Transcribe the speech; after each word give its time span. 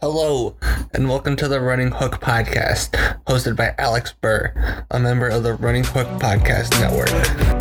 Hello, 0.00 0.54
and 0.94 1.08
welcome 1.08 1.34
to 1.34 1.48
the 1.48 1.60
Running 1.60 1.90
Hook 1.90 2.20
Podcast, 2.20 2.90
hosted 3.24 3.56
by 3.56 3.74
Alex 3.78 4.14
Burr, 4.20 4.84
a 4.92 5.00
member 5.00 5.26
of 5.26 5.42
the 5.42 5.54
Running 5.54 5.82
Hook 5.82 6.06
Podcast 6.20 6.70
Network. 6.80 7.57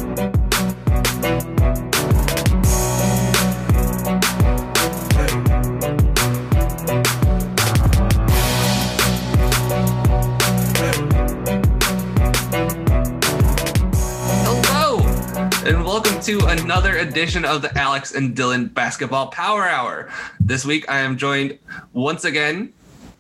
Another 16.98 17.09
edition 17.11 17.45
of 17.45 17.61
the 17.61 17.77
Alex 17.77 18.16
and 18.16 18.36
Dylan 18.36 18.73
Basketball 18.73 19.27
Power 19.27 19.68
Hour. 19.68 20.09
This 20.39 20.66
week 20.66 20.89
I 20.89 21.00
am 21.00 21.18
joined 21.18 21.59
once 21.93 22.25
again 22.25 22.73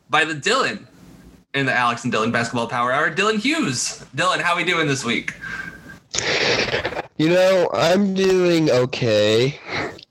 by 0.09 0.25
the 0.25 0.33
Dylan 0.33 0.85
in 1.53 1.67
the 1.67 1.73
Alex 1.73 2.03
and 2.03 2.11
Dylan 2.11 2.31
Basketball 2.31 2.67
Power 2.67 2.91
Hour, 2.91 3.13
Dylan 3.13 3.37
Hughes. 3.37 4.03
Dylan, 4.15 4.39
how 4.41 4.53
are 4.53 4.57
we 4.57 4.63
doing 4.63 4.87
this 4.87 5.05
week? 5.05 5.35
You 7.17 7.29
know, 7.29 7.69
I'm 7.73 8.13
doing 8.15 8.71
okay. 8.71 9.59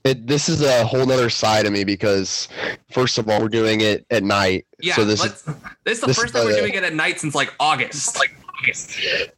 It, 0.05 0.27
this 0.27 0.47
is 0.47 0.61
a 0.61 0.85
whole 0.85 1.11
other 1.11 1.29
side 1.29 1.65
of 1.65 1.73
me 1.73 1.83
because, 1.83 2.47
first 2.89 3.17
of 3.17 3.27
all, 3.27 3.41
we're 3.41 3.49
doing 3.49 3.81
it 3.81 4.05
at 4.09 4.23
night. 4.23 4.65
Yeah, 4.79 4.95
so 4.95 5.03
this 5.03 5.25
is 5.25 5.43
this 5.83 5.95
is 5.95 6.01
the 6.01 6.07
this 6.07 6.17
first 6.17 6.33
time 6.33 6.45
we're 6.45 6.55
doing 6.55 6.75
it 6.75 6.83
at 6.83 6.93
night 6.93 7.19
since 7.19 7.35
like 7.35 7.53
August. 7.59 8.17
Like 8.17 8.33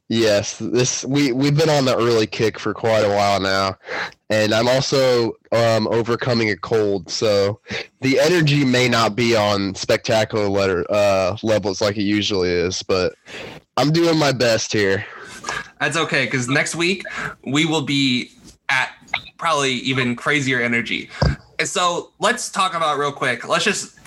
Yes, 0.08 0.58
this 0.58 1.06
we 1.06 1.32
we've 1.32 1.56
been 1.56 1.70
on 1.70 1.86
the 1.86 1.96
early 1.96 2.28
kick 2.28 2.58
for 2.58 2.74
quite 2.74 3.02
a 3.02 3.10
while 3.10 3.40
now, 3.40 3.76
and 4.30 4.54
I'm 4.54 4.68
also 4.68 5.34
um, 5.52 5.88
overcoming 5.88 6.50
a 6.50 6.56
cold, 6.56 7.10
so 7.10 7.60
the 8.02 8.20
energy 8.20 8.66
may 8.66 8.88
not 8.88 9.16
be 9.16 9.36
on 9.36 9.76
spectacular 9.76 10.48
letter 10.48 10.86
uh, 10.90 11.38
levels 11.44 11.82
like 11.82 11.98
it 11.98 12.04
usually 12.04 12.50
is, 12.50 12.82
but 12.84 13.14
I'm 13.78 13.92
doing 13.92 14.18
my 14.18 14.32
best 14.32 14.74
here. 14.74 15.06
That's 15.80 15.98
okay, 15.98 16.26
because 16.26 16.48
next 16.48 16.76
week 16.76 17.04
we 17.46 17.66
will 17.66 17.84
be 17.84 18.32
at 18.70 18.92
probably 19.38 19.74
even 19.74 20.16
crazier 20.16 20.62
energy. 20.62 21.10
So 21.64 22.12
let's 22.20 22.50
talk 22.50 22.74
about 22.74 22.98
real 22.98 23.12
quick. 23.12 23.48
Let's 23.48 23.66
just 23.66 23.98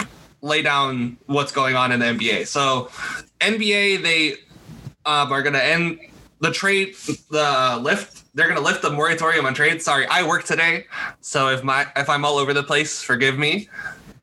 lay 0.41 0.63
down 0.63 1.17
what's 1.27 1.53
going 1.53 1.77
on 1.77 1.93
in 1.93 2.01
the 2.01 2.07
NBA. 2.07 2.47
So 2.47 2.91
NBA, 3.41 4.03
they 4.03 4.35
um, 5.07 5.33
are 5.33 5.43
going 5.43 5.55
to 5.55 5.65
end 5.65 6.01
the 6.41 6.51
trade, 6.51 6.95
the 7.31 7.79
lift. 7.81 8.25
They're 8.35 8.49
going 8.49 8.59
to 8.59 8.65
lift 8.65 8.83
the 8.83 8.91
moratorium 8.91 9.47
on 9.47 9.55
trades. 9.55 9.85
Sorry, 9.85 10.07
I 10.07 10.27
work 10.27 10.45
today, 10.45 10.87
so 11.21 11.49
if 11.49 11.63
my 11.63 11.87
if 11.97 12.09
I'm 12.09 12.25
all 12.25 12.39
over 12.39 12.53
the 12.53 12.63
place, 12.63 13.03
forgive 13.03 13.39
me. 13.39 13.69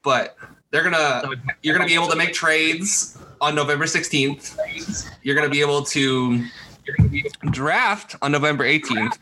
But 0.04 0.36
they're 0.72 0.84
gonna 0.84 1.24
you're 1.62 1.76
gonna 1.76 1.88
be 1.88 1.96
able 1.96 2.10
to 2.10 2.16
make 2.16 2.34
trades 2.34 3.18
on 3.42 3.56
November 3.56 3.86
16th. 3.86 5.10
You're 5.24 5.36
gonna 5.36 5.50
be 5.50 5.62
able 5.62 5.84
to 5.86 6.46
draft 7.52 8.16
on 8.22 8.32
November 8.32 8.64
18th, 8.64 9.18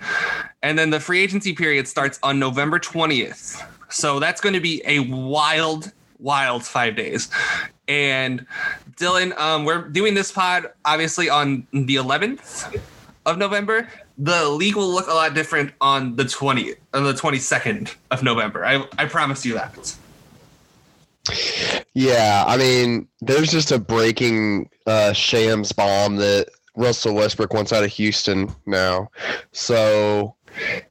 and 0.63 0.77
then 0.77 0.89
the 0.89 0.99
free 0.99 1.21
agency 1.21 1.53
period 1.53 1.87
starts 1.87 2.19
on 2.23 2.39
November 2.39 2.79
20th. 2.79 3.61
So 3.89 4.19
that's 4.19 4.41
going 4.41 4.53
to 4.53 4.59
be 4.59 4.81
a 4.85 4.99
wild, 4.99 5.91
wild 6.19 6.63
five 6.65 6.95
days. 6.95 7.29
And 7.87 8.45
Dylan, 8.97 9.37
um, 9.37 9.65
we're 9.65 9.87
doing 9.87 10.13
this 10.13 10.31
pod 10.31 10.71
obviously 10.85 11.29
on 11.29 11.67
the 11.71 11.95
11th 11.95 12.81
of 13.25 13.37
November. 13.37 13.87
The 14.17 14.49
league 14.49 14.75
will 14.75 14.89
look 14.89 15.07
a 15.07 15.13
lot 15.13 15.33
different 15.33 15.73
on 15.79 16.15
the 16.15 16.23
20th, 16.23 16.77
on 16.93 17.03
the 17.03 17.13
22nd 17.13 17.95
of 18.11 18.23
November. 18.23 18.65
I, 18.65 18.85
I 18.97 19.05
promise 19.05 19.45
you 19.45 19.53
that. 19.53 19.95
Yeah, 21.93 22.45
I 22.47 22.57
mean, 22.57 23.07
there's 23.21 23.51
just 23.51 23.71
a 23.71 23.79
breaking 23.79 24.69
uh, 24.85 25.13
shams 25.13 25.71
bomb 25.71 26.15
that 26.17 26.47
Russell 26.75 27.15
Westbrook 27.15 27.53
wants 27.53 27.73
out 27.73 27.83
of 27.83 27.91
Houston 27.91 28.49
now. 28.65 29.09
So, 29.51 30.35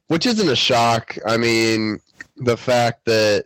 which 0.07 0.25
isn't 0.25 0.47
a 0.47 0.55
shock. 0.55 1.17
I 1.25 1.37
mean, 1.37 1.99
the 2.37 2.57
fact 2.57 3.05
that 3.05 3.45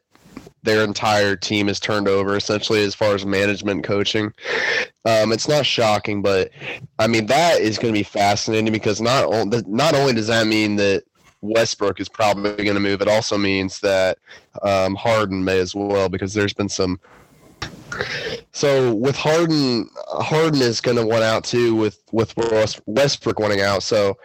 their 0.63 0.83
entire 0.83 1.35
team 1.35 1.69
is 1.69 1.79
turned 1.79 2.07
over 2.07 2.35
essentially 2.35 2.83
as 2.83 2.93
far 2.93 3.15
as 3.15 3.25
management 3.25 3.83
coaching. 3.83 4.33
Um, 5.05 5.31
it's 5.31 5.47
not 5.47 5.65
shocking, 5.65 6.21
but 6.21 6.51
I 6.99 7.07
mean 7.07 7.25
that 7.27 7.61
is 7.61 7.77
going 7.77 7.93
to 7.93 7.99
be 7.99 8.03
fascinating 8.03 8.71
because 8.71 9.01
not 9.01 9.25
only 9.25 9.63
not 9.67 9.95
only 9.95 10.13
does 10.13 10.27
that 10.27 10.47
mean 10.47 10.75
that 10.77 11.03
Westbrook 11.41 11.99
is 11.99 12.09
probably 12.09 12.63
going 12.63 12.75
to 12.75 12.79
move, 12.79 13.01
it 13.01 13.07
also 13.07 13.37
means 13.37 13.79
that 13.79 14.19
um, 14.61 14.95
Harden 14.95 15.43
may 15.43 15.59
as 15.59 15.73
well 15.73 16.09
because 16.09 16.33
there's 16.33 16.53
been 16.53 16.69
some. 16.69 16.99
So 18.51 18.93
with 18.93 19.15
Harden, 19.15 19.89
Harden 20.07 20.61
is 20.61 20.79
going 20.79 20.97
to 20.97 21.05
want 21.05 21.23
out 21.23 21.43
too. 21.43 21.75
With 21.75 22.01
with 22.11 22.33
Westbrook 22.85 23.39
wanting 23.39 23.61
out, 23.61 23.81
so 23.83 24.17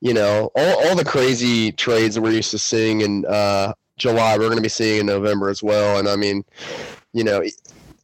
you 0.00 0.12
know 0.12 0.50
all, 0.56 0.88
all 0.88 0.96
the 0.96 1.04
crazy 1.04 1.70
trades 1.70 2.16
that 2.16 2.22
we're 2.22 2.32
used 2.32 2.50
to 2.50 2.58
seeing 2.58 3.02
and 3.02 3.24
uh, 3.26 3.72
July, 3.98 4.38
we're 4.38 4.46
going 4.46 4.56
to 4.56 4.62
be 4.62 4.68
seeing 4.68 5.00
in 5.00 5.06
November 5.06 5.50
as 5.50 5.62
well. 5.62 5.98
And 5.98 6.08
I 6.08 6.16
mean, 6.16 6.44
you 7.12 7.24
know, 7.24 7.42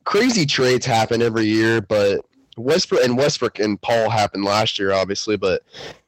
crazy 0.05 0.45
trades 0.47 0.85
happen 0.85 1.23
every 1.23 1.45
year, 1.45 1.81
but 1.81 2.25
Westbrook 2.57 3.03
and 3.03 3.17
Westbrook 3.17 3.59
and 3.59 3.81
Paul 3.81 4.11
happened 4.11 4.45
last 4.45 4.79
year, 4.79 4.93
obviously. 4.93 5.37
But 5.37 5.63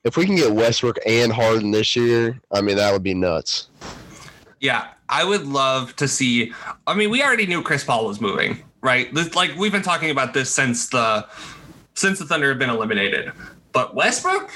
if 0.05 0.17
we 0.17 0.27
can 0.27 0.37
get 0.37 0.53
Westbrook 0.53 0.99
and 1.07 1.33
Harden 1.33 1.71
this 1.71 1.97
year, 1.97 2.41
I 2.53 2.61
mean 2.61 2.77
that 2.77 2.93
would 2.93 3.03
be 3.03 3.15
nuts. 3.15 3.69
Yeah, 4.61 4.89
I 5.09 5.25
would 5.25 5.47
love 5.47 5.95
to 5.97 6.09
see. 6.09 6.53
I 6.87 6.95
mean, 6.95 7.11
we 7.11 7.23
already 7.23 7.47
knew 7.47 7.63
Chris 7.63 7.85
Paul 7.85 8.07
was 8.07 8.21
moving, 8.21 8.63
right? 8.81 9.13
Like 9.35 9.57
we've 9.57 9.73
been 9.73 9.83
talking 9.83 10.11
about 10.11 10.35
this 10.35 10.51
since 10.51 10.89
the 10.89 11.27
since 11.95 12.19
the 12.19 12.27
Thunder 12.27 12.49
have 12.51 12.59
been 12.59 12.71
eliminated. 12.71 13.33
But 13.73 13.95
Westbrook, 13.95 14.51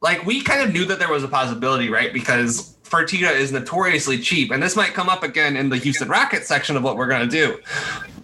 like 0.00 0.24
we 0.24 0.42
kind 0.42 0.62
of 0.62 0.72
knew 0.72 0.84
that 0.86 0.98
there 0.98 1.10
was 1.10 1.24
a 1.24 1.28
possibility, 1.28 1.88
right? 1.88 2.12
Because 2.12 2.76
Fertitta 2.88 3.34
is 3.34 3.52
notoriously 3.52 4.18
cheap, 4.18 4.50
and 4.50 4.62
this 4.62 4.76
might 4.76 4.94
come 4.94 5.08
up 5.08 5.22
again 5.22 5.56
in 5.56 5.68
the 5.68 5.76
Houston 5.76 6.08
Rockets 6.08 6.46
section 6.46 6.76
of 6.76 6.82
what 6.82 6.96
we're 6.96 7.08
going 7.08 7.28
to 7.28 7.30
do. 7.30 7.58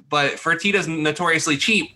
But 0.08 0.34
Fertitta's 0.34 0.88
notoriously 0.88 1.56
cheap. 1.56 1.90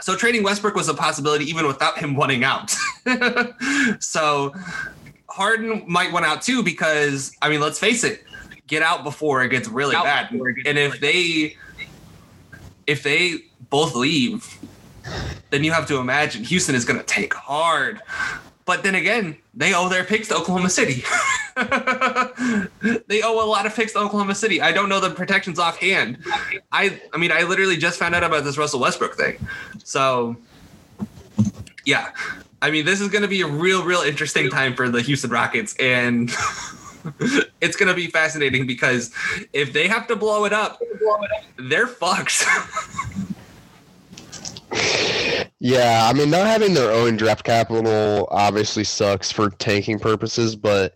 So 0.00 0.16
trading 0.16 0.42
Westbrook 0.42 0.74
was 0.74 0.88
a 0.88 0.94
possibility 0.94 1.44
even 1.44 1.66
without 1.66 1.98
him 1.98 2.16
wanting 2.16 2.44
out. 2.44 2.74
so 4.00 4.52
Harden 5.28 5.84
might 5.86 6.12
want 6.12 6.24
out 6.24 6.42
too 6.42 6.62
because 6.62 7.32
I 7.40 7.48
mean, 7.48 7.60
let's 7.60 7.78
face 7.78 8.04
it, 8.04 8.24
get 8.66 8.82
out 8.82 9.04
before 9.04 9.44
it 9.44 9.50
gets 9.50 9.68
really 9.68 9.94
Out 9.94 10.04
bad. 10.04 10.30
gets 10.30 10.68
And 10.68 10.78
if 10.78 11.00
they 11.00 11.56
if 12.86 13.02
they 13.02 13.38
both 13.70 13.94
leave, 13.94 14.58
then 15.50 15.64
you 15.64 15.72
have 15.72 15.86
to 15.88 15.98
imagine 15.98 16.44
Houston 16.44 16.74
is 16.74 16.84
going 16.84 16.98
to 16.98 17.06
take 17.06 17.32
hard. 17.32 18.00
But 18.66 18.82
then 18.82 18.94
again, 18.94 19.36
they 19.52 19.74
owe 19.74 19.88
their 19.88 20.04
picks 20.04 20.28
to 20.28 20.36
Oklahoma 20.36 20.70
City. 20.70 21.04
they 23.06 23.22
owe 23.22 23.44
a 23.44 23.46
lot 23.46 23.66
of 23.66 23.74
picks 23.74 23.92
to 23.92 23.98
Oklahoma 23.98 24.34
City. 24.34 24.62
I 24.62 24.72
don't 24.72 24.88
know 24.88 25.00
the 25.00 25.10
protections 25.10 25.58
offhand. 25.58 26.18
I 26.72 27.00
I 27.12 27.18
mean, 27.18 27.30
I 27.30 27.42
literally 27.42 27.76
just 27.76 27.98
found 27.98 28.14
out 28.14 28.24
about 28.24 28.44
this 28.44 28.56
Russell 28.56 28.80
Westbrook 28.80 29.16
thing. 29.16 29.36
So 29.84 30.36
yeah. 31.84 32.10
I 32.62 32.70
mean, 32.70 32.86
this 32.86 33.02
is 33.02 33.08
going 33.08 33.22
to 33.22 33.28
be 33.28 33.42
a 33.42 33.46
real, 33.46 33.84
real 33.84 34.00
interesting 34.00 34.48
time 34.48 34.74
for 34.74 34.88
the 34.88 35.02
Houston 35.02 35.30
Rockets, 35.30 35.76
and 35.78 36.30
it's 37.60 37.76
going 37.76 37.88
to 37.88 37.94
be 37.94 38.06
fascinating 38.06 38.66
because 38.66 39.10
if 39.52 39.74
they 39.74 39.86
have 39.86 40.06
to 40.06 40.16
blow 40.16 40.46
it 40.46 40.54
up, 40.54 40.80
they're 41.58 41.86
fucked. 41.86 42.44
Yeah, 45.64 46.06
I 46.06 46.12
mean, 46.12 46.28
not 46.28 46.46
having 46.46 46.74
their 46.74 46.90
own 46.90 47.16
draft 47.16 47.42
capital 47.42 48.28
obviously 48.30 48.84
sucks 48.84 49.32
for 49.32 49.48
tanking 49.48 49.98
purposes, 49.98 50.54
but 50.54 50.94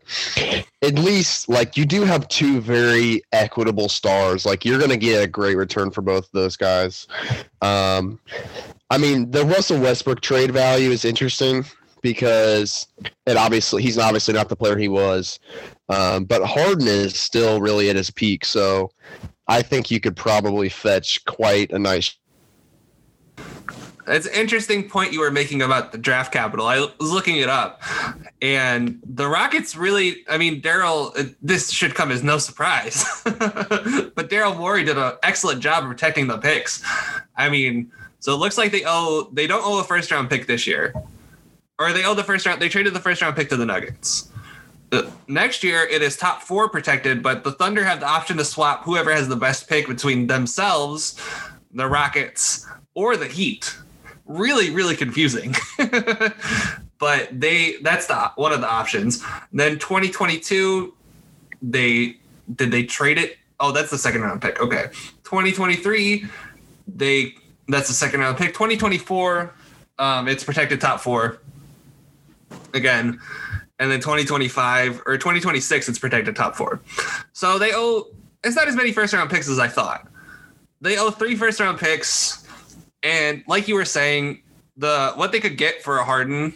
at 0.82 0.98
least 0.98 1.48
like 1.48 1.78
you 1.78 1.86
do 1.86 2.04
have 2.04 2.28
two 2.28 2.60
very 2.60 3.22
equitable 3.32 3.88
stars. 3.88 4.44
Like 4.44 4.66
you're 4.66 4.78
gonna 4.78 4.98
get 4.98 5.24
a 5.24 5.26
great 5.26 5.56
return 5.56 5.90
for 5.90 6.02
both 6.02 6.26
of 6.26 6.32
those 6.32 6.54
guys. 6.58 7.06
Um, 7.62 8.20
I 8.90 8.98
mean, 8.98 9.30
the 9.30 9.46
Russell 9.46 9.80
Westbrook 9.80 10.20
trade 10.20 10.50
value 10.50 10.90
is 10.90 11.06
interesting 11.06 11.64
because 12.02 12.88
it 13.24 13.38
obviously 13.38 13.82
he's 13.82 13.96
obviously 13.96 14.34
not 14.34 14.50
the 14.50 14.56
player 14.56 14.76
he 14.76 14.88
was, 14.88 15.40
um, 15.88 16.26
but 16.26 16.44
Harden 16.44 16.86
is 16.88 17.18
still 17.18 17.62
really 17.62 17.88
at 17.88 17.96
his 17.96 18.10
peak. 18.10 18.44
So 18.44 18.90
I 19.46 19.62
think 19.62 19.90
you 19.90 19.98
could 19.98 20.14
probably 20.14 20.68
fetch 20.68 21.24
quite 21.24 21.70
a 21.70 21.78
nice 21.78 22.14
It's 24.08 24.26
an 24.26 24.34
interesting 24.34 24.88
point 24.88 25.12
you 25.12 25.20
were 25.20 25.30
making 25.30 25.60
about 25.62 25.92
the 25.92 25.98
draft 25.98 26.32
capital. 26.32 26.66
I 26.66 26.80
was 26.80 27.12
looking 27.12 27.36
it 27.36 27.48
up, 27.48 27.82
and 28.40 29.00
the 29.04 29.28
Rockets 29.28 29.76
really, 29.76 30.24
I 30.28 30.38
mean, 30.38 30.62
Daryl, 30.62 31.18
uh, 31.18 31.32
this 31.42 31.70
should 31.70 31.94
come 31.94 32.10
as 32.10 32.22
no 32.22 32.38
surprise, 32.38 33.04
but 33.24 34.30
Daryl 34.30 34.56
Morey 34.56 34.84
did 34.84 34.96
an 34.96 35.14
excellent 35.22 35.60
job 35.60 35.84
of 35.84 35.90
protecting 35.90 36.26
the 36.26 36.38
picks. 36.38 36.82
I 37.36 37.48
mean, 37.48 37.92
so 38.20 38.32
it 38.32 38.38
looks 38.38 38.56
like 38.56 38.72
they 38.72 38.82
owe, 38.86 39.28
they 39.32 39.46
don't 39.46 39.64
owe 39.64 39.80
a 39.80 39.84
first 39.84 40.10
round 40.10 40.30
pick 40.30 40.46
this 40.46 40.66
year, 40.66 40.94
or 41.78 41.92
they 41.92 42.04
owe 42.04 42.14
the 42.14 42.24
first 42.24 42.46
round, 42.46 42.62
they 42.62 42.68
traded 42.68 42.94
the 42.94 43.00
first 43.00 43.20
round 43.20 43.36
pick 43.36 43.48
to 43.50 43.56
the 43.56 43.66
Nuggets. 43.66 44.30
uh, 44.92 45.02
next 45.26 45.62
year 45.62 45.82
it 45.82 46.00
is 46.00 46.16
top 46.16 46.42
four 46.42 46.68
protected, 46.68 47.22
but 47.22 47.44
the 47.44 47.52
Thunder 47.52 47.84
have 47.84 48.00
the 48.00 48.06
option 48.06 48.38
to 48.38 48.44
swap 48.44 48.84
whoever 48.84 49.12
has 49.12 49.28
the 49.28 49.36
best 49.36 49.68
pick 49.68 49.86
between 49.86 50.26
themselves, 50.26 51.20
the 51.72 51.86
Rockets, 51.86 52.66
or 52.94 53.16
the 53.16 53.26
Heat. 53.26 53.76
Really, 54.28 54.70
really 54.70 54.94
confusing. 54.94 55.54
but 56.98 57.28
they 57.32 57.76
that's 57.82 58.06
the 58.06 58.30
one 58.36 58.52
of 58.52 58.60
the 58.60 58.68
options. 58.68 59.24
Then 59.52 59.78
2022, 59.78 60.94
they 61.62 62.16
did 62.54 62.70
they 62.70 62.84
trade 62.84 63.18
it? 63.18 63.38
Oh, 63.58 63.72
that's 63.72 63.90
the 63.90 63.98
second 63.98 64.20
round 64.22 64.40
pick. 64.40 64.60
Okay. 64.60 64.86
2023, 65.24 66.26
they 66.86 67.34
that's 67.68 67.88
the 67.88 67.94
second 67.94 68.20
round 68.20 68.36
pick. 68.36 68.48
2024, 68.48 69.52
um, 69.98 70.28
it's 70.28 70.44
protected 70.44 70.80
top 70.80 71.00
four. 71.00 71.40
Again, 72.74 73.18
and 73.78 73.90
then 73.90 74.00
2025 74.00 75.02
or 75.06 75.16
2026 75.16 75.88
it's 75.88 75.98
protected 75.98 76.34
top 76.34 76.56
four 76.56 76.80
so 77.32 77.58
they 77.58 77.72
owe 77.74 78.06
it's 78.44 78.56
not 78.56 78.68
as 78.68 78.76
many 78.76 78.92
first 78.92 79.12
round 79.12 79.30
picks 79.30 79.48
as 79.48 79.58
i 79.58 79.68
thought 79.68 80.08
they 80.80 80.98
owe 80.98 81.10
three 81.10 81.34
first 81.36 81.60
round 81.60 81.78
picks 81.78 82.47
and 83.02 83.42
like 83.46 83.68
you 83.68 83.74
were 83.74 83.84
saying 83.84 84.42
the 84.76 85.12
what 85.16 85.32
they 85.32 85.40
could 85.40 85.56
get 85.56 85.82
for 85.82 85.98
a 85.98 86.04
harden 86.04 86.54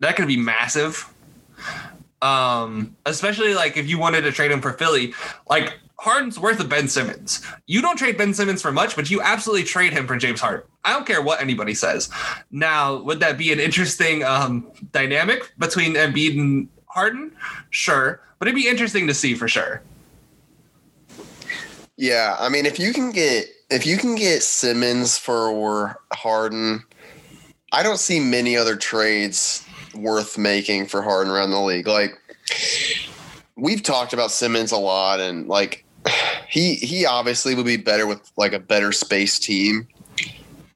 that 0.00 0.16
could 0.16 0.28
be 0.28 0.36
massive 0.36 1.12
um 2.22 2.96
especially 3.06 3.54
like 3.54 3.76
if 3.76 3.88
you 3.88 3.98
wanted 3.98 4.22
to 4.22 4.32
trade 4.32 4.50
him 4.50 4.60
for 4.60 4.72
philly 4.72 5.14
like 5.48 5.74
Harden's 6.04 6.38
worth 6.38 6.60
of 6.60 6.68
Ben 6.68 6.86
Simmons. 6.86 7.40
You 7.66 7.80
don't 7.80 7.96
trade 7.96 8.18
Ben 8.18 8.34
Simmons 8.34 8.60
for 8.60 8.70
much, 8.70 8.94
but 8.94 9.10
you 9.10 9.22
absolutely 9.22 9.64
trade 9.64 9.94
him 9.94 10.06
for 10.06 10.16
James 10.18 10.38
Harden. 10.38 10.66
I 10.84 10.92
don't 10.92 11.06
care 11.06 11.22
what 11.22 11.40
anybody 11.40 11.72
says. 11.72 12.10
Now, 12.50 12.96
would 12.96 13.20
that 13.20 13.38
be 13.38 13.52
an 13.54 13.58
interesting 13.58 14.22
um, 14.22 14.70
dynamic 14.92 15.52
between 15.58 15.94
Embiid 15.94 16.38
and 16.38 16.68
Harden? 16.88 17.32
Sure, 17.70 18.20
but 18.38 18.48
it'd 18.48 18.54
be 18.54 18.68
interesting 18.68 19.06
to 19.06 19.14
see 19.14 19.34
for 19.34 19.48
sure. 19.48 19.80
Yeah, 21.96 22.36
I 22.38 22.50
mean, 22.50 22.66
if 22.66 22.78
you 22.78 22.92
can 22.92 23.10
get 23.10 23.46
if 23.70 23.86
you 23.86 23.96
can 23.96 24.14
get 24.14 24.42
Simmons 24.42 25.18
for 25.18 26.00
Harden, 26.12 26.82
I 27.72 27.82
don't 27.82 27.98
see 27.98 28.20
many 28.20 28.56
other 28.56 28.76
trades 28.76 29.64
worth 29.94 30.38
making 30.38 30.86
for 30.86 31.02
Harden 31.02 31.32
around 31.32 31.50
the 31.50 31.60
league. 31.60 31.86
Like 31.86 32.12
we've 33.56 33.82
talked 33.82 34.12
about 34.12 34.30
Simmons 34.30 34.72
a 34.72 34.76
lot, 34.76 35.20
and 35.20 35.48
like 35.48 35.84
he 36.48 36.74
he 36.76 37.06
obviously 37.06 37.54
would 37.54 37.66
be 37.66 37.76
better 37.76 38.06
with 38.06 38.30
like 38.36 38.52
a 38.52 38.58
better 38.58 38.92
space 38.92 39.38
team, 39.38 39.88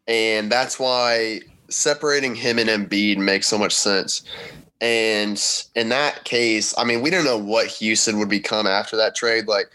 and 0.06 0.50
that's 0.50 0.78
why 0.78 1.40
separating 1.68 2.34
him 2.34 2.58
and 2.58 2.68
Embiid 2.68 3.18
makes 3.18 3.46
so 3.46 3.58
much 3.58 3.74
sense. 3.74 4.22
And 4.80 5.42
in 5.74 5.88
that 5.88 6.24
case, 6.24 6.72
I 6.78 6.84
mean, 6.84 7.02
we 7.02 7.10
don't 7.10 7.24
know 7.24 7.38
what 7.38 7.66
Houston 7.66 8.18
would 8.20 8.28
become 8.28 8.66
after 8.66 8.96
that 8.96 9.16
trade. 9.16 9.48
Like 9.48 9.66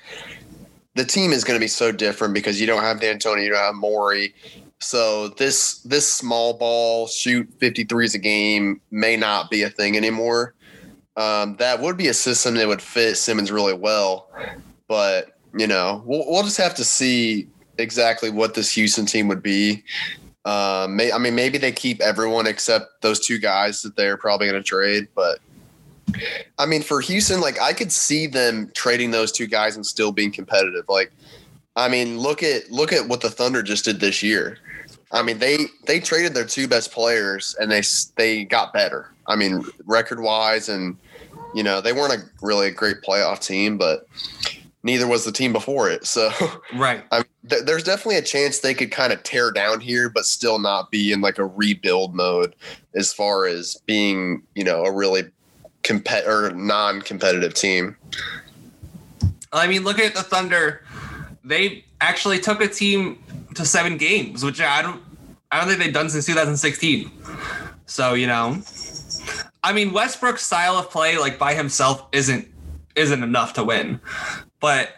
the 0.96 1.06
team 1.06 1.32
is 1.32 1.44
going 1.44 1.60
to 1.60 1.64
be 1.64 1.68
so 1.68 1.92
different 1.92 2.34
because 2.34 2.60
you 2.60 2.68
don't 2.68 2.84
have 2.84 3.00
D'Antoni, 3.00 3.44
you 3.44 3.50
don't 3.50 3.60
have 3.60 3.76
Morey. 3.76 4.34
So 4.80 5.30
this 5.30 5.80
this 5.80 6.12
small 6.12 6.54
ball 6.54 7.08
shoot 7.08 7.48
53s 7.60 8.16
a 8.16 8.18
game 8.18 8.82
may 8.92 9.16
not 9.16 9.50
be 9.50 9.64
a 9.64 9.70
thing 9.70 9.96
anymore. 9.96 10.54
Um, 11.16 11.56
that 11.58 11.80
would 11.80 11.96
be 11.96 12.08
a 12.08 12.14
system 12.14 12.56
that 12.56 12.68
would 12.68 12.82
fit 12.82 13.16
Simmons 13.16 13.52
really 13.52 13.74
well, 13.74 14.30
but 14.88 15.38
you 15.56 15.68
know, 15.68 16.04
we'll, 16.06 16.26
we'll 16.28 16.44
just 16.44 16.58
have 16.58 16.74
to 16.76 16.84
see 16.84 17.48
exactly 17.78 18.30
what 18.30 18.56
this 18.56 18.72
Houston 18.72 19.06
team 19.06 19.28
would 19.28 19.44
be. 19.44 19.84
Um, 20.46 20.96
may, 20.96 21.12
I 21.12 21.18
mean, 21.18 21.36
maybe 21.36 21.58
they 21.58 21.72
keep 21.72 22.02
everyone 22.02 22.48
except 22.48 23.02
those 23.02 23.20
two 23.20 23.40
guys 23.40 23.82
that 23.82 23.96
they're 23.96 24.18
probably 24.18 24.48
going 24.50 24.62
to 24.62 24.68
trade. 24.68 25.08
But 25.16 25.40
I 26.60 26.66
mean, 26.66 26.82
for 26.82 27.02
Houston, 27.02 27.42
like 27.42 27.60
I 27.60 27.74
could 27.74 27.92
see 27.92 28.28
them 28.28 28.72
trading 28.74 29.12
those 29.12 29.32
two 29.32 29.48
guys 29.48 29.76
and 29.76 29.86
still 29.86 30.12
being 30.12 30.32
competitive. 30.32 30.86
Like, 30.88 31.12
I 31.76 31.90
mean, 31.90 32.20
look 32.20 32.44
at 32.44 32.70
look 32.72 32.94
at 32.94 33.08
what 33.08 33.22
the 33.22 33.30
Thunder 33.30 33.64
just 33.64 33.86
did 33.86 34.00
this 34.00 34.22
year. 34.22 34.58
I 35.12 35.22
mean, 35.22 35.40
they 35.40 35.58
they 35.86 36.00
traded 36.00 36.34
their 36.34 36.46
two 36.46 36.68
best 36.68 36.92
players 36.92 37.56
and 37.60 37.72
they 37.72 37.82
they 38.16 38.46
got 38.46 38.74
better. 38.74 39.12
I 39.28 39.36
mean, 39.36 39.64
record 39.86 40.20
wise, 40.20 40.70
and 40.70 40.98
you 41.54 41.64
know 41.64 41.82
they 41.82 41.94
weren't 41.94 42.14
a 42.14 42.26
really 42.42 42.68
a 42.68 42.72
great 42.72 43.02
playoff 43.02 43.46
team, 43.46 43.78
but 43.78 44.08
neither 44.84 45.08
was 45.08 45.26
the 45.26 45.32
team 45.32 45.54
before 45.54 45.90
it. 45.90 46.06
So, 46.14 46.30
right. 46.76 47.04
I 47.12 47.18
mean, 47.18 47.26
th- 47.50 47.64
there's 47.64 47.84
definitely 47.84 48.18
a 48.18 48.22
chance 48.22 48.60
they 48.60 48.76
could 48.76 48.92
kind 48.92 49.12
of 49.12 49.24
tear 49.24 49.52
down 49.52 49.80
here, 49.80 50.10
but 50.10 50.26
still 50.26 50.60
not 50.60 50.92
be 50.92 51.12
in 51.12 51.22
like 51.22 51.40
a 51.40 51.46
rebuild 51.46 52.14
mode 52.14 52.56
as 52.94 53.12
far 53.12 53.48
as 53.48 53.82
being, 53.88 54.44
you 54.54 54.64
know, 54.64 54.84
a 54.84 54.92
really 54.92 55.24
compet 55.84 56.28
or 56.28 56.52
non-competitive 56.52 57.54
team. 57.54 57.96
I 59.52 59.68
mean, 59.68 59.84
look 59.84 60.00
at 60.00 60.16
the 60.16 60.24
Thunder. 60.24 60.84
They 61.44 61.86
actually 62.02 62.40
took 62.40 62.62
a 62.62 62.68
team 62.68 63.24
to 63.56 63.66
seven 63.66 63.98
games, 63.98 64.44
which 64.44 64.60
I 64.62 64.82
don't, 64.82 65.02
I 65.52 65.60
don't 65.60 65.68
think 65.68 65.80
they've 65.80 65.94
done 65.94 66.10
since 66.10 66.26
2016. 66.26 67.12
So 67.86 68.14
you 68.14 68.28
know, 68.28 68.62
I 69.64 69.74
mean, 69.74 69.94
Westbrook's 69.94 70.46
style 70.46 70.76
of 70.76 70.90
play, 70.90 71.18
like 71.18 71.38
by 71.38 71.54
himself, 71.54 72.08
isn't 72.12 72.48
isn't 72.96 73.24
enough 73.24 73.54
to 73.54 73.64
win. 73.64 74.00
But 74.60 74.90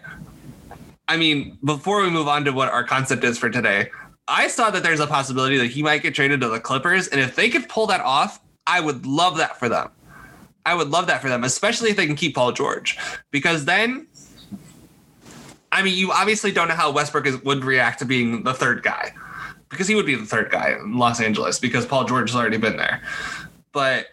I 1.08 1.18
mean, 1.18 1.58
before 1.64 2.02
we 2.02 2.10
move 2.10 2.28
on 2.28 2.46
to 2.46 2.52
what 2.52 2.70
our 2.70 2.84
concept 2.84 3.24
is 3.24 3.38
for 3.38 3.50
today, 3.50 3.90
I 4.28 4.48
saw 4.48 4.72
that 4.72 4.84
there's 4.84 5.00
a 5.00 5.08
possibility 5.08 5.58
that 5.58 5.68
he 5.68 5.84
might 5.84 6.02
get 6.02 6.16
traded 6.16 6.42
to 6.42 6.48
the 6.48 6.60
Clippers. 6.60 7.08
And 7.08 7.22
if 7.22 7.36
they 7.36 7.50
could 7.50 7.70
pull 7.70 7.88
that 7.88 8.02
off, 8.02 8.40
I 8.66 8.80
would 8.80 9.06
love 9.06 9.38
that 9.38 9.60
for 9.60 9.70
them. 9.70 9.90
I 10.66 10.74
would 10.74 10.90
love 10.90 11.08
that 11.08 11.22
for 11.22 11.30
them, 11.30 11.44
especially 11.44 11.90
if 11.90 11.98
they 11.98 12.08
can 12.08 12.16
keep 12.16 12.36
Paul 12.36 12.52
George. 12.52 12.98
Because 13.32 13.66
then, 13.66 14.08
I 15.72 15.84
mean, 15.84 15.98
you 15.98 16.12
obviously 16.12 16.52
don't 16.52 16.68
know 16.68 16.76
how 16.76 16.92
Westbrook 16.92 17.28
is, 17.28 17.42
would 17.44 17.64
react 17.64 18.00
to 18.00 18.06
being 18.06 18.44
the 18.44 18.54
third 18.54 18.82
guy. 18.82 19.14
Because 19.70 19.88
he 19.88 19.96
would 19.96 20.06
be 20.06 20.16
the 20.16 20.26
third 20.26 20.52
guy 20.52 20.72
in 20.72 20.98
Los 20.98 21.20
Angeles 21.20 21.60
because 21.60 21.86
Paul 21.86 22.06
George 22.06 22.30
has 22.30 22.40
already 22.40 22.58
been 22.58 22.78
there. 22.78 23.02
But 23.72 24.08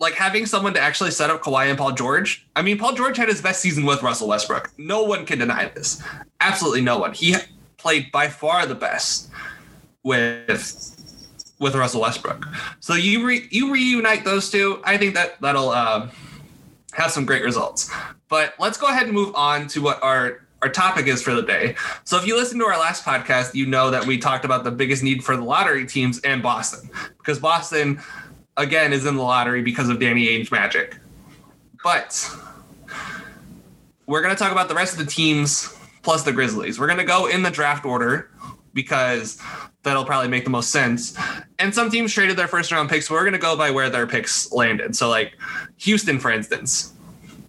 like 0.00 0.14
having 0.14 0.46
someone 0.46 0.74
to 0.74 0.80
actually 0.80 1.10
set 1.10 1.30
up 1.30 1.42
Kawhi 1.42 1.66
and 1.66 1.76
Paul 1.76 1.92
George. 1.92 2.46
I 2.54 2.62
mean, 2.62 2.78
Paul 2.78 2.94
George 2.94 3.16
had 3.16 3.28
his 3.28 3.42
best 3.42 3.60
season 3.60 3.84
with 3.84 4.02
Russell 4.02 4.28
Westbrook. 4.28 4.70
No 4.78 5.02
one 5.02 5.26
can 5.26 5.38
deny 5.38 5.68
this. 5.68 6.02
Absolutely 6.40 6.80
no 6.80 6.98
one. 6.98 7.12
He 7.12 7.34
played 7.76 8.10
by 8.12 8.28
far 8.28 8.64
the 8.66 8.74
best 8.74 9.28
with 10.02 10.97
with 11.58 11.74
Russell 11.74 12.00
Westbrook. 12.02 12.46
So 12.80 12.94
you 12.94 13.26
re, 13.26 13.48
you 13.50 13.72
reunite 13.72 14.24
those 14.24 14.50
two. 14.50 14.80
I 14.84 14.96
think 14.96 15.14
that 15.14 15.40
that'll 15.40 15.70
uh, 15.70 16.08
have 16.92 17.10
some 17.10 17.26
great 17.26 17.42
results. 17.42 17.90
But 18.28 18.54
let's 18.58 18.78
go 18.78 18.88
ahead 18.88 19.04
and 19.04 19.12
move 19.12 19.34
on 19.34 19.66
to 19.68 19.82
what 19.82 20.02
our 20.02 20.44
our 20.60 20.68
topic 20.68 21.06
is 21.06 21.22
for 21.22 21.34
the 21.34 21.42
day. 21.42 21.76
So 22.02 22.16
if 22.16 22.26
you 22.26 22.36
listen 22.36 22.58
to 22.58 22.64
our 22.64 22.78
last 22.78 23.04
podcast, 23.04 23.54
you 23.54 23.64
know 23.64 23.90
that 23.90 24.04
we 24.04 24.18
talked 24.18 24.44
about 24.44 24.64
the 24.64 24.72
biggest 24.72 25.04
need 25.04 25.22
for 25.22 25.36
the 25.36 25.44
lottery 25.44 25.86
teams 25.86 26.18
and 26.20 26.42
Boston 26.42 26.90
because 27.18 27.38
Boston 27.38 28.00
again 28.56 28.92
is 28.92 29.06
in 29.06 29.14
the 29.14 29.22
lottery 29.22 29.62
because 29.62 29.88
of 29.88 30.00
Danny 30.00 30.26
Ainge 30.26 30.50
magic. 30.50 30.96
But 31.84 32.28
we're 34.06 34.20
going 34.20 34.34
to 34.34 34.38
talk 34.38 34.50
about 34.50 34.68
the 34.68 34.74
rest 34.74 34.98
of 34.98 34.98
the 34.98 35.10
teams 35.10 35.76
plus 36.02 36.24
the 36.24 36.32
Grizzlies. 36.32 36.80
We're 36.80 36.86
going 36.86 36.98
to 36.98 37.04
go 37.04 37.26
in 37.26 37.42
the 37.42 37.50
draft 37.50 37.84
order 37.84 38.30
because 38.74 39.40
that'll 39.88 40.04
probably 40.04 40.28
make 40.28 40.44
the 40.44 40.50
most 40.50 40.70
sense. 40.70 41.16
And 41.58 41.74
some 41.74 41.90
teams 41.90 42.12
traded 42.12 42.36
their 42.36 42.46
first 42.46 42.70
round 42.70 42.90
picks. 42.90 43.10
We're 43.10 43.22
going 43.22 43.32
to 43.32 43.38
go 43.38 43.56
by 43.56 43.70
where 43.70 43.88
their 43.90 44.06
picks 44.06 44.52
landed. 44.52 44.94
So 44.94 45.08
like 45.08 45.32
Houston, 45.78 46.18
for 46.18 46.30
instance, 46.30 46.92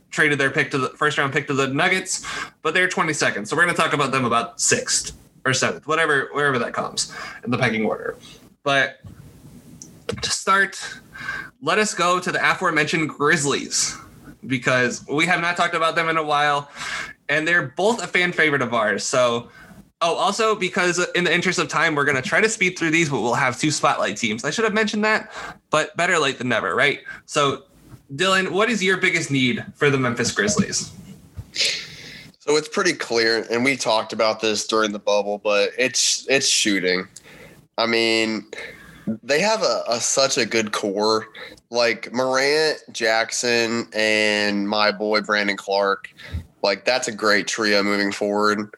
traded 0.09 0.39
their 0.39 0.49
pick 0.49 0.71
to 0.71 0.77
the 0.77 0.89
first 0.89 1.17
round 1.17 1.33
pick 1.33 1.47
to 1.47 1.53
the 1.53 1.67
Nuggets, 1.67 2.25
but 2.61 2.73
they're 2.73 2.87
22nd. 2.87 3.47
So 3.47 3.55
we're 3.55 3.63
going 3.63 3.75
to 3.75 3.81
talk 3.81 3.93
about 3.93 4.11
them 4.11 4.25
about 4.25 4.59
sixth 4.59 5.15
or 5.45 5.53
seventh, 5.53 5.85
whatever, 5.85 6.29
wherever 6.31 6.57
that 6.59 6.73
comes 6.73 7.13
in 7.43 7.51
the 7.51 7.57
pecking 7.57 7.85
order. 7.85 8.17
But 8.63 9.01
to 10.21 10.29
start, 10.29 10.81
let 11.61 11.77
us 11.77 11.93
go 11.93 12.19
to 12.19 12.31
the 12.31 12.39
aforementioned 12.51 13.09
Grizzlies 13.09 13.97
because 14.47 15.05
we 15.07 15.25
have 15.25 15.41
not 15.41 15.57
talked 15.57 15.75
about 15.75 15.95
them 15.95 16.09
in 16.09 16.17
a 16.17 16.23
while, 16.23 16.69
and 17.27 17.47
they're 17.47 17.73
both 17.75 18.01
a 18.03 18.07
fan 18.07 18.31
favorite 18.31 18.61
of 18.61 18.73
ours. 18.73 19.03
So, 19.03 19.49
oh, 20.01 20.15
also 20.15 20.55
because 20.55 21.05
in 21.15 21.23
the 21.23 21.33
interest 21.33 21.59
of 21.59 21.67
time, 21.67 21.95
we're 21.95 22.05
to 22.05 22.21
try 22.21 22.41
to 22.41 22.49
speed 22.49 22.77
through 22.77 22.91
these, 22.91 23.09
but 23.09 23.21
we'll 23.21 23.33
have 23.33 23.59
two 23.59 23.71
spotlight 23.71 24.17
teams. 24.17 24.45
I 24.45 24.51
should 24.51 24.65
have 24.65 24.73
mentioned 24.73 25.03
that, 25.05 25.31
but 25.69 25.95
better 25.97 26.17
late 26.17 26.37
than 26.37 26.49
never, 26.49 26.75
right? 26.75 26.99
So, 27.25 27.63
Dylan, 28.15 28.49
what 28.49 28.69
is 28.69 28.83
your 28.83 28.97
biggest 28.97 29.29
need 29.29 29.63
for 29.75 29.89
the 29.89 29.97
Memphis 29.97 30.31
Grizzlies? 30.31 30.91
So 32.39 32.55
it's 32.55 32.67
pretty 32.67 32.93
clear, 32.93 33.45
and 33.51 33.63
we 33.63 33.75
talked 33.75 34.11
about 34.11 34.39
this 34.39 34.65
during 34.65 34.91
the 34.91 34.99
bubble, 34.99 35.37
but 35.37 35.69
it's 35.77 36.25
it's 36.29 36.47
shooting. 36.47 37.07
I 37.77 37.85
mean, 37.85 38.47
they 39.21 39.39
have 39.39 39.61
a, 39.61 39.83
a, 39.87 39.99
such 39.99 40.37
a 40.37 40.45
good 40.45 40.71
core 40.71 41.27
like 41.69 42.11
Morant, 42.11 42.79
Jackson, 42.91 43.87
and 43.93 44.67
my 44.67 44.91
boy 44.91 45.21
Brandon 45.21 45.57
Clarke. 45.57 46.09
Like 46.63 46.85
that's 46.85 47.07
a 47.07 47.11
great 47.11 47.47
trio 47.47 47.83
moving 47.83 48.11
forward. 48.11 48.73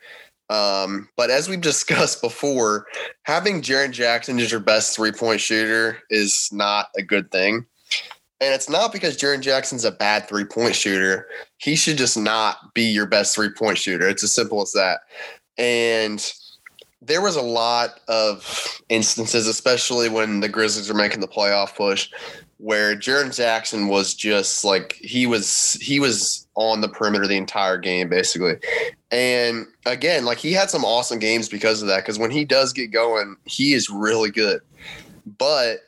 Um, 0.51 1.07
but 1.15 1.29
as 1.29 1.47
we've 1.47 1.61
discussed 1.71 2.21
before, 2.21 2.85
having 3.23 3.61
Jaren 3.61 3.91
Jackson 3.91 4.39
as 4.39 4.51
your 4.51 4.59
best 4.59 4.95
three 4.95 5.11
point 5.11 5.41
shooter 5.41 5.99
is 6.09 6.49
not 6.51 6.87
a 6.97 7.01
good 7.01 7.31
thing. 7.31 7.65
And 8.41 8.55
it's 8.55 8.69
not 8.69 8.91
because 8.91 9.17
Jaren 9.17 9.41
Jackson's 9.41 9.85
a 9.85 9.91
bad 9.91 10.27
three 10.27 10.45
point 10.45 10.75
shooter. 10.75 11.27
He 11.57 11.75
should 11.75 11.97
just 11.97 12.17
not 12.17 12.73
be 12.73 12.83
your 12.83 13.05
best 13.05 13.33
three 13.35 13.51
point 13.51 13.77
shooter. 13.77 14.07
It's 14.07 14.23
as 14.23 14.33
simple 14.33 14.61
as 14.61 14.71
that. 14.73 15.01
And 15.57 16.33
there 17.01 17.21
was 17.21 17.35
a 17.35 17.41
lot 17.41 17.99
of 18.07 18.81
instances, 18.89 19.47
especially 19.47 20.09
when 20.09 20.39
the 20.39 20.49
Grizzlies 20.49 20.89
were 20.89 20.95
making 20.95 21.19
the 21.19 21.27
playoff 21.27 21.75
push, 21.75 22.09
where 22.57 22.95
Jaren 22.95 23.35
Jackson 23.35 23.87
was 23.87 24.13
just 24.13 24.63
like 24.63 24.93
he 24.93 25.25
was 25.25 25.73
he 25.81 25.99
was 25.99 26.47
on 26.55 26.81
the 26.81 26.89
perimeter 26.89 27.27
the 27.27 27.37
entire 27.37 27.77
game 27.77 28.09
basically. 28.09 28.55
And 29.11 29.67
again, 29.85 30.23
like 30.25 30.37
he 30.37 30.53
had 30.53 30.69
some 30.69 30.85
awesome 30.85 31.19
games 31.19 31.49
because 31.49 31.81
of 31.81 31.87
that. 31.89 31.97
Because 31.97 32.17
when 32.17 32.31
he 32.31 32.45
does 32.45 32.71
get 32.73 32.91
going, 32.91 33.35
he 33.45 33.73
is 33.73 33.89
really 33.89 34.31
good. 34.31 34.61
But 35.37 35.79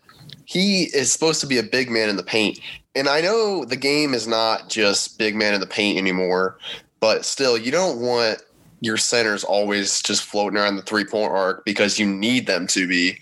he 0.45 0.83
is 0.93 1.11
supposed 1.11 1.41
to 1.41 1.47
be 1.47 1.57
a 1.57 1.63
big 1.63 1.89
man 1.89 2.09
in 2.09 2.17
the 2.17 2.23
paint. 2.23 2.59
And 2.95 3.07
I 3.07 3.21
know 3.21 3.65
the 3.65 3.75
game 3.75 4.13
is 4.13 4.27
not 4.27 4.69
just 4.69 5.17
big 5.17 5.35
man 5.35 5.53
in 5.53 5.61
the 5.61 5.67
paint 5.67 5.97
anymore, 5.97 6.57
but 6.99 7.25
still, 7.25 7.57
you 7.57 7.71
don't 7.71 7.99
want 7.99 8.41
your 8.81 8.97
centers 8.97 9.43
always 9.43 10.01
just 10.01 10.23
floating 10.23 10.59
around 10.59 10.75
the 10.75 10.81
three 10.81 11.05
point 11.05 11.31
arc 11.31 11.63
because 11.65 11.97
you 11.97 12.05
need 12.05 12.45
them 12.45 12.67
to 12.67 12.87
be 12.87 13.17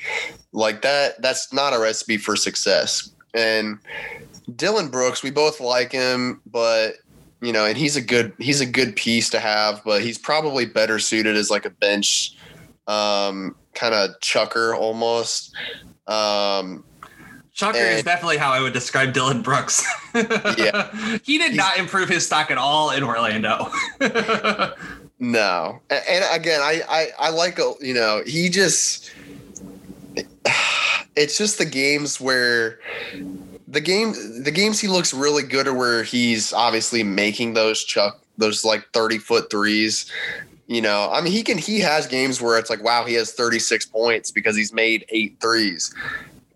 like 0.51 0.81
that. 0.81 1.21
That's 1.21 1.53
not 1.53 1.73
a 1.73 1.79
recipe 1.79 2.17
for 2.17 2.35
success. 2.35 3.11
And 3.33 3.77
Dillon 4.55 4.89
Brooks, 4.89 5.23
we 5.23 5.31
both 5.31 5.59
like 5.59 5.91
him, 5.91 6.41
but 6.47 6.95
you 7.41 7.51
know, 7.51 7.65
and 7.65 7.77
he's 7.77 7.95
a 7.95 8.01
good 8.01 8.33
he's 8.37 8.61
a 8.61 8.65
good 8.65 8.95
piece 8.95 9.29
to 9.31 9.39
have, 9.39 9.81
but 9.83 10.01
he's 10.01 10.17
probably 10.17 10.65
better 10.65 10.99
suited 10.99 11.35
as 11.35 11.49
like 11.49 11.65
a 11.65 11.69
bench 11.69 12.35
um, 12.87 13.55
kind 13.73 13.93
of 13.93 14.19
chucker 14.21 14.75
almost. 14.75 15.55
Um, 16.07 16.83
Chucker 17.53 17.79
and, 17.79 17.97
is 17.97 18.03
definitely 18.03 18.37
how 18.37 18.51
I 18.51 18.61
would 18.61 18.73
describe 18.73 19.13
Dillon 19.13 19.41
Brooks. 19.41 19.85
yeah, 20.15 21.17
he 21.23 21.37
did 21.37 21.55
not 21.55 21.77
improve 21.77 22.07
his 22.09 22.25
stock 22.25 22.49
at 22.49 22.57
all 22.57 22.91
in 22.91 23.03
Orlando. 23.03 23.69
No, 25.23 25.79
and, 25.91 26.03
and 26.09 26.25
again, 26.31 26.61
I, 26.61 26.81
I 26.89 27.27
I 27.27 27.29
like 27.29 27.59
a 27.59 27.73
you 27.79 27.93
know 27.93 28.23
he 28.25 28.49
just 28.49 29.11
it's 31.15 31.37
just 31.37 31.59
the 31.59 31.65
games 31.65 32.19
where 32.19 32.79
the 33.71 33.81
game 33.81 34.13
the 34.43 34.51
games 34.51 34.79
he 34.79 34.87
looks 34.87 35.13
really 35.13 35.43
good 35.43 35.67
are 35.67 35.73
where 35.73 36.03
he's 36.03 36.51
obviously 36.51 37.03
making 37.03 37.53
those 37.53 37.83
chuck 37.83 38.21
those 38.37 38.65
like 38.65 38.85
30 38.91 39.17
foot 39.17 39.49
threes 39.49 40.11
you 40.67 40.81
know? 40.81 41.09
I 41.11 41.19
mean 41.19 41.33
he 41.33 41.43
can 41.43 41.57
he 41.57 41.79
has 41.79 42.07
games 42.07 42.41
where 42.41 42.57
it's 42.57 42.69
like 42.69 42.83
wow 42.83 43.03
he 43.03 43.13
has 43.15 43.33
36 43.33 43.85
points 43.87 44.31
because 44.31 44.55
he's 44.55 44.73
made 44.73 45.05
eight 45.09 45.37
threes. 45.41 45.93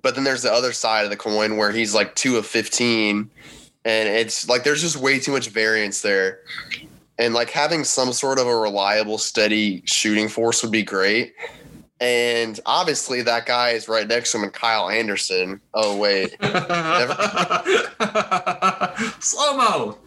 But 0.01 0.15
then 0.15 0.23
there's 0.23 0.43
the 0.43 0.53
other 0.53 0.71
side 0.71 1.03
of 1.03 1.09
the 1.09 1.17
coin 1.17 1.57
where 1.57 1.71
he's 1.71 1.95
like 1.95 2.15
two 2.15 2.37
of 2.37 2.45
15 2.45 3.29
and 3.85 4.09
it's 4.09 4.47
like 4.49 4.63
there's 4.63 4.81
just 4.81 4.97
way 4.97 5.19
too 5.19 5.31
much 5.31 5.49
variance 5.49 6.01
there. 6.01 6.39
And 7.17 7.33
like 7.33 7.49
having 7.49 7.83
some 7.83 8.11
sort 8.11 8.39
of 8.39 8.47
a 8.47 8.55
reliable, 8.55 9.17
steady 9.17 9.83
shooting 9.85 10.27
force 10.27 10.63
would 10.63 10.71
be 10.71 10.83
great. 10.83 11.33
And 12.01 12.59
obviously, 12.65 13.21
that 13.21 13.45
guy 13.45 13.69
is 13.69 13.87
right 13.87 14.07
next 14.07 14.31
to 14.31 14.37
him, 14.37 14.43
and 14.43 14.53
Kyle 14.53 14.89
Anderson. 14.89 15.61
Oh 15.73 15.97
wait, 15.97 16.31
slow 19.21 19.57
mo. 19.57 19.97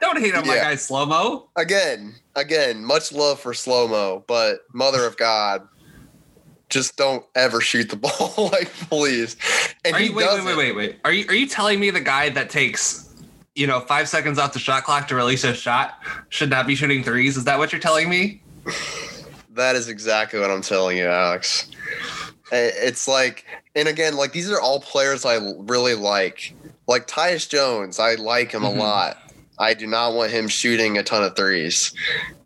Don't 0.00 0.18
hate 0.18 0.34
on 0.34 0.44
yeah. 0.44 0.50
my 0.50 0.56
guy 0.56 0.74
slow 0.74 1.06
mo. 1.06 1.48
Again, 1.56 2.14
again, 2.34 2.84
much 2.84 3.10
love 3.10 3.40
for 3.40 3.54
slow 3.54 3.88
mo, 3.88 4.22
but 4.26 4.60
mother 4.74 5.06
of 5.06 5.16
God, 5.16 5.66
just 6.68 6.96
don't 6.96 7.24
ever 7.34 7.62
shoot 7.62 7.88
the 7.88 7.96
ball, 7.96 8.50
like 8.52 8.68
please. 8.90 9.36
And 9.84 9.94
are 9.94 10.02
you, 10.02 10.14
wait, 10.14 10.28
wait, 10.28 10.44
wait, 10.44 10.56
wait, 10.56 10.76
wait. 10.76 11.00
Are 11.06 11.12
you 11.12 11.26
are 11.28 11.34
you 11.34 11.46
telling 11.46 11.80
me 11.80 11.90
the 11.90 12.00
guy 12.00 12.28
that 12.30 12.50
takes 12.50 13.06
you 13.56 13.66
know, 13.66 13.80
five 13.80 14.08
seconds 14.08 14.38
off 14.38 14.52
the 14.52 14.58
shot 14.58 14.84
clock 14.84 15.08
to 15.08 15.14
release 15.14 15.42
a 15.42 15.54
shot 15.54 15.98
should 16.28 16.50
not 16.50 16.66
be 16.66 16.74
shooting 16.74 17.02
threes. 17.02 17.38
Is 17.38 17.44
that 17.44 17.58
what 17.58 17.72
you're 17.72 17.80
telling 17.80 18.08
me? 18.08 18.42
That 19.56 19.74
is 19.74 19.88
exactly 19.88 20.38
what 20.38 20.50
I'm 20.50 20.62
telling 20.62 20.98
you, 20.98 21.06
Alex. 21.06 21.70
It's 22.52 23.08
like, 23.08 23.44
and 23.74 23.88
again, 23.88 24.16
like 24.16 24.32
these 24.32 24.50
are 24.50 24.60
all 24.60 24.80
players 24.80 25.24
I 25.24 25.38
really 25.58 25.94
like. 25.94 26.54
Like 26.86 27.08
Tyus 27.08 27.48
Jones, 27.48 27.98
I 27.98 28.14
like 28.14 28.52
him 28.52 28.62
mm-hmm. 28.62 28.78
a 28.78 28.82
lot. 28.82 29.16
I 29.58 29.74
do 29.74 29.86
not 29.86 30.14
want 30.14 30.30
him 30.30 30.46
shooting 30.46 30.98
a 30.98 31.02
ton 31.02 31.24
of 31.24 31.34
threes. 31.34 31.92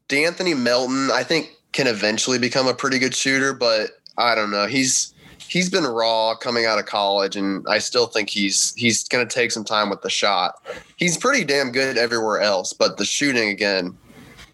De'Anthony 0.09 0.57
Melton, 0.57 1.11
I 1.11 1.23
think, 1.25 1.51
can 1.73 1.87
eventually 1.87 2.39
become 2.39 2.67
a 2.67 2.75
pretty 2.75 2.99
good 2.99 3.15
shooter, 3.15 3.53
but 3.53 3.91
I 4.17 4.35
don't 4.35 4.51
know. 4.51 4.67
He's 4.67 5.13
he's 5.39 5.69
been 5.69 5.85
raw 5.85 6.37
coming 6.37 6.65
out 6.65 6.79
of 6.79 6.87
college, 6.87 7.37
and 7.37 7.65
I 7.69 7.79
still 7.79 8.07
think 8.07 8.31
he's 8.31 8.73
he's 8.75 9.07
going 9.09 9.27
to 9.27 9.35
take 9.35 9.51
some 9.51 9.65
time 9.65 9.91
with 9.91 10.03
the 10.03 10.11
shot. 10.11 10.55
He's 10.97 11.17
pretty 11.17 11.45
damn 11.45 11.73
good 11.73 11.99
everywhere 11.99 12.41
else, 12.41 12.73
but 12.73 12.97
the 12.97 13.05
shooting 13.05 13.49
again, 13.49 13.97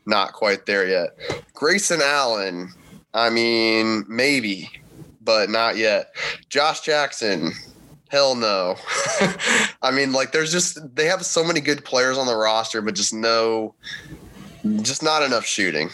not 0.06 0.32
quite 0.32 0.66
there 0.66 0.86
yet. 0.86 1.16
Grayson 1.52 2.00
Allen, 2.02 2.72
I 3.12 3.30
mean, 3.30 4.04
maybe, 4.08 4.70
but 5.20 5.50
not 5.50 5.76
yet. 5.76 6.14
Josh 6.48 6.80
Jackson, 6.80 7.52
hell 8.08 8.34
no. 8.34 8.76
I 9.82 9.90
mean, 9.90 10.12
like, 10.12 10.32
there's 10.32 10.52
just 10.52 10.94
they 10.94 11.06
have 11.06 11.25
so 11.25 11.44
many 11.44 11.60
good 11.60 11.84
players 11.84 12.16
on 12.16 12.26
the 12.26 12.36
roster, 12.36 12.80
but 12.80 12.94
just 12.94 13.12
no, 13.12 13.75
just 14.82 15.02
not 15.02 15.22
enough 15.22 15.44
shooting 15.44 15.90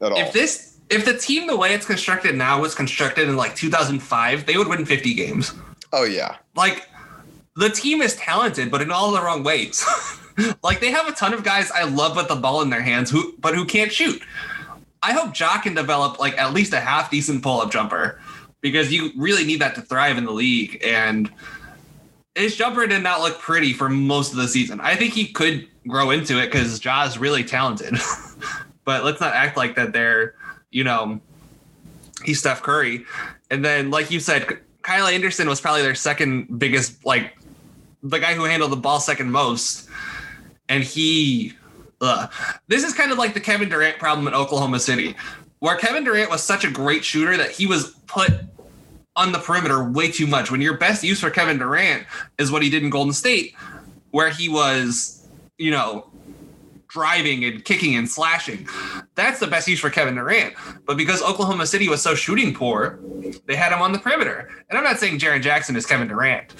at 0.00 0.12
all. 0.12 0.18
If 0.18 0.32
this 0.32 0.78
if 0.90 1.04
the 1.04 1.16
team 1.16 1.46
the 1.46 1.56
way 1.56 1.74
it's 1.74 1.86
constructed 1.86 2.36
now 2.36 2.60
was 2.60 2.74
constructed 2.74 3.28
in 3.28 3.36
like 3.36 3.56
2005, 3.56 4.46
they 4.46 4.56
would 4.56 4.68
win 4.68 4.84
50 4.84 5.14
games. 5.14 5.52
Oh 5.92 6.04
yeah. 6.04 6.36
Like 6.54 6.88
the 7.56 7.70
team 7.70 8.02
is 8.02 8.16
talented, 8.16 8.70
but 8.70 8.82
in 8.82 8.90
all 8.90 9.12
the 9.12 9.20
wrong 9.20 9.42
ways. 9.42 9.84
like 10.62 10.80
they 10.80 10.90
have 10.90 11.08
a 11.08 11.12
ton 11.12 11.34
of 11.34 11.44
guys 11.44 11.70
I 11.70 11.84
love 11.84 12.16
with 12.16 12.28
the 12.28 12.36
ball 12.36 12.62
in 12.62 12.70
their 12.70 12.82
hands 12.82 13.10
who 13.10 13.34
but 13.38 13.54
who 13.54 13.64
can't 13.64 13.92
shoot. 13.92 14.22
I 15.02 15.12
hope 15.12 15.38
Ja 15.38 15.60
can 15.60 15.74
develop 15.74 16.18
like 16.18 16.36
at 16.38 16.52
least 16.52 16.72
a 16.72 16.80
half 16.80 17.10
decent 17.10 17.42
pull-up 17.42 17.70
jumper 17.70 18.20
because 18.60 18.92
you 18.92 19.10
really 19.16 19.44
need 19.44 19.60
that 19.60 19.74
to 19.76 19.82
thrive 19.82 20.18
in 20.18 20.24
the 20.24 20.32
league 20.32 20.80
and 20.84 21.30
his 22.34 22.56
jumper 22.56 22.86
did 22.86 23.02
not 23.02 23.20
look 23.20 23.38
pretty 23.38 23.72
for 23.72 23.88
most 23.88 24.32
of 24.32 24.36
the 24.38 24.48
season. 24.48 24.80
I 24.80 24.94
think 24.94 25.14
he 25.14 25.28
could 25.28 25.66
grow 25.86 26.10
into 26.10 26.38
it 26.38 26.46
because 26.46 26.84
Ja 26.84 27.04
is 27.04 27.16
really 27.16 27.44
talented. 27.44 27.94
but 28.84 29.04
let's 29.04 29.20
not 29.20 29.34
act 29.34 29.56
like 29.56 29.76
that 29.76 29.92
they're 29.92 30.34
you 30.76 30.84
know, 30.84 31.18
he's 32.22 32.38
Steph 32.38 32.62
Curry. 32.62 33.06
And 33.50 33.64
then, 33.64 33.90
like 33.90 34.10
you 34.10 34.20
said, 34.20 34.58
Kyle 34.82 35.06
Anderson 35.06 35.48
was 35.48 35.58
probably 35.58 35.80
their 35.80 35.94
second 35.94 36.58
biggest, 36.58 37.04
like 37.06 37.36
the 38.02 38.18
guy 38.18 38.34
who 38.34 38.44
handled 38.44 38.72
the 38.72 38.76
ball 38.76 39.00
second 39.00 39.30
most. 39.30 39.85
And 40.68 40.82
he, 40.82 41.54
uh, 42.00 42.28
this 42.68 42.84
is 42.84 42.92
kind 42.92 43.12
of 43.12 43.18
like 43.18 43.34
the 43.34 43.40
Kevin 43.40 43.68
Durant 43.68 43.98
problem 43.98 44.26
in 44.26 44.34
Oklahoma 44.34 44.80
City, 44.80 45.14
where 45.60 45.76
Kevin 45.76 46.04
Durant 46.04 46.30
was 46.30 46.42
such 46.42 46.64
a 46.64 46.70
great 46.70 47.04
shooter 47.04 47.36
that 47.36 47.50
he 47.50 47.66
was 47.66 47.90
put 48.06 48.32
on 49.14 49.32
the 49.32 49.38
perimeter 49.38 49.82
way 49.90 50.10
too 50.10 50.26
much. 50.26 50.50
When 50.50 50.60
your 50.60 50.76
best 50.76 51.02
use 51.02 51.20
for 51.20 51.30
Kevin 51.30 51.58
Durant 51.58 52.06
is 52.38 52.50
what 52.50 52.62
he 52.62 52.70
did 52.70 52.82
in 52.82 52.90
Golden 52.90 53.12
State, 53.12 53.54
where 54.10 54.30
he 54.30 54.48
was, 54.48 55.26
you 55.58 55.70
know, 55.70 56.10
driving 56.88 57.44
and 57.44 57.64
kicking 57.64 57.96
and 57.96 58.08
slashing. 58.08 58.66
That's 59.16 59.38
the 59.38 59.46
best 59.46 59.68
use 59.68 59.80
for 59.80 59.90
Kevin 59.90 60.14
Durant. 60.14 60.54
But 60.86 60.96
because 60.96 61.22
Oklahoma 61.22 61.66
City 61.66 61.88
was 61.88 62.00
so 62.00 62.14
shooting 62.14 62.54
poor, 62.54 62.98
they 63.46 63.56
had 63.56 63.72
him 63.72 63.82
on 63.82 63.92
the 63.92 63.98
perimeter. 63.98 64.48
And 64.70 64.78
I'm 64.78 64.84
not 64.84 64.98
saying 64.98 65.18
Jaren 65.18 65.42
Jackson 65.42 65.76
is 65.76 65.84
Kevin 65.84 66.08
Durant, 66.08 66.54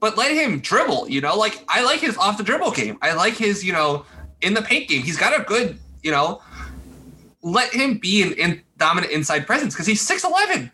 but 0.00 0.16
let 0.16 0.32
him 0.32 0.60
dribble. 0.60 1.08
You 1.08 1.20
know, 1.20 1.36
like 1.36 1.64
I 1.68 1.84
like 1.84 2.00
his 2.00 2.16
off 2.16 2.38
the 2.38 2.44
dribble 2.44 2.72
game. 2.72 2.98
I 3.02 3.14
like 3.14 3.34
his, 3.34 3.64
you 3.64 3.72
know, 3.72 4.04
in 4.40 4.54
the 4.54 4.62
paint 4.62 4.88
game. 4.88 5.02
He's 5.02 5.16
got 5.16 5.38
a 5.38 5.42
good, 5.42 5.78
you 6.02 6.10
know, 6.10 6.42
let 7.42 7.72
him 7.72 7.98
be 7.98 8.22
an 8.22 8.32
in 8.32 8.62
dominant 8.76 9.12
inside 9.12 9.46
presence 9.46 9.74
because 9.74 9.86
he's 9.86 10.06
6'11. 10.06 10.70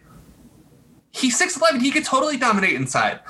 He's 1.12 1.38
6'11. 1.40 1.82
He 1.82 1.90
could 1.90 2.04
totally 2.04 2.36
dominate 2.36 2.74
inside. 2.74 3.20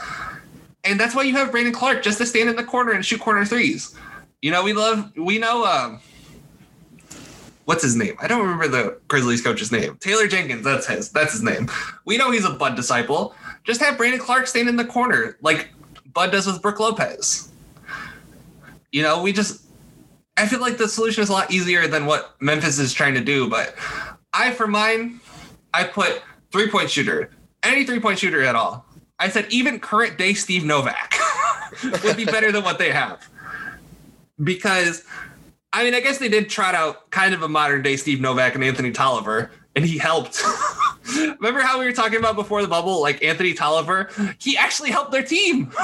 And 0.85 0.99
that's 0.99 1.15
why 1.15 1.23
you 1.23 1.35
have 1.35 1.51
Brandon 1.51 1.73
Clarke 1.73 2.03
just 2.03 2.19
to 2.19 2.27
stand 2.27 2.49
in 2.49 2.57
the 2.57 2.65
corner 2.65 2.93
and 2.93 3.05
shoot 3.05 3.21
corner 3.21 3.45
threes. 3.45 3.95
You 4.41 4.51
know, 4.51 4.63
we 4.65 4.73
love 4.73 5.13
we 5.17 5.39
know 5.39 5.65
um 5.65 6.01
what's 7.65 7.83
his 7.83 7.97
name? 7.97 8.17
I 8.21 8.27
don't 8.27 8.43
remember 8.43 8.69
the 8.69 9.01
Grizzlies 9.09 9.43
coach's 9.43 9.71
name. 9.71 9.97
Taylor 10.01 10.27
Jenkins, 10.27 10.65
that's 10.65 10.87
his. 10.87 11.11
That's 11.11 11.33
his 11.33 11.43
name. 11.43 11.71
We 12.05 12.17
know 12.17 12.31
he's 12.31 12.45
a 12.45 12.51
Bud 12.51 12.75
disciple. 12.75 13.35
Just 13.65 13.81
have 13.81 13.97
Brandon 13.97 14.21
Clarke 14.21 14.49
stand 14.49 14.69
in 14.69 14.77
the 14.77 14.85
corner 14.85 15.37
like 15.41 15.69
Bud 16.13 16.31
does 16.31 16.47
with 16.47 16.61
Brook 16.63 16.81
Lopez. 16.81 17.51
You 18.91 19.03
know, 19.03 19.23
we 19.23 19.33
just 19.33 19.67
I 20.37 20.47
feel 20.47 20.61
like 20.61 20.79
the 20.79 20.89
solution 20.89 21.23
is 21.23 21.29
a 21.29 21.33
lot 21.33 21.51
easier 21.51 21.87
than 21.87 22.07
what 22.07 22.35
Memphis 22.41 22.79
is 22.79 22.93
trying 22.93 23.15
to 23.15 23.21
do, 23.21 23.49
but 23.49 23.75
I 24.33 24.53
for 24.53 24.67
mine, 24.67 25.21
I 25.73 25.85
put 25.85 26.23
three 26.51 26.71
point 26.71 26.91
shooter, 26.91 27.31
any 27.63 27.85
three 27.85 28.01
point 28.01 28.19
shooter 28.19 28.43
at 28.43 28.55
all. 28.55 28.87
I 29.19 29.29
said 29.29 29.47
even 29.51 29.79
current 29.79 30.19
day 30.19 30.35
Steve 30.35 30.65
Novak 30.65 31.15
would 32.05 32.17
be 32.17 32.25
better 32.25 32.51
than 32.51 32.65
what 32.65 32.79
they 32.79 32.91
have 32.91 33.29
because 34.43 35.05
I 35.73 35.85
mean, 35.85 35.95
I 35.95 36.01
guess 36.01 36.19
they 36.19 36.29
did 36.29 36.51
trot 36.51 36.75
out 36.75 37.11
kind 37.11 37.33
of 37.35 37.43
a 37.43 37.49
modern 37.49 37.83
day 37.83 37.97
Steve 37.97 38.21
Novak 38.21 38.55
and 38.55 38.63
Anthony 38.63 38.91
Tolliver, 38.91 39.51
and 39.75 39.85
he 39.85 39.99
helped. 39.99 40.43
Remember 41.41 41.61
how 41.61 41.79
we 41.79 41.85
were 41.85 41.93
talking 41.93 42.19
about 42.19 42.37
before 42.37 42.63
the 42.63 42.69
bubble, 42.69 43.01
like 43.01 43.23
Anthony 43.23 43.55
Tolliver? 43.55 44.11
He 44.39 44.57
actually 44.57 44.91
helped 44.91 45.13
their 45.13 45.25
team. 45.25 45.73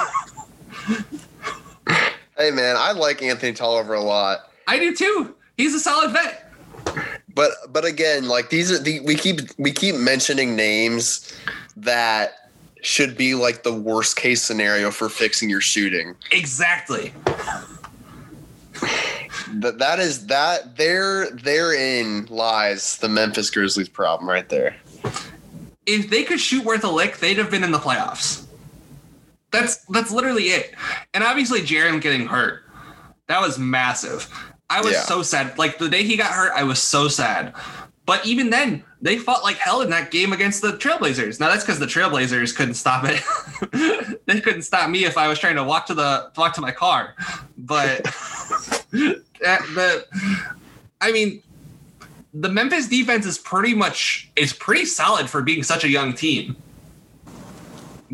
Hey 2.38 2.52
man, 2.52 2.76
I 2.78 2.92
like 2.92 3.20
Anthony 3.20 3.52
Tolliver 3.52 3.94
a 3.94 4.00
lot. 4.00 4.52
I 4.68 4.78
do 4.78 4.94
too. 4.94 5.34
He's 5.56 5.74
a 5.74 5.80
solid 5.80 6.12
vet. 6.12 6.52
But 7.34 7.50
but 7.72 7.84
again, 7.84 8.28
like 8.28 8.50
these 8.50 8.70
are 8.70 8.78
the 8.78 9.00
we 9.00 9.16
keep 9.16 9.40
we 9.58 9.72
keep 9.72 9.96
mentioning 9.96 10.54
names 10.54 11.36
that 11.76 12.50
should 12.82 13.16
be 13.16 13.34
like 13.34 13.64
the 13.64 13.72
worst 13.72 14.16
case 14.16 14.40
scenario 14.40 14.92
for 14.92 15.08
fixing 15.08 15.50
your 15.50 15.60
shooting. 15.60 16.14
Exactly. 16.30 17.12
That 19.54 19.78
that 19.78 19.98
is 19.98 20.28
that 20.28 20.76
there 20.76 21.30
therein 21.32 22.26
lies 22.26 22.98
the 22.98 23.08
Memphis 23.08 23.50
Grizzlies 23.50 23.88
problem 23.88 24.30
right 24.30 24.48
there. 24.48 24.76
If 25.86 26.10
they 26.10 26.22
could 26.24 26.40
shoot 26.40 26.64
worth 26.64 26.84
a 26.84 26.90
lick, 26.90 27.18
they'd 27.18 27.38
have 27.38 27.50
been 27.50 27.64
in 27.64 27.70
the 27.72 27.78
playoffs. 27.78 28.44
That's 29.50 29.76
that's 29.86 30.10
literally 30.10 30.44
it. 30.48 30.74
And 31.14 31.24
obviously 31.24 31.60
Jaren 31.60 32.00
getting 32.00 32.26
hurt. 32.26 32.64
That 33.28 33.40
was 33.40 33.58
massive. 33.58 34.28
I 34.70 34.80
was 34.82 34.92
Yeah. 34.92 35.02
so 35.02 35.22
sad. 35.22 35.56
Like 35.58 35.78
the 35.78 35.88
day 35.88 36.02
he 36.02 36.16
got 36.16 36.30
hurt, 36.32 36.52
I 36.54 36.64
was 36.64 36.82
so 36.82 37.08
sad. 37.08 37.54
But 38.04 38.24
even 38.26 38.50
then, 38.50 38.84
they 39.00 39.18
fought 39.18 39.42
like 39.42 39.56
hell 39.56 39.80
in 39.82 39.90
that 39.90 40.10
game 40.10 40.32
against 40.32 40.60
the 40.62 40.72
Trailblazers. 40.72 41.40
Now 41.40 41.48
that's 41.48 41.64
because 41.64 41.78
the 41.78 41.86
Trailblazers 41.86 42.54
couldn't 42.54 42.74
stop 42.74 43.04
it. 43.06 43.22
they 44.26 44.40
couldn't 44.40 44.62
stop 44.62 44.90
me 44.90 45.04
if 45.04 45.16
I 45.16 45.28
was 45.28 45.38
trying 45.38 45.56
to 45.56 45.64
walk 45.64 45.86
to 45.86 45.94
the 45.94 46.30
walk 46.36 46.54
to 46.54 46.60
my 46.60 46.72
car. 46.72 47.14
But 47.56 48.02
that, 48.92 49.20
the, 49.74 50.06
I 51.00 51.12
mean, 51.12 51.42
the 52.40 52.48
Memphis 52.48 52.88
defense 52.88 53.26
is 53.26 53.36
pretty 53.36 53.74
much 53.74 54.30
is 54.36 54.52
pretty 54.52 54.84
solid 54.84 55.28
for 55.28 55.42
being 55.42 55.62
such 55.62 55.84
a 55.84 55.88
young 55.88 56.12
team. 56.12 56.56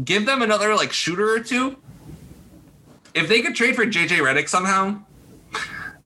Give 0.03 0.25
them 0.25 0.41
another 0.41 0.75
like 0.75 0.93
shooter 0.93 1.31
or 1.31 1.41
two. 1.41 1.77
If 3.15 3.29
they 3.29 3.43
could 3.43 3.55
trade 3.55 3.77
for 3.77 3.85
JJ 3.85 4.19
Redick 4.19 4.49
somehow, 4.49 4.99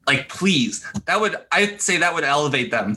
like 0.06 0.28
please, 0.28 0.84
that 1.06 1.20
would 1.20 1.36
I'd 1.52 1.80
say 1.80 1.98
that 1.98 2.12
would 2.12 2.24
elevate 2.24 2.70
them. 2.70 2.96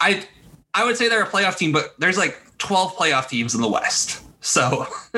I 0.00 0.26
I 0.72 0.84
would 0.84 0.96
say 0.96 1.08
they're 1.08 1.22
a 1.22 1.28
playoff 1.28 1.58
team, 1.58 1.70
but 1.70 1.94
there's 1.98 2.18
like 2.18 2.40
12 2.58 2.96
playoff 2.96 3.28
teams 3.28 3.54
in 3.54 3.60
the 3.60 3.68
West. 3.68 4.22
So 4.40 4.86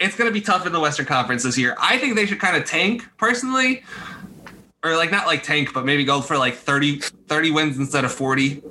it's 0.00 0.16
gonna 0.16 0.30
be 0.30 0.40
tough 0.40 0.66
in 0.66 0.72
the 0.72 0.80
Western 0.80 1.06
Conference 1.06 1.42
this 1.42 1.58
year. 1.58 1.76
I 1.80 1.98
think 1.98 2.14
they 2.14 2.26
should 2.26 2.40
kind 2.40 2.56
of 2.56 2.64
tank 2.64 3.04
personally. 3.16 3.82
Or 4.84 4.96
like 4.96 5.10
not 5.10 5.26
like 5.26 5.42
tank, 5.42 5.72
but 5.74 5.84
maybe 5.84 6.04
go 6.04 6.20
for 6.20 6.38
like 6.38 6.54
30, 6.54 7.00
30 7.00 7.50
wins 7.50 7.78
instead 7.78 8.04
of 8.04 8.12
40 8.12 8.62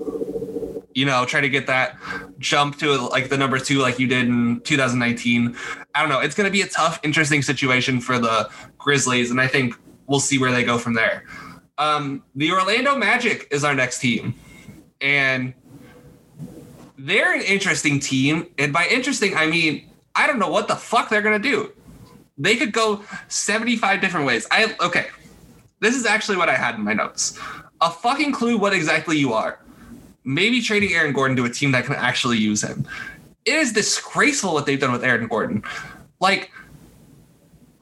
you 0.98 1.06
know, 1.06 1.26
try 1.26 1.40
to 1.40 1.48
get 1.48 1.68
that 1.68 1.96
jump 2.40 2.76
to 2.80 2.98
like 3.10 3.30
the 3.30 3.38
number 3.38 3.60
two, 3.60 3.78
like 3.78 4.00
you 4.00 4.08
did 4.08 4.28
in 4.28 4.60
2019. 4.62 5.56
I 5.94 6.00
don't 6.02 6.10
know. 6.10 6.22
It's 6.22 6.34
going 6.34 6.48
to 6.48 6.52
be 6.52 6.62
a 6.62 6.68
tough, 6.68 7.00
interesting 7.04 7.44
situation 7.44 8.02
for 8.02 8.18
the 8.18 8.50
Grizzlies, 8.80 9.30
and 9.30 9.40
I 9.40 9.46
think 9.46 9.76
we'll 10.08 10.20
see 10.20 10.40
where 10.40 10.52
they 10.52 10.64
go 10.64 10.80
from 10.80 10.96
there. 10.96 11.24
Um, 11.78 12.24
the 12.34 12.52
Orlando 12.52 12.96
Magic 12.96 13.48
is 13.52 13.64
our 13.64 13.76
next 13.76 14.00
team, 14.00 14.34
and 15.00 15.54
they're 16.98 17.36
an 17.36 17.44
interesting 17.44 18.00
team. 18.00 18.48
And 18.58 18.74
by 18.74 18.88
interesting, 18.90 19.38
I 19.38 19.46
mean 19.46 19.88
I 20.16 20.26
don't 20.26 20.40
know 20.40 20.50
what 20.50 20.68
the 20.68 20.76
fuck 20.76 21.10
they're 21.10 21.22
going 21.22 21.40
to 21.40 21.50
do. 21.50 21.74
They 22.40 22.56
could 22.56 22.72
go 22.72 23.04
75 23.28 24.02
different 24.02 24.26
ways. 24.26 24.48
I 24.50 24.76
okay. 24.82 25.06
This 25.80 25.96
is 25.96 26.06
actually 26.06 26.38
what 26.38 26.50
I 26.50 26.56
had 26.56 26.76
in 26.76 26.82
my 26.82 26.94
notes. 26.94 27.40
A 27.82 27.90
fucking 27.90 28.32
clue 28.32 28.58
what 28.58 28.74
exactly 28.74 29.18
you 29.18 29.34
are 29.34 29.60
maybe 30.28 30.62
trading 30.62 30.94
Aaron 30.94 31.14
Gordon 31.14 31.38
to 31.38 31.46
a 31.46 31.50
team 31.50 31.72
that 31.72 31.86
can 31.86 31.96
actually 31.96 32.38
use 32.38 32.62
him. 32.62 32.86
It 33.46 33.56
is 33.56 33.72
disgraceful 33.72 34.54
what 34.54 34.66
they've 34.66 34.80
done 34.80 34.92
with 34.92 35.04
Aaron 35.04 35.28
Gordon. 35.28 35.64
Like, 36.20 36.52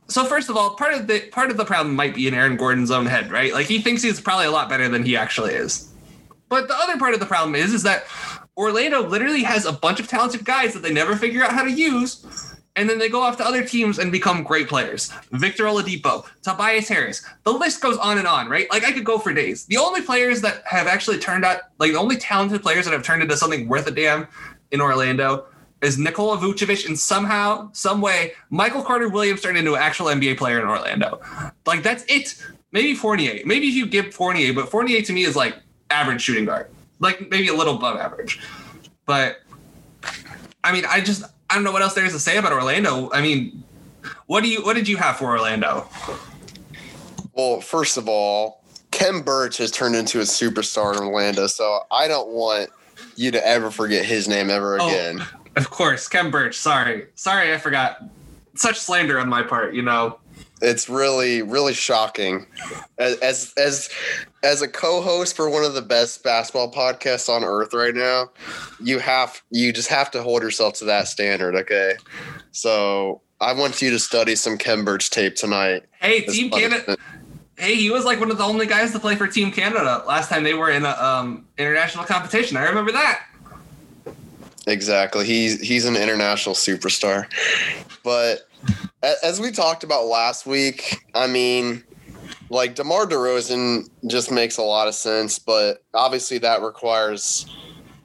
so 0.07 0.23
first 0.25 0.49
of 0.49 0.55
all, 0.55 0.75
part 0.75 0.93
of 0.93 1.07
the 1.07 1.21
part 1.31 1.49
of 1.49 1.57
the 1.57 1.65
problem 1.65 1.95
might 1.95 2.13
be 2.13 2.27
in 2.27 2.35
Aaron 2.35 2.55
Gordon's 2.55 2.91
own 2.91 3.07
head, 3.07 3.31
right? 3.31 3.51
Like 3.51 3.65
he 3.65 3.81
thinks 3.81 4.03
he's 4.03 4.21
probably 4.21 4.45
a 4.45 4.51
lot 4.51 4.69
better 4.69 4.87
than 4.87 5.03
he 5.03 5.17
actually 5.17 5.53
is. 5.53 5.91
But 6.47 6.67
the 6.67 6.75
other 6.75 6.97
part 6.99 7.15
of 7.15 7.19
the 7.19 7.25
problem 7.25 7.55
is, 7.55 7.73
is 7.73 7.81
that 7.81 8.05
Orlando 8.55 9.01
literally 9.01 9.41
has 9.41 9.65
a 9.65 9.71
bunch 9.73 9.99
of 9.99 10.07
talented 10.07 10.45
guys 10.45 10.75
that 10.75 10.83
they 10.83 10.93
never 10.93 11.15
figure 11.15 11.43
out 11.43 11.51
how 11.51 11.63
to 11.63 11.71
use. 11.71 12.54
And 12.75 12.89
then 12.89 12.99
they 12.99 13.07
go 13.07 13.21
off 13.21 13.37
to 13.37 13.45
other 13.45 13.63
teams 13.63 13.99
and 13.99 14.11
become 14.11 14.43
great 14.43 14.67
players. 14.67 15.11
Victor 15.31 15.63
Oladipo, 15.63 16.25
Tobias 16.41 16.89
Harris. 16.89 17.25
The 17.43 17.51
list 17.53 17.79
goes 17.79 17.97
on 17.97 18.17
and 18.17 18.27
on, 18.27 18.49
right? 18.49 18.69
Like 18.69 18.83
I 18.83 18.91
could 18.91 19.05
go 19.05 19.17
for 19.17 19.33
days. 19.33 19.65
The 19.65 19.77
only 19.77 20.01
players 20.01 20.41
that 20.41 20.63
have 20.65 20.87
actually 20.87 21.19
turned 21.19 21.45
out, 21.45 21.61
like 21.79 21.93
the 21.93 21.99
only 21.99 22.17
talented 22.17 22.61
players 22.61 22.85
that 22.85 22.91
have 22.91 23.03
turned 23.03 23.21
into 23.21 23.37
something 23.37 23.67
worth 23.67 23.87
a 23.87 23.91
damn 23.91 24.27
in 24.71 24.81
Orlando 24.81 25.45
is 25.81 25.97
Nikola 25.97 26.37
Vucevic 26.37 26.87
and 26.87 26.97
somehow, 26.97 27.69
some 27.71 28.01
way, 28.01 28.33
Michael 28.49 28.81
Carter 28.81 29.07
Williams 29.07 29.41
turned 29.41 29.57
into 29.57 29.75
an 29.75 29.81
actual 29.81 30.07
NBA 30.07 30.37
player 30.37 30.59
in 30.59 30.67
Orlando. 30.67 31.21
Like 31.65 31.83
that's 31.83 32.03
it. 32.09 32.41
Maybe 32.71 32.93
Fournier. 32.93 33.39
Maybe 33.45 33.67
if 33.67 33.75
you 33.75 33.85
give 33.85 34.13
Fournier, 34.13 34.53
but 34.53 34.69
Fournier 34.69 35.01
to 35.01 35.13
me 35.13 35.23
is 35.23 35.35
like 35.35 35.55
average 35.89 36.21
shooting 36.21 36.45
guard. 36.45 36.69
Like 36.99 37.29
maybe 37.29 37.47
a 37.47 37.53
little 37.53 37.75
above 37.75 37.97
average. 37.97 38.41
But 39.05 39.37
I 40.63 40.71
mean, 40.71 40.85
I 40.85 41.01
just 41.01 41.23
I 41.49 41.55
don't 41.55 41.63
know 41.63 41.71
what 41.71 41.81
else 41.81 41.93
there 41.93 42.05
is 42.05 42.13
to 42.13 42.19
say 42.19 42.37
about 42.37 42.51
Orlando. 42.53 43.11
I 43.11 43.21
mean, 43.21 43.63
what 44.27 44.41
do 44.43 44.49
you 44.49 44.63
what 44.63 44.75
did 44.75 44.87
you 44.87 44.97
have 44.97 45.17
for 45.17 45.25
Orlando? 45.29 45.87
Well, 47.33 47.61
first 47.61 47.97
of 47.97 48.07
all, 48.07 48.63
Khem 48.91 49.21
Birch 49.21 49.57
has 49.57 49.71
turned 49.71 49.95
into 49.95 50.19
a 50.19 50.23
superstar 50.23 50.93
in 50.95 51.03
Orlando, 51.03 51.47
so 51.47 51.81
I 51.91 52.07
don't 52.07 52.29
want 52.29 52.69
you 53.15 53.31
to 53.31 53.45
ever 53.45 53.69
forget 53.71 54.05
his 54.05 54.27
name 54.27 54.49
ever 54.49 54.79
Oh. 54.79 54.87
again. 54.87 55.25
Of 55.55 55.69
course, 55.69 56.07
Khem 56.07 56.31
Birch. 56.31 56.57
Sorry, 56.57 57.07
sorry, 57.15 57.53
I 57.53 57.57
forgot. 57.57 58.03
Such 58.55 58.77
slander 58.79 59.19
on 59.19 59.27
my 59.29 59.43
part, 59.43 59.73
you 59.73 59.81
know. 59.81 60.19
It's 60.61 60.87
really, 60.89 61.41
really 61.41 61.73
shocking. 61.73 62.47
As 62.97 63.17
as 63.19 63.53
as 63.57 63.89
as 64.45 64.61
a 64.61 64.67
co-host 64.67 65.35
for 65.35 65.49
one 65.49 65.63
of 65.63 65.73
the 65.73 65.81
best 65.81 66.23
basketball 66.23 66.71
podcasts 66.71 67.27
on 67.27 67.43
earth 67.43 67.73
right 67.73 67.95
now, 67.95 68.29
you 68.81 68.99
have 68.99 69.41
you 69.49 69.73
just 69.73 69.89
have 69.89 70.11
to 70.11 70.21
hold 70.21 70.43
yourself 70.43 70.75
to 70.75 70.85
that 70.85 71.07
standard, 71.07 71.55
okay? 71.55 71.95
So 72.51 73.21
I 73.41 73.53
want 73.53 73.81
you 73.81 73.89
to 73.89 73.99
study 73.99 74.35
some 74.35 74.57
Khem 74.57 74.85
Birch 74.85 75.09
tape 75.09 75.35
tonight. 75.35 75.83
Hey, 75.99 76.21
Team 76.21 76.51
punishment. 76.51 76.85
Canada. 76.85 77.01
Hey, 77.57 77.75
he 77.75 77.89
was 77.89 78.05
like 78.05 78.19
one 78.19 78.29
of 78.31 78.37
the 78.37 78.43
only 78.43 78.67
guys 78.67 78.91
to 78.91 78.99
play 78.99 79.15
for 79.15 79.27
Team 79.27 79.51
Canada 79.51 80.03
last 80.07 80.29
time 80.29 80.43
they 80.43 80.53
were 80.53 80.69
in 80.69 80.85
a 80.85 80.91
um, 80.91 81.45
international 81.57 82.03
competition. 82.03 82.57
I 82.57 82.65
remember 82.65 82.91
that. 82.91 83.25
Exactly. 84.67 85.25
He's 85.25 85.59
he's 85.61 85.85
an 85.85 85.95
international 85.95 86.55
superstar. 86.55 87.27
But 88.03 88.47
as 89.23 89.39
we 89.39 89.51
talked 89.51 89.83
about 89.83 90.05
last 90.05 90.45
week, 90.45 91.03
I 91.13 91.27
mean, 91.27 91.83
like 92.49 92.75
DeMar 92.75 93.07
DeRozan 93.07 93.89
just 94.07 94.31
makes 94.31 94.57
a 94.57 94.61
lot 94.61 94.87
of 94.87 94.95
sense, 94.95 95.39
but 95.39 95.83
obviously 95.93 96.37
that 96.39 96.61
requires 96.61 97.45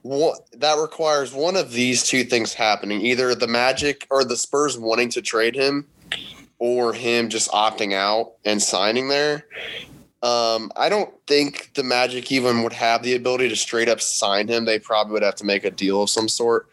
what 0.02 0.48
that 0.52 0.78
requires 0.78 1.34
one 1.34 1.56
of 1.56 1.72
these 1.72 2.02
two 2.04 2.24
things 2.24 2.54
happening. 2.54 3.02
Either 3.02 3.34
the 3.34 3.46
Magic 3.46 4.06
or 4.10 4.24
the 4.24 4.36
Spurs 4.36 4.78
wanting 4.78 5.10
to 5.10 5.22
trade 5.22 5.54
him 5.54 5.86
or 6.58 6.92
him 6.92 7.28
just 7.28 7.50
opting 7.50 7.92
out 7.92 8.32
and 8.44 8.62
signing 8.62 9.08
there. 9.08 9.46
Um, 10.22 10.70
I 10.76 10.90
don't 10.90 11.12
think 11.26 11.70
the 11.74 11.82
Magic 11.82 12.30
even 12.30 12.62
would 12.62 12.74
have 12.74 13.02
the 13.02 13.14
ability 13.14 13.48
to 13.48 13.56
straight 13.56 13.88
up 13.88 14.00
sign 14.00 14.48
him. 14.48 14.64
They 14.66 14.78
probably 14.78 15.14
would 15.14 15.22
have 15.22 15.36
to 15.36 15.46
make 15.46 15.64
a 15.64 15.70
deal 15.70 16.02
of 16.02 16.10
some 16.10 16.28
sort, 16.28 16.68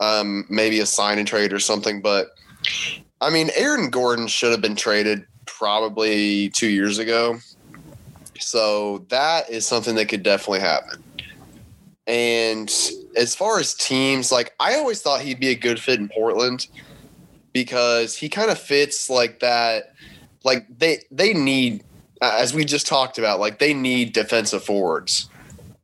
um, 0.00 0.44
maybe 0.48 0.80
a 0.80 0.86
sign 0.86 1.18
and 1.18 1.26
trade 1.26 1.52
or 1.52 1.60
something. 1.60 2.00
But 2.00 2.30
I 3.20 3.30
mean, 3.30 3.50
Aaron 3.56 3.90
Gordon 3.90 4.26
should 4.26 4.50
have 4.50 4.60
been 4.60 4.76
traded 4.76 5.26
probably 5.48 6.50
two 6.50 6.68
years 6.68 6.98
ago. 6.98 7.38
So 8.38 9.04
that 9.08 9.50
is 9.50 9.66
something 9.66 9.96
that 9.96 10.06
could 10.08 10.22
definitely 10.22 10.60
happen. 10.60 11.02
And 12.06 12.72
as 13.16 13.34
far 13.34 13.58
as 13.58 13.74
teams, 13.74 14.30
like 14.30 14.54
I 14.60 14.76
always 14.76 15.02
thought 15.02 15.20
he'd 15.20 15.40
be 15.40 15.48
a 15.48 15.54
good 15.54 15.80
fit 15.80 15.98
in 15.98 16.08
Portland 16.08 16.68
because 17.52 18.14
he 18.14 18.28
kind 18.28 18.50
of 18.50 18.58
fits 18.58 19.10
like 19.10 19.40
that. 19.40 19.94
Like 20.44 20.66
they 20.78 21.02
they 21.10 21.34
need, 21.34 21.84
as 22.22 22.54
we 22.54 22.64
just 22.64 22.86
talked 22.86 23.18
about, 23.18 23.40
like 23.40 23.58
they 23.58 23.74
need 23.74 24.12
defensive 24.12 24.64
forwards, 24.64 25.28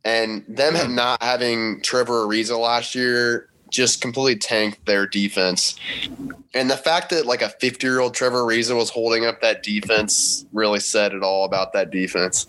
and 0.05 0.45
them 0.49 0.95
not 0.95 1.23
having 1.23 1.83
Trevor 1.83 2.27
Ariza 2.27 2.59
last 2.59 2.95
year 2.95 3.51
just 3.75 4.01
completely 4.01 4.37
tanked 4.37 4.87
their 4.87 5.07
defense. 5.07 5.77
And 6.55 6.71
the 6.71 6.77
fact 6.77 7.11
that 7.11 7.27
like 7.27 7.43
a 7.43 7.49
50 7.49 7.87
year 7.87 8.01
old 8.01 8.15
Trevor 8.15 8.43
Ariza 8.43 8.77
was 8.77 8.89
holding 8.89 9.27
up 9.27 9.41
that 9.41 9.63
defense 9.63 10.47
really 10.53 10.81
said 10.81 11.13
it 11.13 11.23
all 11.23 11.45
about 11.45 11.73
that 11.73 11.91
defense. 11.91 12.47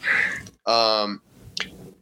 Um, 0.67 1.21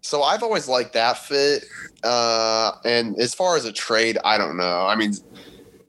so 0.01 0.21
I've 0.21 0.43
always 0.43 0.67
liked 0.67 0.93
that 0.93 1.17
fit. 1.17 1.63
Uh, 2.03 2.73
and 2.83 3.17
as 3.17 3.33
far 3.33 3.55
as 3.55 3.63
a 3.63 3.71
trade, 3.71 4.17
I 4.25 4.37
don't 4.37 4.57
know. 4.57 4.85
I 4.85 4.95
mean, 4.95 5.13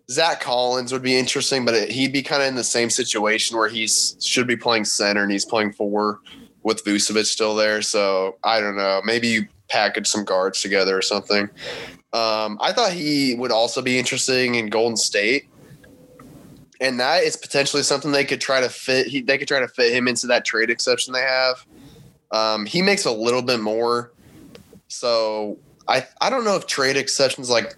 Zach 0.08 0.40
Collins 0.40 0.92
would 0.92 1.02
be 1.02 1.16
interesting, 1.16 1.64
but 1.64 1.74
it, 1.74 1.90
he'd 1.90 2.12
be 2.12 2.22
kind 2.22 2.40
of 2.40 2.48
in 2.48 2.54
the 2.54 2.62
same 2.62 2.88
situation 2.88 3.56
where 3.56 3.68
he's 3.68 4.16
should 4.20 4.46
be 4.46 4.56
playing 4.56 4.84
center 4.84 5.24
and 5.24 5.32
he's 5.32 5.44
playing 5.44 5.72
four 5.72 6.20
with 6.62 6.84
Vucevic 6.84 7.26
still 7.26 7.56
there. 7.56 7.82
So 7.82 8.36
I 8.44 8.60
don't 8.60 8.76
know. 8.76 9.00
Maybe 9.04 9.28
you 9.28 9.48
package 9.74 10.06
some 10.06 10.24
guards 10.24 10.62
together 10.62 10.96
or 10.96 11.02
something. 11.02 11.50
Um, 12.12 12.58
I 12.60 12.72
thought 12.72 12.92
he 12.92 13.34
would 13.34 13.50
also 13.50 13.82
be 13.82 13.98
interesting 13.98 14.54
in 14.54 14.68
Golden 14.68 14.96
State. 14.96 15.48
and 16.80 17.00
that 17.00 17.24
is 17.24 17.36
potentially 17.36 17.82
something 17.82 18.12
they 18.12 18.24
could 18.24 18.40
try 18.40 18.60
to 18.60 18.68
fit. 18.68 19.06
He, 19.08 19.20
they 19.20 19.36
could 19.38 19.48
try 19.48 19.60
to 19.60 19.68
fit 19.68 19.92
him 19.92 20.06
into 20.06 20.26
that 20.28 20.44
trade 20.44 20.70
exception 20.70 21.12
they 21.12 21.22
have. 21.22 21.66
Um, 22.30 22.66
he 22.66 22.82
makes 22.82 23.04
a 23.04 23.12
little 23.12 23.42
bit 23.42 23.60
more, 23.60 24.12
so 24.88 25.58
I 25.88 26.06
I 26.20 26.30
don't 26.30 26.44
know 26.44 26.56
if 26.56 26.66
trade 26.66 26.96
exceptions 26.96 27.50
like 27.50 27.76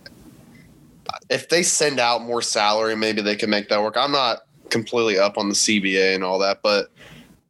if 1.30 1.48
they 1.48 1.62
send 1.62 1.98
out 2.00 2.22
more 2.22 2.42
salary, 2.42 2.96
maybe 2.96 3.22
they 3.22 3.37
can 3.37 3.50
make 3.50 3.68
that 3.68 3.82
work. 3.82 3.96
I'm 3.96 4.12
not 4.12 4.38
completely 4.70 5.18
up 5.18 5.38
on 5.38 5.48
the 5.48 5.54
CBA 5.54 6.14
and 6.14 6.24
all 6.24 6.38
that, 6.40 6.61
but 6.62 6.90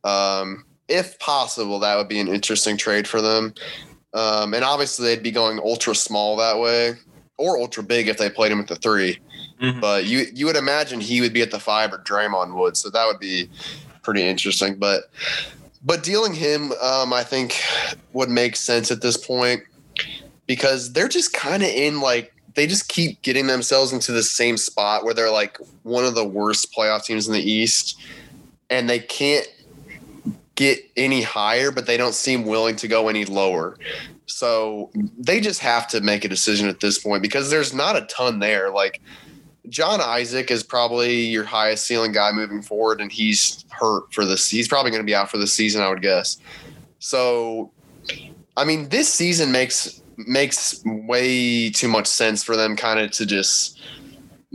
um, 0.05 0.65
if 0.89 1.19
possible, 1.19 1.79
that 1.81 1.97
would 1.97 2.09
be 2.09 2.21
an 2.21 2.29
interesting 2.29 2.77
trade 2.77 3.09
for 3.09 3.21
them. 3.21 3.55
Um, 4.17 4.55
and 4.55 4.65
obviously, 4.65 5.07
they'd 5.07 5.23
be 5.23 5.31
going 5.31 5.59
ultra 5.59 5.95
small 5.95 6.37
that 6.37 6.59
way, 6.59 6.95
or 7.37 7.59
ultra 7.59 7.83
big 7.83 8.09
if 8.09 8.17
they 8.17 8.31
played 8.31 8.51
him 8.51 8.61
at 8.61 8.67
the 8.67 8.77
3 8.77 9.19
Mhm. 9.61 9.81
But 9.81 10.05
you 10.05 10.27
you 10.35 10.47
would 10.47 10.57
imagine 10.57 11.01
he 11.01 11.21
would 11.21 11.33
be 11.33 11.43
at 11.43 11.51
the 11.51 11.59
five 11.59 11.93
or 11.93 11.99
Draymond 11.99 12.55
would, 12.55 12.77
so 12.77 12.91
that 12.91 13.07
would 13.07 13.19
be 13.19 13.49
pretty 14.03 14.23
interesting. 14.23 14.75
But 14.75 15.11
but 15.83 16.03
dealing 16.03 16.35
him, 16.35 16.73
um, 16.83 17.13
I 17.13 17.23
think, 17.23 17.63
would 18.13 18.29
make 18.29 18.57
sense 18.57 18.91
at 18.91 19.01
this 19.01 19.17
point 19.17 19.63
because 20.47 20.93
they're 20.93 21.09
just 21.09 21.33
kind 21.33 21.63
of 21.63 21.69
in 21.69 22.01
like 22.01 22.35
they 22.55 22.67
just 22.67 22.89
keep 22.89 23.23
getting 23.23 23.47
themselves 23.47 23.93
into 23.93 24.13
the 24.13 24.23
same 24.23 24.57
spot 24.57 25.05
where 25.05 25.15
they're 25.15 25.31
like 25.31 25.59
one 25.83 26.05
of 26.05 26.15
the 26.15 26.25
worst 26.25 26.73
playoff 26.75 27.05
teams 27.05 27.27
in 27.27 27.33
the 27.33 27.51
East, 27.51 27.99
and 28.69 28.91
they 28.91 28.99
can't 28.99 29.49
get 30.57 30.81
any 30.97 31.23
higher, 31.23 31.71
but 31.71 31.87
they 31.87 31.97
don't 31.97 32.15
seem 32.15 32.45
willing 32.45 32.77
to 32.77 32.89
go 32.89 33.09
any 33.09 33.25
lower. 33.25 33.79
So 34.27 34.91
they 35.17 35.41
just 35.41 35.61
have 35.61 35.87
to 35.89 36.01
make 36.01 36.25
a 36.25 36.29
decision 36.29 36.69
at 36.69 36.81
this 36.81 36.99
point 36.99 37.23
because 37.23 37.51
there's 37.51 37.73
not 37.73 37.97
a 37.97 38.07
ton 38.07 38.41
there. 38.41 38.71
Like 38.71 39.01
John 39.69 40.01
Isaac 40.01 40.51
is 40.51 40.63
probably 40.63 41.15
your 41.15 41.45
highest 41.45 41.87
ceiling 41.87 42.13
guy 42.13 42.33
moving 42.33 42.63
forward, 42.63 43.01
and 43.01 43.11
he's 43.11 43.65
hurt 43.71 44.13
for 44.13 44.25
this. 44.25 44.49
He's 44.49 44.69
probably 44.69 44.91
going 44.91 45.03
to 45.03 45.07
be 45.07 45.15
out 45.15 45.31
for 45.31 45.39
the 45.39 45.47
season, 45.47 45.83
I 45.83 45.89
would 45.89 46.03
guess. 46.03 46.39
So, 46.99 47.71
I 48.57 48.65
mean, 48.65 48.89
this 48.89 49.13
season 49.13 49.53
makes 49.53 50.03
makes 50.19 50.83
way 50.85 51.69
too 51.71 51.89
much 51.89 52.07
sense 52.07 52.43
for 52.43 52.57
them, 52.57 52.77
kind 52.77 52.99
of 53.01 53.11
to 53.13 53.27
just 53.27 53.79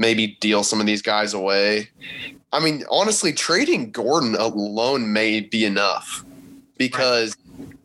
maybe 0.01 0.35
deal 0.41 0.63
some 0.63 0.81
of 0.81 0.85
these 0.85 1.01
guys 1.01 1.33
away. 1.33 1.89
I 2.51 2.59
mean, 2.59 2.83
honestly, 2.89 3.31
trading 3.31 3.91
Gordon 3.91 4.35
alone 4.35 5.13
may 5.13 5.39
be 5.39 5.63
enough 5.63 6.25
because 6.77 7.37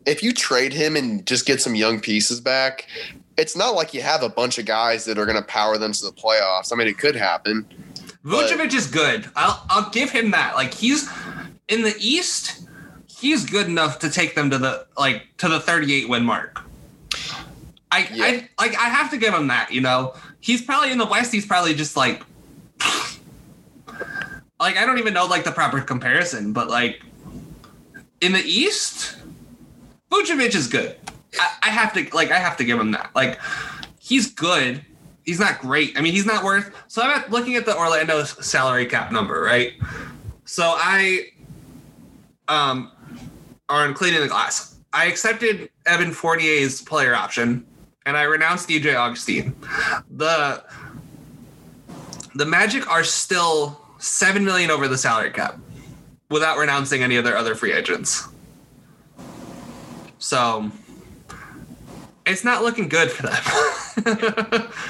if 0.05 0.21
you 0.21 0.33
trade 0.33 0.73
him 0.73 0.97
and 0.97 1.25
just 1.25 1.45
get 1.45 1.61
some 1.61 1.75
young 1.75 2.01
pieces 2.01 2.41
back, 2.41 2.87
it's 3.37 3.55
not 3.55 3.75
like 3.75 3.93
you 3.93 4.01
have 4.01 4.23
a 4.23 4.29
bunch 4.29 4.57
of 4.57 4.65
guys 4.65 5.05
that 5.05 5.17
are 5.17 5.25
going 5.25 5.37
to 5.37 5.47
power 5.47 5.77
them 5.77 5.93
to 5.93 6.05
the 6.05 6.11
playoffs. 6.11 6.73
I 6.73 6.75
mean, 6.75 6.87
it 6.87 6.97
could 6.97 7.15
happen. 7.15 7.65
But- 8.23 8.49
Vucevic 8.49 8.73
is 8.73 8.87
good. 8.87 9.29
I'll 9.37 9.63
I'll 9.69 9.89
give 9.91 10.09
him 10.11 10.31
that. 10.31 10.55
Like 10.55 10.73
he's 10.73 11.07
in 11.69 11.83
the 11.83 11.95
East, 11.97 12.67
he's 13.07 13.45
good 13.49 13.67
enough 13.67 13.99
to 13.99 14.09
take 14.09 14.35
them 14.35 14.49
to 14.49 14.57
the 14.57 14.85
like 14.97 15.27
to 15.37 15.47
the 15.47 15.61
38 15.61 16.09
win 16.09 16.25
mark. 16.25 16.59
I, 17.89 18.09
Yeah. 18.11 18.25
I 18.25 18.49
like 18.59 18.75
I 18.75 18.89
have 18.89 19.09
to 19.11 19.17
give 19.17 19.33
him 19.33 19.47
that, 19.47 19.71
you 19.71 19.79
know. 19.79 20.13
He's 20.39 20.61
probably 20.61 20.91
in 20.91 20.97
the 20.97 21.05
West, 21.05 21.31
he's 21.31 21.45
probably 21.45 21.73
just 21.73 21.97
like 21.97 22.23
like 24.59 24.77
I 24.77 24.85
don't 24.85 24.99
even 24.99 25.13
know 25.13 25.25
like 25.25 25.43
the 25.43 25.51
proper 25.51 25.81
comparison, 25.81 26.53
but 26.53 26.69
like 26.69 27.01
in 28.21 28.33
the 28.33 28.43
East, 28.43 29.17
Vucevic 30.11 30.55
is 30.55 30.67
good. 30.67 30.95
I, 31.39 31.57
I 31.63 31.69
have 31.69 31.93
to 31.93 32.07
like 32.15 32.31
I 32.31 32.39
have 32.39 32.57
to 32.57 32.63
give 32.63 32.79
him 32.79 32.91
that. 32.91 33.11
Like 33.15 33.39
he's 33.99 34.31
good. 34.31 34.83
He's 35.23 35.39
not 35.39 35.59
great. 35.59 35.97
I 35.97 36.01
mean, 36.01 36.13
he's 36.13 36.25
not 36.25 36.43
worth. 36.43 36.73
So 36.87 37.01
I'm 37.01 37.09
at, 37.09 37.29
looking 37.29 37.55
at 37.55 37.65
the 37.65 37.77
Orlando 37.77 38.23
salary 38.23 38.85
cap 38.85 39.11
number, 39.11 39.41
right? 39.41 39.73
So 40.45 40.63
I, 40.77 41.25
um, 42.47 42.93
are 43.67 43.85
on 43.85 43.93
cleaning 43.93 44.21
the 44.21 44.29
glass, 44.29 44.77
I 44.93 45.07
accepted 45.07 45.69
Evan 45.85 46.13
Fournier's 46.13 46.81
player 46.81 47.13
option, 47.13 47.67
and 48.07 48.17
I 48.17 48.23
renounce 48.23 48.65
DJ 48.65 48.95
Augustin. 48.95 49.53
The 50.09 50.63
the 52.33 52.45
Magic 52.45 52.89
are 52.89 53.03
still 53.03 53.81
seven 53.99 54.45
million 54.45 54.71
over 54.71 54.87
the 54.87 54.97
salary 54.97 55.31
cap, 55.31 55.59
without 56.29 56.57
renouncing 56.57 57.03
any 57.03 57.17
of 57.17 57.25
their 57.25 57.37
other 57.37 57.53
free 57.53 57.73
agents. 57.73 58.27
So 60.19 60.71
it's 62.25 62.43
not 62.43 62.63
looking 62.63 62.87
good 62.87 63.11
for 63.11 63.27
them. 63.27 64.71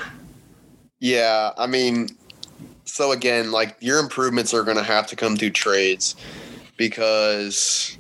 Yeah, 1.00 1.52
I 1.58 1.68
mean, 1.68 2.10
so 2.86 3.12
again, 3.12 3.52
like 3.52 3.78
your 3.80 4.00
improvements 4.00 4.52
are 4.54 4.64
going 4.64 4.78
to 4.78 4.84
have 4.84 5.06
to 5.08 5.16
come 5.16 5.38
through 5.38 5.52
trades 5.52 6.16
because, 6.76 7.96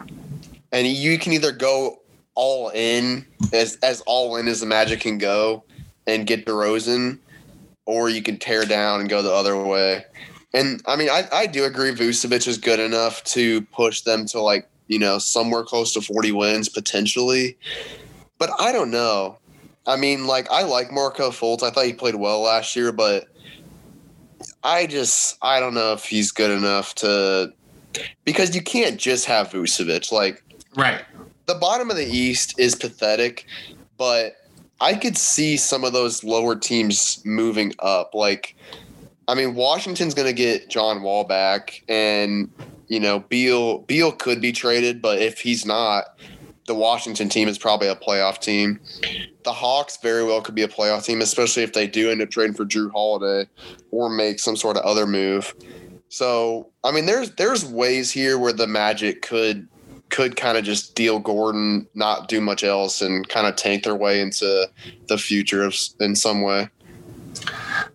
and 0.71 0.87
you 0.87 1.19
can 1.19 1.33
either 1.33 1.51
go 1.51 1.99
all 2.37 2.69
in 2.69 3.25
as 3.51 3.77
as 3.77 4.01
all 4.01 4.37
in 4.37 4.47
as 4.47 4.61
the 4.61 4.65
Magic 4.65 5.01
can 5.01 5.17
go 5.17 5.63
and 6.05 6.25
get 6.25 6.45
DeRozan, 6.45 7.17
or 7.85 8.09
you 8.09 8.21
can 8.21 8.37
tear 8.37 8.63
down 8.63 9.01
and 9.01 9.09
go 9.09 9.21
the 9.21 9.33
other 9.33 9.57
way. 9.57 10.05
And 10.53 10.81
I 10.85 10.95
mean, 10.95 11.09
I, 11.09 11.27
I 11.33 11.47
do 11.47 11.65
agree 11.65 11.91
Vucevic 11.91 12.47
is 12.47 12.57
good 12.57 12.79
enough 12.79 13.23
to 13.25 13.61
push 13.63 14.01
them 14.01 14.25
to 14.27 14.39
like 14.39 14.69
you 14.87 14.99
know 14.99 15.17
somewhere 15.17 15.63
close 15.63 15.93
to 15.93 16.01
forty 16.01 16.31
wins 16.31 16.69
potentially, 16.69 17.57
but 18.37 18.51
I 18.59 18.71
don't 18.71 18.91
know. 18.91 19.39
I 19.87 19.97
mean, 19.97 20.27
like 20.27 20.49
I 20.51 20.63
like 20.63 20.91
Markelle 20.91 21.31
Fultz. 21.31 21.63
I 21.63 21.71
thought 21.71 21.85
he 21.85 21.93
played 21.93 22.15
well 22.15 22.41
last 22.41 22.75
year, 22.75 22.91
but 22.91 23.27
I 24.63 24.85
just 24.85 25.37
I 25.41 25.59
don't 25.59 25.73
know 25.73 25.93
if 25.93 26.05
he's 26.05 26.31
good 26.31 26.51
enough 26.51 26.93
to 26.95 27.51
because 28.25 28.55
you 28.55 28.61
can't 28.61 28.99
just 28.99 29.25
have 29.25 29.49
Vucevic. 29.49 30.11
Like 30.11 30.43
right. 30.75 31.01
The 31.47 31.55
bottom 31.55 31.89
of 31.89 31.95
the 31.95 32.05
East 32.05 32.59
is 32.59 32.75
pathetic, 32.75 33.45
but 33.97 34.35
I 34.81 34.95
could 34.95 35.17
see 35.17 35.57
some 35.57 35.83
of 35.83 35.93
those 35.93 36.23
lower 36.23 36.55
teams 36.55 37.21
moving 37.25 37.73
up. 37.79 38.13
Like, 38.13 38.55
I 39.29 39.33
mean, 39.33 39.55
Washington's 39.55 40.13
going 40.13 40.27
to 40.27 40.33
get 40.33 40.69
John 40.69 41.01
Wall 41.01 41.23
back, 41.23 41.83
and 41.87 42.51
you 42.89 42.99
know, 42.99 43.19
Beal 43.19 43.79
Beal 43.79 44.11
could 44.11 44.41
be 44.41 44.51
traded, 44.51 45.01
but 45.01 45.19
if 45.19 45.39
he's 45.39 45.65
not, 45.65 46.19
the 46.67 46.75
Washington 46.75 47.29
team 47.29 47.47
is 47.47 47.57
probably 47.57 47.87
a 47.87 47.95
playoff 47.95 48.39
team. 48.39 48.79
The 49.43 49.53
Hawks 49.53 49.97
very 49.97 50.23
well 50.23 50.41
could 50.41 50.55
be 50.55 50.63
a 50.63 50.67
playoff 50.67 51.05
team, 51.05 51.21
especially 51.21 51.63
if 51.63 51.73
they 51.73 51.87
do 51.87 52.11
end 52.11 52.21
up 52.21 52.29
trading 52.29 52.55
for 52.55 52.65
Jrue 52.65 52.91
Holiday 52.91 53.49
or 53.91 54.09
make 54.09 54.39
some 54.39 54.57
sort 54.57 54.75
of 54.75 54.83
other 54.83 55.07
move. 55.07 55.55
So, 56.09 56.69
I 56.83 56.91
mean, 56.91 57.05
there's 57.05 57.31
there's 57.31 57.65
ways 57.65 58.11
here 58.11 58.37
where 58.37 58.53
the 58.53 58.67
Magic 58.67 59.21
could 59.21 59.67
could 60.09 60.35
kind 60.35 60.57
of 60.57 60.63
just 60.63 60.95
deal 60.95 61.19
Gordon, 61.19 61.87
not 61.93 62.27
do 62.27 62.41
much 62.41 62.63
else, 62.63 63.01
and 63.01 63.27
kind 63.27 63.47
of 63.47 63.55
tank 63.55 63.83
their 63.83 63.95
way 63.95 64.21
into 64.21 64.69
the 65.07 65.17
future 65.17 65.63
of, 65.63 65.75
in 65.99 66.15
some 66.15 66.41
way. 66.41 66.69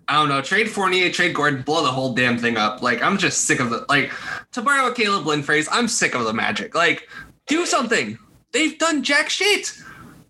I 0.09 0.15
don't 0.15 0.29
know. 0.29 0.41
Trade 0.43 0.71
Fournier, 0.71 1.11
trade 1.11 1.35
Gordon, 1.35 1.63
blow 1.63 1.83
the 1.83 1.91
whole 1.91 2.15
damn 2.15 2.39
thing 2.39 2.57
up. 2.57 2.83
Like 2.83 3.03
I'm 3.03 3.19
just 3.19 3.43
sick 3.43 3.61
of 3.61 3.71
the 3.71 3.85
like. 3.89 4.13
To 4.53 4.63
borrow 4.63 4.89
a 4.89 4.95
Caleb 4.95 5.27
Lynn 5.27 5.43
phrase, 5.43 5.69
I'm 5.73 5.89
sick 5.89 6.15
of 6.15 6.25
the 6.25 6.33
Magic. 6.33 6.75
Like, 6.75 7.09
do 7.47 7.65
something. 7.67 8.19
They've 8.53 8.79
done 8.79 9.03
jack 9.03 9.31
shit. 9.31 9.73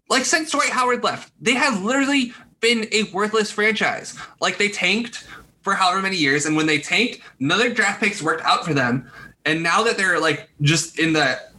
Like 0.09 0.25
since 0.25 0.53
Dwight 0.53 0.71
Howard 0.71 1.03
left, 1.03 1.33
they 1.41 1.55
have 1.55 1.83
literally 1.83 2.33
been 2.61 2.87
a 2.93 3.05
worthless 3.13 3.51
franchise. 3.51 4.17
Like 4.41 4.59
they 4.59 4.69
tanked 4.69 5.27
for 5.63 5.75
however 5.75 6.03
many 6.03 6.17
years, 6.17 6.47
and 6.47 6.57
when 6.57 6.67
they 6.67 6.79
tanked, 6.79 7.21
their 7.41 7.73
draft 7.73 8.01
picks 8.01 8.23
worked 8.23 8.45
out 8.45 8.65
for 8.65 8.75
them. 8.75 9.11
And 9.45 9.63
now 9.63 9.83
that 9.83 9.97
they're 9.97 10.21
like 10.21 10.51
just 10.61 10.99
in 10.99 11.13
that 11.15 11.52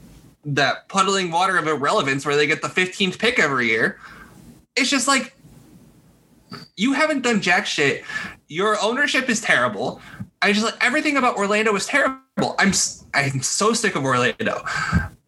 that 0.46 0.88
puddling 0.90 1.32
water 1.32 1.58
of 1.58 1.68
irrelevance, 1.68 2.26
where 2.26 2.36
they 2.36 2.48
get 2.48 2.62
the 2.62 2.68
15th 2.68 3.18
pick 3.18 3.40
every 3.40 3.68
year, 3.68 4.00
it's 4.76 4.90
just 4.90 5.08
like 5.08 5.36
you 6.76 6.94
haven't 6.94 7.22
done 7.22 7.42
jack 7.42 7.66
shit. 7.66 8.04
Your 8.48 8.80
ownership 8.82 9.30
is 9.30 9.42
terrible. 9.42 10.02
I 10.42 10.52
just 10.52 10.66
like 10.66 10.84
everything 10.84 11.18
about 11.18 11.38
Orlando 11.38 11.74
is 11.76 11.86
terrible. 11.86 12.56
I'm 12.60 12.74
I'm 13.14 13.42
so 13.42 13.74
sick 13.74 13.96
of 13.96 14.04
Orlando. 14.04 14.62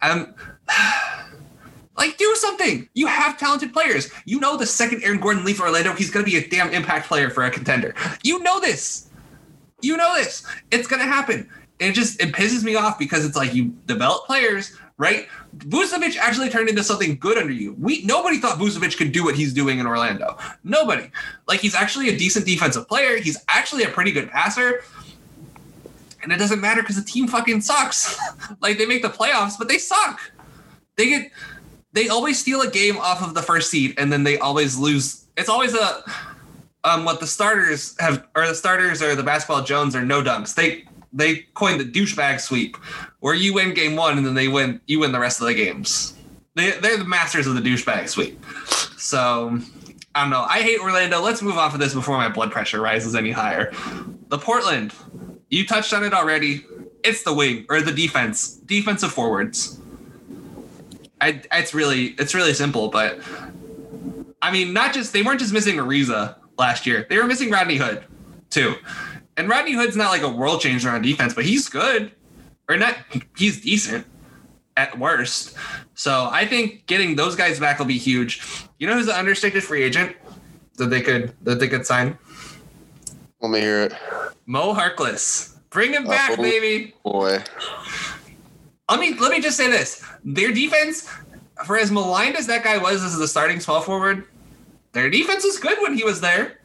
I'm 0.01 0.19
um, 0.19 0.35
like 1.97 2.17
do 2.17 2.35
something. 2.35 2.89
You 2.93 3.07
have 3.07 3.37
talented 3.37 3.73
players. 3.73 4.11
You 4.25 4.39
know 4.39 4.57
the 4.57 4.65
second 4.65 5.03
Aaron 5.03 5.19
Gordon 5.19 5.45
leaves 5.45 5.59
Orlando, 5.59 5.93
he's 5.93 6.11
gonna 6.11 6.25
be 6.25 6.37
a 6.37 6.47
damn 6.47 6.71
impact 6.71 7.07
player 7.07 7.29
for 7.29 7.45
a 7.45 7.51
contender. 7.51 7.95
You 8.23 8.39
know 8.39 8.59
this. 8.59 9.09
You 9.81 9.97
know 9.97 10.15
this. 10.15 10.45
It's 10.71 10.87
gonna 10.87 11.03
happen. 11.03 11.49
It 11.79 11.93
just 11.93 12.21
it 12.21 12.33
pisses 12.33 12.63
me 12.63 12.75
off 12.75 12.99
because 12.99 13.25
it's 13.25 13.35
like 13.35 13.53
you 13.53 13.73
develop 13.85 14.25
players, 14.25 14.77
right? 14.97 15.27
Vucevic 15.57 16.17
actually 16.17 16.49
turned 16.49 16.69
into 16.69 16.83
something 16.83 17.17
good 17.17 17.37
under 17.37 17.51
you. 17.51 17.75
We 17.79 18.03
nobody 18.03 18.39
thought 18.39 18.57
Vucevic 18.57 18.97
could 18.97 19.11
do 19.11 19.23
what 19.23 19.35
he's 19.35 19.53
doing 19.53 19.79
in 19.79 19.87
Orlando. 19.87 20.37
Nobody. 20.63 21.09
Like 21.47 21.59
he's 21.59 21.75
actually 21.75 22.09
a 22.09 22.17
decent 22.17 22.45
defensive 22.45 22.87
player. 22.87 23.17
He's 23.17 23.37
actually 23.47 23.83
a 23.83 23.89
pretty 23.89 24.11
good 24.11 24.29
passer. 24.29 24.83
And 26.23 26.31
it 26.31 26.37
doesn't 26.37 26.59
matter 26.59 26.81
because 26.81 26.95
the 26.95 27.03
team 27.03 27.27
fucking 27.27 27.61
sucks. 27.61 28.17
like 28.61 28.77
they 28.77 28.85
make 28.85 29.01
the 29.01 29.09
playoffs, 29.09 29.57
but 29.57 29.67
they 29.67 29.77
suck. 29.77 30.19
They 30.95 31.09
get 31.09 31.31
they 31.93 32.09
always 32.09 32.39
steal 32.39 32.61
a 32.61 32.69
game 32.69 32.97
off 32.97 33.21
of 33.21 33.33
the 33.33 33.41
first 33.41 33.69
seed 33.69 33.93
and 33.97 34.11
then 34.11 34.23
they 34.23 34.37
always 34.37 34.77
lose. 34.77 35.25
It's 35.37 35.49
always 35.49 35.73
a 35.73 36.03
um 36.85 37.03
what 37.03 37.19
the 37.19 37.27
starters 37.27 37.95
have 37.99 38.25
or 38.35 38.47
the 38.47 38.55
starters 38.55 39.01
or 39.01 39.15
the 39.15 39.23
basketball 39.23 39.63
Jones 39.63 39.95
are 39.95 40.05
no 40.05 40.21
dunks. 40.21 40.55
They 40.55 40.85
they 41.15 41.47
coined 41.53 41.79
the 41.79 41.85
douchebag 41.85 42.39
sweep, 42.39 42.75
where 43.21 43.33
you 43.33 43.53
win 43.53 43.73
game 43.73 43.95
one 43.95 44.17
and 44.17 44.27
then 44.27 44.35
they 44.35 44.47
win 44.47 44.81
you 44.85 44.99
win 44.99 45.11
the 45.11 45.19
rest 45.19 45.41
of 45.41 45.47
the 45.47 45.53
games. 45.53 46.13
They 46.53 46.71
they're 46.71 46.97
the 46.97 47.05
masters 47.05 47.47
of 47.47 47.55
the 47.55 47.61
douchebag 47.61 48.09
sweep. 48.09 48.43
So 48.97 49.59
I 50.13 50.21
don't 50.21 50.29
know. 50.29 50.43
I 50.43 50.61
hate 50.61 50.79
Orlando. 50.79 51.21
Let's 51.21 51.41
move 51.41 51.57
off 51.57 51.73
of 51.73 51.79
this 51.79 51.93
before 51.93 52.17
my 52.17 52.29
blood 52.29 52.51
pressure 52.51 52.81
rises 52.81 53.15
any 53.15 53.31
higher. 53.31 53.71
The 54.27 54.37
Portland, 54.37 54.93
you 55.49 55.65
touched 55.65 55.93
on 55.93 56.03
it 56.03 56.13
already. 56.13 56.65
It's 57.03 57.23
the 57.23 57.33
wing 57.33 57.65
or 57.69 57.81
the 57.81 57.91
defense, 57.91 58.55
defensive 58.55 59.11
forwards. 59.11 59.79
I, 61.21 61.41
it's 61.51 61.73
really 61.73 62.07
it's 62.17 62.35
really 62.35 62.53
simple, 62.53 62.89
but 62.89 63.19
I 64.41 64.51
mean, 64.51 64.73
not 64.73 64.93
just 64.93 65.13
they 65.13 65.23
weren't 65.23 65.39
just 65.39 65.53
missing 65.53 65.77
Ariza 65.77 66.35
last 66.57 66.85
year; 66.85 67.05
they 67.09 67.17
were 67.17 67.25
missing 67.25 67.49
Rodney 67.49 67.77
Hood 67.77 68.03
too. 68.49 68.75
And 69.37 69.49
Rodney 69.49 69.73
Hood's 69.73 69.95
not 69.95 70.09
like 70.11 70.21
a 70.21 70.29
world 70.29 70.61
changer 70.61 70.89
on 70.89 71.01
defense, 71.01 71.33
but 71.33 71.45
he's 71.45 71.67
good, 71.67 72.11
or 72.69 72.77
not. 72.77 72.95
He's 73.37 73.61
decent 73.61 74.05
at 74.77 74.97
worst. 74.97 75.55
So 75.93 76.29
I 76.31 76.45
think 76.45 76.85
getting 76.85 77.15
those 77.15 77.35
guys 77.35 77.59
back 77.59 77.79
will 77.79 77.85
be 77.85 77.97
huge. 77.97 78.41
You 78.79 78.87
know 78.87 78.93
who's 78.95 79.05
the 79.07 79.17
unrestricted 79.17 79.63
free 79.63 79.83
agent 79.83 80.15
that 80.77 80.89
they 80.89 81.01
could 81.01 81.33
that 81.43 81.59
they 81.59 81.67
could 81.67 81.85
sign? 81.85 82.17
Let 83.41 83.51
me 83.51 83.59
hear 83.59 83.83
it. 83.83 83.93
Mo 84.45 84.73
Harkless. 84.73 85.53
Bring 85.69 85.91
him 85.93 86.05
back, 86.05 86.31
Oh. 86.31 86.41
baby. 86.41 86.93
Boy. 87.03 87.43
Let 88.89 88.99
me 88.99 89.13
let 89.15 89.31
me 89.31 89.41
just 89.41 89.57
say 89.57 89.69
this: 89.69 90.01
their 90.23 90.51
defense, 90.53 91.09
for 91.65 91.77
as 91.77 91.91
maligned 91.91 92.37
as 92.37 92.47
that 92.47 92.63
guy 92.63 92.77
was 92.77 93.03
as 93.03 93.17
the 93.17 93.27
starting 93.27 93.59
small 93.59 93.81
forward, 93.81 94.25
their 94.93 95.09
defense 95.09 95.43
was 95.43 95.57
good 95.57 95.77
when 95.81 95.95
he 95.97 96.03
was 96.03 96.21
there. 96.21 96.59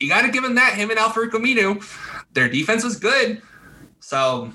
You 0.00 0.08
got 0.08 0.22
to 0.22 0.30
give 0.30 0.44
him 0.44 0.54
that. 0.56 0.74
Him 0.74 0.90
and 0.90 0.98
Al-Farouq 0.98 1.30
Aminu, 1.30 1.82
their 2.32 2.48
defense 2.48 2.84
was 2.84 2.98
good. 2.98 3.40
So 4.00 4.52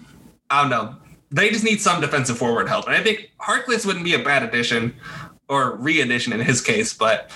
I 0.50 0.62
don't 0.62 0.70
know. 0.70 0.96
They 1.32 1.50
just 1.50 1.64
need 1.64 1.80
some 1.80 2.02
defensive 2.02 2.38
forward 2.38 2.68
help, 2.68 2.88
and 2.88 2.96
I 2.96 3.02
think 3.02 3.32
Harkless 3.40 3.86
wouldn't 3.86 4.04
be 4.04 4.14
a 4.16 4.24
bad 4.24 4.44
addition 4.44 4.94
or 5.48 5.76
re-addition 5.78 6.34
in 6.34 6.42
his 6.42 6.62
case. 6.62 6.94
But 6.94 7.32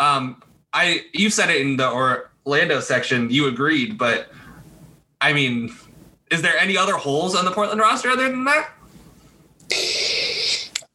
um, 0.00 0.42
I 0.72 1.04
you 1.14 1.30
said 1.30 1.48
it 1.48 1.60
in 1.60 1.76
the 1.76 1.88
Orlando 1.88 2.80
section. 2.80 3.30
You 3.30 3.46
agreed, 3.46 3.98
but 3.98 4.32
I 5.20 5.32
mean, 5.32 5.74
is 6.30 6.42
there 6.42 6.58
any 6.58 6.76
other 6.76 6.94
holes 6.94 7.36
on 7.36 7.44
the 7.44 7.52
Portland 7.52 7.80
roster 7.80 8.10
other 8.10 8.28
than 8.28 8.44
that? 8.44 8.70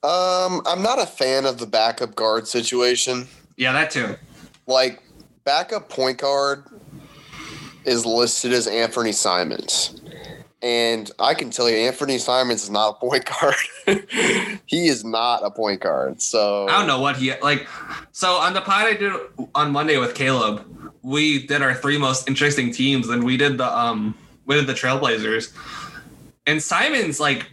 Um, 0.04 0.62
I'm 0.66 0.82
not 0.82 1.02
a 1.02 1.06
fan 1.06 1.46
of 1.46 1.58
the 1.58 1.66
backup 1.66 2.16
guard 2.16 2.48
situation. 2.48 3.28
Yeah, 3.58 3.74
that 3.74 3.92
too. 3.92 4.16
Like, 4.68 5.02
backup 5.46 5.88
point 5.90 6.18
guard 6.18 6.64
is 7.86 8.06
listed 8.06 8.52
as 8.52 8.68
Anthony 8.68 9.12
Simons. 9.12 10.02
And 10.62 11.12
I 11.20 11.36
can 11.36 11.52
tell 11.52 11.70
you, 11.70 11.78
Anthony 11.78 12.18
Simons 12.18 12.64
is 12.64 12.70
not 12.72 12.90
a 12.90 12.94
point 12.96 13.26
guard. 13.26 13.56
he 14.66 14.88
is 14.88 15.06
not 15.06 15.46
a 15.46 15.52
point 15.52 15.82
guard. 15.82 16.22
So 16.22 16.68
I 16.68 16.80
don't 16.80 16.88
know 16.88 17.00
what 17.00 17.18
he 17.18 17.34
like. 17.42 17.68
So 18.12 18.34
on 18.34 18.54
the 18.54 18.62
pod 18.62 18.88
I 18.88 18.94
did 18.94 19.14
on 19.54 19.72
Monday 19.72 19.98
with 19.98 20.16
Caleb, 20.16 20.66
we 21.04 21.46
did 21.46 21.62
our 21.62 21.76
three 21.76 22.00
most 22.00 22.28
interesting 22.28 22.72
teams, 22.72 23.10
and 23.10 23.24
we 23.24 23.38
did 23.38 23.60
the 23.60 23.78
um 23.78 24.18
we 24.46 24.56
did 24.56 24.66
the 24.66 24.74
Trailblazers. 24.74 25.54
And 26.48 26.62
Simon's 26.62 27.20
like, 27.20 27.48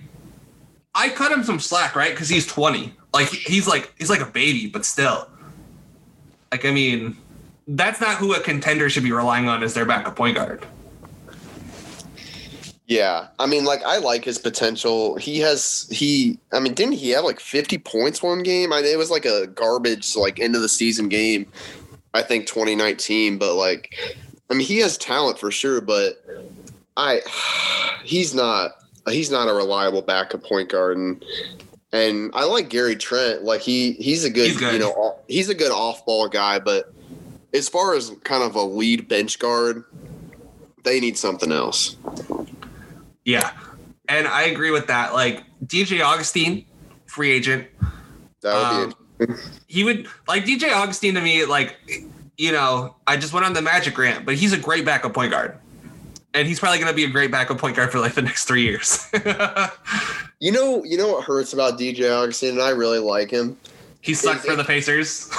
I 0.94 1.10
cut 1.10 1.32
him 1.32 1.44
some 1.44 1.60
slack, 1.60 1.94
right? 1.94 2.12
Because 2.12 2.30
he's 2.30 2.46
twenty. 2.46 2.94
Like 3.12 3.28
he's 3.28 3.68
like 3.68 3.92
he's 3.98 4.08
like 4.08 4.20
a 4.20 4.26
baby, 4.26 4.68
but 4.68 4.86
still. 4.86 5.28
Like 6.50 6.64
I 6.64 6.70
mean, 6.70 7.16
that's 7.68 8.00
not 8.00 8.16
who 8.16 8.34
a 8.34 8.40
contender 8.40 8.90
should 8.90 9.04
be 9.04 9.12
relying 9.12 9.48
on 9.48 9.62
as 9.62 9.74
their 9.74 9.84
backup 9.84 10.16
point 10.16 10.36
guard. 10.36 10.64
Yeah, 12.86 13.28
I 13.38 13.46
mean, 13.46 13.64
like 13.64 13.82
I 13.84 13.98
like 13.98 14.24
his 14.24 14.38
potential. 14.38 15.16
He 15.16 15.38
has 15.40 15.88
he. 15.90 16.38
I 16.52 16.60
mean, 16.60 16.74
didn't 16.74 16.94
he 16.94 17.10
have 17.10 17.24
like 17.24 17.40
fifty 17.40 17.78
points 17.78 18.22
one 18.22 18.42
game? 18.42 18.72
I 18.72 18.80
it 18.80 18.98
was 18.98 19.10
like 19.10 19.24
a 19.24 19.46
garbage 19.46 20.14
like 20.16 20.40
end 20.40 20.56
of 20.56 20.62
the 20.62 20.68
season 20.68 21.08
game. 21.08 21.46
I 22.14 22.22
think 22.22 22.46
2019, 22.46 23.38
but 23.38 23.54
like, 23.54 23.94
I 24.50 24.54
mean, 24.54 24.66
he 24.66 24.78
has 24.80 24.98
talent 24.98 25.38
for 25.38 25.50
sure, 25.50 25.80
but 25.80 26.22
I 26.96 27.22
he's 28.04 28.34
not 28.34 28.72
he's 29.08 29.30
not 29.30 29.48
a 29.48 29.54
reliable 29.54 30.02
backup 30.02 30.42
point 30.42 30.68
guard 30.68 30.96
and. 30.96 31.24
And 31.94 32.30
I 32.32 32.44
like 32.44 32.70
Gary 32.70 32.96
Trent. 32.96 33.42
Like 33.42 33.60
he, 33.60 33.92
he's 33.92 34.24
a 34.24 34.30
good, 34.30 34.46
He's 34.46 34.56
good. 34.56 34.72
you 34.72 34.78
know, 34.78 35.18
he's 35.28 35.50
a 35.50 35.54
good 35.54 35.70
off-ball 35.70 36.28
guy. 36.28 36.58
But 36.58 36.90
as 37.54 37.68
far 37.68 37.94
as 37.94 38.10
kind 38.24 38.42
of 38.42 38.54
a 38.54 38.62
lead 38.62 39.08
bench 39.08 39.38
guard, 39.38 39.84
they 40.84 41.00
need 41.00 41.16
something 41.16 41.52
else. 41.52 41.96
Yeah, 43.24 43.52
and 44.08 44.26
I 44.26 44.42
agree 44.44 44.70
with 44.70 44.88
that. 44.88 45.14
Like 45.14 45.44
DJ 45.64 46.02
Augustin, 46.04 46.64
free 47.06 47.30
agent. 47.32 47.66
That 48.42 48.54
would 48.54 48.88
be 48.88 49.34
Um, 49.34 49.38
he 49.66 49.84
would 49.84 50.08
like 50.26 50.44
DJ 50.44 50.72
Augustin 50.72 51.14
to 51.14 51.20
me, 51.20 51.44
like, 51.44 51.76
you 52.36 52.50
know, 52.52 52.96
I 53.06 53.16
just 53.16 53.32
went 53.32 53.46
on 53.46 53.52
the 53.52 53.62
Magic 53.62 53.96
rant, 53.96 54.26
but 54.26 54.34
he's 54.34 54.52
a 54.52 54.58
great 54.58 54.84
backup 54.84 55.14
point 55.14 55.30
guard. 55.30 55.56
And 56.34 56.48
he's 56.48 56.58
probably 56.58 56.78
going 56.78 56.90
to 56.90 56.96
be 56.96 57.04
a 57.04 57.10
great 57.10 57.30
backup 57.30 57.58
point 57.58 57.76
guard 57.76 57.92
for 57.92 58.00
like 58.00 58.14
the 58.14 58.22
next 58.22 58.46
three 58.46 58.62
years. 58.62 59.06
You 60.42 60.50
know, 60.50 60.82
you 60.82 60.96
know 60.96 61.06
what 61.06 61.22
hurts 61.22 61.52
about 61.52 61.78
DJ 61.78 62.10
Augustin, 62.10 62.48
and 62.48 62.62
I 62.62 62.70
really 62.70 62.98
like 62.98 63.30
him. 63.30 63.56
He 64.02 64.14
sucked 64.14 64.44
for 64.44 64.56
the 64.56 64.64
Pacers. 64.64 65.30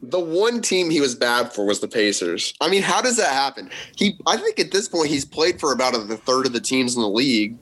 The 0.00 0.20
one 0.20 0.62
team 0.62 0.90
he 0.90 1.00
was 1.00 1.16
bad 1.16 1.52
for 1.52 1.66
was 1.66 1.80
the 1.80 1.88
Pacers. 1.88 2.54
I 2.60 2.68
mean, 2.68 2.82
how 2.82 3.02
does 3.02 3.16
that 3.16 3.32
happen? 3.32 3.68
He, 3.96 4.16
I 4.26 4.36
think 4.36 4.60
at 4.60 4.70
this 4.70 4.88
point 4.88 5.08
he's 5.08 5.24
played 5.24 5.58
for 5.58 5.72
about 5.72 5.96
a, 5.96 6.16
third 6.16 6.46
of 6.46 6.52
the 6.52 6.60
teams 6.60 6.94
in 6.94 7.02
the 7.02 7.08
league, 7.08 7.58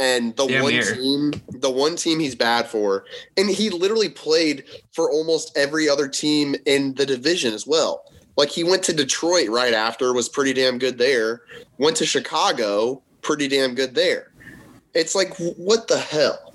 and 0.00 0.34
the 0.34 0.48
Damn 0.48 0.64
one 0.64 0.72
near. 0.72 0.94
team, 0.96 1.32
the 1.48 1.70
one 1.70 1.94
team 1.94 2.18
he's 2.18 2.34
bad 2.34 2.66
for, 2.66 3.04
and 3.36 3.48
he 3.48 3.70
literally 3.70 4.08
played 4.08 4.64
for 4.90 5.10
almost 5.12 5.56
every 5.56 5.88
other 5.88 6.08
team 6.08 6.56
in 6.66 6.94
the 6.94 7.06
division 7.06 7.54
as 7.54 7.64
well. 7.64 8.12
Like 8.36 8.50
he 8.50 8.64
went 8.64 8.82
to 8.84 8.92
Detroit 8.92 9.48
right 9.48 9.72
after, 9.72 10.12
was 10.12 10.28
pretty 10.28 10.52
damn 10.52 10.78
good 10.78 10.98
there. 10.98 11.42
Went 11.78 11.96
to 11.98 12.06
Chicago, 12.06 13.00
pretty 13.22 13.46
damn 13.46 13.76
good 13.76 13.94
there. 13.94 14.32
It's 14.92 15.14
like 15.14 15.36
what 15.38 15.86
the 15.86 15.98
hell? 15.98 16.53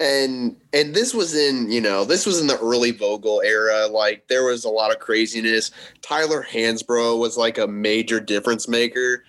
And 0.00 0.56
and 0.72 0.94
this 0.94 1.14
was 1.14 1.34
in 1.34 1.70
you 1.70 1.80
know 1.80 2.04
this 2.04 2.26
was 2.26 2.40
in 2.40 2.46
the 2.46 2.58
early 2.58 2.90
Vogel 2.90 3.42
era. 3.44 3.86
Like 3.86 4.26
there 4.28 4.44
was 4.44 4.64
a 4.64 4.70
lot 4.70 4.90
of 4.90 4.98
craziness. 4.98 5.70
Tyler 6.02 6.44
Hansbrough 6.50 7.18
was 7.18 7.36
like 7.36 7.58
a 7.58 7.66
major 7.66 8.18
difference 8.18 8.66
maker. 8.66 9.24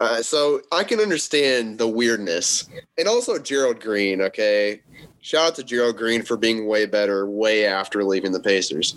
Uh, 0.00 0.20
so 0.22 0.60
I 0.72 0.82
can 0.82 0.98
understand 0.98 1.78
the 1.78 1.86
weirdness, 1.86 2.68
and 2.98 3.06
also 3.06 3.38
Gerald 3.38 3.80
Green. 3.80 4.20
Okay, 4.22 4.80
shout 5.20 5.48
out 5.48 5.54
to 5.56 5.62
Gerald 5.62 5.96
Green 5.96 6.22
for 6.22 6.36
being 6.36 6.66
way 6.66 6.86
better 6.86 7.28
way 7.30 7.66
after 7.66 8.02
leaving 8.02 8.32
the 8.32 8.40
Pacers. 8.40 8.96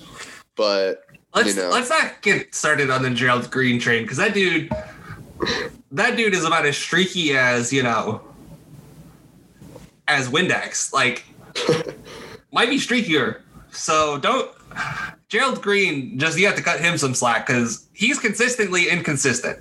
But 0.56 1.04
Let's 1.36 1.56
You 1.56 1.62
know. 1.62 1.70
let's 1.70 1.90
not 1.90 2.22
get 2.22 2.56
started 2.56 2.90
on 2.90 3.04
the 3.04 3.12
Gerald 3.12 3.52
Green 3.52 3.80
train 3.80 4.04
because 4.04 4.18
that 4.18 4.34
dude, 4.34 4.72
that 5.92 6.16
dude 6.18 6.34
is 6.34 6.44
about 6.46 6.66
as 6.66 6.78
streaky 6.78 7.38
as 7.38 7.72
you 7.72 7.84
know, 7.84 8.22
as 10.08 10.30
Windex. 10.30 10.94
Like, 10.94 11.26
might 12.52 12.70
be 12.70 12.78
streakier. 12.78 13.42
So 13.72 14.18
don't. 14.18 14.52
Gerald 15.30 15.62
Green, 15.62 16.18
just 16.18 16.38
you 16.38 16.46
have 16.46 16.56
to 16.56 16.64
cut 16.64 16.80
him 16.80 16.98
some 16.98 17.14
slack 17.14 17.48
because 17.48 17.88
he's 17.94 18.20
consistently 18.20 18.90
inconsistent. 18.90 19.60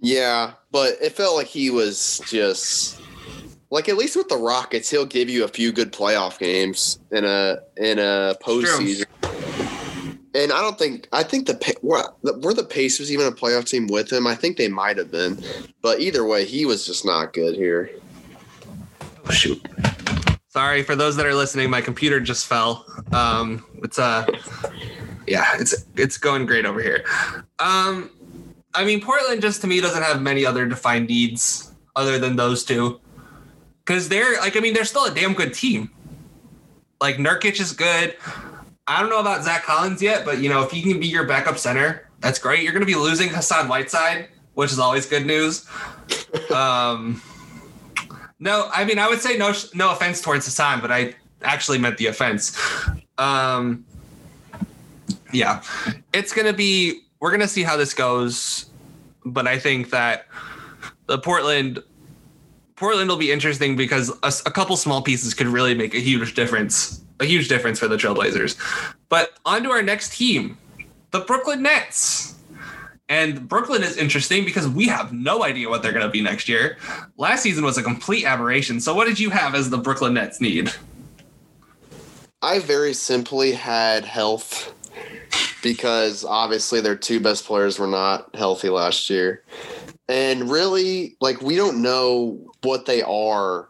yeah, 0.00 0.52
but 0.70 0.96
it 1.00 1.12
felt 1.12 1.36
like 1.36 1.46
he 1.46 1.70
was 1.70 2.20
just 2.26 3.00
like 3.70 3.88
at 3.88 3.96
least 3.96 4.16
with 4.16 4.28
the 4.28 4.36
Rockets, 4.36 4.90
he'll 4.90 5.06
give 5.06 5.30
you 5.30 5.44
a 5.44 5.48
few 5.48 5.72
good 5.72 5.92
playoff 5.92 6.38
games 6.38 6.98
in 7.12 7.24
a 7.24 7.58
in 7.76 7.98
a 7.98 8.36
postseason. 8.42 9.06
And 10.32 10.52
I 10.52 10.60
don't 10.60 10.78
think 10.78 11.08
I 11.12 11.22
think 11.22 11.46
the 11.46 11.76
were 11.82 12.54
the 12.54 12.64
Pacers 12.64 13.10
even 13.10 13.26
a 13.26 13.32
playoff 13.32 13.68
team 13.68 13.86
with 13.86 14.12
him. 14.12 14.26
I 14.26 14.34
think 14.34 14.56
they 14.56 14.68
might 14.68 14.98
have 14.98 15.10
been, 15.10 15.42
but 15.82 16.00
either 16.00 16.24
way, 16.24 16.44
he 16.44 16.66
was 16.66 16.86
just 16.86 17.04
not 17.04 17.32
good 17.32 17.54
here. 17.54 17.90
Oh, 19.30 19.32
shoot. 19.32 19.64
Sorry 20.48 20.82
for 20.82 20.96
those 20.96 21.14
that 21.14 21.24
are 21.24 21.36
listening. 21.36 21.70
My 21.70 21.80
computer 21.80 22.18
just 22.18 22.48
fell. 22.48 22.84
Um, 23.12 23.64
it's 23.84 23.96
uh, 23.96 24.26
yeah, 25.28 25.52
it's 25.60 25.86
it's 25.94 26.18
going 26.18 26.46
great 26.46 26.66
over 26.66 26.82
here. 26.82 27.04
Um, 27.60 28.10
I 28.74 28.84
mean, 28.84 29.00
Portland 29.00 29.40
just 29.40 29.60
to 29.60 29.68
me 29.68 29.80
doesn't 29.80 30.02
have 30.02 30.20
many 30.20 30.44
other 30.44 30.66
defined 30.66 31.06
needs 31.06 31.72
other 31.94 32.18
than 32.18 32.34
those 32.34 32.64
two, 32.64 33.00
because 33.84 34.08
they're 34.08 34.40
like, 34.40 34.56
I 34.56 34.60
mean, 34.60 34.74
they're 34.74 34.84
still 34.84 35.04
a 35.04 35.14
damn 35.14 35.34
good 35.34 35.54
team. 35.54 35.92
Like 37.00 37.18
Nurkic 37.18 37.60
is 37.60 37.70
good. 37.70 38.16
I 38.88 39.00
don't 39.00 39.10
know 39.10 39.20
about 39.20 39.44
Zach 39.44 39.62
Collins 39.62 40.02
yet, 40.02 40.24
but 40.24 40.38
you 40.38 40.48
know, 40.48 40.64
if 40.64 40.72
he 40.72 40.82
can 40.82 40.98
be 40.98 41.06
your 41.06 41.22
backup 41.22 41.56
center, 41.56 42.10
that's 42.18 42.40
great. 42.40 42.64
You're 42.64 42.72
going 42.72 42.80
to 42.80 42.86
be 42.86 42.96
losing 42.96 43.28
Hassan 43.28 43.68
Whiteside, 43.68 44.26
which 44.54 44.72
is 44.72 44.80
always 44.80 45.06
good 45.06 45.24
news. 45.24 45.68
Um, 46.52 47.22
no, 48.40 48.68
I 48.72 48.84
mean, 48.84 48.98
I 48.98 49.08
would 49.08 49.20
say 49.20 49.36
no, 49.36 49.52
no 49.74 49.92
offense 49.92 50.20
towards 50.20 50.46
Hassan, 50.46 50.80
but 50.80 50.90
I 50.90 51.14
actually 51.42 51.78
meant 51.78 51.98
the 51.98 52.06
offense. 52.06 52.58
Um, 53.18 53.84
yeah, 55.32 55.62
it's 56.12 56.32
gonna 56.32 56.52
be. 56.52 57.02
We're 57.20 57.30
gonna 57.30 57.48
see 57.48 57.62
how 57.62 57.76
this 57.76 57.94
goes. 57.94 58.66
but 59.26 59.46
I 59.46 59.58
think 59.58 59.90
that 59.90 60.26
the 61.06 61.18
Portland 61.18 61.82
Portland 62.80 63.10
will 63.10 63.18
be 63.18 63.30
interesting 63.30 63.76
because 63.76 64.10
a, 64.22 64.32
a, 64.46 64.50
couple 64.50 64.74
small 64.74 65.02
pieces 65.02 65.34
could 65.34 65.46
really 65.46 65.74
make 65.74 65.94
a 65.94 65.98
huge 65.98 66.34
difference, 66.34 67.04
a 67.20 67.26
huge 67.26 67.46
difference 67.46 67.78
for 67.78 67.88
the 67.88 67.96
Trailblazers. 67.96 68.56
But 69.10 69.38
on 69.44 69.62
to 69.64 69.70
our 69.70 69.82
next 69.82 70.16
team, 70.16 70.56
the 71.10 71.20
Brooklyn 71.20 71.62
Nets. 71.62 72.36
And 73.10 73.48
Brooklyn 73.48 73.82
is 73.82 73.96
interesting 73.96 74.44
because 74.44 74.68
we 74.68 74.86
have 74.86 75.12
no 75.12 75.42
idea 75.42 75.68
what 75.68 75.82
they're 75.82 75.92
going 75.92 76.06
to 76.06 76.10
be 76.10 76.22
next 76.22 76.48
year. 76.48 76.78
Last 77.16 77.42
season 77.42 77.64
was 77.64 77.76
a 77.76 77.82
complete 77.82 78.24
aberration. 78.24 78.80
So, 78.80 78.94
what 78.94 79.08
did 79.08 79.18
you 79.18 79.30
have 79.30 79.56
as 79.56 79.68
the 79.68 79.78
Brooklyn 79.78 80.14
Nets 80.14 80.40
need? 80.40 80.72
I 82.40 82.60
very 82.60 82.94
simply 82.94 83.50
had 83.50 84.04
health 84.04 84.72
because 85.60 86.24
obviously 86.24 86.80
their 86.80 86.94
two 86.94 87.18
best 87.18 87.44
players 87.44 87.80
were 87.80 87.88
not 87.88 88.34
healthy 88.36 88.68
last 88.68 89.10
year. 89.10 89.42
And 90.08 90.48
really, 90.48 91.16
like, 91.20 91.42
we 91.42 91.56
don't 91.56 91.82
know 91.82 92.38
what 92.62 92.86
they 92.86 93.02
are. 93.02 93.68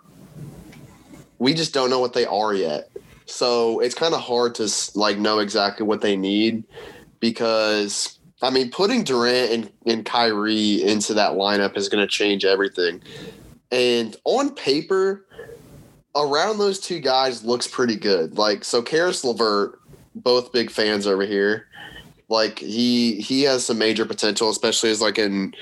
We 1.38 1.54
just 1.54 1.72
don't 1.72 1.88
know 1.88 1.98
what 1.98 2.12
they 2.12 2.26
are 2.26 2.52
yet. 2.52 2.90
So 3.24 3.80
it's 3.80 3.94
kind 3.94 4.12
of 4.12 4.20
hard 4.20 4.54
to 4.56 4.70
like 4.94 5.18
know 5.18 5.38
exactly 5.38 5.86
what 5.86 6.02
they 6.02 6.14
need 6.14 6.64
because 7.20 8.19
I 8.42 8.50
mean, 8.50 8.70
putting 8.70 9.04
Durant 9.04 9.52
and, 9.52 9.72
and 9.86 10.04
Kyrie 10.04 10.82
into 10.82 11.14
that 11.14 11.32
lineup 11.32 11.76
is 11.76 11.88
going 11.88 12.06
to 12.06 12.10
change 12.10 12.44
everything. 12.44 13.02
And 13.70 14.16
on 14.24 14.54
paper, 14.54 15.26
around 16.16 16.58
those 16.58 16.80
two 16.80 17.00
guys 17.00 17.44
looks 17.44 17.68
pretty 17.68 17.96
good. 17.96 18.38
Like 18.38 18.64
so, 18.64 18.82
Caris 18.82 19.24
LeVert, 19.24 19.80
both 20.14 20.52
big 20.52 20.70
fans 20.70 21.06
over 21.06 21.24
here. 21.24 21.66
Like 22.28 22.60
he 22.60 23.20
he 23.20 23.42
has 23.42 23.66
some 23.66 23.78
major 23.78 24.06
potential, 24.06 24.50
especially 24.50 24.90
as 24.90 25.00
like 25.00 25.18
an 25.18 25.54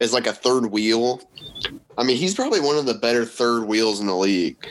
as 0.00 0.12
like 0.12 0.26
a 0.26 0.32
third 0.32 0.66
wheel. 0.66 1.20
I 1.98 2.02
mean, 2.02 2.16
he's 2.16 2.34
probably 2.34 2.60
one 2.60 2.76
of 2.76 2.86
the 2.86 2.94
better 2.94 3.24
third 3.24 3.64
wheels 3.64 4.00
in 4.00 4.06
the 4.06 4.16
league. 4.16 4.66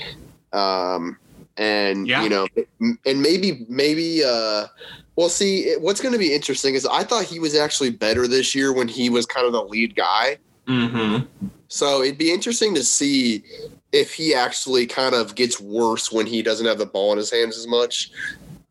Um, 0.51 1.17
and 1.57 2.07
yeah. 2.07 2.23
you 2.23 2.29
know, 2.29 2.47
and 3.05 3.21
maybe 3.21 3.65
maybe 3.69 4.23
uh, 4.23 4.67
well, 5.15 5.29
see, 5.29 5.75
what's 5.75 6.01
going 6.01 6.13
to 6.13 6.19
be 6.19 6.33
interesting 6.33 6.73
is 6.75 6.85
I 6.85 7.03
thought 7.03 7.25
he 7.25 7.39
was 7.39 7.55
actually 7.55 7.91
better 7.91 8.27
this 8.27 8.55
year 8.55 8.73
when 8.73 8.87
he 8.87 9.09
was 9.09 9.25
kind 9.25 9.45
of 9.45 9.53
the 9.53 9.63
lead 9.63 9.95
guy. 9.95 10.37
Mm-hmm. 10.67 11.25
So 11.67 12.01
it'd 12.01 12.17
be 12.17 12.31
interesting 12.31 12.73
to 12.75 12.83
see 12.83 13.43
if 13.91 14.13
he 14.13 14.33
actually 14.33 14.87
kind 14.87 15.13
of 15.13 15.35
gets 15.35 15.59
worse 15.59 16.11
when 16.11 16.25
he 16.25 16.41
doesn't 16.41 16.65
have 16.65 16.79
the 16.79 16.85
ball 16.85 17.11
in 17.11 17.17
his 17.17 17.31
hands 17.31 17.57
as 17.57 17.67
much, 17.67 18.11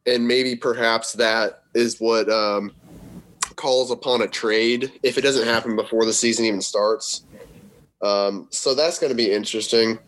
and 0.07 0.27
maybe 0.27 0.57
perhaps 0.57 1.13
that 1.13 1.63
is 1.75 2.01
what 2.01 2.29
um, 2.29 2.73
calls 3.55 3.91
upon 3.91 4.23
a 4.23 4.27
trade 4.27 4.93
if 5.03 5.19
it 5.19 5.21
doesn't 5.21 5.47
happen 5.47 5.77
before 5.77 6.05
the 6.05 6.13
season 6.13 6.45
even 6.45 6.61
starts. 6.61 7.23
Um, 8.03 8.49
so 8.51 8.75
that's 8.75 8.99
going 8.99 9.11
to 9.11 9.17
be 9.17 9.31
interesting. 9.31 9.99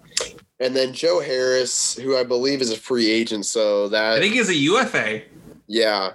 And 0.60 0.74
then 0.74 0.92
Joe 0.92 1.20
Harris, 1.20 1.96
who 1.96 2.16
I 2.16 2.22
believe 2.22 2.60
is 2.60 2.70
a 2.70 2.76
free 2.76 3.10
agent, 3.10 3.46
so 3.46 3.88
that 3.88 4.14
I 4.14 4.20
think 4.20 4.34
he's 4.34 4.48
a 4.48 4.54
UFA. 4.54 5.22
Yeah. 5.66 6.12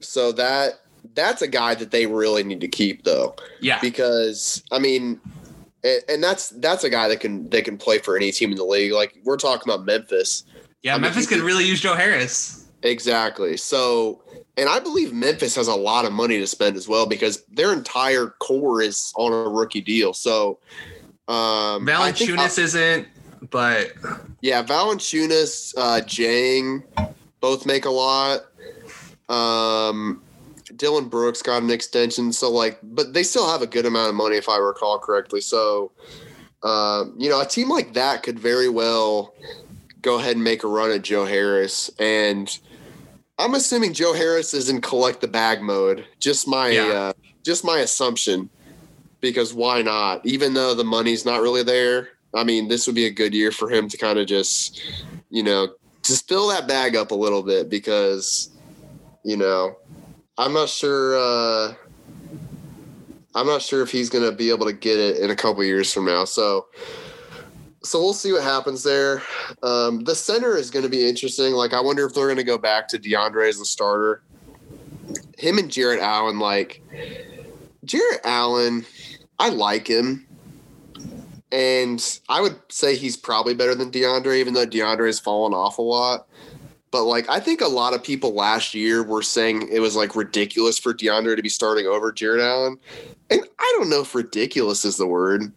So 0.00 0.32
that 0.32 0.80
that's 1.14 1.42
a 1.42 1.48
guy 1.48 1.74
that 1.74 1.90
they 1.90 2.06
really 2.06 2.42
need 2.42 2.60
to 2.60 2.68
keep 2.68 3.04
though. 3.04 3.34
Yeah. 3.60 3.80
Because 3.80 4.62
I 4.70 4.78
mean 4.78 5.20
and 6.08 6.22
that's 6.22 6.50
that's 6.50 6.84
a 6.84 6.90
guy 6.90 7.08
that 7.08 7.20
can 7.20 7.48
they 7.50 7.60
can 7.60 7.76
play 7.76 7.98
for 7.98 8.16
any 8.16 8.32
team 8.32 8.50
in 8.50 8.56
the 8.56 8.64
league. 8.64 8.92
Like 8.92 9.18
we're 9.24 9.36
talking 9.36 9.70
about 9.70 9.84
Memphis. 9.84 10.44
Yeah, 10.82 10.94
I 10.94 10.98
Memphis 10.98 11.26
could 11.26 11.40
really 11.40 11.64
use 11.64 11.80
Joe 11.80 11.94
Harris. 11.94 12.66
Exactly. 12.82 13.56
So 13.56 14.22
and 14.56 14.68
I 14.68 14.78
believe 14.80 15.12
Memphis 15.12 15.54
has 15.56 15.68
a 15.68 15.74
lot 15.74 16.04
of 16.04 16.12
money 16.12 16.38
to 16.38 16.46
spend 16.46 16.76
as 16.76 16.88
well 16.88 17.06
because 17.06 17.44
their 17.46 17.72
entire 17.72 18.28
core 18.38 18.80
is 18.80 19.12
on 19.16 19.32
a 19.32 19.50
rookie 19.50 19.80
deal. 19.82 20.14
So 20.14 20.58
um 21.28 21.86
Valanciunas 21.86 22.58
isn't, 22.58 23.06
but 23.50 23.92
yeah, 24.40 24.62
Valanciunas, 24.62 25.74
uh 25.76 26.00
Dieng 26.00 26.82
both 27.40 27.66
make 27.66 27.84
a 27.84 27.90
lot. 27.90 28.40
Um, 29.28 30.22
Dillon 30.76 31.08
Brooks 31.08 31.42
got 31.42 31.62
an 31.62 31.70
extension, 31.70 32.32
so 32.32 32.50
like, 32.50 32.78
but 32.82 33.12
they 33.12 33.22
still 33.22 33.50
have 33.50 33.62
a 33.62 33.66
good 33.66 33.86
amount 33.86 34.08
of 34.08 34.14
money 34.14 34.36
if 34.36 34.48
I 34.48 34.56
recall 34.56 34.98
correctly. 34.98 35.40
So, 35.40 35.92
uh, 36.62 37.04
you 37.18 37.28
know, 37.28 37.40
a 37.40 37.46
team 37.46 37.68
like 37.68 37.94
that 37.94 38.22
could 38.22 38.38
very 38.38 38.68
well 38.68 39.34
go 40.02 40.18
ahead 40.18 40.36
and 40.36 40.44
make 40.44 40.64
a 40.64 40.66
run 40.68 40.90
at 40.90 41.02
Joe 41.02 41.24
Harris, 41.24 41.90
and 41.98 42.58
I'm 43.38 43.54
assuming 43.54 43.92
Joe 43.92 44.14
Harris 44.14 44.54
is 44.54 44.68
in 44.68 44.80
collect 44.80 45.20
the 45.20 45.28
bag 45.28 45.60
mode. 45.60 46.06
Just 46.20 46.46
my, 46.46 46.68
yeah. 46.68 46.82
uh, 46.82 47.12
just 47.44 47.64
my 47.64 47.78
assumption, 47.78 48.48
because 49.20 49.52
why 49.52 49.82
not? 49.82 50.24
Even 50.24 50.54
though 50.54 50.74
the 50.74 50.84
money's 50.84 51.24
not 51.24 51.40
really 51.40 51.62
there, 51.62 52.10
I 52.34 52.44
mean, 52.44 52.68
this 52.68 52.86
would 52.86 52.96
be 52.96 53.06
a 53.06 53.10
good 53.10 53.34
year 53.34 53.52
for 53.52 53.70
him 53.70 53.88
to 53.88 53.96
kind 53.96 54.18
of 54.18 54.26
just, 54.26 54.82
you 55.30 55.42
know, 55.42 55.68
just 56.02 56.28
fill 56.28 56.48
that 56.48 56.68
bag 56.68 56.96
up 56.96 57.10
a 57.10 57.14
little 57.14 57.42
bit 57.42 57.68
because 57.70 58.50
you 59.24 59.36
know, 59.36 59.76
I'm 60.38 60.52
not 60.52 60.68
sure. 60.68 61.16
Uh, 61.18 61.74
I'm 63.34 63.46
not 63.46 63.62
sure 63.62 63.82
if 63.82 63.90
he's 63.90 64.10
going 64.10 64.24
to 64.24 64.36
be 64.36 64.50
able 64.50 64.66
to 64.66 64.72
get 64.72 65.00
it 65.00 65.18
in 65.18 65.30
a 65.30 65.36
couple 65.36 65.64
years 65.64 65.92
from 65.92 66.04
now. 66.04 66.24
So, 66.24 66.66
so 67.82 67.98
we'll 67.98 68.12
see 68.12 68.32
what 68.32 68.44
happens 68.44 68.84
there. 68.84 69.22
Um, 69.62 70.04
the 70.04 70.14
center 70.14 70.56
is 70.56 70.70
going 70.70 70.84
to 70.84 70.88
be 70.88 71.08
interesting. 71.08 71.54
Like, 71.54 71.72
I 71.72 71.80
wonder 71.80 72.06
if 72.06 72.14
they're 72.14 72.26
going 72.26 72.36
to 72.36 72.44
go 72.44 72.58
back 72.58 72.86
to 72.88 72.98
DeAndre 72.98 73.48
as 73.48 73.58
the 73.58 73.64
starter. 73.64 74.22
Him 75.36 75.58
and 75.58 75.70
Jarrett 75.70 76.00
Allen, 76.00 76.38
like 76.38 76.80
Jarrett 77.84 78.20
Allen, 78.24 78.86
I 79.38 79.48
like 79.48 79.88
him. 79.88 80.26
And 81.54 82.18
I 82.28 82.40
would 82.40 82.56
say 82.68 82.96
he's 82.96 83.16
probably 83.16 83.54
better 83.54 83.76
than 83.76 83.92
DeAndre, 83.92 84.38
even 84.38 84.54
though 84.54 84.66
DeAndre 84.66 85.06
has 85.06 85.20
fallen 85.20 85.54
off 85.54 85.78
a 85.78 85.82
lot. 85.82 86.26
But 86.90 87.04
like 87.04 87.28
I 87.28 87.38
think 87.38 87.60
a 87.60 87.68
lot 87.68 87.94
of 87.94 88.02
people 88.02 88.34
last 88.34 88.74
year 88.74 89.04
were 89.04 89.22
saying 89.22 89.68
it 89.70 89.78
was 89.78 89.94
like 89.94 90.16
ridiculous 90.16 90.80
for 90.80 90.92
DeAndre 90.92 91.36
to 91.36 91.42
be 91.42 91.48
starting 91.48 91.86
over 91.86 92.10
Jarrett 92.10 92.40
Allen. 92.40 92.76
And 93.30 93.40
I 93.58 93.74
don't 93.78 93.88
know 93.88 94.00
if 94.00 94.16
ridiculous 94.16 94.84
is 94.84 94.96
the 94.96 95.06
word. 95.06 95.52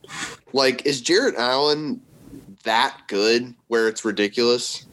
Like, 0.54 0.86
is 0.86 1.02
Jarrett 1.02 1.36
Allen 1.36 2.00
that 2.64 3.02
good 3.08 3.56
where 3.68 3.88
it's 3.88 4.06
ridiculous? 4.06 4.86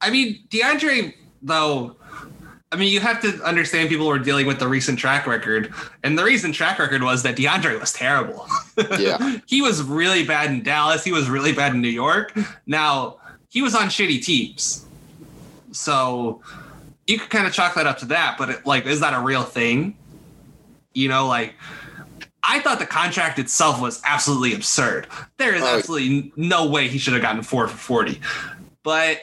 I 0.00 0.10
mean, 0.10 0.38
DeAndre, 0.50 1.14
though, 1.42 1.96
I 2.72 2.76
mean, 2.76 2.92
you 2.92 3.00
have 3.00 3.20
to 3.22 3.40
understand 3.44 3.88
people 3.88 4.06
were 4.06 4.18
dealing 4.18 4.46
with 4.46 4.58
the 4.58 4.66
recent 4.66 4.98
track 4.98 5.26
record. 5.26 5.72
And 6.02 6.18
the 6.18 6.24
recent 6.24 6.54
track 6.54 6.78
record 6.78 7.02
was 7.02 7.22
that 7.22 7.36
DeAndre 7.36 7.78
was 7.78 7.92
terrible. 7.92 8.46
Yeah. 8.98 9.38
he 9.46 9.62
was 9.62 9.82
really 9.82 10.24
bad 10.24 10.50
in 10.50 10.62
Dallas. 10.62 11.04
He 11.04 11.12
was 11.12 11.28
really 11.28 11.52
bad 11.52 11.74
in 11.74 11.80
New 11.80 11.88
York. 11.88 12.36
Now, 12.66 13.18
he 13.48 13.62
was 13.62 13.74
on 13.76 13.86
shitty 13.86 14.24
teams. 14.24 14.86
So 15.70 16.42
you 17.06 17.18
could 17.18 17.30
kind 17.30 17.46
of 17.46 17.52
chalk 17.52 17.74
that 17.74 17.86
up 17.86 17.98
to 17.98 18.06
that, 18.06 18.36
but 18.38 18.50
it, 18.50 18.66
like, 18.66 18.86
is 18.86 19.00
that 19.00 19.14
a 19.14 19.20
real 19.20 19.44
thing? 19.44 19.96
You 20.94 21.08
know, 21.08 21.26
like 21.28 21.54
I 22.42 22.60
thought 22.60 22.78
the 22.78 22.86
contract 22.86 23.38
itself 23.38 23.80
was 23.80 24.00
absolutely 24.04 24.54
absurd. 24.54 25.06
There 25.38 25.54
is 25.54 25.62
oh. 25.62 25.76
absolutely 25.76 26.32
no 26.36 26.68
way 26.68 26.88
he 26.88 26.98
should 26.98 27.14
have 27.14 27.22
gotten 27.22 27.42
four 27.42 27.68
for 27.68 27.76
40. 27.76 28.20
But 28.82 29.20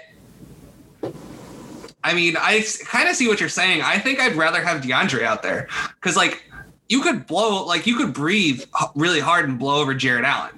I 2.04 2.14
mean, 2.14 2.36
I 2.38 2.66
kind 2.86 3.10
of 3.10 3.16
see 3.16 3.28
what 3.28 3.40
you're 3.40 3.50
saying. 3.50 3.82
I 3.82 4.00
think 4.00 4.20
I'd 4.20 4.36
rather 4.36 4.64
have 4.64 4.82
DeAndre 4.82 5.24
out 5.24 5.44
there 5.44 5.68
because, 5.96 6.16
like, 6.16 6.44
you 6.90 7.02
could 7.02 7.28
blow, 7.28 7.66
like, 7.66 7.86
you 7.86 7.96
could 7.96 8.14
breathe 8.14 8.64
really 8.96 9.20
hard 9.20 9.48
and 9.48 9.60
blow 9.60 9.82
over 9.82 9.94
Jarrett 9.94 10.26
Allen. 10.26 10.58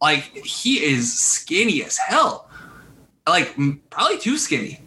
Like, 0.00 0.22
he 0.44 0.84
is 0.84 1.18
skinny 1.18 1.82
as 1.82 1.96
hell 1.96 2.48
like 3.28 3.54
probably 3.90 4.18
too 4.18 4.38
skinny. 4.38 4.80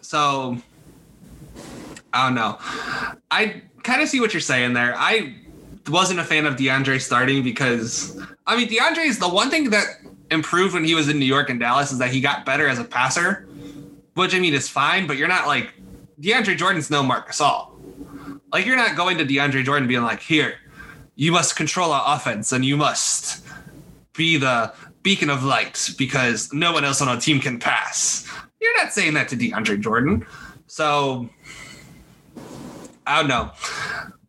So 0.00 0.58
I 2.12 2.26
don't 2.26 2.34
know. 2.34 2.58
I 3.30 3.62
kind 3.82 4.02
of 4.02 4.08
see 4.08 4.20
what 4.20 4.32
you're 4.32 4.40
saying 4.40 4.72
there. 4.72 4.94
I 4.96 5.34
wasn't 5.88 6.20
a 6.20 6.24
fan 6.24 6.46
of 6.46 6.56
DeAndre 6.56 7.00
starting 7.00 7.42
because 7.42 8.20
I 8.46 8.56
mean 8.56 8.68
DeAndre 8.68 9.06
is 9.06 9.18
the 9.18 9.28
one 9.28 9.50
thing 9.50 9.70
that 9.70 9.86
improved 10.30 10.74
when 10.74 10.84
he 10.84 10.94
was 10.94 11.08
in 11.08 11.18
New 11.18 11.26
York 11.26 11.50
and 11.50 11.60
Dallas 11.60 11.92
is 11.92 11.98
that 11.98 12.10
he 12.10 12.20
got 12.20 12.44
better 12.44 12.68
as 12.68 12.78
a 12.78 12.84
passer, 12.84 13.47
which 14.18 14.34
I 14.34 14.40
mean 14.40 14.54
is 14.54 14.68
fine, 14.68 15.06
but 15.06 15.16
you're 15.16 15.28
not 15.28 15.46
like 15.46 15.72
DeAndre 16.20 16.56
Jordan's 16.56 16.90
no 16.90 17.02
Marc 17.02 17.30
Gasol. 17.30 17.70
Like 18.52 18.66
you're 18.66 18.76
not 18.76 18.96
going 18.96 19.18
to 19.18 19.24
DeAndre 19.24 19.64
Jordan 19.64 19.86
being 19.86 20.02
like, 20.02 20.20
here, 20.20 20.56
you 21.14 21.32
must 21.32 21.56
control 21.56 21.92
our 21.92 22.16
offense 22.16 22.52
and 22.52 22.64
you 22.64 22.76
must 22.76 23.44
be 24.16 24.36
the 24.36 24.72
beacon 25.02 25.30
of 25.30 25.44
light 25.44 25.90
because 25.96 26.52
no 26.52 26.72
one 26.72 26.84
else 26.84 27.00
on 27.00 27.08
our 27.08 27.20
team 27.20 27.40
can 27.40 27.58
pass. 27.58 28.28
You're 28.60 28.76
not 28.76 28.92
saying 28.92 29.14
that 29.14 29.28
to 29.28 29.36
DeAndre 29.36 29.80
Jordan. 29.80 30.26
So 30.66 31.28
I 33.06 33.20
don't 33.20 33.28
know. 33.28 33.52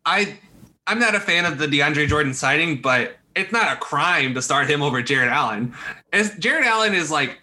I 0.06 0.38
I'm 0.86 0.98
not 0.98 1.14
a 1.14 1.20
fan 1.20 1.44
of 1.44 1.58
the 1.58 1.66
DeAndre 1.66 2.08
Jordan 2.08 2.32
signing, 2.32 2.80
but 2.80 3.16
it's 3.36 3.52
not 3.52 3.72
a 3.72 3.76
crime 3.76 4.34
to 4.34 4.42
start 4.42 4.68
him 4.70 4.82
over 4.82 5.02
Jarrett 5.02 5.30
Allen. 5.30 5.74
As 6.12 6.36
Jarrett 6.38 6.66
Allen 6.66 6.94
is 6.94 7.10
like 7.10 7.40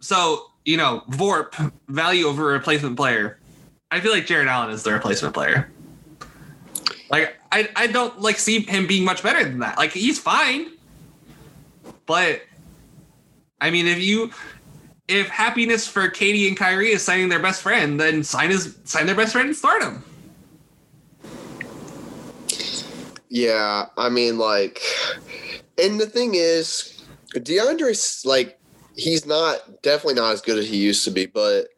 so, 0.00 0.51
you 0.64 0.76
know, 0.76 1.02
VORP 1.10 1.72
value 1.88 2.26
over 2.26 2.44
replacement 2.44 2.96
player. 2.96 3.38
I 3.90 4.00
feel 4.00 4.12
like 4.12 4.26
Jarrett 4.26 4.48
Allen 4.48 4.70
is 4.70 4.82
the 4.82 4.92
replacement 4.92 5.34
player. 5.34 5.70
Like 7.10 7.36
I 7.50 7.68
I 7.76 7.86
don't 7.88 8.20
like 8.20 8.38
see 8.38 8.60
him 8.60 8.86
being 8.86 9.04
much 9.04 9.22
better 9.22 9.44
than 9.44 9.58
that. 9.58 9.76
Like 9.76 9.92
he's 9.92 10.18
fine, 10.18 10.72
but 12.06 12.42
I 13.60 13.70
mean, 13.70 13.86
if 13.86 14.02
you 14.02 14.30
if 15.08 15.28
happiness 15.28 15.86
for 15.86 16.08
Katie 16.08 16.48
and 16.48 16.56
Kyrie 16.56 16.92
is 16.92 17.02
signing 17.02 17.28
their 17.28 17.40
best 17.40 17.62
friend, 17.62 18.00
then 18.00 18.22
sign 18.22 18.50
his 18.50 18.78
sign 18.84 19.06
their 19.06 19.14
best 19.14 19.32
friend 19.32 19.48
and 19.48 19.56
start 19.56 19.82
him. 19.82 20.02
Yeah, 23.28 23.86
I 23.96 24.10
mean, 24.10 24.36
like, 24.36 24.80
and 25.82 25.98
the 25.98 26.06
thing 26.06 26.34
is, 26.34 27.02
DeAndre's 27.34 28.26
like, 28.26 28.58
he's 28.96 29.26
not 29.26 29.82
definitely 29.82 30.14
not 30.14 30.32
as 30.32 30.40
good 30.40 30.58
as 30.58 30.68
he 30.68 30.76
used 30.76 31.04
to 31.04 31.10
be, 31.10 31.26
but 31.26 31.68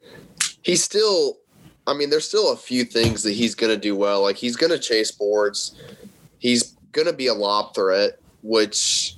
he's 0.62 0.82
still. 0.82 1.38
I 1.86 1.92
mean, 1.92 2.08
there's 2.08 2.26
still 2.26 2.52
a 2.52 2.56
few 2.56 2.84
things 2.84 3.22
that 3.24 3.32
he's 3.32 3.54
gonna 3.54 3.76
do 3.76 3.94
well. 3.94 4.22
Like 4.22 4.36
he's 4.36 4.56
gonna 4.56 4.78
chase 4.78 5.10
boards. 5.10 5.74
He's 6.38 6.74
gonna 6.92 7.12
be 7.12 7.26
a 7.26 7.34
lob 7.34 7.74
threat, 7.74 8.18
which, 8.42 9.16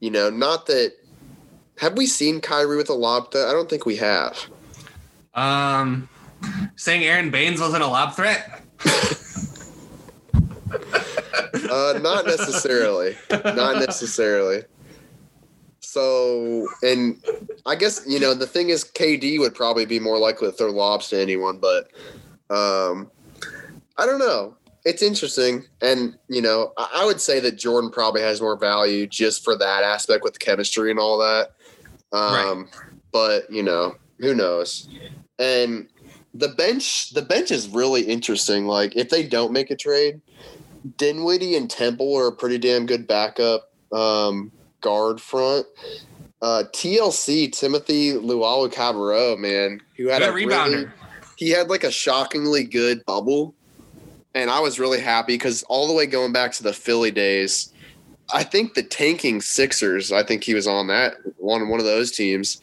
you 0.00 0.10
know, 0.10 0.30
not 0.30 0.66
that. 0.66 0.92
Have 1.78 1.96
we 1.96 2.06
seen 2.06 2.40
Kyrie 2.40 2.76
with 2.76 2.90
a 2.90 2.94
lob 2.94 3.32
threat? 3.32 3.48
I 3.48 3.52
don't 3.52 3.68
think 3.68 3.86
we 3.86 3.96
have. 3.96 4.38
Um, 5.34 6.08
saying 6.76 7.04
Aron 7.04 7.30
Baynes 7.30 7.60
wasn't 7.60 7.82
a 7.82 7.86
lob 7.86 8.14
threat. 8.14 8.62
Uh, 11.70 11.98
not 12.02 12.26
necessarily. 12.26 13.16
not 13.30 13.76
necessarily. 13.78 14.62
So, 15.90 16.68
and 16.84 17.20
I 17.66 17.74
guess 17.74 18.04
you 18.06 18.20
know 18.20 18.32
the 18.32 18.46
thing 18.46 18.68
is, 18.68 18.84
KD 18.84 19.40
would 19.40 19.56
probably 19.56 19.86
be 19.86 19.98
more 19.98 20.18
likely 20.18 20.46
to 20.46 20.52
throw 20.52 20.70
lobs 20.70 21.08
to 21.08 21.20
anyone, 21.20 21.58
but 21.58 21.90
um, 22.48 23.10
I 23.98 24.06
don't 24.06 24.20
know. 24.20 24.56
It's 24.84 25.02
interesting, 25.02 25.64
and 25.82 26.16
you 26.28 26.42
know, 26.42 26.72
I, 26.78 27.00
I 27.02 27.04
would 27.06 27.20
say 27.20 27.40
that 27.40 27.58
Jordan 27.58 27.90
probably 27.90 28.22
has 28.22 28.40
more 28.40 28.56
value 28.56 29.08
just 29.08 29.42
for 29.42 29.56
that 29.56 29.82
aspect 29.82 30.22
with 30.22 30.38
chemistry 30.38 30.92
and 30.92 31.00
all 31.00 31.18
that. 31.18 31.54
Um, 32.12 32.68
Right. 32.72 32.90
But 33.10 33.50
you 33.50 33.64
know, 33.64 33.96
who 34.20 34.32
knows? 34.32 34.88
And 35.40 35.88
the 36.34 36.50
bench, 36.50 37.10
the 37.14 37.22
bench 37.22 37.50
is 37.50 37.68
really 37.68 38.02
interesting. 38.02 38.68
Like, 38.68 38.94
if 38.94 39.10
they 39.10 39.26
don't 39.26 39.50
make 39.50 39.72
a 39.72 39.76
trade, 39.76 40.20
Dinwiddie 40.98 41.56
and 41.56 41.68
Temple 41.68 42.16
are 42.16 42.28
a 42.28 42.32
pretty 42.32 42.58
damn 42.58 42.86
good 42.86 43.08
backup 43.08 43.72
um, 43.92 44.52
guard 44.80 45.20
front. 45.20 45.66
Uh, 46.42 46.64
TLC 46.72 47.50
Timothé 47.50 48.14
Luwawu-Cabarrot, 48.14 49.38
man, 49.38 49.80
who 49.96 50.08
had 50.08 50.20
Good 50.20 50.30
a 50.30 50.32
really, 50.32 50.52
rebounder. 50.54 50.92
he 51.36 51.50
had 51.50 51.68
like 51.68 51.84
a 51.84 51.90
shockingly 51.90 52.64
good 52.64 53.04
bubble, 53.04 53.54
and 54.34 54.50
I 54.50 54.60
was 54.60 54.80
really 54.80 55.00
happy 55.00 55.34
because 55.34 55.62
all 55.64 55.86
the 55.86 55.92
way 55.92 56.06
going 56.06 56.32
back 56.32 56.52
to 56.52 56.62
the 56.62 56.72
Philly 56.72 57.10
days, 57.10 57.74
I 58.32 58.42
think 58.42 58.72
the 58.74 58.82
tanking 58.82 59.40
Sixers. 59.42 60.12
I 60.12 60.22
think 60.22 60.42
he 60.44 60.54
was 60.54 60.66
on 60.66 60.86
that 60.86 61.16
one 61.36 61.68
one 61.68 61.80
of 61.80 61.86
those 61.86 62.10
teams. 62.10 62.62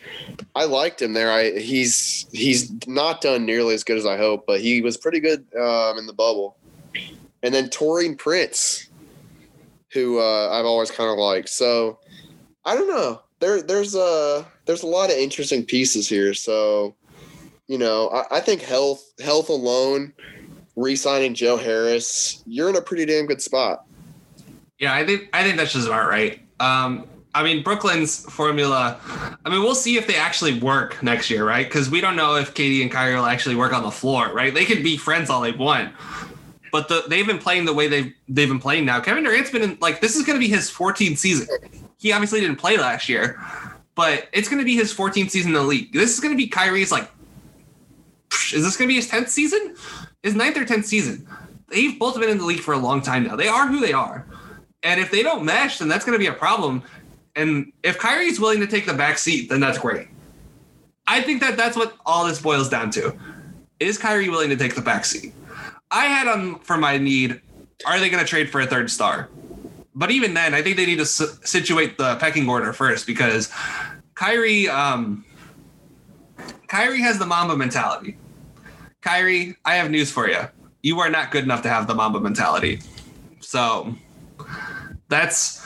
I 0.56 0.64
liked 0.66 1.02
him 1.02 1.14
there. 1.14 1.32
I 1.32 1.60
he's 1.60 2.26
he's 2.32 2.72
not 2.88 3.22
done 3.22 3.46
nearly 3.46 3.76
as 3.76 3.84
good 3.84 3.98
as 3.98 4.06
I 4.06 4.18
hope, 4.18 4.46
but 4.48 4.60
he 4.60 4.82
was 4.82 4.98
pretty 4.98 5.20
good 5.20 5.46
um, 5.56 5.98
in 5.98 6.08
the 6.08 6.14
bubble. 6.14 6.58
And 7.44 7.54
then 7.54 7.70
Taurean 7.70 8.18
Prince, 8.18 8.90
who 9.92 10.20
uh, 10.20 10.50
I've 10.52 10.66
always 10.66 10.90
kind 10.90 11.12
of 11.12 11.18
liked. 11.18 11.50
So 11.50 12.00
I 12.68 12.76
don't 12.76 12.90
know. 12.90 13.22
There 13.40 13.62
there's 13.62 13.96
a 13.96 14.46
there's 14.66 14.84
a 14.84 14.88
lot 14.88 15.10
of 15.10 15.16
interesting 15.16 15.64
pieces 15.64 16.08
here. 16.08 16.34
So 16.34 16.96
you 17.68 17.78
know, 17.78 18.10
I, 18.10 18.38
I 18.38 18.40
think 18.42 18.62
health 18.62 19.14
health 19.22 19.48
alone, 19.50 20.14
re-signing 20.76 21.34
Joe 21.34 21.56
Harris, 21.56 22.44
you're 22.46 22.70
in 22.70 22.76
a 22.76 22.82
pretty 22.82 23.06
damn 23.06 23.26
good 23.26 23.42
spot. 23.42 23.86
Yeah, 24.80 24.94
I 24.94 25.06
think 25.06 25.30
I 25.32 25.44
think 25.44 25.56
that's 25.56 25.72
just 25.72 25.88
about 25.88 26.10
right. 26.10 26.42
Um, 26.60 27.08
I 27.34 27.42
mean, 27.42 27.64
Brooklyn's 27.64 28.30
formula. 28.30 29.00
I 29.46 29.50
mean, 29.50 29.62
we'll 29.62 29.76
see 29.76 29.98
if 29.98 30.06
they 30.06 30.16
actually 30.16 30.60
work 30.60 31.02
next 31.02 31.30
year, 31.30 31.48
right? 31.48 31.66
Because 31.66 31.90
we 31.90 32.02
don't 32.02 32.18
know 32.18 32.36
if 32.36 32.54
Katie 32.54 32.82
and 32.82 32.92
Kyrie 32.92 33.16
will 33.16 33.26
actually 33.26 33.56
work 33.56 33.72
on 33.72 33.84
the 33.84 33.92
floor, 33.92 34.34
right? 34.34 34.54
They 34.54 34.66
could 34.66 34.84
be 34.84 34.98
friends 34.98 35.30
all 35.30 35.40
they 35.40 35.54
want, 35.54 35.94
but 36.74 36.90
the, 36.90 37.06
they've 37.08 37.28
been 37.28 37.40
playing 37.40 37.64
the 37.64 37.74
way 37.74 37.88
they've 37.88 38.14
they've 38.28 38.50
been 38.50 38.60
playing 38.60 38.84
now. 38.84 39.00
Kevin 39.00 39.24
Durant's 39.24 39.52
been 39.52 39.62
in 39.62 39.78
like 39.80 40.02
this 40.02 40.18
is 40.18 40.26
going 40.26 40.38
to 40.38 40.46
be 40.46 40.52
his 40.52 40.70
14th 40.70 41.18
season. 41.18 41.48
He 41.98 42.12
obviously 42.12 42.40
didn't 42.40 42.58
play 42.58 42.78
last 42.78 43.10
year, 43.10 43.42
but 43.96 44.28
it's 44.32 44.48
going 44.48 44.60
to 44.60 44.66
be 44.66 44.76
his 44.76 44.94
14th 44.94 45.32
season 45.32 45.52
in 45.52 45.56
the 45.56 45.64
league. 45.64 45.92
This 45.94 46.14
is 46.14 46.20
going 46.20 46.34
to 46.34 46.38
be 46.38 46.48
Kyrie's 46.48 46.92
like. 46.92 47.10
Is 48.54 48.64
this 48.64 48.78
going 48.78 48.88
to 48.88 48.92
be 48.92 48.96
his 48.96 49.10
10th 49.10 49.30
season? 49.30 49.76
His 50.24 50.36
ninth 50.36 50.58
or 50.58 50.66
10th 50.66 50.86
season? 50.86 51.28
They've 51.70 51.98
both 51.98 52.20
been 52.20 52.30
in 52.30 52.38
the 52.38 52.46
league 52.46 52.60
for 52.60 52.74
a 52.74 52.78
long 52.78 53.02
time 53.02 53.24
now. 53.24 53.36
They 53.36 53.48
are 53.48 53.68
who 53.68 53.80
they 53.80 53.94
are. 53.94 54.26
And 54.84 55.02
if 55.02 55.12
they 55.12 55.24
don't 55.24 55.44
mesh, 55.44 55.80
then 55.80 55.88
that's 55.88 56.06
going 56.06 56.18
to 56.18 56.20
be 56.20 56.28
a 56.28 56.34
problem. 56.34 56.84
And 57.36 57.74
if 57.84 57.98
Kyrie's 57.98 58.40
willing 58.40 58.60
to 58.62 58.68
take 58.68 58.86
the 58.86 58.94
back 58.94 59.18
seat, 59.18 59.50
then 59.50 59.60
that's 59.60 59.78
great. 59.78 60.08
I 61.08 61.22
think 61.22 61.42
that 61.42 61.58
that's 61.58 61.78
what 61.78 61.96
all 62.06 62.26
this 62.26 62.42
boils 62.42 62.70
down 62.70 62.92
to. 62.92 63.18
Is 63.80 63.98
Kyrie 63.98 64.30
willing 64.30 64.50
to 64.50 64.58
take 64.58 64.76
the 64.76 64.82
back 64.82 65.06
seat? 65.06 65.34
I 65.92 66.06
had 66.06 66.28
on 66.28 66.60
for 66.60 66.78
my 66.78 66.98
need. 66.98 67.42
Are 67.86 68.00
they 68.00 68.10
going 68.10 68.24
to 68.24 68.28
trade 68.28 68.50
for 68.50 68.60
a 68.60 68.66
third 68.66 68.90
star? 68.92 69.30
But 69.98 70.12
even 70.12 70.36
then, 70.36 70.54
I 70.54 70.62
think 70.62 70.78
they 70.78 70.86
need 70.86 70.98
to 70.98 71.02
s- 71.02 71.40
situate 71.44 71.98
the 71.98 72.18
pecking 72.18 72.48
order 72.48 72.72
first 72.72 73.08
because 73.08 73.52
Kyrie, 74.14 74.70
um, 74.70 75.26
Kyrie 76.68 77.02
has 77.02 77.18
the 77.18 77.26
Mamba 77.26 77.58
mentality. 77.58 78.16
Kyrie, 79.02 79.56
I 79.66 79.74
have 79.74 79.90
news 79.90 80.12
for 80.12 80.30
you. 80.30 80.42
You 80.84 81.00
are 81.00 81.10
not 81.10 81.32
good 81.32 81.44
enough 81.44 81.64
to 81.64 81.70
have 81.70 81.88
the 81.88 81.96
Mamba 81.96 82.20
mentality. 82.20 82.80
So 83.40 83.96
that's 85.10 85.66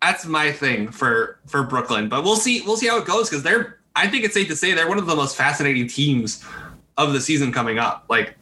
that's 0.00 0.26
my 0.26 0.52
thing 0.52 0.88
for 0.92 1.40
for 1.48 1.64
Brooklyn. 1.64 2.08
But 2.08 2.22
we'll 2.22 2.36
see 2.36 2.62
we'll 2.62 2.76
see 2.76 2.86
how 2.86 2.98
it 2.98 3.04
goes 3.04 3.28
because 3.28 3.42
they're 3.42 3.80
I 3.96 4.06
think 4.06 4.24
it's 4.24 4.34
safe 4.34 4.46
to 4.48 4.56
say 4.56 4.74
they're 4.74 4.88
one 4.88 4.98
of 4.98 5.06
the 5.06 5.16
most 5.16 5.36
fascinating 5.36 5.88
teams 5.88 6.44
of 6.96 7.12
the 7.14 7.20
season 7.20 7.50
coming 7.50 7.80
up. 7.80 8.04
Like 8.08 8.36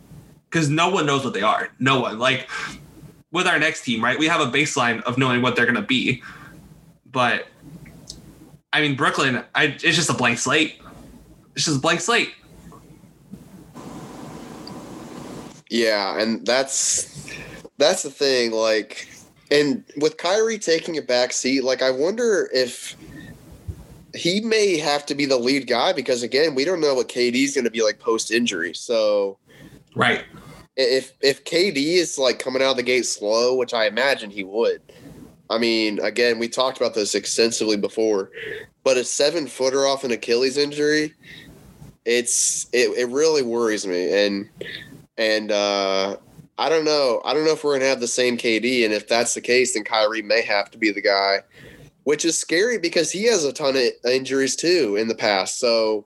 because 0.51 0.69
no 0.69 0.91
one 0.91 1.07
knows 1.07 1.25
what 1.25 1.33
they 1.33 1.43
are. 1.43 1.71
No 1.79 2.01
one. 2.01 2.19
Like 2.19 2.47
with 3.33 3.47
our 3.47 3.59
next 3.59 3.83
team, 3.85 4.03
right? 4.03 4.19
We 4.19 4.27
have 4.27 4.41
a 4.41 4.51
baseline 4.51 5.03
of 5.03 5.19
knowing 5.19 5.43
what 5.43 5.57
they're 5.57 5.67
gonna 5.67 5.83
be. 5.83 6.23
But 7.11 7.47
I 8.73 8.81
mean 8.81 8.97
Brooklyn, 8.97 9.45
I 9.55 9.65
it's 9.65 9.97
just 9.97 10.11
a 10.11 10.15
blank 10.15 10.39
slate. 10.39 10.81
It's 11.55 11.65
just 11.65 11.79
a 11.79 11.81
blank 11.81 12.01
slate. 12.01 12.33
Yeah, 15.69 16.21
and 16.21 16.45
that's 16.45 17.33
that's 17.79 18.03
the 18.03 18.11
thing. 18.11 18.51
Like, 18.51 19.09
and 19.51 19.85
with 19.97 20.17
Kyrie 20.17 20.59
taking 20.59 20.99
a 20.99 21.03
back 21.03 21.33
seat, 21.33 21.63
like 21.63 21.83
I 21.83 21.91
wonder 21.91 22.51
if 22.53 22.97
he 24.15 24.41
may 24.41 24.77
have 24.79 25.07
to 25.07 25.15
be 25.15 25.25
the 25.27 25.39
lead 25.39 25.67
guy 25.67 25.93
because 25.93 26.23
again, 26.23 26.55
we 26.55 26.65
don't 26.65 26.81
know 26.81 26.95
what 26.95 27.09
KD's 27.09 27.55
going 27.55 27.65
to 27.65 27.71
be 27.71 27.83
like 27.83 27.99
post 27.99 28.31
injury. 28.31 28.75
So 28.75 29.39
Right. 29.95 30.25
If 30.81 31.13
if 31.21 31.45
KD 31.45 31.77
is 31.77 32.19
like 32.19 32.39
coming 32.39 32.63
out 32.63 32.73
of 32.73 32.77
the 32.77 32.83
gate 32.83 33.07
slow, 33.07 33.57
which 33.57 33.75
I 33.75 33.87
imagine 33.87 34.31
he 34.31 34.45
would. 34.45 34.81
I 35.49 35.59
mean, 35.59 35.99
again, 36.01 36.39
we 36.39 36.49
talked 36.49 36.79
about 36.79 36.95
this 36.95 37.15
extensively 37.17 37.77
before, 37.77 38.31
but 38.85 38.97
a 38.97 39.05
seven 39.05 39.49
footer 39.49 39.85
off 39.87 40.05
an 40.05 40.13
Achilles 40.13 40.57
injury, 40.57 41.13
it's 42.05 42.69
it, 42.73 42.97
it 42.97 43.09
really 43.09 43.43
worries 43.43 43.87
me. 43.87 44.27
And 44.27 44.49
and 45.19 45.51
uh 45.51 46.17
I 46.61 46.69
don't 46.69 46.85
know. 46.85 47.23
I 47.25 47.33
don't 47.33 47.47
know 47.47 47.53
if 47.53 47.65
we're 47.65 47.75
gonna 47.75 47.89
have 47.89 48.01
the 48.01 48.07
same 48.07 48.37
KD, 48.37 48.85
and 48.85 48.93
if 48.93 49.09
that's 49.09 49.33
the 49.33 49.41
case, 49.41 49.73
then 49.73 49.83
Kyrie 49.83 50.21
may 50.21 50.43
have 50.43 50.71
to 50.73 50.79
be 50.79 50.91
the 50.91 51.01
guy, 51.01 51.39
which 52.05 52.25
is 52.25 52.39
scary 52.39 52.79
because 52.79 53.11
he 53.11 53.25
has 53.25 53.45
a 53.45 53.53
ton 53.53 53.77
of 53.77 53.83
injuries 54.05 54.57
too 54.57 54.97
in 54.97 55.09
the 55.09 55.15
past. 55.15 55.59
So, 55.59 56.05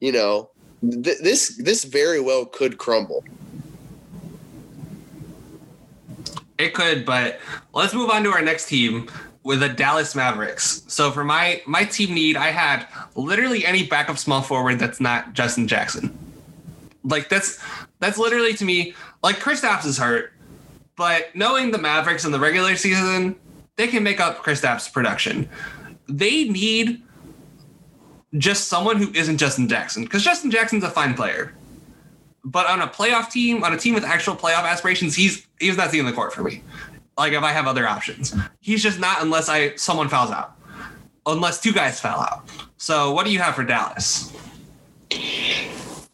you 0.00 0.10
know, 0.10 0.50
th- 0.80 1.18
this 1.22 1.56
this 1.58 1.84
very 1.84 2.18
well 2.18 2.46
could 2.46 2.78
crumble. 2.78 3.22
It 6.60 6.74
could, 6.74 7.06
but 7.06 7.40
let's 7.72 7.94
move 7.94 8.10
on 8.10 8.22
to 8.24 8.30
our 8.30 8.42
next 8.42 8.68
team 8.68 9.08
with 9.42 9.60
the 9.60 9.68
Dallas 9.68 10.14
Mavericks. 10.14 10.82
So 10.88 11.10
for 11.10 11.24
my 11.24 11.62
my 11.66 11.84
team 11.84 12.14
need, 12.14 12.36
I 12.36 12.48
had 12.48 12.86
literally 13.16 13.64
any 13.64 13.86
backup 13.86 14.18
small 14.18 14.42
forward 14.42 14.78
that's 14.78 15.00
not 15.00 15.32
Justin 15.32 15.66
Jackson. 15.66 16.16
Like 17.02 17.30
that's 17.30 17.58
that's 17.98 18.18
literally 18.18 18.52
to 18.54 18.64
me 18.64 18.94
like 19.22 19.36
Kristaps 19.36 19.86
is 19.86 19.96
hurt, 19.96 20.32
but 20.96 21.34
knowing 21.34 21.70
the 21.70 21.78
Mavericks 21.78 22.26
in 22.26 22.32
the 22.32 22.38
regular 22.38 22.76
season, 22.76 23.36
they 23.76 23.86
can 23.86 24.02
make 24.02 24.20
up 24.20 24.44
Kristaps' 24.44 24.92
production. 24.92 25.48
They 26.08 26.44
need 26.44 27.02
just 28.36 28.68
someone 28.68 28.98
who 28.98 29.10
isn't 29.14 29.38
Justin 29.38 29.66
Jackson 29.66 30.04
because 30.04 30.22
Justin 30.22 30.50
Jackson's 30.50 30.84
a 30.84 30.90
fine 30.90 31.14
player. 31.14 31.54
But 32.44 32.66
on 32.66 32.80
a 32.80 32.86
playoff 32.86 33.30
team, 33.30 33.62
on 33.62 33.72
a 33.72 33.76
team 33.76 33.94
with 33.94 34.04
actual 34.04 34.34
playoff 34.34 34.64
aspirations, 34.64 35.14
he's 35.14 35.46
he's 35.58 35.76
not 35.76 35.90
seeing 35.90 36.06
the 36.06 36.12
court 36.12 36.32
for 36.32 36.42
me. 36.42 36.62
Like 37.18 37.32
if 37.32 37.42
I 37.42 37.52
have 37.52 37.66
other 37.66 37.86
options, 37.86 38.34
he's 38.60 38.82
just 38.82 38.98
not 38.98 39.22
unless 39.22 39.48
I 39.48 39.74
someone 39.76 40.08
fouls 40.08 40.30
out, 40.30 40.56
unless 41.26 41.60
two 41.60 41.72
guys 41.72 42.00
foul 42.00 42.20
out. 42.20 42.48
So 42.78 43.12
what 43.12 43.26
do 43.26 43.32
you 43.32 43.38
have 43.40 43.54
for 43.54 43.64
Dallas? 43.64 44.32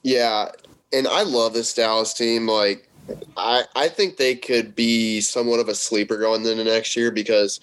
Yeah, 0.03 0.51
and 0.93 1.07
I 1.07 1.23
love 1.23 1.53
this 1.53 1.73
Dallas 1.73 2.13
team. 2.13 2.49
Like 2.49 2.89
I, 3.37 3.65
I 3.77 3.89
think 3.89 4.17
they 4.17 4.35
could 4.35 4.75
be 4.75 5.21
somewhat 5.21 5.61
of 5.61 5.69
a 5.69 5.75
sleeper 5.75 6.19
going 6.19 6.45
into 6.45 6.65
next 6.65 6.97
year 6.97 7.11
because 7.11 7.61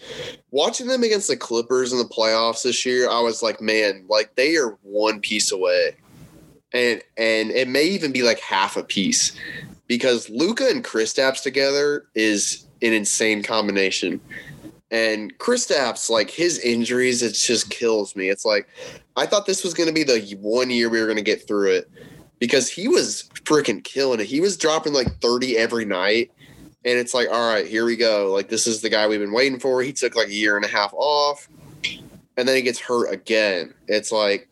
watching 0.52 0.88
them 0.88 1.04
against 1.04 1.28
the 1.28 1.38
Clippers 1.38 1.92
in 1.92 2.00
the 2.00 2.06
playoffs 2.06 2.64
this 2.64 2.86
year, 2.86 3.10
I 3.10 3.20
was 3.20 3.44
like, 3.44 3.60
man, 3.60 4.06
like 4.08 4.36
they 4.36 4.56
are 4.56 4.78
one 4.82 5.20
piece 5.20 5.52
away. 5.52 5.96
And 6.74 7.02
and 7.18 7.52
it 7.52 7.68
may 7.68 7.84
even 7.84 8.12
be 8.12 8.24
like 8.24 8.40
half 8.40 8.78
a 8.78 8.84
piece 8.84 9.34
because 9.88 10.30
Luka 10.30 10.68
and 10.68 10.84
Kristaps 10.84 11.44
together 11.44 12.06
is 12.16 12.66
an 12.82 12.94
insane 12.94 13.44
combination. 13.44 14.20
And 14.90 15.38
Kristaps, 15.38 16.10
like 16.10 16.30
his 16.30 16.60
injuries, 16.60 17.22
it 17.24 17.34
just 17.34 17.70
kills 17.70 18.16
me. 18.16 18.30
It's 18.30 18.46
like 18.46 18.68
I 19.16 19.26
thought 19.26 19.46
this 19.46 19.64
was 19.64 19.74
going 19.74 19.88
to 19.88 19.94
be 19.94 20.04
the 20.04 20.38
one 20.42 20.70
year 20.70 20.90
we 20.90 21.00
were 21.00 21.06
going 21.06 21.18
to 21.18 21.24
get 21.24 21.48
through 21.48 21.72
it 21.72 21.90
because 22.40 22.70
he 22.70 22.88
was 22.88 23.30
freaking 23.46 23.84
killing 23.84 24.20
it. 24.20 24.26
He 24.26 24.42
was 24.42 24.58
dropping 24.58 24.94
like 24.94 25.22
30 25.22 25.58
every 25.58 25.86
night. 25.86 26.32
And 26.86 27.00
it's 27.00 27.14
like, 27.14 27.30
all 27.32 27.54
right, 27.54 27.66
here 27.66 27.86
we 27.86 27.96
go. 27.96 28.34
Like, 28.34 28.50
this 28.50 28.68
is 28.68 28.82
the 28.82 28.90
guy 28.90 29.08
we've 29.08 29.20
been 29.20 29.32
waiting 29.32 29.60
for. 29.60 29.82
He 29.82 29.94
took 29.94 30.16
like 30.16 30.28
a 30.28 30.34
year 30.34 30.58
and 30.58 30.66
a 30.66 30.68
half 30.68 30.94
off. 30.94 31.48
And 32.36 32.48
then 32.48 32.56
he 32.56 32.62
gets 32.62 32.80
hurt 32.80 33.14
again. 33.14 33.74
It's 33.88 34.12
like, 34.12 34.50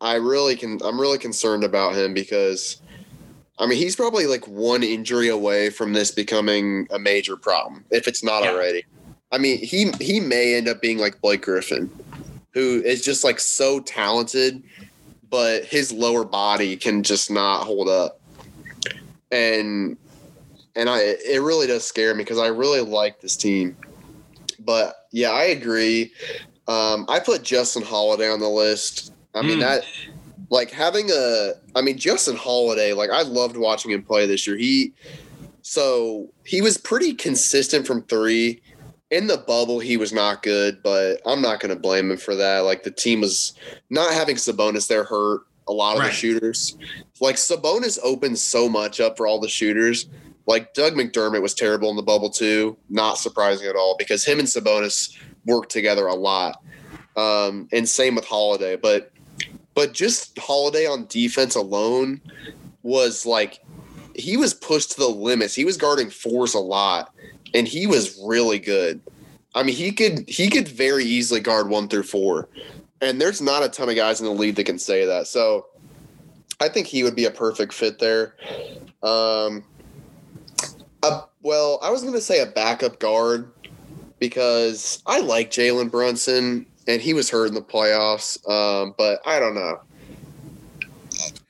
I 0.00 0.14
really 0.14 0.56
can, 0.56 0.80
I'm 0.84 1.00
really 1.00 1.18
concerned 1.18 1.64
about 1.64 1.94
him 1.94 2.14
because, 2.14 2.80
I 3.58 3.66
mean, 3.66 3.78
he's 3.78 3.96
probably 3.96 4.26
like 4.26 4.46
one 4.46 4.82
injury 4.82 5.28
away 5.28 5.70
from 5.70 5.92
this 5.92 6.10
becoming 6.10 6.86
a 6.90 6.98
major 6.98 7.36
problem, 7.36 7.84
if 7.90 8.06
it's 8.06 8.22
not 8.22 8.44
yeah. 8.44 8.50
already. 8.50 8.84
I 9.30 9.38
mean, 9.38 9.58
he 9.58 9.90
he 10.00 10.20
may 10.20 10.54
end 10.54 10.68
up 10.68 10.80
being 10.80 10.96
like 10.98 11.20
Blake 11.20 11.42
Griffin, 11.42 11.90
who 12.54 12.80
is 12.82 13.04
just 13.04 13.24
like 13.24 13.38
so 13.38 13.80
talented 13.80 14.62
but 15.30 15.64
his 15.64 15.92
lower 15.92 16.24
body 16.24 16.76
can 16.76 17.02
just 17.02 17.30
not 17.30 17.64
hold 17.64 17.88
up. 17.88 18.20
And 19.30 19.96
and 20.74 20.88
I 20.88 21.00
it 21.00 21.42
really 21.42 21.66
does 21.66 21.84
scare 21.84 22.14
me 22.14 22.24
because 22.24 22.38
I 22.38 22.46
really 22.48 22.80
like 22.80 23.20
this 23.20 23.36
team. 23.36 23.76
But 24.60 24.94
yeah, 25.12 25.30
I 25.30 25.44
agree. 25.44 26.12
Um, 26.66 27.06
I 27.08 27.20
put 27.20 27.42
Justin 27.42 27.82
Holiday 27.82 28.30
on 28.30 28.40
the 28.40 28.48
list. 28.48 29.12
I 29.34 29.42
mean 29.42 29.58
mm. 29.58 29.60
that 29.60 29.84
like 30.50 30.70
having 30.70 31.10
a 31.10 31.52
I 31.74 31.82
mean 31.82 31.98
Justin 31.98 32.36
Holiday, 32.36 32.92
like 32.92 33.10
I 33.10 33.22
loved 33.22 33.56
watching 33.56 33.90
him 33.90 34.02
play 34.02 34.26
this 34.26 34.46
year. 34.46 34.56
He 34.56 34.92
so 35.62 36.32
he 36.44 36.60
was 36.62 36.78
pretty 36.78 37.14
consistent 37.14 37.86
from 37.86 38.02
three 38.02 38.62
in 39.10 39.26
the 39.26 39.38
bubble, 39.38 39.78
he 39.78 39.96
was 39.96 40.12
not 40.12 40.42
good, 40.42 40.82
but 40.82 41.20
I'm 41.24 41.40
not 41.40 41.60
going 41.60 41.74
to 41.74 41.80
blame 41.80 42.10
him 42.10 42.18
for 42.18 42.34
that. 42.34 42.60
Like 42.60 42.82
the 42.82 42.90
team 42.90 43.22
was 43.22 43.54
not 43.90 44.12
having 44.12 44.36
Sabonis 44.36 44.86
there 44.86 45.04
hurt 45.04 45.42
a 45.66 45.72
lot 45.72 45.94
of 45.94 46.00
right. 46.00 46.08
the 46.08 46.14
shooters. 46.14 46.76
Like 47.20 47.36
Sabonis 47.36 47.98
opened 48.02 48.38
so 48.38 48.68
much 48.68 49.00
up 49.00 49.16
for 49.16 49.26
all 49.26 49.40
the 49.40 49.48
shooters. 49.48 50.08
Like 50.46 50.74
Doug 50.74 50.94
McDermott 50.94 51.42
was 51.42 51.54
terrible 51.54 51.90
in 51.90 51.96
the 51.96 52.02
bubble 52.02 52.30
too. 52.30 52.76
Not 52.88 53.18
surprising 53.18 53.66
at 53.66 53.76
all 53.76 53.96
because 53.98 54.24
him 54.24 54.38
and 54.38 54.48
Sabonis 54.48 55.18
worked 55.46 55.70
together 55.70 56.06
a 56.06 56.14
lot. 56.14 56.62
Um, 57.16 57.68
and 57.72 57.88
same 57.88 58.14
with 58.14 58.26
Holiday, 58.26 58.76
but 58.76 59.10
but 59.78 59.92
just 59.92 60.36
Holiday 60.40 60.86
on 60.86 61.06
defense 61.06 61.54
alone 61.54 62.20
was 62.82 63.24
like 63.24 63.64
he 64.16 64.36
was 64.36 64.52
pushed 64.52 64.90
to 64.90 64.98
the 64.98 65.06
limits. 65.06 65.54
He 65.54 65.64
was 65.64 65.76
guarding 65.76 66.10
fours 66.10 66.54
a 66.54 66.58
lot 66.58 67.14
and 67.54 67.68
he 67.68 67.86
was 67.86 68.20
really 68.26 68.58
good. 68.58 69.00
I 69.54 69.62
mean, 69.62 69.76
he 69.76 69.92
could 69.92 70.28
he 70.28 70.50
could 70.50 70.66
very 70.66 71.04
easily 71.04 71.38
guard 71.38 71.68
one 71.68 71.86
through 71.86 72.02
four, 72.02 72.48
and 73.00 73.20
there's 73.20 73.40
not 73.40 73.62
a 73.62 73.68
ton 73.68 73.88
of 73.88 73.94
guys 73.94 74.18
in 74.20 74.26
the 74.26 74.32
league 74.32 74.56
that 74.56 74.64
can 74.64 74.80
say 74.80 75.06
that. 75.06 75.28
So, 75.28 75.66
I 76.58 76.68
think 76.68 76.88
he 76.88 77.04
would 77.04 77.14
be 77.14 77.26
a 77.26 77.30
perfect 77.30 77.72
fit 77.72 78.00
there. 78.00 78.34
Um, 79.04 79.62
a, 81.04 81.20
well, 81.42 81.78
I 81.84 81.90
was 81.90 82.02
going 82.02 82.14
to 82.14 82.20
say 82.20 82.42
a 82.42 82.46
backup 82.46 82.98
guard 82.98 83.52
because 84.18 85.04
I 85.06 85.20
like 85.20 85.52
Jalen 85.52 85.92
Brunson, 85.92 86.66
and 86.88 87.00
he 87.00 87.14
was 87.14 87.30
hurt 87.30 87.46
in 87.46 87.54
the 87.54 87.62
playoffs. 87.62 88.38
Um, 88.48 88.94
but 88.98 89.20
I 89.24 89.38
don't 89.38 89.54
know. 89.54 89.80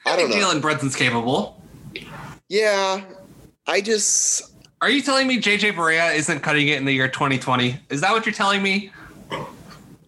I, 0.05 0.13
I 0.13 0.17
don't 0.17 0.29
know. 0.29 0.37
Jalen 0.37 0.61
Brunson's 0.61 0.97
capable. 0.97 1.63
Yeah, 2.49 3.03
I 3.67 3.81
just 3.81 4.53
are 4.81 4.91
you 4.91 5.03
telling 5.03 5.27
me 5.27 5.41
JJ 5.41 5.73
Barea 5.73 6.15
isn't 6.15 6.41
cutting 6.41 6.69
it 6.69 6.79
in 6.79 6.85
the 6.85 6.93
year 6.93 7.09
2020? 7.09 7.79
Is 7.91 8.01
that 8.01 8.13
what 8.13 8.27
you're 8.27 8.35
telling 8.35 8.63
me? 8.63 8.91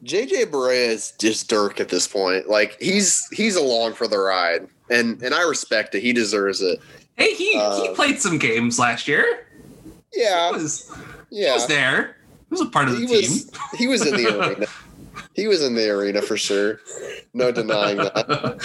JJ 0.04 0.46
Barea 0.46 0.88
is 0.88 1.12
just 1.18 1.48
Dirk 1.48 1.80
at 1.80 1.88
this 1.88 2.06
point. 2.06 2.48
Like 2.48 2.80
he's 2.80 3.26
he's 3.28 3.56
along 3.56 3.94
for 3.94 4.08
the 4.08 4.18
ride, 4.18 4.66
and 4.88 5.22
and 5.22 5.34
I 5.34 5.46
respect 5.46 5.94
it. 5.94 6.02
He 6.02 6.12
deserves 6.12 6.60
it. 6.60 6.80
Hey, 7.16 7.34
he 7.34 7.56
uh, 7.58 7.82
he 7.82 7.94
played 7.94 8.20
some 8.20 8.38
games 8.38 8.78
last 8.78 9.06
year. 9.06 9.46
Yeah, 10.12 10.48
he 10.48 10.62
was, 10.62 10.90
yeah, 11.30 11.48
he 11.48 11.52
was 11.52 11.66
there. 11.66 12.16
He 12.48 12.52
was 12.52 12.60
a 12.62 12.66
part 12.66 12.88
of 12.88 12.94
the 12.94 13.00
he 13.00 13.06
team. 13.06 13.16
Was, 13.16 13.50
he 13.76 13.86
was 13.86 14.06
in 14.06 14.16
the 14.16 14.40
arena. 14.40 14.66
He 15.40 15.48
was 15.48 15.62
in 15.62 15.74
the 15.74 15.88
arena 15.88 16.20
for 16.20 16.36
sure. 16.36 16.80
No 17.32 17.50
denying 17.50 17.96
that. 17.96 18.60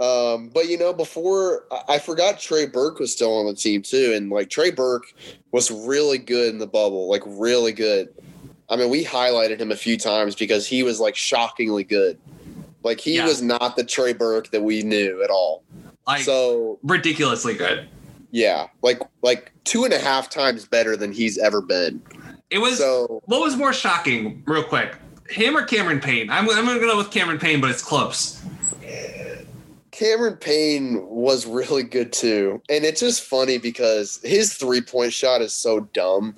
Um, 0.00 0.50
but 0.52 0.68
you 0.68 0.76
know, 0.76 0.92
before 0.92 1.64
I 1.88 2.00
forgot 2.00 2.40
Trey 2.40 2.66
Burke 2.66 2.98
was 2.98 3.12
still 3.12 3.38
on 3.38 3.46
the 3.46 3.54
team 3.54 3.80
too, 3.80 4.12
and 4.14 4.28
like 4.28 4.50
Trey 4.50 4.70
Burke 4.72 5.06
was 5.52 5.70
really 5.70 6.18
good 6.18 6.52
in 6.52 6.58
the 6.58 6.66
bubble, 6.66 7.08
like 7.08 7.22
really 7.24 7.72
good. 7.72 8.12
I 8.68 8.76
mean, 8.76 8.90
we 8.90 9.04
highlighted 9.04 9.60
him 9.60 9.70
a 9.70 9.76
few 9.76 9.96
times 9.96 10.34
because 10.34 10.66
he 10.66 10.82
was 10.82 10.98
like 10.98 11.14
shockingly 11.14 11.84
good. 11.84 12.18
Like 12.82 12.98
he 12.98 13.16
yeah. 13.16 13.24
was 13.24 13.40
not 13.40 13.76
the 13.76 13.84
Trey 13.84 14.12
Burke 14.12 14.50
that 14.50 14.62
we 14.62 14.82
knew 14.82 15.22
at 15.22 15.30
all. 15.30 15.62
Like, 16.06 16.22
so 16.22 16.80
ridiculously 16.82 17.54
good. 17.54 17.88
Yeah, 18.30 18.66
like 18.82 19.00
like 19.22 19.52
two 19.62 19.84
and 19.84 19.94
a 19.94 20.00
half 20.00 20.28
times 20.28 20.66
better 20.66 20.96
than 20.96 21.12
he's 21.12 21.38
ever 21.38 21.62
been. 21.62 22.02
It 22.50 22.58
was. 22.58 22.78
So, 22.78 23.22
what 23.26 23.40
was 23.40 23.56
more 23.56 23.72
shocking, 23.72 24.42
real 24.44 24.64
quick, 24.64 24.96
him 25.28 25.56
or 25.56 25.64
Cameron 25.64 26.00
Payne? 26.00 26.30
I'm 26.30 26.48
I'm 26.50 26.64
gonna 26.64 26.80
go 26.80 26.96
with 26.96 27.10
Cameron 27.10 27.38
Payne, 27.38 27.60
but 27.60 27.70
it's 27.70 27.82
close. 27.82 28.42
Cameron 29.94 30.36
Payne 30.38 31.06
was 31.06 31.46
really 31.46 31.84
good 31.84 32.12
too. 32.12 32.60
And 32.68 32.84
it's 32.84 32.98
just 32.98 33.22
funny 33.22 33.58
because 33.58 34.18
his 34.24 34.54
three 34.54 34.80
point 34.80 35.12
shot 35.12 35.40
is 35.40 35.54
so 35.54 35.80
dumb. 35.92 36.34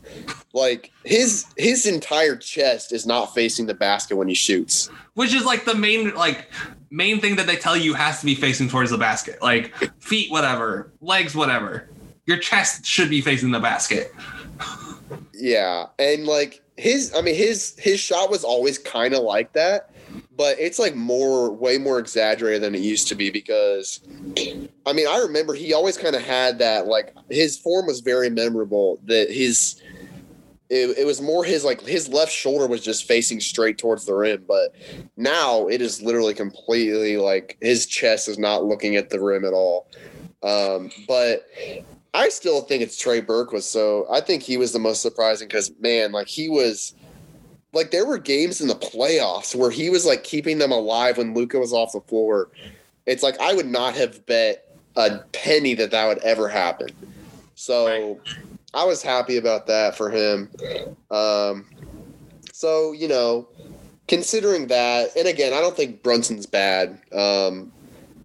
Like 0.53 0.93
his 1.05 1.47
his 1.57 1.87
entire 1.87 2.37
chest 2.37 2.93
is 2.93 3.07
not 3.07 3.33
facing 3.35 3.65
the 3.65 3.73
basket 3.73 4.17
when 4.17 4.29
he 4.29 4.35
shoots. 4.35 4.91
Which 5.15 5.33
is 5.33 5.47
like 5.47 5.65
the 5.65 5.75
main 5.75 6.15
like 6.15 6.51
main 6.91 7.19
thing 7.19 7.37
that 7.37 7.47
they 7.47 7.57
tell 7.57 7.79
you 7.79 7.95
has 7.95 8.21
to 8.21 8.27
be 8.27 8.35
facing 8.35 8.69
towards 8.69 8.91
the 8.91 8.99
basket. 8.99 9.41
Like 9.41 9.75
feet 10.03 10.31
whatever, 10.31 10.93
legs 11.01 11.35
whatever. 11.35 11.89
Your 12.27 12.37
chest 12.37 12.85
should 12.85 13.09
be 13.09 13.23
facing 13.23 13.53
the 13.53 13.61
basket. 13.61 14.13
Yeah. 15.33 15.87
And 15.99 16.27
like 16.27 16.63
his 16.77 17.13
I 17.17 17.23
mean 17.23 17.35
his 17.35 17.75
his 17.79 18.01
shot 18.01 18.31
was 18.31 18.45
always 18.45 18.79
kind 18.79 19.15
of 19.15 19.23
like 19.23 19.53
that 19.55 19.91
but 20.37 20.59
it's 20.59 20.79
like 20.79 20.95
more 20.95 21.51
way 21.51 21.79
more 21.79 21.99
exaggerated 21.99 22.63
than 22.63 22.75
it 22.75 22.81
used 22.81 23.09
to 23.09 23.15
be 23.15 23.31
because 23.31 24.01
I 24.87 24.93
mean 24.93 25.07
I 25.09 25.19
remember 25.19 25.55
he 25.55 25.73
always 25.73 25.97
kind 25.97 26.15
of 26.15 26.23
had 26.23 26.59
that 26.59 26.87
like 26.87 27.15
his 27.31 27.59
form 27.59 27.87
was 27.87 28.01
very 28.01 28.29
memorable 28.29 29.01
that 29.05 29.31
his 29.31 29.81
it, 30.69 30.99
it 30.99 31.07
was 31.07 31.23
more 31.23 31.45
his 31.45 31.65
like 31.65 31.81
his 31.81 32.09
left 32.09 32.33
shoulder 32.33 32.67
was 32.67 32.83
just 32.83 33.07
facing 33.07 33.41
straight 33.41 33.79
towards 33.79 34.05
the 34.05 34.15
rim 34.15 34.45
but 34.47 34.75
now 35.17 35.67
it 35.69 35.81
is 35.81 36.03
literally 36.03 36.35
completely 36.35 37.17
like 37.17 37.57
his 37.61 37.87
chest 37.87 38.29
is 38.29 38.39
not 38.39 38.65
looking 38.65 38.97
at 38.97 39.11
the 39.11 39.21
rim 39.21 39.45
at 39.45 39.53
all. 39.53 39.89
Um, 40.43 40.91
but 41.09 41.49
I 42.17 42.31
still 42.31 42.63
think 42.63 42.83
it's 42.83 42.99
Trey 42.99 43.21
Burke 43.21 43.53
was 43.53 43.69
so 43.69 44.07
I 44.11 44.23
think 44.23 44.43
he 44.43 44.57
was 44.57 44.73
the 44.73 44.79
most 44.79 45.03
surprising 45.03 45.49
because 45.49 45.71
man 45.81 46.13
like 46.13 46.29
he 46.29 46.49
was 46.49 46.95
like 47.75 47.91
there 47.91 48.07
were 48.07 48.17
games 48.17 48.63
in 48.63 48.69
the 48.69 48.75
playoffs 48.75 49.55
where 49.55 49.71
he 49.71 49.91
was 49.91 50.07
like 50.07 50.25
keeping 50.25 50.59
them 50.59 50.73
alive 50.73 51.19
when 51.19 51.35
Luka 51.35 51.59
was 51.59 51.75
off 51.75 51.93
the 51.93 52.01
floor. 52.01 52.49
It's 53.05 53.23
like 53.23 53.39
I 53.39 53.53
would 53.53 53.67
not 53.67 53.95
have 53.97 54.25
bet 54.25 54.67
a 54.97 55.19
penny 55.33 55.75
that 55.75 55.91
that 55.91 56.09
would 56.09 56.19
ever 56.19 56.49
happen. 56.49 56.89
So 57.55 57.87
right. 57.87 58.37
I 58.73 58.85
was 58.85 59.03
happy 59.03 59.37
about 59.37 59.67
that 59.67 59.95
for 59.95 60.11
him. 60.11 60.51
Um, 61.11 61.67
so 62.51 62.93
you 62.93 63.09
know, 63.09 63.47
considering 64.09 64.69
that, 64.69 65.15
and 65.17 65.29
again, 65.29 65.53
I 65.53 65.61
don't 65.61 65.77
think 65.77 66.03
Brunson's 66.03 66.47
bad. 66.47 66.99
Um, 67.13 67.71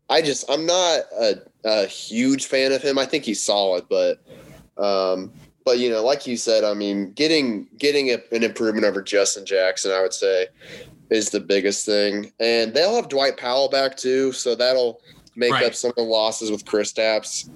I 0.10 0.22
just 0.22 0.50
I'm 0.50 0.66
not 0.66 1.02
a, 1.20 1.42
a 1.64 1.86
huge 1.86 2.46
fan 2.46 2.72
of 2.72 2.82
him. 2.82 2.98
I 2.98 3.06
think 3.06 3.24
he's 3.24 3.42
solid, 3.42 3.86
but 3.90 4.20
um, 4.78 5.32
but 5.66 5.80
you 5.80 5.90
know, 5.90 6.04
like 6.04 6.26
you 6.26 6.38
said, 6.38 6.64
I 6.64 6.74
mean, 6.74 7.12
getting 7.14 7.68
getting 7.78 8.10
a, 8.10 8.18
an 8.32 8.44
improvement 8.44 8.86
over 8.86 9.02
Justin 9.02 9.46
Jackson, 9.46 9.92
I 9.92 10.02
would 10.02 10.14
say, 10.14 10.48
is 11.10 11.30
the 11.30 11.40
biggest 11.40 11.86
thing. 11.86 12.32
And 12.40 12.74
they'll 12.74 12.96
have 12.96 13.10
Dwight 13.10 13.38
Powell 13.38 13.70
back 13.70 13.98
too, 13.98 14.32
so 14.32 14.56
that'll 14.56 15.02
make 15.36 15.52
right. 15.52 15.66
up 15.66 15.76
some 15.76 15.90
of 15.90 15.96
the 15.96 16.04
losses 16.04 16.52
with 16.52 16.66
Kristaps. 16.66 17.50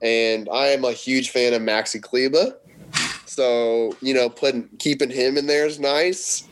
And 0.00 0.48
I 0.52 0.68
am 0.68 0.84
a 0.84 0.92
huge 0.92 1.30
fan 1.30 1.54
of 1.54 1.62
Maxi 1.62 2.00
Kleber, 2.00 2.56
so 3.26 3.92
you 4.00 4.14
know, 4.14 4.28
putting 4.28 4.68
keeping 4.78 5.10
him 5.10 5.36
in 5.36 5.46
there 5.46 5.66
is 5.66 5.80
nice. 5.80 6.48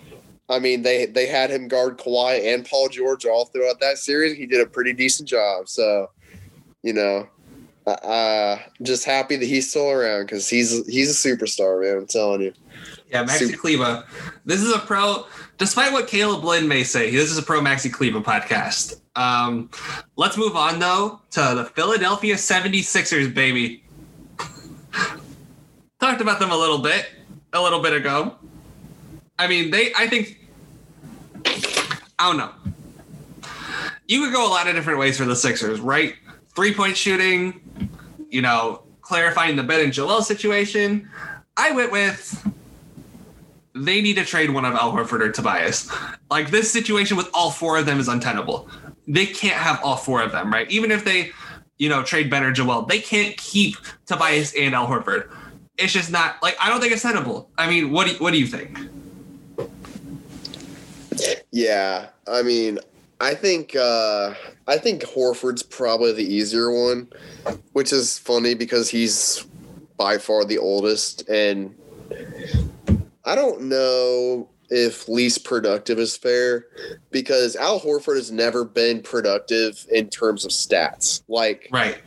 I 0.49 0.59
mean, 0.59 0.83
they 0.83 1.07
they 1.07 1.27
had 1.27 1.51
him 1.51 1.69
guard 1.69 1.99
Kawhi 1.99 2.53
and 2.53 2.65
Paul 2.65 2.89
George 2.89 3.25
all 3.27 3.47
throughout 3.47 3.81
that 3.81 3.99
series. 3.99 4.37
He 4.37 4.47
did 4.47 4.61
a 4.61 4.67
pretty 4.67 4.93
decent 4.93 5.29
job. 5.29 5.69
So, 5.69 6.11
you 6.87 6.93
know, 6.93 7.29
uh, 7.87 8.59
just 8.83 9.05
happy 9.05 9.35
that 9.35 9.45
he's 9.45 9.69
still 9.69 9.91
around 9.91 10.23
because 10.23 10.49
he's 10.49 10.87
he's 10.87 11.11
a 11.11 11.29
superstar, 11.29 11.83
man. 11.83 11.99
I'm 11.99 12.07
telling 12.07 12.41
you. 12.43 12.53
Yeah, 13.11 13.25
Maxi 13.25 13.49
Super- 13.51 13.59
Kleber. 13.59 14.05
This 14.45 14.63
is 14.63 14.73
a 14.73 14.79
pro. 14.79 15.27
Despite 15.59 15.93
what 15.93 16.07
Caleb 16.07 16.45
Lynn 16.45 16.69
may 16.69 16.85
say, 16.85 17.11
this 17.11 17.31
is 17.31 17.39
a 17.39 17.43
pro 17.43 17.61
Maxi 17.61 17.93
Kleber 17.93 18.21
podcast. 18.21 19.01
Um, 19.17 19.69
let's 20.17 20.37
move 20.37 20.55
on 20.55 20.79
though 20.79 21.21
to 21.33 21.41
the 21.57 21.65
Philadelphia 21.75 22.37
76ers, 22.37 23.35
baby. 23.35 23.83
Talked 26.01 26.21
about 26.21 26.39
them 26.39 26.53
a 26.53 26.57
little 26.57 26.79
bit, 26.79 27.07
a 27.53 27.61
little 27.61 27.83
bit 27.83 27.95
ago. 27.95 28.37
I 29.41 29.49
mean, 29.49 29.73
they. 29.73 29.93
I 29.97 30.07
think. 30.07 30.39
I 32.19 32.29
don't 32.29 32.37
know. 32.37 32.53
You 34.07 34.23
could 34.25 34.33
go 34.33 34.47
a 34.47 34.51
lot 34.51 34.69
of 34.69 34.75
different 34.77 35.01
ways 35.01 35.19
for 35.19 35.25
the 35.25 35.35
Sixers, 35.35 35.81
right? 35.81 36.15
Three 36.57 36.75
point 36.75 36.97
shooting, 36.97 37.91
you 38.31 38.43
know, 38.43 38.83
clarifying 39.03 39.55
the 39.55 39.63
Ben 39.63 39.81
and 39.85 39.93
Joel 39.93 40.23
situation. 40.23 41.09
I 41.57 41.71
went 41.71 41.93
with 41.93 42.45
they 43.77 44.01
need 44.01 44.15
to 44.15 44.25
trade 44.25 44.51
one 44.51 44.65
of 44.65 44.75
Al 44.75 44.93
Horford 44.93 45.21
or 45.21 45.31
Tobias. 45.31 45.91
Like 46.31 46.51
this 46.51 46.73
situation 46.73 47.17
with 47.17 47.29
all 47.35 47.51
four 47.51 47.79
of 47.79 47.87
them 47.87 48.01
is 48.01 48.09
untenable. 48.09 48.69
They 49.07 49.27
can't 49.27 49.57
have 49.57 49.81
all 49.85 49.97
four 49.97 50.23
of 50.23 50.33
them, 50.33 50.53
right? 50.53 50.69
Even 50.71 50.91
if 50.91 51.05
they, 51.05 51.31
you 51.79 51.89
know, 51.89 52.03
trade 52.03 52.31
Ben 52.31 52.43
or 52.43 52.53
Joel, 52.53 52.83
they 52.83 53.01
can't 53.01 53.37
keep 53.37 53.77
Tobias 54.07 54.55
and 54.55 54.75
Al 54.75 54.87
Horford. 54.87 55.31
It's 55.77 55.93
just 55.93 56.11
not 56.11 56.43
like 56.43 56.57
I 56.61 56.71
don't 56.71 56.81
think 56.81 56.93
it's 56.93 57.03
tenable. 57.03 57.51
I 57.59 57.69
mean, 57.69 57.93
what 57.93 58.07
do 58.07 58.15
you, 58.15 58.19
what 58.19 58.33
do 58.33 58.39
you 58.39 58.47
think? 58.47 58.79
Yeah, 61.53 62.09
I 62.27 62.43
mean, 62.43 62.79
I 63.21 63.35
think 63.35 63.75
uh, 63.75 64.35
I 64.67 64.79
think 64.79 65.03
Horford's 65.03 65.63
probably 65.63 66.13
the 66.13 66.25
easier 66.25 66.71
one, 66.71 67.09
which 67.73 67.93
is 67.93 68.19
funny 68.19 68.55
because 68.55 68.91
he's 68.91 69.47
by 69.97 70.19
far 70.19 70.45
the 70.45 70.59
oldest, 70.59 71.29
and 71.29 71.75
I 73.25 73.35
don't 73.35 73.63
know 73.63 74.49
if 74.69 75.09
least 75.09 75.45
productive 75.45 75.99
is 75.99 76.17
fair 76.17 76.67
because 77.11 77.57
Al 77.57 77.81
Horford 77.81 78.17
has 78.17 78.31
never 78.31 78.65
been 78.65 79.01
productive 79.01 79.87
in 79.91 80.09
terms 80.11 80.45
of 80.45 80.51
stats. 80.51 81.23
Like 81.29 81.69
Right. 81.73 81.99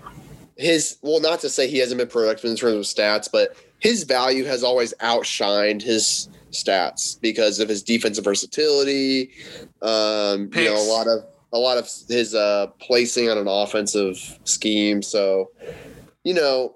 his 0.57 0.97
well, 1.01 1.22
not 1.22 1.39
to 1.39 1.49
say 1.49 1.68
he 1.68 1.80
hasn't 1.80 1.97
been 1.97 2.07
productive 2.07 2.49
in 2.49 2.55
terms 2.55 2.76
of 2.76 2.84
stats, 2.84 3.30
but 3.32 3.55
his 3.80 4.03
value 4.03 4.43
has 4.43 4.64
always 4.64 4.93
outshined 4.99 5.82
his 5.82 6.30
stats 6.52 7.20
because 7.20 7.60
of 7.60 7.70
his 7.70 7.84
defensive 7.84 8.24
versatility. 8.24 9.32
Um, 9.82 10.50
you 10.54 10.66
know, 10.66 10.76
a 10.76 10.88
lot 10.89 11.08
of 11.08 11.26
a 11.52 11.58
lot 11.58 11.78
of 11.78 11.89
his 12.08 12.36
uh, 12.36 12.68
placing 12.80 13.30
on 13.30 13.38
an 13.38 13.47
offensive 13.47 14.39
scheme. 14.43 15.02
So, 15.02 15.52
you 16.24 16.34
know, 16.34 16.76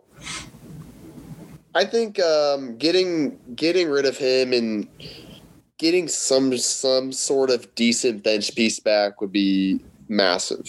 I 1.76 1.86
think 1.86 2.20
um, 2.20 2.78
getting 2.78 3.40
getting 3.56 3.90
rid 3.90 4.06
of 4.06 4.18
him 4.18 4.54
and 4.54 4.88
getting 5.78 6.08
some 6.08 6.58
some 6.58 7.12
sort 7.12 7.50
of 7.50 7.74
decent 7.76 8.24
bench 8.24 8.56
piece 8.56 8.80
back 8.80 9.22
would 9.22 9.32
be 9.32 9.80
massive. 10.08 10.68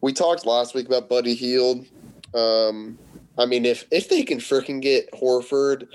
We 0.00 0.12
talked 0.12 0.46
last 0.46 0.74
week 0.74 0.86
about 0.86 1.08
Buddy 1.08 1.34
Hield. 1.34 1.86
Um, 2.34 2.98
I 3.38 3.46
mean, 3.46 3.64
if 3.64 3.84
if 3.90 4.08
they 4.08 4.22
can 4.22 4.38
freaking 4.38 4.80
get 4.80 5.10
Horford 5.12 5.88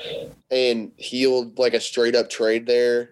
and 0.52 0.92
Hield 0.98 1.58
like 1.58 1.74
a 1.74 1.80
straight 1.80 2.16
up 2.16 2.30
trade 2.30 2.66
there, 2.66 3.12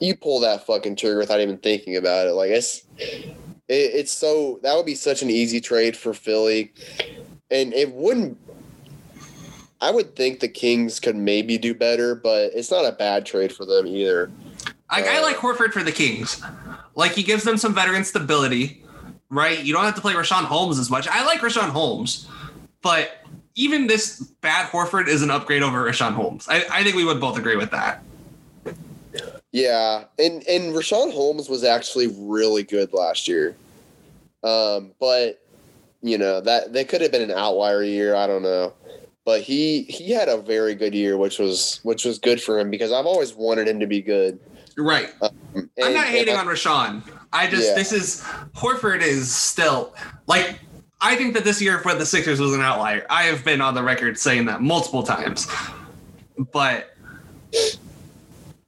you 0.00 0.16
pull 0.16 0.40
that 0.40 0.66
fucking 0.66 0.96
trigger 0.96 1.18
without 1.18 1.40
even 1.40 1.58
thinking 1.58 1.96
about 1.96 2.26
it. 2.26 2.32
Like 2.32 2.50
it's 2.50 2.82
it, 2.98 3.54
it's 3.68 4.12
so 4.12 4.58
that 4.62 4.74
would 4.74 4.86
be 4.86 4.94
such 4.94 5.22
an 5.22 5.30
easy 5.30 5.60
trade 5.60 5.96
for 5.96 6.12
Philly, 6.12 6.72
and 7.50 7.72
it 7.74 7.92
wouldn't. 7.92 8.38
I 9.80 9.92
would 9.92 10.16
think 10.16 10.40
the 10.40 10.48
Kings 10.48 10.98
could 10.98 11.14
maybe 11.14 11.56
do 11.56 11.72
better, 11.72 12.16
but 12.16 12.50
it's 12.54 12.72
not 12.72 12.84
a 12.84 12.90
bad 12.90 13.24
trade 13.24 13.52
for 13.52 13.64
them 13.64 13.86
either. 13.86 14.30
I 14.90 15.02
Uh, 15.02 15.22
like 15.22 15.36
Horford 15.36 15.72
for 15.72 15.84
the 15.84 15.92
Kings. 15.92 16.42
Like 16.96 17.12
he 17.12 17.22
gives 17.22 17.44
them 17.44 17.56
some 17.56 17.74
veteran 17.74 18.02
stability, 18.02 18.82
right? 19.30 19.62
You 19.62 19.72
don't 19.72 19.84
have 19.84 19.94
to 19.94 20.00
play 20.00 20.14
Richaun 20.14 20.44
Holmes 20.44 20.80
as 20.80 20.90
much. 20.90 21.06
I 21.06 21.24
like 21.24 21.40
Richaun 21.40 21.68
Holmes, 21.68 22.26
but 22.82 23.10
even 23.58 23.88
this 23.88 24.20
bad 24.40 24.70
Horford 24.70 25.08
is 25.08 25.20
an 25.22 25.30
upgrade 25.30 25.62
over 25.62 25.82
Richaun 25.84 26.12
Holmes. 26.14 26.46
I, 26.48 26.64
I 26.70 26.84
think 26.84 26.94
we 26.94 27.04
would 27.04 27.20
both 27.20 27.36
agree 27.36 27.56
with 27.56 27.72
that. 27.72 28.02
Yeah, 29.50 30.04
and 30.18 30.46
and 30.46 30.74
Richaun 30.74 31.12
Holmes 31.12 31.48
was 31.48 31.64
actually 31.64 32.08
really 32.18 32.62
good 32.62 32.92
last 32.92 33.26
year, 33.26 33.56
um, 34.44 34.92
but 35.00 35.42
you 36.02 36.18
know 36.18 36.40
that 36.42 36.72
that 36.74 36.88
could 36.88 37.00
have 37.00 37.10
been 37.10 37.22
an 37.22 37.36
outlier 37.36 37.82
year. 37.82 38.14
I 38.14 38.26
don't 38.26 38.42
know, 38.42 38.74
but 39.24 39.40
he 39.40 39.82
he 39.84 40.12
had 40.12 40.28
a 40.28 40.36
very 40.36 40.74
good 40.74 40.94
year, 40.94 41.16
which 41.16 41.38
was 41.38 41.80
which 41.82 42.04
was 42.04 42.18
good 42.18 42.40
for 42.42 42.58
him 42.60 42.70
because 42.70 42.92
I've 42.92 43.06
always 43.06 43.34
wanted 43.34 43.66
him 43.66 43.80
to 43.80 43.86
be 43.86 44.02
good. 44.02 44.38
Right. 44.76 45.08
And- 45.54 45.68
I'm 45.82 45.94
not 45.94 46.06
hating 46.06 46.36
I- 46.36 46.40
on 46.40 46.46
Richaun. 46.46 47.02
I 47.32 47.46
just 47.48 47.68
Yeah. 47.68 47.74
this 47.74 47.92
is 47.92 48.20
Horford 48.54 49.00
is 49.00 49.34
still 49.34 49.94
like 50.26 50.58
I 51.00 51.16
think 51.16 51.34
that 51.34 51.44
this 51.44 51.62
year 51.62 51.78
for 51.78 51.94
the 51.94 52.06
Sixers 52.06 52.40
was 52.40 52.54
an 52.54 52.60
outlier. 52.60 53.06
I 53.08 53.24
have 53.24 53.44
been 53.44 53.60
on 53.60 53.74
the 53.74 53.82
record 53.82 54.18
saying 54.18 54.46
that 54.46 54.60
multiple 54.60 55.02
times. 55.02 55.46
But 56.52 56.94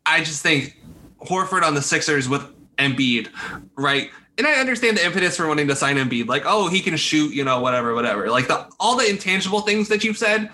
I 0.06 0.22
just 0.22 0.42
think 0.42 0.76
Horford 1.20 1.62
on 1.62 1.74
the 1.74 1.82
Sixers 1.82 2.28
with 2.28 2.42
Embiid, 2.76 3.28
right? 3.76 4.10
And 4.38 4.46
I 4.46 4.54
understand 4.54 4.96
the 4.96 5.04
impetus 5.04 5.36
for 5.36 5.46
wanting 5.48 5.68
to 5.68 5.76
sign 5.76 5.96
Embiid, 5.96 6.26
like, 6.26 6.44
oh, 6.46 6.68
he 6.68 6.80
can 6.80 6.96
shoot, 6.96 7.34
you 7.34 7.44
know, 7.44 7.60
whatever, 7.60 7.94
whatever. 7.94 8.30
Like 8.30 8.48
the 8.48 8.68
all 8.78 8.96
the 8.96 9.08
intangible 9.08 9.60
things 9.60 9.88
that 9.88 10.02
you've 10.02 10.16
said, 10.16 10.50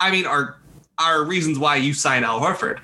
I 0.00 0.10
mean, 0.10 0.26
are 0.26 0.58
are 0.98 1.24
reasons 1.24 1.58
why 1.58 1.76
you 1.76 1.94
sign 1.94 2.24
Al 2.24 2.40
Horford. 2.40 2.78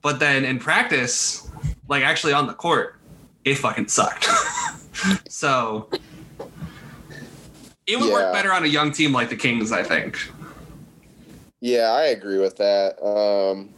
But 0.00 0.20
then 0.20 0.44
in 0.44 0.58
practice, 0.58 1.50
like 1.88 2.02
actually 2.02 2.32
on 2.32 2.46
the 2.46 2.54
court, 2.54 2.96
it 3.44 3.56
fucking 3.56 3.88
sucked. 3.88 4.26
so 5.28 5.90
it 7.88 7.98
would 7.98 8.08
Yeah. 8.08 8.12
work 8.12 8.32
better 8.32 8.52
on 8.52 8.62
a 8.64 8.68
young 8.68 8.92
team 8.92 9.12
like 9.12 9.30
the 9.30 9.36
Kings, 9.36 9.72
I 9.72 9.82
think. 9.82 10.16
Yeah, 11.60 11.90
I 11.90 12.04
agree 12.04 12.38
with 12.38 12.56
that. 12.58 13.02
Um, 13.04 13.70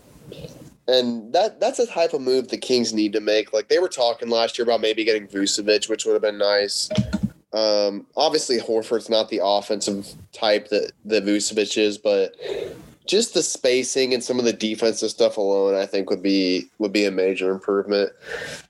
and 0.89 1.33
that 1.33 1.61
that's 1.61 1.79
a 1.79 1.87
type 1.87 2.13
of 2.13 2.21
move 2.21 2.49
the 2.49 2.59
Kings 2.59 2.93
need 2.93 3.13
to 3.13 3.21
make. 3.21 3.53
Like 3.53 3.69
they 3.69 3.79
were 3.79 3.89
talking 3.89 4.29
last 4.29 4.59
year 4.59 4.65
about 4.65 4.81
maybe 4.81 5.05
getting 5.05 5.27
Vucevic, 5.29 5.89
which 5.89 6.05
would 6.05 6.13
have 6.13 6.23
been 6.23 6.37
nice. 6.39 6.91
Um, 7.53 8.07
obviously, 8.17 8.59
Horford's 8.59 9.09
not 9.09 9.29
the 9.29 9.41
offensive 9.43 10.09
type 10.33 10.69
that 10.69 10.93
that 11.07 11.25
Vucevic 11.25 11.79
is, 11.79 11.97
but 11.97 12.35
just 13.07 13.35
the 13.35 13.43
spacing 13.43 14.15
and 14.15 14.23
some 14.23 14.39
of 14.39 14.45
the 14.45 14.53
defensive 14.53 15.11
stuff 15.11 15.37
alone, 15.37 15.75
I 15.75 15.87
think 15.87 16.11
would 16.11 16.23
be 16.23 16.69
would 16.79 16.93
be 16.93 17.07
a 17.07 17.11
major 17.11 17.51
improvement. 17.51 18.11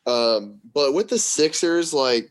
Um, 0.07 0.61
but 0.73 0.95
with 0.95 1.09
the 1.09 1.19
Sixers, 1.19 1.93
like, 1.93 2.31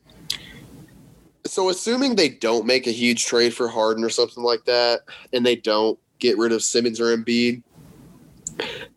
so 1.50 1.68
assuming 1.68 2.14
they 2.14 2.28
don't 2.28 2.66
make 2.66 2.86
a 2.86 2.92
huge 2.92 3.24
trade 3.26 3.52
for 3.52 3.68
Harden 3.68 4.04
or 4.04 4.10
something 4.10 4.42
like 4.44 4.64
that, 4.66 5.00
and 5.32 5.44
they 5.44 5.56
don't 5.56 5.98
get 6.18 6.38
rid 6.38 6.52
of 6.52 6.62
Simmons 6.62 7.00
or 7.00 7.16
Embiid. 7.16 7.62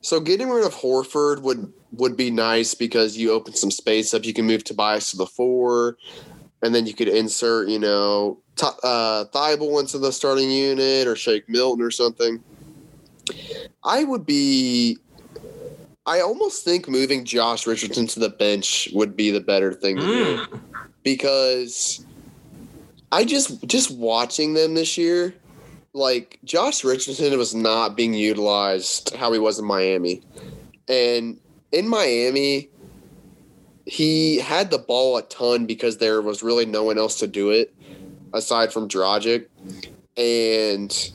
So 0.02 0.20
getting 0.20 0.50
rid 0.50 0.66
of 0.66 0.74
Horford 0.76 1.42
would 1.42 1.72
would 1.94 2.18
be 2.18 2.32
nice 2.32 2.74
because 2.74 3.18
you 3.18 3.32
open 3.32 3.54
some 3.56 3.72
space 3.72 4.14
up. 4.14 4.26
You 4.26 4.34
can 4.34 4.46
move 4.46 4.64
Tobias 4.64 5.12
to 5.12 5.18
the 5.18 5.26
four, 5.26 5.98
and 6.62 6.74
then 6.74 6.86
you 6.88 6.94
could 6.94 7.08
insert, 7.08 7.70
you 7.70 7.80
know, 7.80 8.40
T- 8.56 8.68
uh, 8.84 9.26
Thybulle 9.34 9.80
into 9.80 10.00
the 10.00 10.12
starting 10.12 10.52
unit 10.52 11.08
or 11.08 11.16
Shake 11.16 11.48
Milton 11.48 11.84
or 11.84 11.92
something. 11.92 12.44
I 13.84 14.04
would 14.04 14.26
be. 14.26 14.98
I 16.06 16.20
almost 16.20 16.66
think 16.66 16.90
moving 16.90 17.24
Josh 17.24 17.66
Richardson 17.66 18.08
to 18.08 18.20
the 18.20 18.30
bench 18.30 18.90
would 18.94 19.16
be 19.16 19.32
the 19.32 19.40
better 19.40 19.74
thing 19.74 19.96
to 19.96 20.02
do 20.02 20.38
Mm. 20.38 20.60
because 21.04 22.06
I 23.14 23.26
just 23.26 23.66
just 23.68 23.92
watching 23.92 24.56
them 24.56 24.74
this 24.74 24.98
year, 24.98 25.36
like 25.94 26.40
Josh 26.44 26.84
Richardson 26.84 27.38
was 27.38 27.54
not 27.54 27.96
being 27.96 28.16
utilized 28.16 29.16
how 29.16 29.32
he 29.32 29.38
was 29.38 29.60
in 29.60 29.66
Miami, 29.66 30.24
and 30.88 31.40
in 31.72 31.88
Miami, 31.88 32.70
he 33.86 34.40
had 34.40 34.72
the 34.72 34.80
ball 34.80 35.18
a 35.18 35.22
ton 35.22 35.68
because 35.68 35.98
there 35.98 36.24
was 36.24 36.42
really 36.42 36.66
no 36.66 36.84
one 36.84 36.98
else 36.98 37.20
to 37.20 37.28
do 37.28 37.52
it 37.52 37.72
aside 38.34 38.74
from 38.74 38.90
Dragic, 38.90 39.46
and 40.18 41.12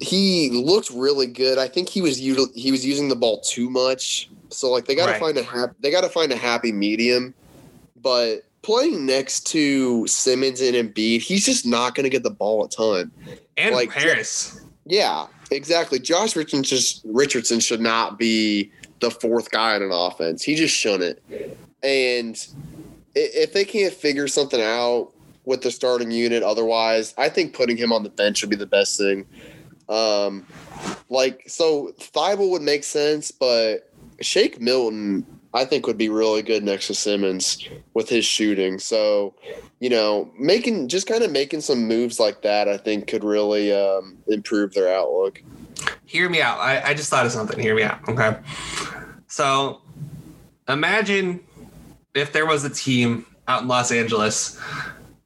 he 0.00 0.48
looked 0.50 0.88
really 0.88 1.26
good. 1.26 1.58
I 1.58 1.68
think 1.68 1.90
he 1.90 2.00
was 2.00 2.18
util- 2.18 2.54
he 2.54 2.70
was 2.70 2.86
using 2.86 3.08
the 3.08 3.16
ball 3.16 3.40
too 3.42 3.68
much. 3.68 4.30
So 4.48 4.70
like 4.70 4.86
they 4.86 4.94
got 4.94 5.06
to 5.06 5.12
Right. 5.12 5.20
find 5.20 5.36
a 5.36 5.42
hap- 5.42 5.76
they 5.80 5.90
got 5.90 6.04
to 6.04 6.08
find 6.08 6.32
a 6.32 6.36
happy 6.36 6.72
medium. 6.72 7.34
But 8.00 8.45
playing 8.66 9.06
next 9.06 9.46
to 9.48 10.06
Simmons 10.06 10.60
and 10.60 10.74
Embiid, 10.74 11.20
he's 11.20 11.46
just 11.46 11.64
not 11.64 11.94
going 11.94 12.04
to 12.04 12.10
get 12.10 12.22
the 12.22 12.30
ball 12.30 12.64
a 12.64 12.68
ton. 12.68 13.10
And 13.56 13.74
Like, 13.74 13.92
Harris. 13.92 14.60
Yeah, 14.84 15.26
exactly. 15.50 15.98
Josh 15.98 16.36
Richardson 16.36 16.62
just 16.62 17.02
Richardson 17.04 17.60
should 17.60 17.80
not 17.80 18.18
be 18.18 18.70
the 19.00 19.10
fourth 19.10 19.50
guy 19.50 19.74
on 19.74 19.82
an 19.82 19.90
offense. 19.92 20.42
He 20.42 20.54
just 20.54 20.74
shouldn't. 20.74 21.18
And 21.82 22.46
if 23.14 23.52
they 23.52 23.64
can't 23.64 23.92
figure 23.92 24.28
something 24.28 24.60
out, 24.60 25.12
with 25.46 25.62
the 25.62 25.70
starting 25.70 26.10
unit. 26.10 26.42
Otherwise, 26.42 27.14
I 27.16 27.30
think 27.30 27.54
putting 27.54 27.78
him 27.78 27.92
on 27.92 28.02
the 28.02 28.10
bench 28.10 28.42
would 28.42 28.50
be 28.50 28.56
the 28.56 28.66
best 28.66 28.98
thing. 28.98 29.24
Um, 29.88 30.44
like 31.08 31.44
so, 31.46 31.94
Thybulle 31.98 32.50
would 32.50 32.62
make 32.62 32.84
sense, 32.84 33.30
but 33.30 33.90
Shake 34.20 34.60
Milton, 34.60 35.24
I 35.56 35.64
think, 35.64 35.86
would 35.86 35.96
be 35.96 36.10
really 36.10 36.42
good 36.42 36.62
next 36.62 36.88
to 36.88 36.94
Simmons 36.94 37.66
with 37.94 38.10
his 38.10 38.26
shooting. 38.26 38.78
So, 38.78 39.34
you 39.80 39.88
know, 39.88 40.30
making 40.38 40.88
just 40.88 41.06
kind 41.06 41.24
of 41.24 41.32
making 41.32 41.62
some 41.62 41.88
moves 41.88 42.20
like 42.20 42.42
that, 42.42 42.68
I 42.68 42.76
think, 42.76 43.06
could 43.06 43.24
really 43.24 43.72
um, 43.72 44.18
improve 44.28 44.74
their 44.74 44.94
outlook. 44.94 45.42
Hear 46.04 46.28
me 46.28 46.42
out. 46.42 46.58
I, 46.58 46.82
I 46.90 46.94
just 46.94 47.08
thought 47.08 47.24
of 47.24 47.32
something. 47.32 47.58
Hear 47.58 47.74
me 47.74 47.84
out. 47.84 48.06
Okay. 48.06 48.36
So, 49.28 49.80
imagine 50.68 51.40
if 52.14 52.32
there 52.32 52.46
was 52.46 52.64
a 52.64 52.70
team 52.70 53.24
out 53.48 53.62
in 53.62 53.68
Los 53.68 53.90
Angeles 53.90 54.60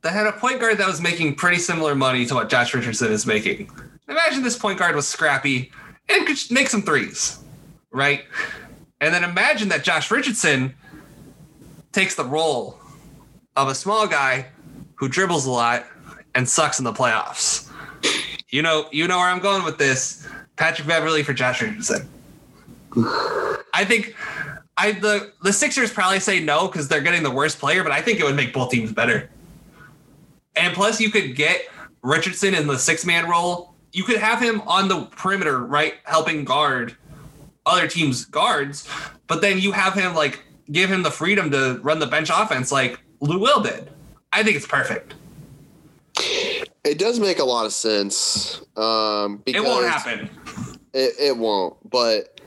that 0.02 0.12
had 0.12 0.26
a 0.26 0.32
point 0.32 0.60
guard 0.60 0.78
that 0.78 0.86
was 0.86 1.00
making 1.00 1.34
pretty 1.34 1.58
similar 1.58 1.94
money 1.94 2.24
to 2.26 2.34
what 2.34 2.48
Josh 2.48 2.72
Richardson 2.72 3.10
is 3.10 3.26
making. 3.26 3.70
Imagine 4.08 4.42
this 4.42 4.58
point 4.58 4.78
guard 4.78 4.94
was 4.94 5.08
scrappy 5.08 5.72
and 6.08 6.26
could 6.26 6.38
make 6.50 6.68
some 6.68 6.82
threes, 6.82 7.42
right? 7.90 8.24
And 9.00 9.14
then 9.14 9.24
imagine 9.24 9.68
that 9.70 9.82
Josh 9.82 10.10
Richardson 10.10 10.74
takes 11.92 12.14
the 12.14 12.24
role 12.24 12.78
of 13.56 13.68
a 13.68 13.74
small 13.74 14.06
guy 14.06 14.46
who 14.94 15.08
dribbles 15.08 15.46
a 15.46 15.50
lot 15.50 15.86
and 16.34 16.48
sucks 16.48 16.78
in 16.78 16.84
the 16.84 16.92
playoffs. 16.92 17.70
You 18.50 18.62
know, 18.62 18.86
you 18.92 19.06
know 19.08 19.18
where 19.18 19.28
I'm 19.28 19.40
going 19.40 19.64
with 19.64 19.78
this. 19.78 20.26
Patrick 20.56 20.86
Beverley 20.86 21.22
for 21.22 21.32
Josh 21.32 21.62
Richardson. 21.62 22.08
I 23.72 23.84
think 23.84 24.14
I 24.76 24.92
the 24.92 25.32
the 25.42 25.52
Sixers 25.52 25.92
probably 25.92 26.20
say 26.20 26.40
no 26.40 26.66
because 26.66 26.88
they're 26.88 27.00
getting 27.00 27.22
the 27.22 27.30
worst 27.30 27.58
player, 27.58 27.82
but 27.82 27.92
I 27.92 28.02
think 28.02 28.18
it 28.20 28.24
would 28.24 28.36
make 28.36 28.52
both 28.52 28.70
teams 28.70 28.92
better. 28.92 29.30
And 30.56 30.74
plus, 30.74 31.00
you 31.00 31.10
could 31.10 31.36
get 31.36 31.62
Richardson 32.02 32.54
in 32.54 32.66
the 32.66 32.78
six 32.78 33.06
man 33.06 33.28
role. 33.28 33.74
You 33.92 34.04
could 34.04 34.18
have 34.18 34.40
him 34.40 34.60
on 34.62 34.88
the 34.88 35.06
perimeter, 35.06 35.64
right, 35.64 35.94
helping 36.04 36.44
guard 36.44 36.96
other 37.66 37.86
teams' 37.88 38.24
guards. 38.24 38.88
But 39.26 39.40
then 39.40 39.58
you 39.58 39.72
have 39.72 39.94
him 39.94 40.14
like 40.14 40.42
give 40.70 40.90
him 40.90 41.02
the 41.02 41.10
freedom 41.10 41.50
to 41.50 41.80
run 41.82 41.98
the 41.98 42.06
bench 42.06 42.30
offense 42.32 42.70
like 42.70 43.00
Lou 43.20 43.38
Will 43.38 43.60
did. 43.60 43.90
I 44.32 44.42
think 44.42 44.56
it's 44.56 44.66
perfect. 44.66 45.14
It 46.84 46.98
does 46.98 47.20
make 47.20 47.38
a 47.38 47.44
lot 47.44 47.66
of 47.66 47.72
sense. 47.72 48.62
Um, 48.76 49.42
it 49.46 49.62
won't 49.62 49.86
happen. 49.86 50.30
It, 50.92 51.14
it 51.18 51.36
won't. 51.36 51.76
But 51.88 52.40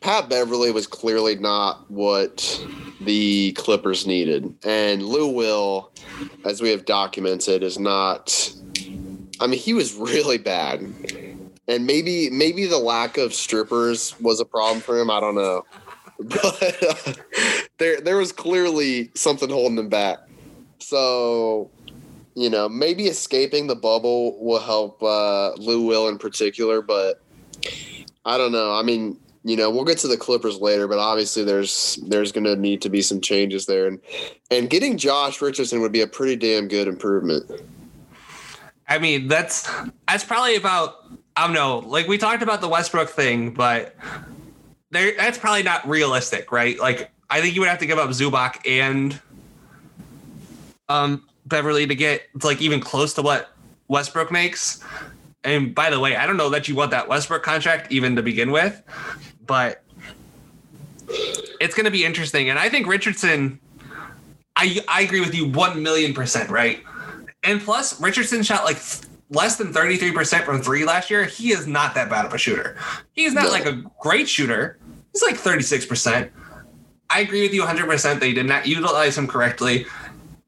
Pat 0.00 0.28
Beverley 0.28 0.70
was 0.70 0.86
clearly 0.86 1.36
not 1.36 1.90
what 1.90 2.64
the 3.00 3.52
Clippers 3.52 4.06
needed. 4.06 4.54
And 4.64 5.02
Lou 5.02 5.28
Will, 5.28 5.92
as 6.44 6.62
we 6.62 6.70
have 6.70 6.84
documented, 6.84 7.62
is 7.62 7.78
not. 7.78 8.52
I 9.40 9.46
mean, 9.46 9.60
he 9.60 9.74
was 9.74 9.94
really 9.94 10.38
bad. 10.38 10.80
And 11.68 11.86
maybe 11.86 12.30
maybe 12.30 12.66
the 12.66 12.78
lack 12.78 13.18
of 13.18 13.34
strippers 13.34 14.18
was 14.20 14.40
a 14.40 14.44
problem 14.44 14.80
for 14.80 14.98
him. 14.98 15.10
I 15.10 15.20
don't 15.20 15.34
know. 15.34 15.64
But 16.18 16.82
uh, 16.82 17.12
there 17.76 18.00
there 18.00 18.16
was 18.16 18.32
clearly 18.32 19.10
something 19.14 19.50
holding 19.50 19.76
him 19.76 19.90
back. 19.90 20.20
So, 20.78 21.70
you 22.34 22.48
know, 22.48 22.70
maybe 22.70 23.06
escaping 23.06 23.66
the 23.66 23.76
bubble 23.76 24.42
will 24.42 24.60
help 24.60 25.02
uh, 25.02 25.52
Lou 25.58 25.84
Will 25.84 26.08
in 26.08 26.16
particular, 26.16 26.80
but 26.80 27.20
I 28.24 28.38
don't 28.38 28.52
know. 28.52 28.72
I 28.74 28.82
mean, 28.82 29.18
you 29.44 29.56
know, 29.56 29.70
we'll 29.70 29.84
get 29.84 29.98
to 29.98 30.08
the 30.08 30.16
Clippers 30.16 30.58
later, 30.58 30.88
but 30.88 30.98
obviously 30.98 31.44
there's 31.44 32.00
there's 32.08 32.32
going 32.32 32.44
to 32.44 32.56
need 32.56 32.82
to 32.82 32.88
be 32.88 33.00
some 33.00 33.20
changes 33.20 33.66
there, 33.66 33.86
and 33.86 34.00
and 34.50 34.68
getting 34.68 34.98
Josh 34.98 35.40
Richardson 35.40 35.80
would 35.80 35.92
be 35.92 36.00
a 36.00 36.06
pretty 36.06 36.34
damn 36.34 36.66
good 36.66 36.88
improvement. 36.88 37.50
I 38.88 38.98
mean, 38.98 39.28
that's 39.28 39.70
that's 40.08 40.24
probably 40.24 40.56
about 40.56 41.12
I 41.36 41.46
don't 41.46 41.54
know. 41.54 41.78
Like 41.78 42.08
we 42.08 42.18
talked 42.18 42.42
about 42.42 42.60
the 42.60 42.68
Westbrook 42.68 43.10
thing, 43.10 43.52
but 43.52 43.94
there 44.90 45.14
that's 45.16 45.38
probably 45.38 45.62
not 45.62 45.86
realistic, 45.88 46.50
right? 46.50 46.78
Like 46.78 47.10
I 47.28 47.40
think 47.40 47.54
you 47.54 47.60
would 47.60 47.68
have 47.68 47.80
to 47.80 47.86
give 47.86 47.98
up 47.98 48.10
Zubac 48.10 48.66
and 48.66 49.20
um 50.88 51.24
Beverley 51.46 51.86
to 51.86 51.94
get 51.94 52.22
like 52.42 52.60
even 52.60 52.80
close 52.80 53.14
to 53.14 53.22
what 53.22 53.50
Westbrook 53.88 54.32
makes. 54.32 54.82
And 55.44 55.74
by 55.74 55.90
the 55.90 56.00
way, 56.00 56.16
I 56.16 56.26
don't 56.26 56.36
know 56.36 56.50
that 56.50 56.66
you 56.66 56.74
want 56.74 56.90
that 56.90 57.08
Westbrook 57.08 57.42
contract 57.42 57.92
even 57.92 58.16
to 58.16 58.22
begin 58.22 58.50
with 58.50 58.82
but 59.46 59.82
it's 61.60 61.74
going 61.74 61.84
to 61.84 61.90
be 61.90 62.04
interesting. 62.04 62.50
And 62.50 62.58
I 62.58 62.68
think 62.68 62.86
Richardson, 62.86 63.58
I 64.56 64.80
I 64.88 65.02
agree 65.02 65.20
with 65.20 65.34
you 65.34 65.48
one 65.48 65.82
million 65.82 66.12
percent, 66.12 66.50
right? 66.50 66.82
And 67.42 67.60
plus, 67.60 68.00
Richardson 68.00 68.42
shot 68.42 68.64
like 68.64 68.78
less 69.30 69.56
than 69.56 69.72
33% 69.72 70.44
from 70.44 70.62
three 70.62 70.84
last 70.84 71.10
year. 71.10 71.24
He 71.24 71.50
is 71.50 71.66
not 71.66 71.94
that 71.94 72.08
bad 72.08 72.26
of 72.26 72.32
a 72.32 72.38
shooter. 72.38 72.76
He's 73.12 73.32
not 73.32 73.44
no. 73.44 73.50
like 73.50 73.66
a 73.66 73.82
great 74.00 74.28
shooter. 74.28 74.78
He's 75.12 75.22
like 75.22 75.36
36%. 75.36 76.30
I 77.08 77.20
agree 77.20 77.42
with 77.42 77.54
you 77.54 77.62
100% 77.62 78.20
they 78.20 78.32
did 78.32 78.46
not 78.46 78.66
utilize 78.66 79.16
him 79.16 79.26
correctly. 79.26 79.86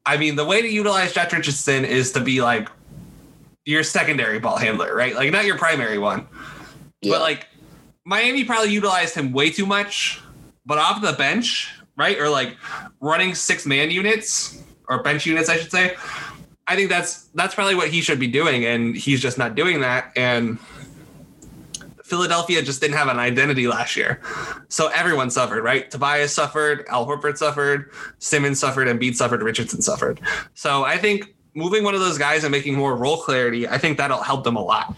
I 0.04 0.16
mean, 0.16 0.36
the 0.36 0.44
way 0.44 0.62
to 0.62 0.68
utilize 0.68 1.12
Josh 1.12 1.32
Richardson 1.32 1.84
is 1.84 2.12
to 2.12 2.20
be 2.20 2.40
like 2.40 2.68
your 3.64 3.82
secondary 3.82 4.38
ball 4.38 4.56
handler, 4.56 4.94
right? 4.94 5.14
Like 5.14 5.30
not 5.30 5.44
your 5.44 5.58
primary 5.58 5.98
one. 5.98 6.26
Yeah. 7.02 7.12
But 7.12 7.20
like 7.20 7.48
Miami 8.04 8.44
probably 8.44 8.70
utilized 8.70 9.14
him 9.14 9.32
way 9.32 9.50
too 9.50 9.66
much, 9.66 10.20
but 10.64 10.78
off 10.78 11.02
the 11.02 11.12
bench, 11.12 11.74
right? 11.96 12.18
Or 12.18 12.28
like 12.28 12.56
running 13.00 13.34
six 13.34 13.66
man 13.66 13.90
units 13.90 14.62
or 14.88 15.02
bench 15.02 15.26
units, 15.26 15.48
I 15.48 15.56
should 15.56 15.70
say. 15.70 15.94
I 16.68 16.76
think 16.76 16.90
that's 16.90 17.24
that's 17.34 17.54
probably 17.54 17.74
what 17.74 17.88
he 17.88 18.00
should 18.00 18.20
be 18.20 18.26
doing, 18.26 18.64
and 18.66 18.94
he's 18.96 19.20
just 19.20 19.38
not 19.38 19.54
doing 19.54 19.80
that. 19.80 20.12
And 20.16 20.58
Philadelphia 22.04 22.62
just 22.62 22.80
didn't 22.80 22.96
have 22.96 23.08
an 23.08 23.18
identity 23.18 23.66
last 23.66 23.96
year, 23.96 24.20
so 24.68 24.88
everyone 24.88 25.30
suffered. 25.30 25.64
Right? 25.64 25.90
Tobias 25.90 26.32
suffered, 26.32 26.84
Al 26.88 27.06
Horford 27.06 27.38
suffered, 27.38 27.90
Simmons 28.18 28.60
suffered, 28.60 28.86
and 28.86 29.00
Embiid 29.00 29.14
suffered, 29.16 29.42
Richardson 29.42 29.80
suffered. 29.80 30.20
So 30.54 30.84
I 30.84 30.98
think 30.98 31.34
moving 31.54 31.84
one 31.84 31.94
of 31.94 32.00
those 32.00 32.18
guys 32.18 32.44
and 32.44 32.52
making 32.52 32.74
more 32.74 32.94
role 32.96 33.16
clarity, 33.16 33.66
I 33.66 33.78
think 33.78 33.96
that'll 33.96 34.22
help 34.22 34.44
them 34.44 34.56
a 34.56 34.62
lot. 34.62 34.94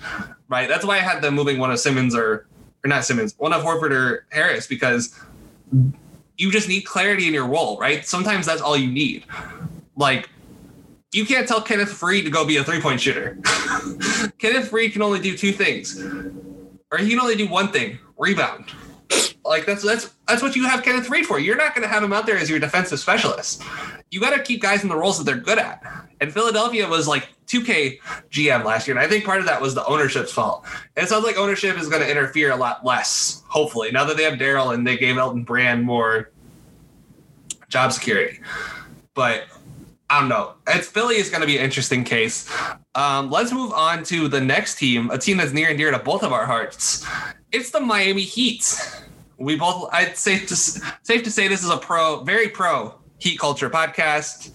Right? 0.49 0.68
That's 0.68 0.85
why 0.85 0.97
I 0.97 1.01
had 1.01 1.23
them 1.23 1.35
moving 1.35 1.59
one 1.59 1.71
of 1.71 1.79
Simmons 1.79 2.14
or 2.14 2.47
or 2.85 2.89
not 2.89 3.05
Simmons, 3.05 3.35
one 3.39 3.53
of 3.53 3.62
Horford 3.62 3.93
or 3.93 4.27
Harris 4.31 4.66
because 4.66 5.18
you 6.37 6.51
just 6.51 6.68
need 6.68 6.83
clarity 6.83 7.29
in 7.29 7.35
your 7.35 7.47
role, 7.47 7.79
right? 7.79 8.07
Sometimes 8.07 8.47
that's 8.47 8.62
all 8.62 8.77
you 8.77 8.91
need. 8.91 9.25
Like, 9.97 10.31
you 11.13 11.27
can't 11.27 11.49
tell 11.49 11.61
Kenneth 11.61 11.91
Faried 11.91 12.25
to 12.25 12.31
go 12.31 12.47
be 12.47 12.57
a 12.59 12.65
three 12.65 12.81
point 12.81 13.01
shooter. 13.01 13.39
Kenneth 14.39 14.71
Faried 14.71 14.93
can 14.93 15.03
only 15.03 15.21
do 15.21 15.37
two 15.37 15.53
things, 15.53 16.01
or 16.91 16.99
he 16.99 17.11
can 17.11 17.21
only 17.21 17.37
do 17.37 17.49
one 17.49 17.69
thing 17.69 17.99
rebound. 18.17 18.67
Like 19.45 19.67
that's 19.67 19.83
that's 19.83 20.15
that's 20.29 20.43
what 20.43 20.55
you 20.55 20.65
have 20.69 20.83
Kenneth 20.85 21.09
Faried 21.09 21.25
for. 21.25 21.41
You're 21.41 21.57
not 21.57 21.75
going 21.75 21.83
to 21.83 21.93
have 21.93 22.03
him 22.03 22.13
out 22.13 22.27
there 22.27 22.37
as 22.37 22.49
your 22.49 22.61
defensive 22.61 23.01
specialist. 23.01 23.63
You 24.11 24.21
got 24.21 24.37
to 24.37 24.43
keep 24.43 24.63
guys 24.63 24.83
in 24.83 24.89
the 24.89 24.97
roles 24.97 25.19
that 25.19 25.25
they're 25.25 25.37
good 25.37 25.59
at. 25.59 25.83
And 26.21 26.33
Philadelphia 26.33 26.87
was 26.87 27.09
like 27.09 27.29
2K 27.47 27.99
GM 28.31 28.65
last 28.65 28.87
year, 28.87 28.97
and 28.97 29.05
I 29.05 29.09
think 29.09 29.25
part 29.25 29.41
of 29.41 29.47
that 29.47 29.61
was 29.61 29.75
the 29.75 29.85
ownership's 29.87 30.33
fault. 30.33 30.67
And 30.97 31.05
it 31.05 31.09
sounds 31.09 31.25
like 31.25 31.37
ownership 31.39 31.79
is 31.79 31.89
going 31.89 32.03
to 32.03 32.11
interfere 32.11 32.53
a 32.53 32.57
lot 32.57 32.85
less. 32.85 33.43
Hopefully, 33.49 33.91
now 33.91 34.05
that 34.05 34.17
they 34.17 34.25
have 34.25 34.39
Daryl 34.39 34.75
and 34.75 34.87
they 34.87 34.97
gave 34.97 35.17
Elton 35.17 35.45
Brand 35.45 35.83
more 35.83 36.31
job 37.69 37.93
security, 37.93 38.41
but. 39.15 39.45
I 40.11 40.21
don't 40.21 40.29
know. 40.29 40.55
It's 40.67 40.89
Philly 40.89 41.17
is 41.17 41.31
going 41.31 41.41
to 41.41 41.47
be 41.47 41.57
an 41.57 41.65
interesting 41.65 42.05
case. 42.05 42.51
Um, 42.97 43.31
let's 43.31 43.53
move 43.53 43.73
on 43.73 44.03
to 44.05 44.27
the 44.27 44.41
next 44.41 44.75
team, 44.75 45.11
a 45.11 45.17
team 45.17 45.37
that's 45.37 45.53
near 45.53 45.69
and 45.69 45.79
dear 45.79 45.93
to 45.93 45.99
both 46.01 46.25
of 46.25 46.33
our 46.33 46.45
hearts. 46.47 47.07
It's 47.53 47.71
the 47.71 47.81
Miami 47.81 48.23
Heat 48.23 48.77
we 49.41 49.57
both 49.57 49.89
I'd 49.91 50.17
say, 50.17 50.39
to 50.39 50.55
safe 50.55 51.25
to 51.25 51.31
say 51.31 51.49
this 51.49 51.65
is 51.65 51.71
a 51.71 51.79
pro, 51.79 52.23
very 52.23 52.49
pro 52.49 52.95
heat 53.19 53.39
culture 53.39 53.69
podcast. 53.69 54.53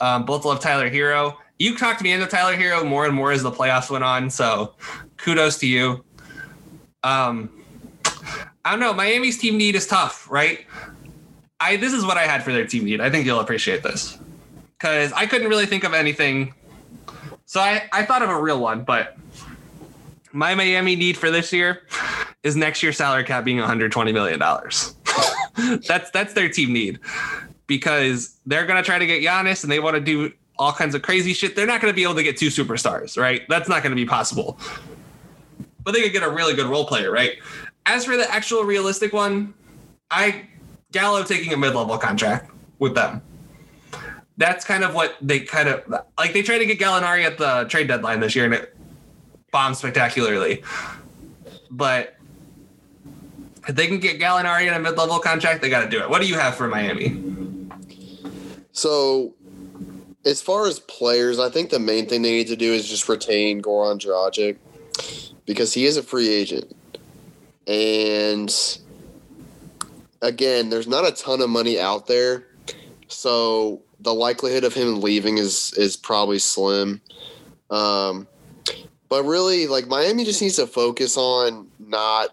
Um, 0.00 0.24
both 0.26 0.44
love 0.44 0.60
Tyler 0.60 0.90
Herro. 0.90 1.36
You 1.58 1.78
talked 1.78 2.02
me 2.02 2.12
into 2.12 2.26
Tyler 2.26 2.54
Herro 2.54 2.86
more 2.86 3.06
and 3.06 3.14
more 3.14 3.32
as 3.32 3.42
the 3.42 3.50
playoffs 3.50 3.88
went 3.88 4.04
on, 4.04 4.28
so 4.28 4.74
kudos 5.16 5.58
to 5.58 5.66
you. 5.66 6.04
Um, 7.02 7.64
I 8.64 8.72
don't 8.72 8.80
know. 8.80 8.92
Miami's 8.92 9.38
team 9.38 9.56
need 9.56 9.76
is 9.76 9.86
tough, 9.86 10.30
right? 10.30 10.66
I 11.60 11.76
this 11.76 11.92
is 11.92 12.04
what 12.04 12.18
I 12.18 12.26
had 12.26 12.42
for 12.42 12.52
their 12.52 12.66
team 12.66 12.84
need. 12.84 13.00
I 13.00 13.08
think 13.08 13.24
you'll 13.24 13.40
appreciate 13.40 13.82
this 13.82 14.18
because 14.78 15.12
I 15.12 15.26
couldn't 15.26 15.48
really 15.48 15.66
think 15.66 15.84
of 15.84 15.94
anything. 15.94 16.54
So 17.46 17.60
I 17.60 17.88
I 17.92 18.04
thought 18.04 18.22
of 18.22 18.30
a 18.30 18.40
real 18.40 18.60
one, 18.60 18.82
but 18.84 19.16
my 20.32 20.54
Miami 20.54 20.96
need 20.96 21.16
for 21.16 21.30
this 21.30 21.52
year 21.52 21.82
is 22.42 22.56
next 22.56 22.82
year's 22.82 22.96
salary 22.96 23.24
cap 23.24 23.44
being 23.44 23.58
120 23.58 24.12
million 24.12 24.38
dollars. 24.38 24.94
that's 25.86 26.10
that's 26.10 26.34
their 26.34 26.48
team 26.48 26.72
need 26.72 27.00
because 27.66 28.38
they're 28.46 28.66
gonna 28.66 28.82
try 28.82 28.98
to 28.98 29.06
get 29.06 29.22
Giannis 29.22 29.62
and 29.62 29.72
they 29.72 29.80
want 29.80 29.94
to 29.94 30.00
do 30.00 30.32
all 30.58 30.72
kinds 30.72 30.94
of 30.94 31.02
crazy 31.02 31.32
shit. 31.32 31.56
They're 31.56 31.66
not 31.66 31.80
gonna 31.80 31.92
be 31.92 32.02
able 32.02 32.14
to 32.16 32.22
get 32.22 32.36
two 32.36 32.48
superstars, 32.48 33.18
right? 33.18 33.42
That's 33.48 33.68
not 33.68 33.82
gonna 33.82 33.96
be 33.96 34.06
possible. 34.06 34.58
But 35.82 35.94
they 35.94 36.02
could 36.02 36.12
get 36.12 36.22
a 36.22 36.30
really 36.30 36.54
good 36.54 36.66
role 36.66 36.86
player, 36.86 37.10
right? 37.10 37.38
As 37.86 38.04
for 38.04 38.16
the 38.16 38.28
actual 38.32 38.64
realistic 38.64 39.12
one, 39.12 39.54
I 40.10 40.48
Gallo 40.92 41.22
taking 41.24 41.52
a 41.52 41.56
mid-level 41.56 41.98
contract 41.98 42.50
with 42.78 42.94
them. 42.94 43.22
That's 44.36 44.64
kind 44.64 44.84
of 44.84 44.94
what 44.94 45.16
they 45.20 45.40
kind 45.40 45.68
of 45.68 45.82
like. 46.18 46.32
They 46.32 46.42
tried 46.42 46.58
to 46.58 46.66
get 46.66 46.78
Gallinari 46.78 47.24
at 47.24 47.38
the 47.38 47.64
trade 47.68 47.88
deadline 47.88 48.20
this 48.20 48.34
year, 48.34 48.44
and 48.44 48.54
it 48.54 48.76
bombed 49.50 49.76
spectacularly. 49.76 50.62
But 51.70 52.16
if 53.66 53.74
they 53.74 53.86
can 53.86 53.98
get 53.98 54.20
Gallinari 54.20 54.68
in 54.68 54.74
a 54.74 54.78
mid-level 54.78 55.18
contract, 55.18 55.62
they 55.62 55.68
got 55.68 55.82
to 55.82 55.88
do 55.88 56.00
it. 56.00 56.08
What 56.08 56.20
do 56.20 56.28
you 56.28 56.38
have 56.38 56.54
for 56.54 56.68
Miami? 56.68 57.20
So, 58.72 59.34
as 60.24 60.42
far 60.42 60.66
as 60.66 60.80
players, 60.80 61.38
I 61.38 61.48
think 61.48 61.70
the 61.70 61.78
main 61.78 62.06
thing 62.06 62.22
they 62.22 62.32
need 62.32 62.48
to 62.48 62.56
do 62.56 62.72
is 62.72 62.88
just 62.88 63.08
retain 63.08 63.62
Goran 63.62 63.98
Dragic 63.98 64.58
because 65.46 65.72
he 65.72 65.86
is 65.86 65.96
a 65.96 66.02
free 66.02 66.28
agent. 66.28 66.76
And 67.66 68.54
again, 70.22 70.68
there's 70.68 70.86
not 70.86 71.06
a 71.06 71.12
ton 71.12 71.40
of 71.40 71.48
money 71.48 71.80
out 71.80 72.06
there. 72.06 72.46
So 73.08 73.82
the 74.06 74.14
likelihood 74.14 74.62
of 74.62 74.72
him 74.72 75.00
leaving 75.00 75.36
is 75.36 75.74
is 75.76 75.96
probably 75.96 76.38
slim. 76.38 77.00
Um, 77.70 78.28
but 79.08 79.24
really, 79.24 79.66
like 79.66 79.88
Miami 79.88 80.24
just 80.24 80.40
needs 80.40 80.56
to 80.56 80.66
focus 80.68 81.16
on 81.16 81.66
not 81.80 82.28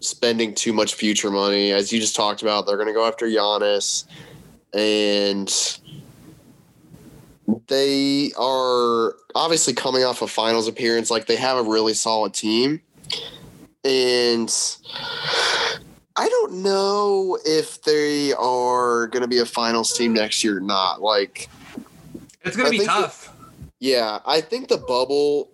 spending 0.00 0.54
too 0.54 0.72
much 0.72 0.94
future 0.94 1.30
money. 1.30 1.70
As 1.70 1.92
you 1.92 2.00
just 2.00 2.16
talked 2.16 2.40
about, 2.40 2.66
they're 2.66 2.78
going 2.78 2.88
to 2.88 2.94
go 2.94 3.06
after 3.06 3.26
Giannis, 3.26 4.06
and 4.72 5.78
they 7.66 8.32
are 8.38 9.14
obviously 9.34 9.74
coming 9.74 10.04
off 10.04 10.22
a 10.22 10.26
finals 10.26 10.66
appearance. 10.66 11.10
Like 11.10 11.26
they 11.26 11.36
have 11.36 11.58
a 11.58 11.62
really 11.62 11.92
solid 11.92 12.32
team, 12.32 12.80
and 13.84 14.50
I 16.18 16.28
don't 16.28 16.64
know 16.64 17.38
if 17.44 17.80
they 17.82 18.32
are 18.32 19.06
going 19.06 19.22
to 19.22 19.28
be 19.28 19.38
a 19.38 19.46
finals 19.46 19.96
team 19.96 20.12
next 20.12 20.42
year 20.42 20.56
or 20.56 20.60
not. 20.60 21.00
Like 21.00 21.48
it's 22.42 22.56
going 22.56 22.72
to 22.72 22.78
be 22.78 22.84
tough. 22.84 23.26
That, 23.26 23.52
yeah, 23.78 24.18
I 24.26 24.40
think 24.40 24.66
the 24.66 24.78
bubble 24.78 25.48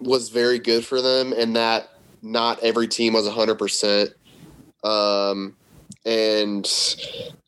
was 0.00 0.28
very 0.28 0.58
good 0.58 0.84
for 0.84 1.00
them, 1.00 1.32
and 1.32 1.56
that 1.56 1.88
not 2.20 2.62
every 2.62 2.86
team 2.86 3.14
was 3.14 3.26
hundred 3.26 3.54
percent. 3.54 4.10
Um, 4.82 5.56
and 6.04 6.70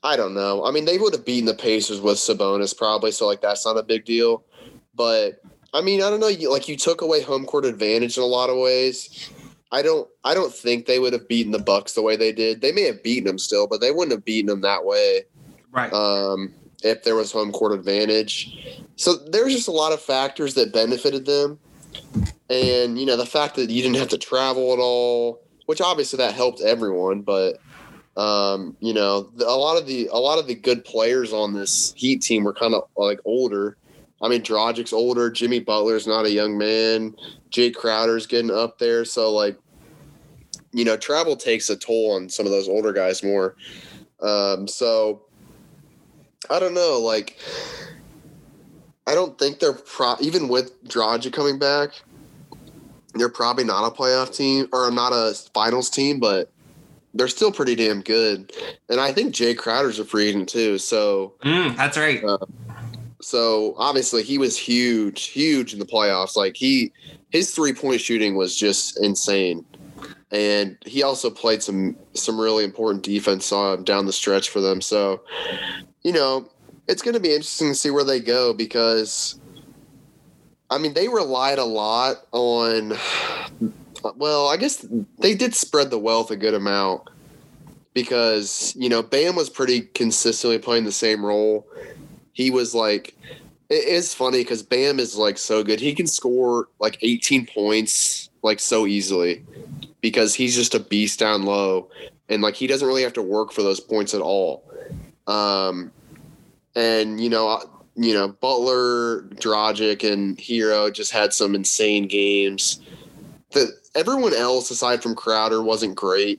I 0.03 0.17
don't 0.17 0.33
know. 0.33 0.65
I 0.65 0.71
mean, 0.71 0.87
they 0.87 0.97
would 0.97 1.13
have 1.13 1.27
beaten 1.27 1.45
the 1.45 1.55
Pacers 1.55 2.01
with 2.01 2.17
Sabonis 2.17 2.75
probably, 2.75 3.13
so 3.13 3.27
like 3.27 3.43
that's 3.43 3.67
not 3.67 3.77
a 3.77 3.83
big 3.83 4.07
deal. 4.07 4.45
But 4.95 5.43
I 5.75 5.83
mean, 5.83 6.01
I 6.01 6.09
don't 6.09 6.21
know. 6.21 6.29
You, 6.29 6.51
like 6.51 6.69
you 6.69 6.77
took 6.79 7.03
away 7.03 7.21
home 7.21 7.45
court 7.45 7.67
advantage 7.67 8.17
in 8.17 8.23
a 8.23 8.27
lot 8.27 8.49
of 8.49 8.57
ways. 8.57 9.31
I 9.73 9.83
don't. 9.83 10.09
I 10.25 10.35
don't 10.35 10.53
think 10.53 10.87
they 10.87 10.99
would 10.99 11.13
have 11.13 11.29
beaten 11.29 11.53
the 11.53 11.59
Bucks 11.59 11.95
the 11.95 12.03
way 12.03 12.17
they 12.17 12.33
did. 12.33 12.61
They 12.61 12.73
may 12.73 12.83
have 12.83 13.03
beaten 13.03 13.25
them 13.25 13.39
still, 13.39 13.67
but 13.67 13.81
they 13.81 13.91
wouldn't 13.91 14.13
have 14.13 14.25
beaten 14.25 14.47
them 14.47 14.61
that 14.61 14.85
way. 14.85 15.25
Right. 15.73 15.93
Um, 15.93 16.55
if 16.83 17.03
there 17.05 17.17
was 17.17 17.33
home 17.33 17.53
court 17.53 17.73
advantage. 17.73 18.79
So 18.97 19.17
there's 19.17 19.53
just 19.53 19.69
a 19.69 19.73
lot 19.73 19.93
of 19.93 20.01
factors 20.01 20.55
that 20.55 20.73
benefited 20.73 21.27
them. 21.27 21.59
And, 22.49 22.99
you 22.99 23.07
know, 23.07 23.17
the 23.17 23.27
fact 23.27 23.57
that 23.57 23.71
you 23.71 23.83
didn't 23.83 23.97
have 23.97 24.09
to 24.11 24.19
travel 24.19 24.73
at 24.73 24.79
all, 24.79 25.43
which 25.67 25.81
obviously 25.81 26.19
that 26.19 26.35
helped 26.35 26.61
everyone, 26.61 27.23
but 27.23 27.59
um, 28.17 28.77
you 28.81 28.95
know, 28.95 29.31
a 29.47 29.57
lot 29.57 29.77
of 29.77 29.87
the 29.87 30.09
a 30.11 30.19
lot 30.19 30.39
of 30.39 30.47
the 30.47 30.55
good 30.55 30.85
players 30.85 31.35
on 31.35 31.53
this 31.53 31.93
Heat 31.97 32.23
team 32.23 32.45
were 32.45 32.55
kind 32.55 32.75
of 32.75 32.85
like 32.97 33.21
older. 33.27 33.77
I 34.23 34.29
mean, 34.29 34.43
Dragic's 34.43 34.93
older. 34.93 35.31
Jimmy 35.31 35.61
Butler's 35.61 36.07
not 36.07 36.25
a 36.25 36.31
young 36.31 36.57
man. 36.57 37.15
Jay 37.51 37.71
Crowder's 37.71 38.27
getting 38.27 38.51
up 38.51 38.79
there. 38.79 39.05
So, 39.05 39.31
like, 39.33 39.59
you 40.73 40.85
know, 40.85 40.97
travel 40.97 41.37
takes 41.37 41.69
a 41.71 41.77
toll 41.77 42.13
on 42.13 42.29
some 42.29 42.47
of 42.47 42.53
those 42.53 42.69
older 42.69 42.93
guys 42.93 43.23
more. 43.23 43.57
Um, 44.21 44.67
so, 44.67 45.23
I 46.49 46.59
don't 46.59 46.75
know. 46.75 46.99
Like, 47.01 47.39
I 49.07 49.15
don't 49.15 49.39
think 49.39 49.59
they're 49.59 49.73
pro- 49.73 50.17
even 50.21 50.49
with 50.49 50.83
Dragic 50.85 51.33
coming 51.33 51.59
back. 51.59 51.91
They're 53.15 53.29
probably 53.29 53.65
not 53.65 53.87
a 53.87 53.95
playoff 53.95 54.35
team 54.35 54.69
or 54.73 54.91
not 54.91 55.13
a 55.13 55.35
finals 55.55 55.89
team, 55.89 56.21
but 56.21 56.53
they're 57.15 57.29
still 57.29 57.53
pretty 57.53 57.75
damn 57.75 58.03
good. 58.03 58.53
And 58.89 59.01
I 59.01 59.13
think 59.13 59.35
Jay 59.35 59.55
Crowder's 59.55 59.99
a 59.99 60.05
free 60.05 60.29
agent 60.29 60.49
too. 60.49 60.79
So 60.79 61.35
mm, 61.43 61.75
that's 61.77 61.97
right. 61.97 62.23
Uh, 62.23 62.39
so 63.27 63.75
obviously 63.77 64.23
he 64.23 64.39
was 64.39 64.57
huge, 64.57 65.25
huge 65.25 65.73
in 65.73 65.81
the 65.81 65.85
playoffs. 65.85 66.37
Like 66.37 66.57
he, 66.57 66.93
his 67.31 67.53
three 67.53 67.73
point 67.73 68.01
shooting 68.01 68.37
was 68.37 68.55
just 68.55 69.03
insane, 69.03 69.67
and 70.31 70.79
he 70.87 71.03
also 71.03 71.29
played 71.29 71.61
some 71.61 71.97
some 72.15 72.41
really 72.41 72.63
important 72.63 73.03
defense 73.03 73.51
uh, 73.51 73.75
down 73.83 74.07
the 74.07 74.13
stretch 74.13 74.51
for 74.51 74.61
them. 74.61 74.81
So, 74.81 75.23
you 76.05 76.13
know, 76.13 76.49
it's 76.87 77.03
going 77.03 77.15
to 77.15 77.21
be 77.21 77.31
interesting 77.31 77.71
to 77.71 77.75
see 77.75 77.91
where 77.91 78.05
they 78.05 78.21
go 78.21 78.55
because, 78.55 79.41
I 80.71 80.79
mean, 80.79 80.95
they 80.95 81.09
relied 81.09 81.59
a 81.59 81.65
lot 81.65 82.19
on. 82.31 82.97
Well, 84.15 84.47
I 84.47 84.57
guess 84.57 84.87
they 85.19 85.35
did 85.35 85.53
spread 85.53 85.91
the 85.91 85.99
wealth 85.99 86.31
a 86.31 86.37
good 86.37 86.55
amount 86.55 87.03
because 87.93 88.73
you 88.77 88.89
know 88.89 89.03
Bam 89.03 89.35
was 89.35 89.51
pretty 89.51 89.81
consistently 89.81 90.61
playing 90.61 90.85
the 90.85 90.93
same 90.93 91.27
role. 91.27 91.67
He 92.37 92.51
was 92.51 92.75
like, 92.75 93.17
it 93.71 93.89
is 93.89 94.13
funny 94.13 94.41
because 94.41 94.63
Bam 94.63 95.01
is 95.01 95.17
like 95.17 95.39
so 95.39 95.65
good. 95.65 95.81
He 95.81 95.95
can 95.95 96.07
score 96.07 96.69
like 96.79 96.99
18 97.01 97.47
points 97.47 98.29
like 98.43 98.61
so 98.61 98.87
easily 98.87 99.43
because 100.03 100.35
he's 100.35 100.55
just 100.55 100.75
a 100.75 100.81
beast 100.81 101.19
down 101.19 101.45
low, 101.47 101.89
and 102.29 102.43
like 102.43 102.55
he 102.55 102.67
doesn't 102.67 102.87
really 102.87 103.03
have 103.03 103.15
to 103.15 103.23
work 103.23 103.53
for 103.53 103.63
those 103.63 103.81
points 103.81 104.13
at 104.13 104.21
all. 104.21 104.71
Um, 105.27 105.91
and 106.75 107.19
you 107.19 107.31
know, 107.31 107.63
you 107.95 108.13
know, 108.13 108.29
Butler, 108.29 109.23
Dragic, 109.37 110.05
and 110.05 110.37
Herro 110.37 110.93
just 110.93 111.13
had 111.13 111.33
some 111.33 111.55
insane 111.55 112.07
games. 112.07 112.81
The 113.53 113.73
everyone 113.95 114.35
else 114.35 114.71
aside 114.71 115.03
from 115.03 115.15
Crowder 115.15 115.63
wasn't 115.63 115.95
great. 115.95 116.39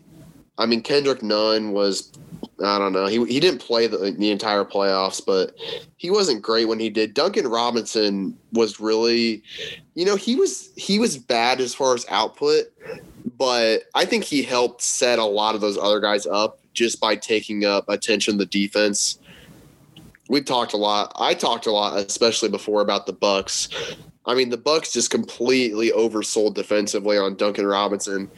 I 0.60 0.68
mean, 0.68 0.84
Kendrick 0.84 1.24
Nunn 1.24 1.72
was 1.72 2.12
I 2.64 2.78
don't 2.80 2.94
know. 2.94 3.06
He 3.06 3.24
he 3.26 3.40
didn't 3.40 3.60
play 3.60 3.88
the, 3.88 3.98
the 3.98 4.32
entire 4.32 4.66
playoffs, 4.66 5.24
but 5.24 5.56
he 5.98 6.10
wasn't 6.10 6.42
great 6.42 6.68
when 6.68 6.80
he 6.80 6.90
did. 6.90 7.14
Duncan 7.14 7.48
Robinson 7.48 8.38
was 8.52 8.80
really, 8.80 9.44
you 9.96 10.06
know, 10.06 10.16
he 10.16 10.36
was 10.36 10.72
he 10.76 11.00
was 11.00 11.18
bad 11.18 11.62
as 11.62 11.74
far 11.74 11.94
as 11.94 12.06
output, 12.10 12.66
but 13.38 13.84
I 13.94 14.06
think 14.06 14.24
he 14.24 14.42
helped 14.44 14.82
set 14.82 15.20
a 15.20 15.26
lot 15.26 15.56
of 15.56 15.62
those 15.62 15.78
other 15.78 16.00
guys 16.00 16.26
up 16.26 16.60
just 16.74 17.00
by 17.00 17.16
taking 17.16 17.66
up 17.66 17.88
attention 17.90 18.38
the 18.38 18.46
defense 18.46 19.20
we've 20.30 20.46
talked 20.46 20.74
a 20.74 20.78
lot. 20.78 21.12
I 21.16 21.34
talked 21.34 21.66
a 21.66 21.72
lot, 21.72 21.98
especially 21.98 22.50
before 22.50 22.82
about 22.82 23.06
the 23.06 23.14
Bucks. 23.14 23.70
I 24.26 24.34
mean, 24.34 24.50
the 24.50 24.58
Bucks 24.58 24.92
just 24.92 25.10
completely 25.10 25.92
oversold 25.92 26.54
defensively 26.54 27.18
on 27.18 27.36
Duncan 27.36 27.66
Robinson, 27.66 28.30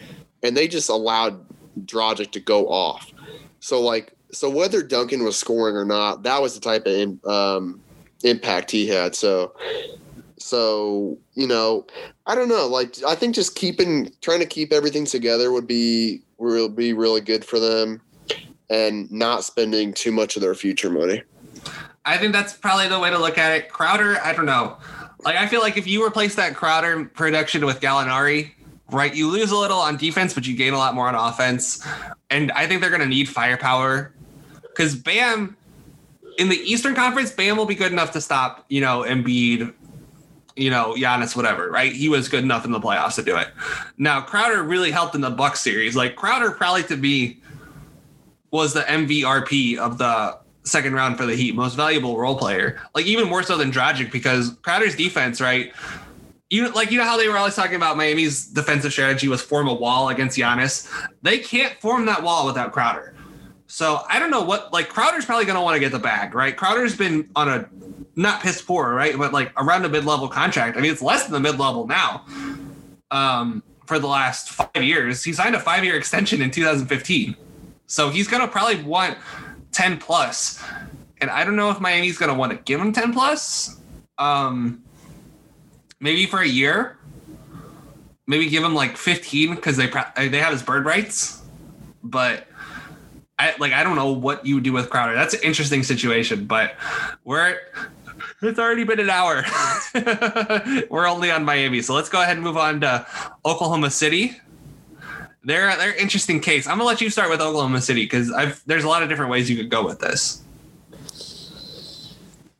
and 0.43 0.56
they 0.56 0.68
just 0.68 0.89
allowed 0.89 1.43
Dragic 1.86 2.32
to 2.32 2.39
go 2.39 2.68
off. 2.68 3.12
So, 3.60 3.82
like, 3.82 4.14
so 4.32 4.49
whether 4.49 4.84
Duncan 4.84 5.24
was 5.24 5.38
scoring 5.38 5.76
or 5.76 5.86
not, 5.86 6.24
that 6.24 6.41
was 6.41 6.53
the 6.53 6.62
type 6.62 6.86
of 6.86 7.26
um, 7.26 7.82
impact 8.24 8.72
he 8.72 8.88
had. 8.88 9.16
So, 9.16 9.53
so 10.38 11.18
you 11.34 11.47
know, 11.47 11.86
I 12.26 12.36
don't 12.36 12.49
know. 12.49 12.68
Like, 12.68 13.03
I 13.03 13.16
think 13.16 13.36
just 13.36 13.55
keeping 13.55 14.12
trying 14.22 14.39
to 14.39 14.45
keep 14.45 14.72
everything 14.72 15.05
together 15.05 15.51
would 15.51 15.68
be 15.68 16.22
would 16.38 16.76
be 16.76 16.93
really 16.93 17.22
good 17.22 17.43
for 17.43 17.60
them, 17.60 18.01
and 18.70 19.12
not 19.12 19.43
spending 19.43 19.93
too 19.93 20.12
much 20.12 20.36
of 20.36 20.41
their 20.41 20.55
future 20.55 20.89
money. 20.89 21.24
I 22.05 22.18
think 22.18 22.34
that's 22.34 22.53
probably 22.53 22.88
the 22.88 22.99
way 22.99 23.10
to 23.10 23.20
look 23.20 23.38
at 23.38 23.51
it. 23.51 23.70
Crowder, 23.70 24.20
I 24.24 24.34
don't 24.34 24.45
know. 24.45 24.78
Like 25.22 25.36
I 25.36 25.47
feel 25.47 25.62
like 25.62 25.78
if 25.78 25.86
you 25.86 26.05
replace 26.05 26.36
that 26.36 26.55
Crowder 26.55 27.05
production 27.05 27.66
with 27.66 27.82
Gallinari, 27.82 28.51
right, 28.92 29.14
you 29.14 29.30
lose 29.30 29.52
a 29.52 29.58
little 29.58 29.80
on 29.80 29.98
defense, 29.98 30.34
but 30.34 30.48
you 30.48 30.56
gain 30.56 30.74
a 30.74 30.78
lot 30.78 30.96
more 30.96 31.08
on 31.08 31.16
offense. 31.16 31.86
And 32.30 32.52
I 32.52 32.68
think 32.68 32.82
they're 32.82 32.90
going 32.90 33.02
to 33.02 33.08
need 33.08 33.30
firepower 33.30 34.14
because 34.62 34.96
Bam 34.96 35.56
in 36.38 36.48
the 36.48 36.56
Eastern 36.56 36.96
Conference, 36.96 37.32
Bam 37.32 37.58
will 37.58 37.66
be 37.66 37.76
good 37.76 37.92
enough 37.92 38.12
to 38.12 38.22
stop, 38.22 38.66
you 38.70 38.80
know, 38.80 39.02
Embiid, 39.02 39.74
you 40.56 40.70
know, 40.70 40.94
Giannis, 40.98 41.36
whatever, 41.36 41.70
right? 41.70 41.92
He 41.92 42.08
was 42.08 42.30
good 42.30 42.44
enough 42.44 42.66
in 42.66 42.72
the 42.72 42.80
playoffs 42.80 43.16
to 43.16 43.24
do 43.24 43.36
it. 43.36 43.50
Now 43.98 44.22
Crowder 44.22 44.64
really 44.64 44.92
helped 44.92 45.16
in 45.16 45.22
the 45.22 45.30
Buck 45.30 45.58
series. 45.58 45.96
Like 45.96 46.16
Crowder 46.16 46.52
probably 46.52 46.84
to 46.84 46.96
be 46.98 47.42
was 48.52 48.74
the 48.74 48.82
MVRP 48.82 49.78
of 49.78 49.98
the 49.98 50.40
second 50.64 50.94
round 50.94 51.18
for 51.18 51.26
the 51.26 51.36
Heat, 51.36 51.56
most 51.56 51.76
valuable 51.76 52.18
role 52.18 52.38
player. 52.38 52.80
Like 52.96 53.06
even 53.06 53.28
more 53.28 53.44
so 53.44 53.58
than 53.58 53.72
Dragic 53.72 54.12
because 54.12 54.52
Crowder's 54.62 54.96
defense, 54.96 55.42
right? 55.42 55.74
You 56.50 56.70
like 56.72 56.91
you 56.91 56.97
know 56.97 57.04
how 57.04 57.18
they 57.18 57.28
were 57.28 57.38
always 57.38 57.56
talking 57.56 57.76
about 57.76 57.95
Miami's 57.95 58.45
defensive 58.45 58.91
strategy 58.91 59.28
was 59.28 59.41
form 59.41 59.68
a 59.68 59.74
wall 59.74 60.10
against 60.10 60.38
Giannis. 60.38 60.89
They 61.22 61.38
can't 61.38 61.74
form 61.80 62.06
that 62.08 62.24
wall 62.24 62.45
without 62.47 62.72
Crowder. 62.72 63.16
So 63.68 64.02
I 64.10 64.18
don't 64.18 64.32
know 64.32 64.41
what 64.41 64.74
like 64.74 64.89
Crowder's 64.89 65.26
probably 65.26 65.45
to 65.58 65.62
want 65.62 65.76
to 65.76 65.80
get 65.80 65.91
the 65.91 66.00
bag, 66.00 66.34
right? 66.34 66.58
Crowder's 66.58 66.95
been 66.95 67.30
on 67.36 67.50
a 67.50 67.70
not 68.16 68.41
piss 68.41 68.62
poor, 68.64 68.93
right, 68.93 69.16
but 69.16 69.32
like 69.32 69.52
around 69.58 69.86
a 69.86 69.89
mid 69.89 70.06
level 70.06 70.28
contract. 70.28 70.76
I 70.76 70.82
mean, 70.82 70.91
it's 70.91 71.04
less 71.04 71.24
than 71.24 71.34
the 71.34 71.39
mid 71.39 71.60
level 71.60 71.86
now. 71.86 72.26
Um, 73.12 73.64
for 73.86 74.00
the 74.00 74.08
last 74.08 74.50
five 74.50 74.84
years, 74.84 75.24
he 75.24 75.34
signed 75.34 75.56
a 75.56 75.60
five 75.60 75.84
year 75.84 75.95
extension 75.95 76.41
in 76.41 76.50
2015. 76.50 77.36
So 77.86 78.10
he's 78.10 78.28
to 78.41 78.47
probably 78.47 78.84
want 78.84 79.18
10 79.72 79.97
plus. 79.97 80.64
and 81.22 81.30
I 81.30 81.43
don't 81.43 81.56
know 81.56 81.70
if 81.70 81.80
Miami's 81.80 82.18
to 82.32 82.38
want 82.38 82.52
to 82.52 82.58
give 82.58 82.80
him 82.80 82.93
10 82.93 83.14
plus. 83.14 83.80
Um, 84.18 84.84
maybe 86.00 86.26
for 86.26 86.39
a 86.39 86.47
year. 86.47 86.97
Maybe 88.28 88.47
give 88.47 88.64
him 88.64 88.76
like 88.76 88.95
15 88.95 89.56
because 89.56 89.78
they 89.78 89.91
uh, 89.91 90.04
they 90.16 90.38
have 90.38 90.52
his 90.52 90.62
bird 90.62 90.86
rights. 90.86 91.41
But 92.04 92.47
I 93.39 93.56
like 93.58 93.74
I 93.74 93.84
don't 93.84 93.95
know 93.95 94.12
what 94.12 94.45
you 94.45 94.62
do 94.62 94.72
with 94.74 94.89
Crowder. 94.89 95.16
That's 95.16 95.34
an 95.34 95.41
interesting 95.43 95.84
situation, 95.84 96.45
but 96.45 96.76
we're 97.24 97.58
it's 98.41 98.60
already 98.60 98.84
been 98.84 99.00
an 99.00 99.10
hour. 99.10 99.43
we're 100.89 101.08
only 101.08 101.32
on 101.32 101.43
Miami, 101.43 101.82
so 101.82 101.93
let's 101.93 102.10
go 102.10 102.22
ahead 102.22 102.38
and 102.38 102.43
move 102.43 102.58
on 102.58 102.82
to 102.82 103.06
Oklahoma 103.45 103.89
City. 103.89 104.39
They're 105.43 105.76
they're 105.78 105.95
interesting 105.95 106.39
case. 106.39 106.68
I'm 106.68 106.78
gonna 106.78 106.84
let 106.84 107.02
you 107.02 107.10
start 107.10 107.30
with 107.30 107.41
Oklahoma 107.41 107.82
City 107.82 108.04
because 108.04 108.32
there's 108.66 108.84
a 108.84 108.88
lot 108.88 109.04
of 109.04 109.10
different 109.10 109.32
ways 109.32 109.50
you 109.50 109.58
could 109.58 109.70
go 109.70 109.86
with 109.86 110.00
this. 110.00 110.43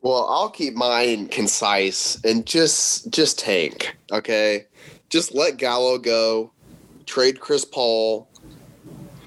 Well, 0.02 0.28
I'll 0.30 0.50
keep 0.50 0.76
mine 0.76 1.28
concise 1.28 2.24
and 2.24 2.46
just 2.46 3.10
just 3.10 3.38
tank. 3.38 3.98
Okay, 4.12 4.66
just 5.10 5.34
let 5.34 5.58
Gallo 5.58 5.98
go. 5.98 6.52
Trade 7.06 7.40
Chris 7.40 7.66
Paul. 7.66 8.30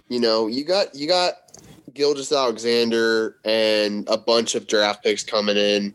You 0.08 0.20
know, 0.20 0.46
you 0.46 0.64
got 0.64 0.94
you 0.94 1.06
got 1.06 1.34
Gilgeous-Alexander 1.94 3.36
and 3.44 4.08
a 4.08 4.16
bunch 4.16 4.54
of 4.54 4.66
draft 4.66 5.02
picks 5.02 5.22
coming 5.22 5.56
in. 5.56 5.94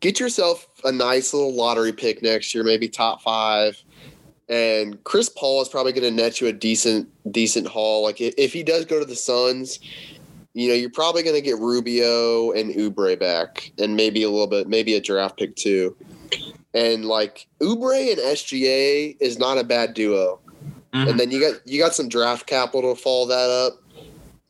Get 0.00 0.20
yourself 0.20 0.66
a 0.84 0.92
nice 0.92 1.34
little 1.34 1.54
lottery 1.54 1.92
pick 1.92 2.22
next 2.22 2.54
year, 2.54 2.64
maybe 2.64 2.88
top 2.88 3.20
five. 3.20 3.82
And 4.48 5.02
Chris 5.04 5.28
Paul 5.28 5.60
is 5.60 5.68
probably 5.68 5.92
going 5.92 6.04
to 6.04 6.10
net 6.10 6.40
you 6.40 6.46
a 6.46 6.52
decent 6.52 7.08
decent 7.30 7.66
haul. 7.66 8.02
Like 8.02 8.20
if 8.20 8.52
he 8.52 8.62
does 8.62 8.86
go 8.86 8.98
to 8.98 9.04
the 9.04 9.16
Suns, 9.16 9.80
you 10.58 10.68
know, 10.68 10.74
you're 10.74 10.90
probably 10.90 11.22
going 11.22 11.36
to 11.36 11.40
get 11.40 11.56
Rubio 11.58 12.50
and 12.50 12.74
Oubre 12.74 13.16
back, 13.18 13.70
and 13.78 13.94
maybe 13.94 14.24
a 14.24 14.28
little 14.28 14.48
bit, 14.48 14.68
maybe 14.68 14.94
a 14.94 15.00
draft 15.00 15.38
pick 15.38 15.54
too. 15.54 15.96
And 16.74 17.04
like 17.04 17.46
Oubre 17.60 18.10
and 18.10 18.18
SGA 18.18 19.16
is 19.20 19.38
not 19.38 19.58
a 19.58 19.62
bad 19.62 19.94
duo. 19.94 20.40
Mm-hmm. 20.92 21.10
And 21.10 21.20
then 21.20 21.30
you 21.30 21.40
got 21.40 21.64
you 21.64 21.80
got 21.80 21.94
some 21.94 22.08
draft 22.08 22.48
capital 22.48 22.92
to 22.92 23.00
follow 23.00 23.26
that 23.26 23.50
up, 23.50 23.74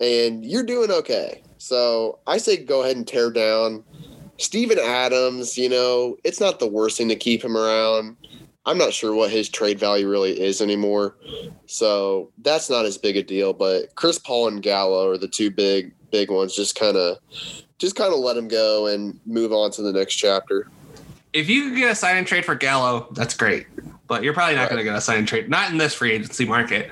and 0.00 0.46
you're 0.46 0.62
doing 0.62 0.90
okay. 0.90 1.42
So 1.58 2.20
I 2.26 2.38
say 2.38 2.56
go 2.56 2.82
ahead 2.82 2.96
and 2.96 3.06
tear 3.06 3.30
down 3.30 3.84
Steven 4.38 4.78
Adams. 4.78 5.58
You 5.58 5.68
know, 5.68 6.16
it's 6.24 6.40
not 6.40 6.58
the 6.58 6.68
worst 6.68 6.96
thing 6.96 7.10
to 7.10 7.16
keep 7.16 7.44
him 7.44 7.54
around. 7.54 8.16
I'm 8.64 8.78
not 8.78 8.94
sure 8.94 9.14
what 9.14 9.30
his 9.30 9.48
trade 9.48 9.78
value 9.78 10.08
really 10.08 10.40
is 10.40 10.62
anymore. 10.62 11.16
So 11.66 12.30
that's 12.38 12.70
not 12.70 12.86
as 12.86 12.96
big 12.96 13.18
a 13.18 13.22
deal. 13.22 13.52
But 13.52 13.94
Chris 13.94 14.18
Paul 14.18 14.48
and 14.48 14.62
Gallo 14.62 15.10
are 15.10 15.18
the 15.18 15.28
two 15.28 15.50
big 15.50 15.94
big 16.10 16.30
ones. 16.30 16.54
Just 16.54 16.78
kind 16.78 16.96
of 16.96 17.18
just 17.78 17.96
kind 17.96 18.12
of 18.12 18.18
let 18.20 18.36
him 18.36 18.48
go 18.48 18.86
and 18.86 19.18
move 19.24 19.52
on 19.52 19.70
to 19.72 19.82
the 19.82 19.92
next 19.92 20.16
chapter. 20.16 20.68
If 21.32 21.48
you 21.48 21.68
could 21.68 21.78
get 21.78 21.90
a 21.90 21.94
sign 21.94 22.16
and 22.16 22.26
trade 22.26 22.44
for 22.44 22.54
Gallo, 22.54 23.08
that's 23.12 23.34
great. 23.34 23.66
But 24.06 24.22
you're 24.22 24.32
probably 24.32 24.56
not 24.56 24.62
right. 24.62 24.70
going 24.70 24.78
to 24.78 24.84
get 24.84 24.96
a 24.96 25.00
sign 25.00 25.18
and 25.18 25.28
trade, 25.28 25.48
not 25.48 25.70
in 25.70 25.78
this 25.78 25.94
free 25.94 26.12
agency 26.12 26.44
market. 26.44 26.90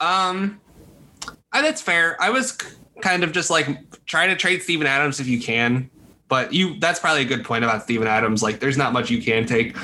Um, 0.00 0.60
that's 1.52 1.80
fair. 1.80 2.20
I 2.20 2.30
was 2.30 2.56
kind 3.00 3.24
of 3.24 3.32
just 3.32 3.50
like 3.50 3.66
trying 4.06 4.30
to 4.30 4.36
trade 4.36 4.62
Steven 4.62 4.86
Adams 4.86 5.20
if 5.20 5.26
you 5.26 5.40
can. 5.40 5.90
But 6.28 6.52
you 6.52 6.78
that's 6.80 6.98
probably 6.98 7.22
a 7.22 7.26
good 7.26 7.44
point 7.44 7.64
about 7.64 7.82
Steven 7.82 8.08
Adams. 8.08 8.42
Like 8.42 8.58
there's 8.58 8.78
not 8.78 8.92
much 8.92 9.10
you 9.10 9.20
can 9.22 9.46
take. 9.46 9.76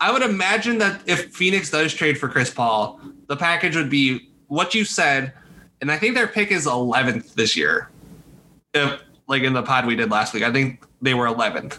I 0.00 0.10
would 0.10 0.22
imagine 0.22 0.78
that 0.78 1.02
if 1.06 1.32
Phoenix 1.34 1.70
does 1.70 1.92
trade 1.92 2.18
for 2.18 2.28
Chris 2.28 2.50
Paul, 2.50 3.00
the 3.28 3.36
package 3.36 3.76
would 3.76 3.90
be 3.90 4.30
what 4.48 4.74
you 4.74 4.84
said, 4.84 5.32
and 5.80 5.92
I 5.92 5.98
think 5.98 6.14
their 6.14 6.26
pick 6.26 6.50
is 6.50 6.66
11th 6.66 7.34
this 7.34 7.56
year. 7.56 7.90
If 8.74 9.00
like 9.26 9.42
in 9.42 9.52
the 9.52 9.62
pod 9.62 9.86
we 9.86 9.96
did 9.96 10.10
last 10.10 10.34
week, 10.34 10.42
I 10.42 10.52
think 10.52 10.84
they 11.00 11.14
were 11.14 11.26
11th. 11.26 11.78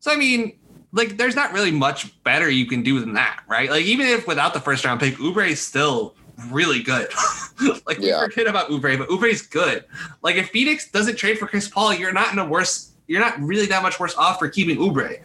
So 0.00 0.12
I 0.12 0.16
mean, 0.16 0.58
like 0.92 1.16
there's 1.16 1.36
not 1.36 1.52
really 1.52 1.72
much 1.72 2.22
better 2.22 2.48
you 2.50 2.66
can 2.66 2.82
do 2.82 3.00
than 3.00 3.14
that, 3.14 3.40
right? 3.48 3.70
Like 3.70 3.84
even 3.84 4.06
if 4.06 4.26
without 4.26 4.54
the 4.54 4.60
first 4.60 4.84
round 4.84 5.00
pick, 5.00 5.14
Oubre 5.16 5.48
is 5.48 5.60
still 5.60 6.14
really 6.50 6.82
good. 6.82 7.08
like 7.86 7.98
yeah. 7.98 8.20
we 8.22 8.28
forget 8.28 8.46
about 8.46 8.68
Oubre, 8.70 8.96
but 8.96 9.08
Oubre's 9.08 9.42
good. 9.42 9.84
Like 10.22 10.36
if 10.36 10.50
Phoenix 10.50 10.90
doesn't 10.90 11.16
trade 11.16 11.38
for 11.38 11.46
Chris 11.46 11.68
Paul, 11.68 11.94
you're 11.94 12.12
not 12.12 12.32
in 12.32 12.38
a 12.38 12.44
worse 12.44 12.92
you're 13.08 13.20
not 13.20 13.40
really 13.40 13.66
that 13.66 13.82
much 13.82 13.98
worse 13.98 14.14
off 14.16 14.38
for 14.38 14.48
keeping 14.48 14.76
Oubre. 14.76 15.20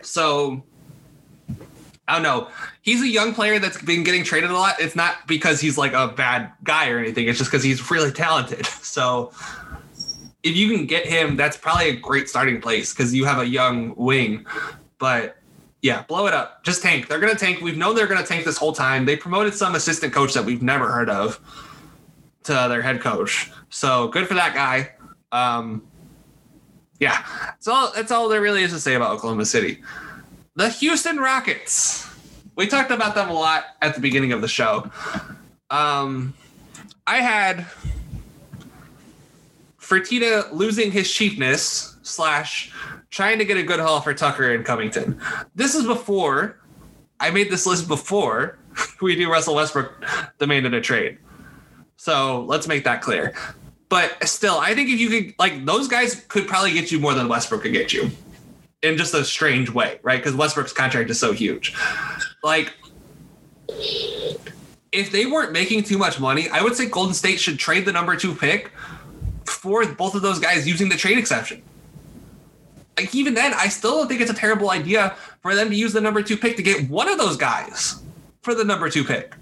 So 0.00 0.62
I 2.08 2.14
don't 2.14 2.22
know. 2.22 2.48
He's 2.82 3.02
a 3.02 3.08
young 3.08 3.34
player 3.34 3.58
that's 3.58 3.82
been 3.82 4.04
getting 4.04 4.22
traded 4.22 4.50
a 4.50 4.54
lot. 4.54 4.76
It's 4.78 4.94
not 4.94 5.26
because 5.26 5.60
he's 5.60 5.76
like 5.76 5.92
a 5.92 6.08
bad 6.08 6.52
guy 6.62 6.88
or 6.88 6.98
anything. 6.98 7.26
It's 7.28 7.36
just 7.36 7.50
because 7.50 7.64
he's 7.64 7.90
really 7.90 8.12
talented. 8.12 8.66
So 8.96 9.30
if 10.46 10.56
you 10.56 10.74
can 10.74 10.86
get 10.86 11.06
him, 11.06 11.34
that's 11.34 11.56
probably 11.56 11.88
a 11.88 11.96
great 11.96 12.28
starting 12.28 12.60
place 12.60 12.94
because 12.94 13.12
you 13.12 13.24
have 13.24 13.38
a 13.40 13.46
young 13.46 13.94
wing. 13.96 14.46
But 14.98 15.38
yeah, 15.82 16.02
blow 16.02 16.28
it 16.28 16.34
up. 16.34 16.62
Just 16.62 16.82
tank. 16.82 17.08
They're 17.08 17.18
gonna 17.18 17.34
tank. 17.34 17.60
We've 17.60 17.76
known 17.76 17.96
they're 17.96 18.06
gonna 18.06 18.24
tank 18.24 18.44
this 18.44 18.56
whole 18.56 18.72
time. 18.72 19.04
They 19.04 19.16
promoted 19.16 19.54
some 19.54 19.74
assistant 19.74 20.12
coach 20.12 20.34
that 20.34 20.44
we've 20.44 20.62
never 20.62 20.90
heard 20.90 21.10
of 21.10 21.40
to 22.44 22.52
their 22.52 22.80
head 22.80 23.00
coach. 23.00 23.50
So 23.70 24.06
good 24.08 24.28
for 24.28 24.34
that 24.34 24.54
guy. 24.54 24.92
Um, 25.32 25.84
yeah, 27.00 27.24
that's 27.46 27.66
all. 27.66 27.92
That's 27.92 28.12
all 28.12 28.28
there 28.28 28.40
really 28.40 28.62
is 28.62 28.70
to 28.70 28.78
say 28.78 28.94
about 28.94 29.10
Oklahoma 29.16 29.46
City. 29.46 29.82
The 30.54 30.68
Houston 30.68 31.18
Rockets. 31.18 32.08
We 32.54 32.68
talked 32.68 32.92
about 32.92 33.16
them 33.16 33.28
a 33.28 33.34
lot 33.34 33.64
at 33.82 33.94
the 33.96 34.00
beginning 34.00 34.32
of 34.32 34.40
the 34.40 34.48
show. 34.48 34.90
Um, 35.70 36.34
I 37.06 37.16
had 37.16 37.66
Fertitta 39.86 40.50
losing 40.52 40.90
his 40.90 41.10
cheapness 41.10 41.96
slash 42.02 42.72
trying 43.10 43.38
to 43.38 43.44
get 43.44 43.56
a 43.56 43.62
good 43.62 43.78
haul 43.78 44.00
for 44.00 44.12
Tucker 44.12 44.52
and 44.52 44.64
Covington. 44.64 45.20
This 45.54 45.74
is 45.74 45.86
before 45.86 46.58
I 47.20 47.30
made 47.30 47.50
this 47.50 47.66
list 47.66 47.86
before 47.86 48.58
we 49.00 49.14
do 49.14 49.30
Russell 49.30 49.54
Westbrook 49.54 50.04
demanded 50.38 50.74
a 50.74 50.80
trade. 50.80 51.18
So 51.96 52.42
let's 52.42 52.66
make 52.66 52.84
that 52.84 53.00
clear. 53.00 53.34
But 53.88 54.26
still, 54.28 54.58
I 54.58 54.74
think 54.74 54.90
if 54.90 54.98
you 54.98 55.08
could, 55.08 55.34
like, 55.38 55.64
those 55.64 55.86
guys 55.86 56.24
could 56.26 56.48
probably 56.48 56.72
get 56.72 56.90
you 56.90 56.98
more 56.98 57.14
than 57.14 57.28
Westbrook 57.28 57.62
could 57.62 57.72
get 57.72 57.92
you 57.92 58.10
in 58.82 58.96
just 58.96 59.14
a 59.14 59.24
strange 59.24 59.70
way, 59.70 60.00
right? 60.02 60.16
Because 60.16 60.34
Westbrook's 60.34 60.72
contract 60.72 61.08
is 61.10 61.20
so 61.20 61.32
huge. 61.32 61.74
Like, 62.42 62.74
if 64.90 65.12
they 65.12 65.26
weren't 65.26 65.52
making 65.52 65.84
too 65.84 65.98
much 65.98 66.18
money, 66.18 66.48
I 66.48 66.62
would 66.62 66.74
say 66.74 66.88
Golden 66.88 67.14
State 67.14 67.38
should 67.38 67.58
trade 67.60 67.84
the 67.84 67.92
number 67.92 68.16
two 68.16 68.34
pick 68.34 68.72
for 69.48 69.84
both 69.86 70.14
of 70.14 70.22
those 70.22 70.38
guys 70.38 70.66
using 70.66 70.88
the 70.88 70.96
trade 70.96 71.18
exception. 71.18 71.62
Like, 72.96 73.14
even 73.14 73.34
then, 73.34 73.52
I 73.54 73.68
still 73.68 73.98
don't 73.98 74.08
think 74.08 74.20
it's 74.20 74.30
a 74.30 74.34
terrible 74.34 74.70
idea 74.70 75.14
for 75.42 75.54
them 75.54 75.68
to 75.68 75.76
use 75.76 75.92
the 75.92 76.00
number 76.00 76.22
two 76.22 76.36
pick 76.36 76.56
to 76.56 76.62
get 76.62 76.88
one 76.88 77.08
of 77.08 77.18
those 77.18 77.36
guys 77.36 78.02
for 78.42 78.54
the 78.54 78.64
number 78.64 78.88
two 78.88 79.04
pick. 79.04 79.34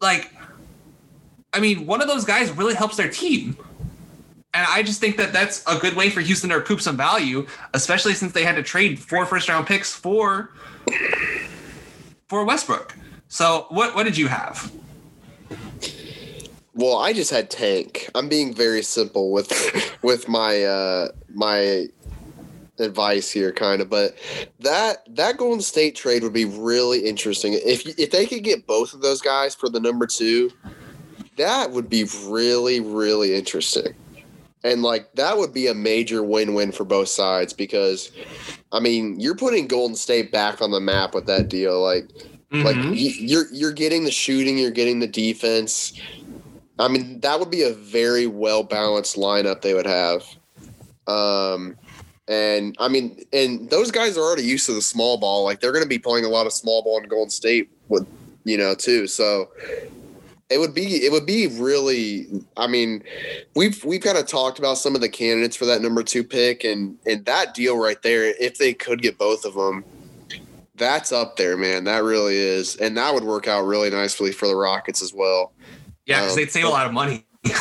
Like, 0.00 0.32
I 1.52 1.60
mean, 1.60 1.86
one 1.86 2.00
of 2.00 2.08
those 2.08 2.24
guys 2.24 2.50
really 2.52 2.74
helps 2.74 2.96
their 2.96 3.08
team. 3.08 3.56
And 4.54 4.66
I 4.70 4.82
just 4.82 5.00
think 5.00 5.18
that 5.18 5.34
that's 5.34 5.62
a 5.66 5.78
good 5.78 5.94
way 5.94 6.08
for 6.08 6.22
Houston 6.22 6.48
to 6.48 6.56
recoup 6.56 6.80
some 6.80 6.96
value, 6.96 7.46
especially 7.74 8.14
since 8.14 8.32
they 8.32 8.44
had 8.44 8.56
to 8.56 8.62
trade 8.62 8.98
four 8.98 9.26
first 9.26 9.48
round 9.50 9.66
picks 9.66 9.92
for 9.92 10.50
for 12.28 12.44
Westbrook. 12.44 12.94
So 13.28 13.66
what 13.68 13.94
what 13.94 14.04
did 14.04 14.16
you 14.16 14.28
have? 14.28 14.72
Well, 16.76 16.98
I 16.98 17.12
just 17.12 17.30
had 17.30 17.50
tank. 17.50 18.08
I'm 18.14 18.28
being 18.28 18.54
very 18.54 18.82
simple 18.82 19.32
with 19.32 19.98
with 20.02 20.28
my 20.28 20.62
uh 20.62 21.08
my 21.32 21.86
advice 22.78 23.30
here 23.30 23.52
kind 23.52 23.80
of 23.80 23.88
but 23.88 24.14
that 24.60 24.98
that 25.08 25.38
golden 25.38 25.62
state 25.62 25.96
trade 25.96 26.22
would 26.22 26.34
be 26.34 26.44
really 26.44 26.98
interesting 27.06 27.54
if 27.54 27.86
if 27.98 28.10
they 28.10 28.26
could 28.26 28.44
get 28.44 28.66
both 28.66 28.92
of 28.92 29.00
those 29.00 29.22
guys 29.22 29.54
for 29.54 29.70
the 29.70 29.80
number 29.80 30.06
2 30.06 30.52
that 31.36 31.70
would 31.70 31.88
be 31.88 32.06
really, 32.24 32.80
really 32.80 33.34
interesting. 33.34 33.94
And 34.64 34.82
like 34.82 35.12
that 35.14 35.36
would 35.36 35.54
be 35.54 35.68
a 35.68 35.74
major 35.74 36.22
win-win 36.22 36.72
for 36.72 36.84
both 36.84 37.08
sides 37.08 37.52
because 37.52 38.10
I 38.72 38.80
mean, 38.80 39.20
you're 39.20 39.36
putting 39.36 39.68
Golden 39.68 39.96
State 39.96 40.32
back 40.32 40.60
on 40.60 40.72
the 40.72 40.80
map 40.80 41.14
with 41.14 41.26
that 41.26 41.48
deal. 41.48 41.80
Like 41.80 42.08
mm-hmm. 42.50 42.62
like 42.62 42.76
you're 42.90 43.46
you're 43.52 43.72
getting 43.72 44.04
the 44.04 44.10
shooting, 44.10 44.58
you're 44.58 44.70
getting 44.72 44.98
the 44.98 45.06
defense. 45.06 45.92
I 46.78 46.88
mean, 46.88 47.20
that 47.20 47.38
would 47.40 47.50
be 47.50 47.62
a 47.62 47.72
very 47.72 48.26
well 48.26 48.62
balanced 48.62 49.16
lineup 49.16 49.62
they 49.62 49.74
would 49.74 49.86
have. 49.86 50.24
Um 51.06 51.76
and 52.28 52.76
I 52.80 52.88
mean, 52.88 53.24
and 53.32 53.70
those 53.70 53.90
guys 53.90 54.18
are 54.18 54.22
already 54.22 54.42
used 54.42 54.66
to 54.66 54.72
the 54.72 54.82
small 54.82 55.16
ball. 55.16 55.44
Like 55.44 55.60
they're 55.60 55.72
going 55.72 55.84
to 55.84 55.88
be 55.88 55.98
playing 55.98 56.24
a 56.24 56.28
lot 56.28 56.46
of 56.46 56.52
small 56.52 56.82
ball 56.82 56.98
in 56.98 57.08
Golden 57.08 57.30
State 57.30 57.70
with, 57.88 58.04
you 58.44 58.58
know, 58.58 58.74
too. 58.74 59.06
So 59.06 59.50
it 60.48 60.58
would 60.58 60.74
be 60.74 61.04
it 61.04 61.10
would 61.10 61.26
be 61.26 61.48
really 61.48 62.28
i 62.56 62.66
mean 62.66 63.02
we've 63.56 63.84
we've 63.84 64.00
kind 64.00 64.16
of 64.16 64.26
talked 64.26 64.58
about 64.58 64.78
some 64.78 64.94
of 64.94 65.00
the 65.00 65.08
candidates 65.08 65.56
for 65.56 65.64
that 65.64 65.82
number 65.82 66.02
two 66.02 66.22
pick 66.22 66.62
and 66.62 66.96
and 67.06 67.24
that 67.24 67.52
deal 67.54 67.76
right 67.76 68.02
there 68.02 68.26
if 68.40 68.56
they 68.58 68.72
could 68.72 69.02
get 69.02 69.18
both 69.18 69.44
of 69.44 69.54
them 69.54 69.84
that's 70.76 71.10
up 71.10 71.36
there 71.36 71.56
man 71.56 71.84
that 71.84 72.04
really 72.04 72.36
is 72.36 72.76
and 72.76 72.96
that 72.96 73.12
would 73.12 73.24
work 73.24 73.48
out 73.48 73.62
really 73.62 73.90
nicely 73.90 74.30
for 74.30 74.46
the 74.46 74.54
rockets 74.54 75.02
as 75.02 75.12
well 75.12 75.52
yeah 76.06 76.20
because 76.20 76.32
um, 76.32 76.36
they'd 76.36 76.50
save 76.50 76.64
a 76.64 76.68
lot 76.68 76.86
of 76.86 76.92
money 76.92 77.26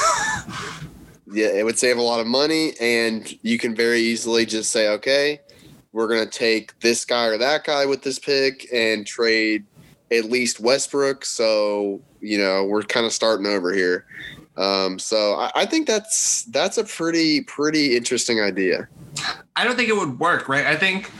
yeah, 1.35 1.47
it 1.47 1.65
would 1.65 1.77
save 1.77 1.97
a 1.97 2.01
lot 2.01 2.19
of 2.19 2.27
money, 2.27 2.73
and 2.79 3.37
you 3.43 3.57
can 3.57 3.75
very 3.75 3.99
easily 3.99 4.45
just 4.45 4.71
say, 4.71 4.89
okay, 4.89 5.41
we're 5.91 6.07
gonna 6.07 6.25
take 6.25 6.77
this 6.79 7.05
guy 7.05 7.25
or 7.25 7.37
that 7.37 7.63
guy 7.63 7.85
with 7.85 8.01
this 8.03 8.19
pick 8.19 8.67
and 8.73 9.05
trade 9.05 9.65
at 10.11 10.25
least 10.25 10.59
Westbrook. 10.59 11.25
So 11.25 12.01
you 12.21 12.37
know 12.37 12.63
we're 12.63 12.83
kind 12.83 13.05
of 13.05 13.13
starting 13.13 13.45
over 13.45 13.73
here. 13.73 14.05
Um, 14.57 14.97
so 14.97 15.33
I, 15.33 15.51
I 15.55 15.65
think 15.65 15.87
that's 15.87 16.43
that's 16.45 16.77
a 16.77 16.83
pretty 16.83 17.41
pretty 17.41 17.95
interesting 17.95 18.41
idea. 18.41 18.87
I 19.55 19.63
don't 19.63 19.75
think 19.75 19.89
it 19.89 19.95
would 19.95 20.19
work, 20.19 20.47
right? 20.47 20.65
I 20.65 20.75
think 20.75 21.11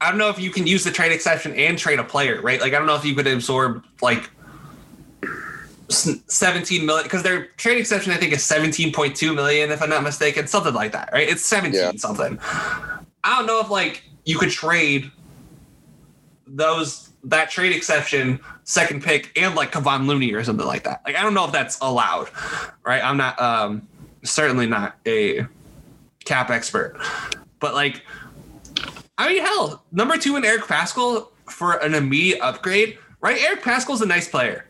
I 0.00 0.10
don't 0.10 0.18
know 0.18 0.28
if 0.28 0.38
you 0.38 0.50
can 0.50 0.66
use 0.66 0.84
the 0.84 0.90
trade 0.90 1.12
exception 1.12 1.54
and 1.54 1.78
trade 1.78 1.98
a 1.98 2.04
player, 2.04 2.40
right? 2.42 2.60
Like 2.60 2.74
I 2.74 2.78
don't 2.78 2.86
know 2.86 2.96
if 2.96 3.04
you 3.04 3.14
could 3.14 3.26
absorb 3.26 3.84
like 4.02 4.30
17 5.88 6.84
million 6.84 7.04
because 7.04 7.22
their 7.22 7.46
trade 7.56 7.78
exception 7.78 8.12
I 8.12 8.16
think 8.16 8.32
is 8.32 8.40
17.2 8.42 9.34
million 9.34 9.70
if 9.70 9.80
I'm 9.82 9.88
not 9.90 10.02
mistaken, 10.02 10.46
something 10.46 10.74
like 10.74 10.92
that, 10.92 11.10
right? 11.12 11.28
It's 11.28 11.44
17 11.44 11.78
Yeah. 11.80 11.92
something. 11.96 12.38
I 13.24 13.36
don't 13.38 13.46
know 13.46 13.60
if 13.60 13.70
like 13.70 14.02
you 14.24 14.38
could 14.38 14.50
trade 14.50 15.10
those 16.46 17.10
that 17.24 17.50
trade 17.50 17.72
exception 17.74 18.38
second 18.64 19.02
pick 19.02 19.32
and 19.36 19.54
like 19.54 19.72
Kevon 19.72 20.06
Looney 20.06 20.32
or 20.32 20.44
something 20.44 20.66
like 20.66 20.84
that. 20.84 21.02
Like 21.04 21.16
I 21.16 21.22
don't 21.22 21.34
know 21.34 21.44
if 21.44 21.52
that's 21.52 21.78
allowed, 21.80 22.28
right? 22.84 23.02
I'm 23.02 23.16
not 23.16 23.40
um 23.40 23.86
certainly 24.24 24.66
not 24.66 24.96
a 25.06 25.46
cap 26.24 26.50
expert, 26.50 26.96
but 27.60 27.74
like 27.74 28.02
I 29.18 29.28
mean 29.28 29.42
hell, 29.42 29.84
number 29.92 30.16
two 30.16 30.36
in 30.36 30.44
Eric 30.44 30.62
Paschall 30.62 31.28
for 31.48 31.74
an 31.82 31.94
immediate 31.94 32.40
upgrade, 32.40 32.98
right? 33.20 33.40
Eric 33.40 33.62
Paschall's 33.62 34.02
a 34.02 34.06
nice 34.06 34.28
player, 34.28 34.65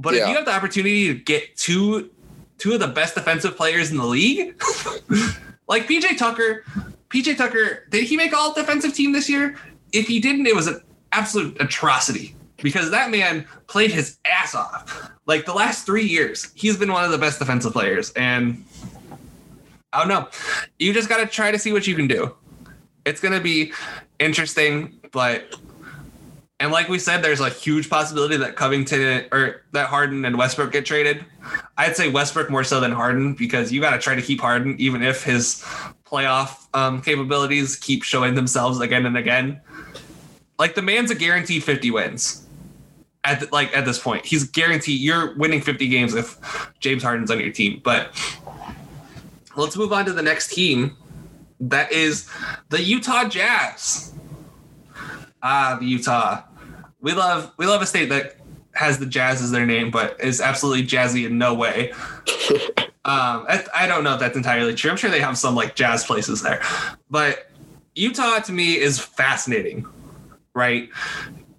but 0.00 0.14
if 0.14 0.28
you 0.28 0.34
have 0.34 0.44
the 0.44 0.54
opportunity 0.54 1.08
to 1.08 1.14
get 1.14 1.56
two 1.56 2.10
two 2.58 2.74
of 2.74 2.80
the 2.80 2.88
best 2.88 3.14
defensive 3.14 3.56
players 3.56 3.90
in 3.90 3.96
the 3.96 4.04
league, 4.04 4.60
like 5.68 5.86
PJ 5.86 6.18
Tucker, 6.18 6.64
PJ 7.08 7.36
Tucker, 7.36 7.86
did 7.90 8.04
he 8.04 8.16
make 8.16 8.32
all 8.32 8.52
defensive 8.52 8.94
team 8.94 9.12
this 9.12 9.28
year? 9.28 9.56
If 9.92 10.06
he 10.06 10.20
didn't, 10.20 10.46
it 10.46 10.54
was 10.54 10.66
an 10.66 10.80
absolute 11.12 11.60
atrocity 11.60 12.34
because 12.56 12.90
that 12.90 13.10
man 13.10 13.46
played 13.66 13.90
his 13.90 14.18
ass 14.24 14.54
off. 14.54 15.10
Like 15.26 15.46
the 15.46 15.54
last 15.54 15.86
three 15.86 16.06
years, 16.06 16.52
he's 16.54 16.76
been 16.76 16.92
one 16.92 17.04
of 17.04 17.10
the 17.10 17.18
best 17.18 17.38
defensive 17.38 17.72
players. 17.72 18.10
And 18.12 18.64
I 19.92 20.00
don't 20.00 20.08
know. 20.08 20.28
You 20.78 20.92
just 20.92 21.08
got 21.08 21.18
to 21.18 21.26
try 21.26 21.50
to 21.50 21.58
see 21.58 21.72
what 21.72 21.86
you 21.86 21.94
can 21.94 22.06
do. 22.06 22.36
It's 23.04 23.20
going 23.20 23.34
to 23.34 23.40
be 23.40 23.72
interesting, 24.18 25.00
but. 25.12 25.54
And 26.60 26.70
like 26.70 26.90
we 26.90 26.98
said, 26.98 27.22
there's 27.22 27.40
a 27.40 27.48
huge 27.48 27.88
possibility 27.88 28.36
that 28.36 28.54
Covington 28.54 29.24
or 29.32 29.62
that 29.72 29.88
Harden 29.88 30.26
and 30.26 30.36
Westbrook 30.36 30.72
get 30.72 30.84
traded. 30.84 31.24
I'd 31.78 31.96
say 31.96 32.10
Westbrook 32.10 32.50
more 32.50 32.64
so 32.64 32.80
than 32.80 32.92
Harden 32.92 33.32
because 33.32 33.72
you 33.72 33.80
got 33.80 33.92
to 33.92 33.98
try 33.98 34.14
to 34.14 34.20
keep 34.20 34.42
Harden, 34.42 34.76
even 34.78 35.02
if 35.02 35.24
his 35.24 35.64
playoff 36.04 36.66
um, 36.74 37.00
capabilities 37.00 37.76
keep 37.76 38.02
showing 38.02 38.34
themselves 38.34 38.78
again 38.78 39.06
and 39.06 39.16
again. 39.16 39.58
Like 40.58 40.74
the 40.74 40.82
man's 40.82 41.10
a 41.10 41.14
guaranteed 41.14 41.64
50 41.64 41.90
wins. 41.92 42.46
At 43.24 43.40
the, 43.40 43.48
like 43.52 43.74
at 43.74 43.86
this 43.86 43.98
point, 43.98 44.26
he's 44.26 44.44
guaranteed 44.44 45.00
you're 45.00 45.34
winning 45.36 45.62
50 45.62 45.88
games 45.88 46.14
if 46.14 46.36
James 46.78 47.02
Harden's 47.02 47.30
on 47.30 47.40
your 47.40 47.52
team. 47.52 47.80
But 47.82 48.14
let's 49.56 49.76
move 49.78 49.94
on 49.94 50.04
to 50.04 50.12
the 50.12 50.22
next 50.22 50.52
team. 50.52 50.96
That 51.58 51.90
is 51.90 52.28
the 52.68 52.82
Utah 52.82 53.28
Jazz. 53.28 54.12
Ah, 55.42 55.76
the 55.80 55.86
Utah. 55.86 56.42
We 57.00 57.12
love 57.12 57.52
we 57.56 57.66
love 57.66 57.82
a 57.82 57.86
state 57.86 58.08
that 58.10 58.36
has 58.74 58.98
the 58.98 59.06
Jazz 59.06 59.42
as 59.42 59.50
their 59.50 59.66
name, 59.66 59.90
but 59.90 60.20
is 60.20 60.40
absolutely 60.40 60.86
jazzy 60.86 61.26
in 61.26 61.38
no 61.38 61.54
way. 61.54 61.92
Um, 63.02 63.46
I, 63.48 63.64
I 63.74 63.86
don't 63.86 64.04
know 64.04 64.12
if 64.12 64.20
that's 64.20 64.36
entirely 64.36 64.74
true. 64.74 64.90
I'm 64.90 64.96
sure 64.98 65.08
they 65.08 65.20
have 65.20 65.38
some 65.38 65.54
like 65.54 65.74
jazz 65.74 66.04
places 66.04 66.42
there, 66.42 66.60
but 67.08 67.50
Utah 67.94 68.40
to 68.40 68.52
me 68.52 68.76
is 68.76 68.98
fascinating, 68.98 69.86
right? 70.54 70.90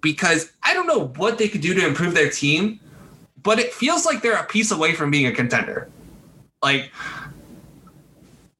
Because 0.00 0.52
I 0.62 0.72
don't 0.72 0.86
know 0.86 1.08
what 1.16 1.38
they 1.38 1.48
could 1.48 1.60
do 1.60 1.74
to 1.74 1.84
improve 1.84 2.14
their 2.14 2.30
team, 2.30 2.78
but 3.42 3.58
it 3.58 3.72
feels 3.72 4.06
like 4.06 4.22
they're 4.22 4.36
a 4.36 4.44
piece 4.44 4.70
away 4.70 4.94
from 4.94 5.10
being 5.10 5.26
a 5.26 5.32
contender. 5.32 5.90
Like, 6.62 6.92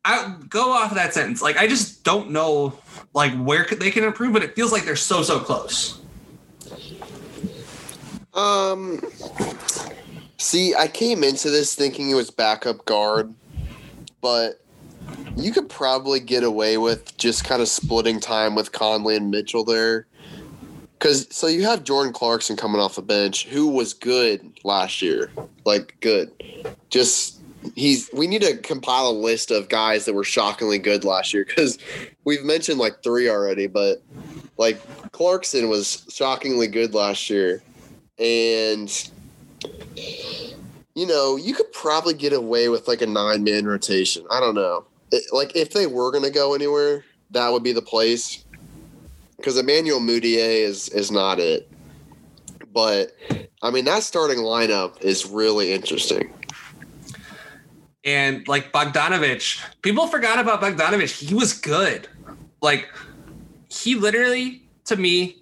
I 0.04 0.34
go 0.48 0.72
off 0.72 0.90
of 0.90 0.96
that 0.96 1.14
sentence. 1.14 1.40
Like, 1.40 1.56
I 1.56 1.68
just 1.68 2.02
don't 2.02 2.30
know 2.30 2.76
like 3.14 3.32
where 3.36 3.62
could 3.62 3.78
they 3.78 3.92
can 3.92 4.02
improve, 4.02 4.32
but 4.32 4.42
it 4.42 4.56
feels 4.56 4.72
like 4.72 4.84
they're 4.84 4.96
so 4.96 5.22
so 5.22 5.38
close. 5.38 6.01
Um, 8.34 9.00
see, 10.38 10.74
I 10.74 10.88
came 10.88 11.22
into 11.22 11.50
this 11.50 11.74
thinking 11.74 12.10
it 12.10 12.14
was 12.14 12.30
backup 12.30 12.84
guard, 12.84 13.32
but 14.20 14.60
you 15.36 15.52
could 15.52 15.68
probably 15.68 16.20
get 16.20 16.44
away 16.44 16.78
with 16.78 17.16
just 17.16 17.44
kind 17.44 17.60
of 17.60 17.68
splitting 17.68 18.20
time 18.20 18.54
with 18.54 18.72
Conley 18.72 19.16
and 19.16 19.30
Mitchell 19.30 19.64
there. 19.64 20.06
Because 20.98 21.26
so 21.34 21.48
you 21.48 21.64
have 21.64 21.82
Jordan 21.82 22.12
Clarkson 22.12 22.56
coming 22.56 22.80
off 22.80 22.94
the 22.94 23.02
bench, 23.02 23.46
who 23.46 23.68
was 23.68 23.92
good 23.92 24.52
last 24.62 25.02
year, 25.02 25.30
like 25.64 25.96
good. 26.00 26.30
Just 26.90 27.40
he's. 27.74 28.08
We 28.12 28.28
need 28.28 28.42
to 28.42 28.56
compile 28.58 29.08
a 29.08 29.10
list 29.10 29.50
of 29.50 29.68
guys 29.68 30.04
that 30.04 30.14
were 30.14 30.22
shockingly 30.22 30.78
good 30.78 31.04
last 31.04 31.34
year 31.34 31.44
because 31.44 31.76
we've 32.24 32.44
mentioned 32.44 32.78
like 32.78 33.02
three 33.02 33.28
already, 33.28 33.66
but 33.66 34.00
like 34.58 34.80
Clarkson 35.10 35.68
was 35.68 36.06
shockingly 36.08 36.68
good 36.68 36.94
last 36.94 37.28
year 37.28 37.62
and 38.22 39.10
you 40.94 41.06
know 41.06 41.36
you 41.36 41.54
could 41.54 41.70
probably 41.72 42.14
get 42.14 42.32
away 42.32 42.68
with 42.68 42.86
like 42.86 43.02
a 43.02 43.06
nine 43.06 43.42
man 43.42 43.66
rotation. 43.66 44.24
I 44.30 44.40
don't 44.40 44.54
know. 44.54 44.84
It- 45.10 45.32
like 45.32 45.56
if 45.56 45.72
they 45.72 45.86
were 45.86 46.12
to 46.18 46.30
go 46.30 46.54
anywhere 46.54 47.04
that 47.32 47.50
would 47.50 47.62
be 47.62 47.72
the 47.72 47.82
place. 47.82 48.44
Because 49.36 49.58
emmanuel 49.58 50.00
mudiay 50.00 50.62
is 50.62 50.88
is 50.90 51.10
not 51.10 51.38
it. 51.40 51.68
But 52.72 53.12
i 53.62 53.70
mean 53.70 53.84
that 53.84 54.02
starting 54.02 54.38
lineup 54.38 55.02
is 55.02 55.26
really 55.26 55.72
interesting. 55.72 56.32
And 58.04 58.46
like 58.48 58.72
Bogdanovich, 58.72 59.60
people 59.82 60.06
forgot 60.08 60.38
about 60.38 60.60
Bogdanovich. 60.60 61.26
He 61.28 61.34
was 61.34 61.52
good. 61.52 62.08
Like 62.60 62.88
he 63.68 63.94
literally, 63.94 64.62
to 64.86 64.96
me, 64.96 65.36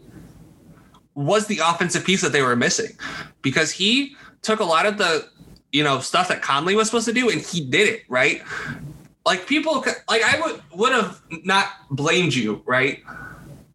was 1.14 1.46
the 1.46 1.58
offensive 1.58 2.04
piece 2.04 2.22
that 2.22 2.32
they 2.32 2.42
were 2.42 2.56
missing 2.56 2.96
because 3.42 3.70
he 3.70 4.16
took 4.42 4.60
a 4.60 4.64
lot 4.64 4.86
of 4.86 4.98
the 4.98 5.28
you 5.72 5.84
know 5.84 6.00
stuff 6.00 6.28
that 6.28 6.42
Conley 6.42 6.74
was 6.74 6.88
supposed 6.88 7.06
to 7.06 7.12
do 7.12 7.30
and 7.30 7.40
he 7.40 7.60
did 7.60 7.88
it 7.88 8.02
right. 8.08 8.42
Like 9.26 9.46
people, 9.46 9.84
like 10.08 10.22
I 10.22 10.40
would 10.40 10.62
would 10.72 10.92
have 10.92 11.20
not 11.44 11.68
blamed 11.90 12.34
you 12.34 12.62
right 12.64 13.02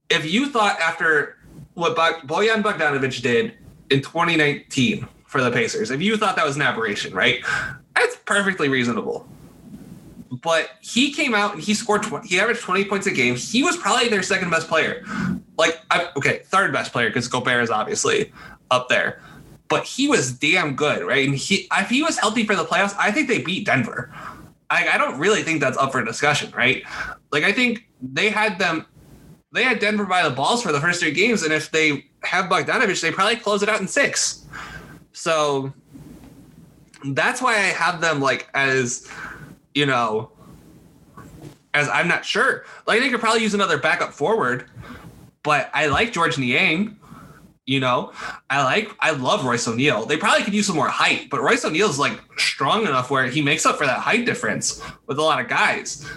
if 0.09 0.31
you 0.31 0.49
thought 0.49 0.79
after 0.79 1.37
what 1.73 1.95
Bojan 1.95 2.61
Bogdanovich 2.61 3.21
did 3.21 3.53
in 3.89 4.01
2019 4.01 5.07
for 5.25 5.41
the 5.41 5.51
Pacers, 5.51 5.91
if 5.91 6.01
you 6.01 6.17
thought 6.17 6.35
that 6.35 6.45
was 6.45 6.55
an 6.55 6.61
aberration, 6.61 7.13
right? 7.13 7.43
That's 7.95 8.15
perfectly 8.25 8.69
reasonable. 8.69 9.27
But 10.41 10.71
he 10.81 11.11
came 11.11 11.33
out 11.33 11.53
and 11.53 11.63
he 11.63 11.73
scored. 11.73 12.03
20, 12.03 12.27
he 12.27 12.39
averaged 12.39 12.61
20 12.61 12.85
points 12.85 13.07
a 13.07 13.11
game. 13.11 13.35
He 13.35 13.63
was 13.63 13.77
probably 13.77 14.09
their 14.09 14.23
second 14.23 14.49
best 14.49 14.67
player. 14.67 15.03
Like, 15.57 15.79
I, 15.89 16.09
okay, 16.17 16.41
third 16.55 16.71
best 16.71 16.91
player 16.91 17.09
because 17.09 17.27
Gobert 17.27 17.63
is 17.63 17.69
obviously 17.69 18.31
up 18.71 18.87
there. 18.89 19.21
But 19.67 19.83
he 19.83 20.07
was 20.07 20.31
damn 20.31 20.75
good, 20.75 21.03
right? 21.03 21.27
And 21.27 21.35
he, 21.35 21.67
if 21.71 21.89
he 21.89 22.03
was 22.03 22.17
healthy 22.17 22.45
for 22.45 22.55
the 22.55 22.63
playoffs, 22.63 22.95
I 22.97 23.11
think 23.11 23.27
they 23.27 23.41
beat 23.41 23.65
Denver. 23.65 24.13
I, 24.69 24.87
I 24.89 24.97
don't 24.97 25.19
really 25.19 25.43
think 25.43 25.59
that's 25.59 25.77
up 25.77 25.91
for 25.91 26.03
discussion, 26.03 26.51
right? 26.55 26.83
Like, 27.31 27.43
I 27.43 27.51
think 27.51 27.87
they 28.01 28.29
had 28.29 28.59
them. 28.59 28.85
They 29.51 29.63
had 29.63 29.79
Denver 29.79 30.05
by 30.05 30.27
the 30.27 30.35
balls 30.35 30.61
for 30.61 30.71
the 30.71 30.81
first 30.81 30.99
three 30.99 31.11
games, 31.11 31.43
and 31.43 31.53
if 31.53 31.71
they 31.71 32.05
have 32.23 32.45
Bogdanovich, 32.45 33.01
they 33.01 33.11
probably 33.11 33.37
close 33.37 33.63
it 33.63 33.69
out 33.69 33.79
in 33.79 33.87
six. 33.87 34.45
So 35.13 35.73
that's 37.05 37.41
why 37.41 37.53
I 37.53 37.67
have 37.67 38.01
them 38.01 38.19
like 38.19 38.49
as 38.53 39.09
you 39.73 39.85
know 39.85 40.31
as 41.73 41.87
I'm 41.89 42.07
not 42.07 42.25
sure. 42.25 42.65
Like 42.87 43.01
they 43.01 43.09
could 43.09 43.19
probably 43.19 43.43
use 43.43 43.53
another 43.53 43.77
backup 43.77 44.13
forward, 44.13 44.69
but 45.45 45.69
I 45.73 45.87
like 45.87 46.11
Georges 46.11 46.37
Niang. 46.37 46.97
You 47.65 47.79
know, 47.79 48.11
I 48.49 48.63
like 48.63 48.91
I 48.99 49.11
love 49.11 49.43
Royce 49.43 49.67
O'Neal. 49.67 50.05
They 50.05 50.17
probably 50.17 50.43
could 50.43 50.53
use 50.53 50.67
some 50.67 50.75
more 50.75 50.87
height, 50.87 51.29
but 51.31 51.41
Royce 51.41 51.65
O'Neal's 51.65 51.97
like 51.97 52.19
strong 52.37 52.81
enough 52.85 53.09
where 53.09 53.25
he 53.25 53.41
makes 53.41 53.65
up 53.65 53.77
for 53.77 53.87
that 53.87 53.99
height 53.99 54.25
difference 54.25 54.83
with 55.07 55.17
a 55.17 55.21
lot 55.21 55.39
of 55.39 55.47
guys. 55.47 56.07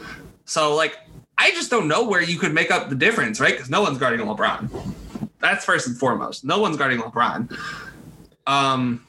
So 0.44 0.74
like 0.74 0.98
I 1.38 1.52
just 1.52 1.70
don't 1.70 1.88
know 1.88 2.06
where 2.06 2.20
you 2.20 2.38
could 2.38 2.52
make 2.52 2.70
up 2.70 2.90
the 2.90 2.94
difference, 2.94 3.40
right? 3.40 3.52
Because 3.52 3.70
no 3.70 3.80
one's 3.80 3.96
guarding 3.96 4.26
LeBron. 4.26 4.94
That's 5.38 5.64
first 5.64 5.86
and 5.86 5.96
foremost. 5.96 6.44
No 6.44 6.58
one's 6.58 6.76
guarding 6.76 6.98
LeBron. 6.98 7.56
Um, 8.46 9.06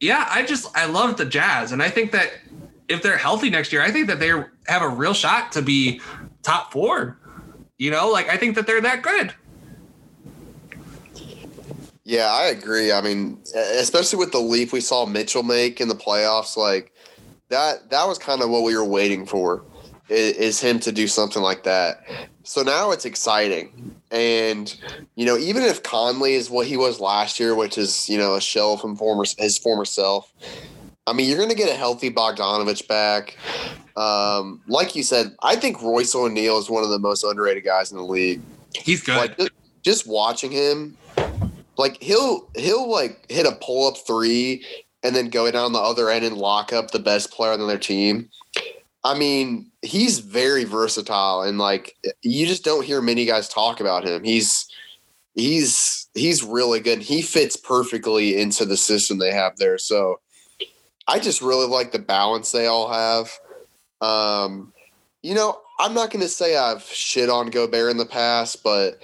yeah, 0.00 0.26
I 0.30 0.44
just 0.44 0.76
I 0.76 0.86
love 0.86 1.16
the 1.18 1.24
Jazz, 1.24 1.72
and 1.72 1.82
I 1.82 1.90
think 1.90 2.12
that 2.12 2.32
if 2.88 3.02
they're 3.02 3.18
healthy 3.18 3.50
next 3.50 3.72
year, 3.72 3.82
I 3.82 3.90
think 3.90 4.06
that 4.08 4.18
they 4.18 4.28
have 4.66 4.82
a 4.82 4.88
real 4.88 5.14
shot 5.14 5.52
to 5.52 5.62
be 5.62 6.00
top 6.42 6.72
four. 6.72 7.17
You 7.78 7.90
know, 7.92 8.10
like 8.10 8.28
I 8.28 8.36
think 8.36 8.56
that 8.56 8.66
they're 8.66 8.80
that 8.80 9.02
good. 9.02 9.32
Yeah, 12.04 12.30
I 12.32 12.46
agree. 12.46 12.90
I 12.90 13.00
mean, 13.00 13.40
especially 13.54 14.18
with 14.18 14.32
the 14.32 14.40
leap 14.40 14.72
we 14.72 14.80
saw 14.80 15.06
Mitchell 15.06 15.42
make 15.42 15.80
in 15.80 15.88
the 15.88 15.94
playoffs, 15.94 16.56
like 16.56 16.92
that 17.50 17.90
that 17.90 18.06
was 18.08 18.18
kind 18.18 18.42
of 18.42 18.50
what 18.50 18.62
we 18.62 18.76
were 18.76 18.84
waiting 18.84 19.26
for 19.26 19.62
is, 20.08 20.60
him 20.60 20.80
to 20.80 20.92
do 20.92 21.06
something 21.06 21.42
like 21.42 21.64
that. 21.64 22.04
So 22.42 22.62
now 22.62 22.92
it's 22.92 23.04
exciting. 23.04 23.94
And 24.10 24.74
you 25.16 25.26
know, 25.26 25.36
even 25.36 25.62
if 25.62 25.82
Conley 25.82 26.34
is 26.34 26.50
what 26.50 26.66
he 26.66 26.76
was 26.76 26.98
last 26.98 27.38
year, 27.38 27.54
which 27.54 27.76
is, 27.76 28.08
you 28.08 28.18
know, 28.18 28.34
a 28.34 28.40
shell 28.40 28.76
from 28.76 28.96
former 28.96 29.24
his 29.38 29.58
former 29.58 29.84
self, 29.84 30.32
I 31.06 31.12
mean, 31.12 31.28
you're 31.28 31.38
going 31.38 31.50
to 31.50 31.54
get 31.54 31.70
a 31.70 31.76
healthy 31.76 32.10
Bogdanovich 32.10 32.88
back. 32.88 33.36
Um, 33.98 34.62
like 34.68 34.94
you 34.94 35.02
said, 35.02 35.34
I 35.42 35.56
think 35.56 35.82
Royce 35.82 36.14
O'Neal 36.14 36.58
is 36.58 36.70
one 36.70 36.84
of 36.84 36.90
the 36.90 37.00
most 37.00 37.24
underrated 37.24 37.64
guys 37.64 37.90
in 37.90 37.96
the 37.98 38.04
league. 38.04 38.40
He's 38.72 39.02
good. 39.02 39.16
Like 39.16 39.36
just, 39.36 39.50
just 39.82 40.06
watching 40.06 40.52
him, 40.52 40.96
like 41.76 42.00
he'll 42.00 42.48
he'll 42.54 42.88
like 42.88 43.28
hit 43.28 43.44
a 43.44 43.56
pull 43.60 43.88
up 43.88 43.96
three 44.06 44.64
and 45.02 45.16
then 45.16 45.30
go 45.30 45.50
down 45.50 45.72
the 45.72 45.80
other 45.80 46.10
end 46.10 46.24
and 46.24 46.36
lock 46.36 46.72
up 46.72 46.92
the 46.92 47.00
best 47.00 47.32
player 47.32 47.52
on 47.52 47.66
their 47.66 47.76
team. 47.76 48.28
I 49.02 49.18
mean, 49.18 49.70
he's 49.82 50.20
very 50.20 50.62
versatile 50.62 51.42
and 51.42 51.58
like 51.58 51.96
you 52.22 52.46
just 52.46 52.64
don't 52.64 52.84
hear 52.84 53.00
many 53.00 53.24
guys 53.24 53.48
talk 53.48 53.80
about 53.80 54.04
him. 54.04 54.22
He's 54.22 54.68
he's 55.34 56.08
he's 56.14 56.44
really 56.44 56.78
good. 56.78 57.02
He 57.02 57.20
fits 57.20 57.56
perfectly 57.56 58.40
into 58.40 58.64
the 58.64 58.76
system 58.76 59.18
they 59.18 59.32
have 59.32 59.56
there. 59.56 59.78
So 59.78 60.20
I 61.08 61.18
just 61.18 61.42
really 61.42 61.66
like 61.66 61.90
the 61.90 61.98
balance 61.98 62.52
they 62.52 62.66
all 62.66 62.92
have. 62.92 63.30
Um, 64.00 64.72
you 65.22 65.34
know, 65.34 65.60
I'm 65.78 65.94
not 65.94 66.10
going 66.10 66.22
to 66.22 66.28
say 66.28 66.56
I've 66.56 66.82
shit 66.82 67.28
on 67.28 67.50
Gobert 67.50 67.90
in 67.90 67.96
the 67.96 68.06
past, 68.06 68.62
but 68.62 69.02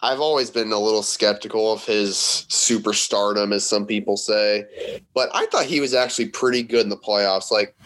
I've 0.00 0.20
always 0.20 0.50
been 0.50 0.70
a 0.72 0.78
little 0.78 1.02
skeptical 1.02 1.72
of 1.72 1.84
his 1.84 2.14
superstardom, 2.48 3.52
as 3.52 3.68
some 3.68 3.86
people 3.86 4.16
say. 4.16 5.00
But 5.14 5.28
I 5.34 5.46
thought 5.46 5.64
he 5.64 5.80
was 5.80 5.94
actually 5.94 6.28
pretty 6.28 6.62
good 6.62 6.82
in 6.82 6.88
the 6.88 6.96
playoffs. 6.96 7.50
Like 7.50 7.76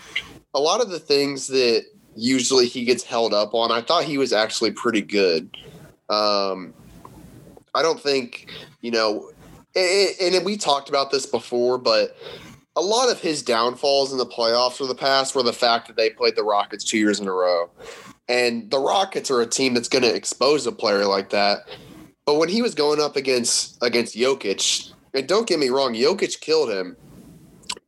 a 0.55 0.61
lot 0.61 0.81
of 0.81 0.91
the 0.91 0.99
things 0.99 1.47
that 1.49 1.85
usually 2.15 2.67
he 2.67 2.85
gets 2.85 3.03
held 3.03 3.33
up 3.33 3.55
on, 3.55 3.73
I 3.73 3.81
thought 3.81 4.05
he 4.05 4.19
was 4.19 4.33
actually 4.33 4.73
pretty 4.73 5.01
good. 5.01 5.57
Um, 6.11 6.75
I 7.75 7.81
don't 7.81 8.01
think, 8.01 8.51
you 8.83 8.91
know, 8.91 9.31
and, 9.75 10.35
and 10.35 10.45
we 10.45 10.59
talked 10.59 10.91
about 10.91 11.11
this 11.11 11.25
before, 11.25 11.79
but 11.79 12.17
a 12.77 12.81
lot 12.81 13.11
of 13.11 13.21
his 13.21 13.43
downfalls 13.43 14.13
in 14.13 14.19
the 14.19 14.27
playoffs 14.27 14.77
for 14.77 14.87
the 14.87 14.95
past 14.95 15.35
were 15.35 15.43
the 15.43 15.53
fact 15.53 15.87
that 15.89 15.97
they 15.97 16.11
played 16.11 16.37
the 16.37 16.45
Rockets 16.45 16.85
two 16.85 16.99
years 16.99 17.21
in 17.21 17.29
a 17.29 17.33
row. 17.33 17.71
And 18.29 18.71
the 18.71 18.79
Rockets 18.79 19.31
are 19.31 19.41
a 19.41 19.47
team 19.47 19.75
that's 19.75 19.89
going 19.89 20.03
to 20.03 20.15
expose 20.15 20.67
a 20.67 20.73
player 20.73 21.05
like 21.05 21.31
that. 21.31 21.69
But 22.25 22.37
when 22.37 22.49
he 22.49 22.63
was 22.63 22.75
going 22.75 23.01
up 23.01 23.17
against 23.17 23.83
against 23.83 24.17
Jokic, 24.17 24.93
and 25.13 25.27
don't 25.27 25.47
get 25.47 25.59
me 25.59 25.69
wrong, 25.69 25.93
Jokic 25.93 26.41
killed 26.41 26.71
him, 26.71 26.97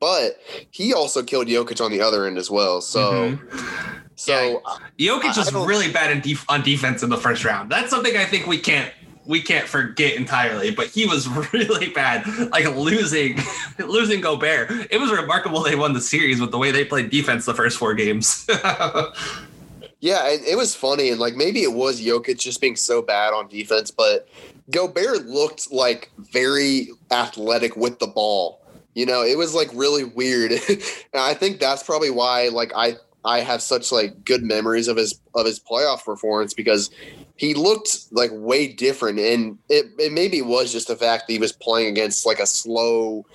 but 0.01 0.39
he 0.71 0.93
also 0.93 1.23
killed 1.23 1.47
Jokic 1.47 1.83
on 1.83 1.91
the 1.91 2.01
other 2.01 2.27
end 2.27 2.37
as 2.37 2.51
well. 2.51 2.81
So, 2.81 3.39
mm-hmm. 3.39 4.07
so 4.17 4.63
yeah. 4.99 5.13
Jokic 5.13 5.37
was 5.37 5.53
really 5.53 5.91
bad 5.91 6.11
in 6.11 6.21
def- 6.21 6.45
on 6.51 6.63
defense 6.63 7.03
in 7.03 7.11
the 7.11 7.17
first 7.17 7.45
round. 7.45 7.71
That's 7.71 7.91
something 7.91 8.17
I 8.17 8.25
think 8.25 8.47
we 8.47 8.59
can't 8.59 8.93
we 9.27 9.41
can't 9.41 9.67
forget 9.67 10.15
entirely, 10.15 10.71
but 10.71 10.89
he 10.89 11.07
was 11.07 11.29
really 11.53 11.91
bad. 11.91 12.27
Like 12.51 12.67
losing, 12.75 13.39
losing 13.79 14.21
Gobert. 14.21 14.71
It 14.91 15.01
was 15.01 15.11
remarkable 15.11 15.63
they 15.63 15.77
won 15.77 15.93
the 15.93 16.01
series 16.01 16.41
with 16.41 16.51
the 16.51 16.59
way 16.59 16.71
they 16.71 16.85
played 16.85 17.11
defense 17.11 17.45
the 17.45 17.55
first 17.55 17.79
four 17.79 17.95
games. 17.95 18.47
yeah, 20.01 20.29
and 20.29 20.45
it 20.45 20.57
was 20.57 20.75
funny, 20.75 21.11
and 21.11 21.21
like 21.21 21.35
maybe 21.35 21.63
it 21.63 21.73
was 21.73 22.01
Jokic 22.01 22.39
just 22.39 22.61
being 22.61 22.77
so 22.77 23.03
bad 23.03 23.33
on 23.33 23.49
defense, 23.49 23.91
but 23.91 24.29
Gobert 24.71 25.27
looked 25.27 25.73
like 25.73 26.11
very 26.19 26.89
athletic 27.11 27.77
with 27.77 27.99
the 27.99 28.07
ball. 28.07 28.61
You 28.95 29.07
know, 29.07 29.23
it 29.23 29.37
was 29.37 29.55
like 29.55 29.71
really 29.75 30.05
weird. 30.05 30.53
and 30.53 30.83
I 31.15 31.35
think 31.35 31.59
that's 31.59 31.83
probably 31.83 32.11
why 32.11 32.49
like 32.49 32.73
I 32.77 32.95
I 33.25 33.41
have 33.41 33.63
such 33.63 33.91
like 33.91 34.25
good 34.25 34.43
memories 34.43 34.89
of 34.89 34.97
his 34.97 35.19
of 35.35 35.47
his 35.47 35.59
playoff 35.59 36.05
performance 36.05 36.55
because 36.55 36.91
he 37.37 37.55
looked 37.55 38.13
like 38.13 38.31
way 38.33 38.69
different 38.69 39.19
and 39.19 39.59
it, 39.69 39.87
it 39.99 40.13
maybe 40.13 40.41
was 40.41 40.73
just 40.73 40.89
the 40.89 40.97
fact 40.97 41.27
that 41.27 41.33
he 41.33 41.39
was 41.39 41.53
playing 41.53 41.89
against 41.89 42.25
like 42.25 42.39
a 42.39 42.47
slow 42.47 43.27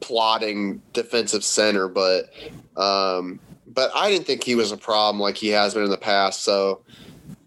plotting 0.00 0.80
defensive 0.92 1.44
center 1.44 1.88
but 1.88 2.30
um 2.76 3.40
but 3.68 3.90
I 3.94 4.10
didn't 4.10 4.26
think 4.26 4.44
he 4.44 4.54
was 4.54 4.72
a 4.72 4.76
problem 4.76 5.20
like 5.20 5.36
he 5.36 5.48
has 5.48 5.74
been 5.74 5.84
in 5.84 5.90
the 5.90 5.96
past 5.96 6.42
so 6.42 6.82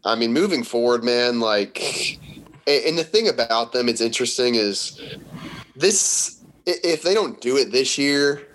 I 0.03 0.15
mean 0.15 0.34
moving 0.34 0.64
forward 0.64 1.03
man 1.03 1.40
like 1.40 2.19
and 2.65 2.98
the 2.98 3.03
thing 3.03 3.27
about 3.27 3.72
them 3.72 3.88
it's 3.88 4.02
interesting 4.02 4.56
is 4.56 4.99
this 5.76 6.44
if 6.65 7.03
they 7.03 7.14
don't 7.14 7.40
do 7.40 7.57
it 7.57 7.72
this 7.72 7.98
year 7.98 8.48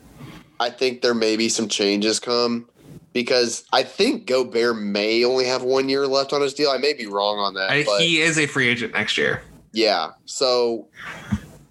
I 0.59 0.71
think 0.71 1.03
there 1.03 1.15
may 1.15 1.37
be 1.37 1.49
some 1.49 1.69
changes 1.69 2.19
come 2.19 2.69
because 3.15 3.65
I 3.73 3.85
think 3.85 4.27
Gobert 4.27 4.77
may 4.77 5.25
only 5.25 5.47
have 5.47 5.63
one 5.63 5.89
year 5.89 6.07
left 6.07 6.35
on 6.35 6.43
his 6.43 6.53
deal. 6.53 6.71
I 6.71 6.77
may 6.77 6.93
be 6.93 7.07
wrong 7.07 7.39
on 7.39 7.55
that. 7.55 7.71
I, 7.71 7.83
he 7.99 8.21
is 8.21 8.37
a 8.37 8.47
free 8.47 8.69
agent 8.69 8.93
next 8.93 9.17
year. 9.17 9.41
Yeah. 9.73 10.11
So, 10.27 10.89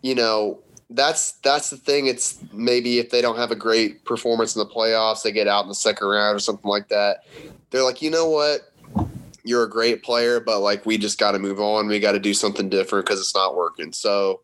you 0.02 0.16
know, 0.16 0.60
that's 0.90 1.34
that's 1.44 1.70
the 1.70 1.78
thing. 1.78 2.08
It's 2.08 2.40
maybe 2.54 2.98
if 2.98 3.12
they 3.12 3.22
don't 3.22 3.38
have 3.38 3.52
a 3.52 3.56
great 3.56 4.06
performance 4.06 4.56
in 4.56 4.60
the 4.60 4.74
playoffs, 4.74 5.24
they 5.24 5.32
get 5.32 5.48
out 5.48 5.64
in 5.64 5.70
the 5.70 5.76
second 5.76 6.08
round 6.08 6.36
or 6.36 6.40
something 6.40 6.70
like 6.70 6.88
that. 6.88 7.26
They're 7.70 7.84
like, 7.84 8.02
you 8.02 8.10
know 8.10 8.30
what? 8.30 8.72
You're 9.44 9.64
a 9.64 9.70
great 9.70 10.02
player, 10.02 10.40
but 10.40 10.60
like 10.60 10.86
we 10.86 10.98
just 10.98 11.20
got 11.20 11.34
to 11.34 11.40
move 11.40 11.60
on. 11.60 11.88
We 11.88 12.00
got 12.00 12.14
to 12.14 12.20
do 12.20 12.34
something 12.34 12.70
different 12.70 13.06
because 13.06 13.20
it's 13.20 13.36
not 13.36 13.58
working. 13.58 13.92
So 13.92 14.42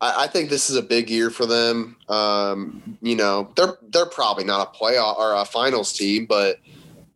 I, 0.00 0.24
I, 0.24 0.26
think 0.26 0.50
this 0.50 0.70
is 0.70 0.76
a 0.76 0.82
big 0.82 1.08
year 1.08 1.30
for 1.30 1.46
them. 1.46 1.96
Um, 2.08 2.98
you 3.00 3.16
know, 3.16 3.50
they're 3.56 3.76
they're 3.90 4.06
probably 4.06 4.44
not 4.44 4.68
a 4.68 4.78
playoff 4.78 5.18
or 5.18 5.34
a 5.34 5.44
finals 5.44 5.92
team, 5.92 6.26
but 6.26 6.58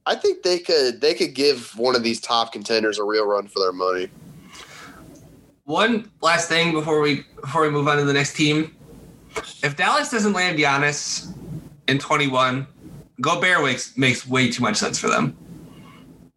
I 0.06 0.14
think 0.14 0.42
they 0.42 0.58
could 0.58 1.00
they 1.00 1.14
could 1.14 1.34
give 1.34 1.76
one 1.76 1.94
of 1.94 2.02
these 2.02 2.20
top 2.20 2.52
contenders 2.52 2.98
a 2.98 3.04
real 3.04 3.26
run 3.26 3.46
for 3.46 3.58
their 3.60 3.72
money. 3.72 4.08
One 5.64 6.10
last 6.22 6.48
thing 6.48 6.72
before 6.72 7.00
we 7.00 7.24
before 7.40 7.62
we 7.62 7.70
move 7.70 7.88
on 7.88 7.98
to 7.98 8.04
the 8.04 8.14
next 8.14 8.34
team. 8.34 8.74
If 9.62 9.76
Dallas 9.76 10.10
doesn't 10.10 10.32
land 10.32 10.58
Giannis 10.58 11.32
in 11.88 11.98
21, 11.98 12.66
Gobert 13.20 13.62
makes 13.62 13.96
makes 13.98 14.26
way 14.26 14.50
too 14.50 14.62
much 14.62 14.76
sense 14.76 14.98
for 14.98 15.08
them. 15.08 15.36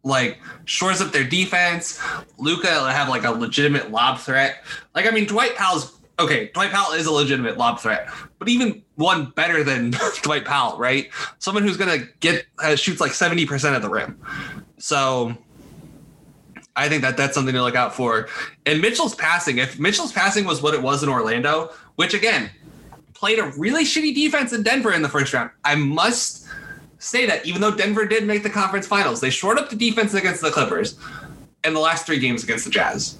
Like 0.04 0.38
shores 0.66 1.00
up 1.00 1.12
their 1.12 1.24
defense. 1.24 1.98
Luka 2.36 2.68
have 2.92 3.08
like 3.08 3.24
a 3.24 3.30
legitimate 3.30 3.90
lob 3.90 4.18
threat. 4.18 4.64
Like 4.94 5.06
I 5.06 5.10
mean, 5.10 5.26
Dwight 5.26 5.56
Powell's 5.56 5.98
okay, 6.18 6.50
Dwight 6.54 6.70
Powell 6.70 6.92
is 6.92 7.06
a 7.06 7.12
legitimate 7.12 7.56
lob 7.56 7.80
threat, 7.80 8.08
but 8.38 8.48
even 8.48 8.82
one 8.96 9.30
better 9.30 9.64
than 9.64 9.92
Dwight 10.22 10.44
Powell, 10.44 10.78
right? 10.78 11.10
Someone 11.38 11.62
who's 11.62 11.76
gonna 11.76 12.04
get 12.20 12.46
uh, 12.58 12.76
shoots 12.76 13.00
like 13.00 13.12
seventy 13.12 13.46
percent 13.46 13.76
of 13.76 13.82
the 13.82 13.88
rim. 13.88 14.20
So 14.78 15.36
I 16.74 16.88
think 16.88 17.02
that 17.02 17.16
that's 17.16 17.34
something 17.34 17.54
to 17.54 17.62
look 17.62 17.76
out 17.76 17.94
for. 17.94 18.28
And 18.66 18.80
Mitchell's 18.80 19.14
passing, 19.14 19.58
if 19.58 19.78
Mitchell's 19.78 20.12
passing 20.12 20.44
was 20.44 20.62
what 20.62 20.74
it 20.74 20.82
was 20.82 21.02
in 21.02 21.08
Orlando, 21.08 21.70
which 21.96 22.14
again 22.14 22.50
played 23.14 23.38
a 23.38 23.52
really 23.56 23.84
shitty 23.84 24.14
defense 24.14 24.52
in 24.52 24.62
Denver 24.62 24.92
in 24.92 25.02
the 25.02 25.08
first 25.08 25.32
round, 25.32 25.50
I 25.64 25.74
must 25.76 26.46
say 26.98 27.26
that 27.26 27.44
even 27.44 27.60
though 27.60 27.74
Denver 27.74 28.06
did 28.06 28.26
make 28.26 28.42
the 28.42 28.50
conference 28.50 28.86
finals, 28.86 29.20
they 29.20 29.30
shored 29.30 29.58
up 29.58 29.70
the 29.70 29.76
defense 29.76 30.14
against 30.14 30.40
the 30.40 30.50
Clippers 30.50 30.98
in 31.64 31.74
the 31.74 31.80
last 31.80 32.06
three 32.06 32.18
games 32.18 32.42
against 32.42 32.64
the 32.64 32.70
Jazz. 32.70 33.18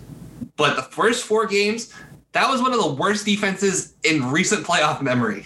But 0.57 0.77
the 0.77 0.83
first 0.83 1.25
four 1.25 1.47
games, 1.47 1.93
that 2.33 2.49
was 2.49 2.63
one 2.63 2.73
of 2.73 2.81
the 2.81 2.93
worst 2.93 3.27
defenses 3.27 3.95
in 4.03 4.31
recent 4.31 4.67
playoff 4.67 5.03
memory. 5.03 5.45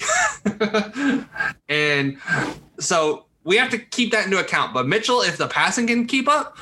and 1.68 2.18
so 2.78 3.26
we 3.44 3.56
have 3.56 3.70
to 3.70 3.78
keep 3.78 4.12
that 4.12 4.24
into 4.24 4.38
account. 4.38 4.72
But 4.72 4.86
Mitchell, 4.86 5.20
if 5.20 5.36
the 5.36 5.48
passing 5.48 5.86
can 5.86 6.06
keep 6.06 6.28
up, 6.28 6.56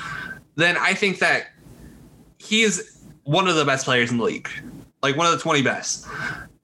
then 0.57 0.77
I 0.77 0.95
think 0.95 1.19
that 1.19 1.49
he 2.39 2.63
is 2.63 3.03
one 3.25 3.49
of 3.49 3.57
the 3.57 3.65
best 3.65 3.85
players 3.85 4.11
in 4.11 4.19
the 4.19 4.25
league, 4.25 4.49
like 5.03 5.17
one 5.17 5.27
of 5.27 5.33
the 5.33 5.39
20 5.39 5.63
best. 5.63 6.07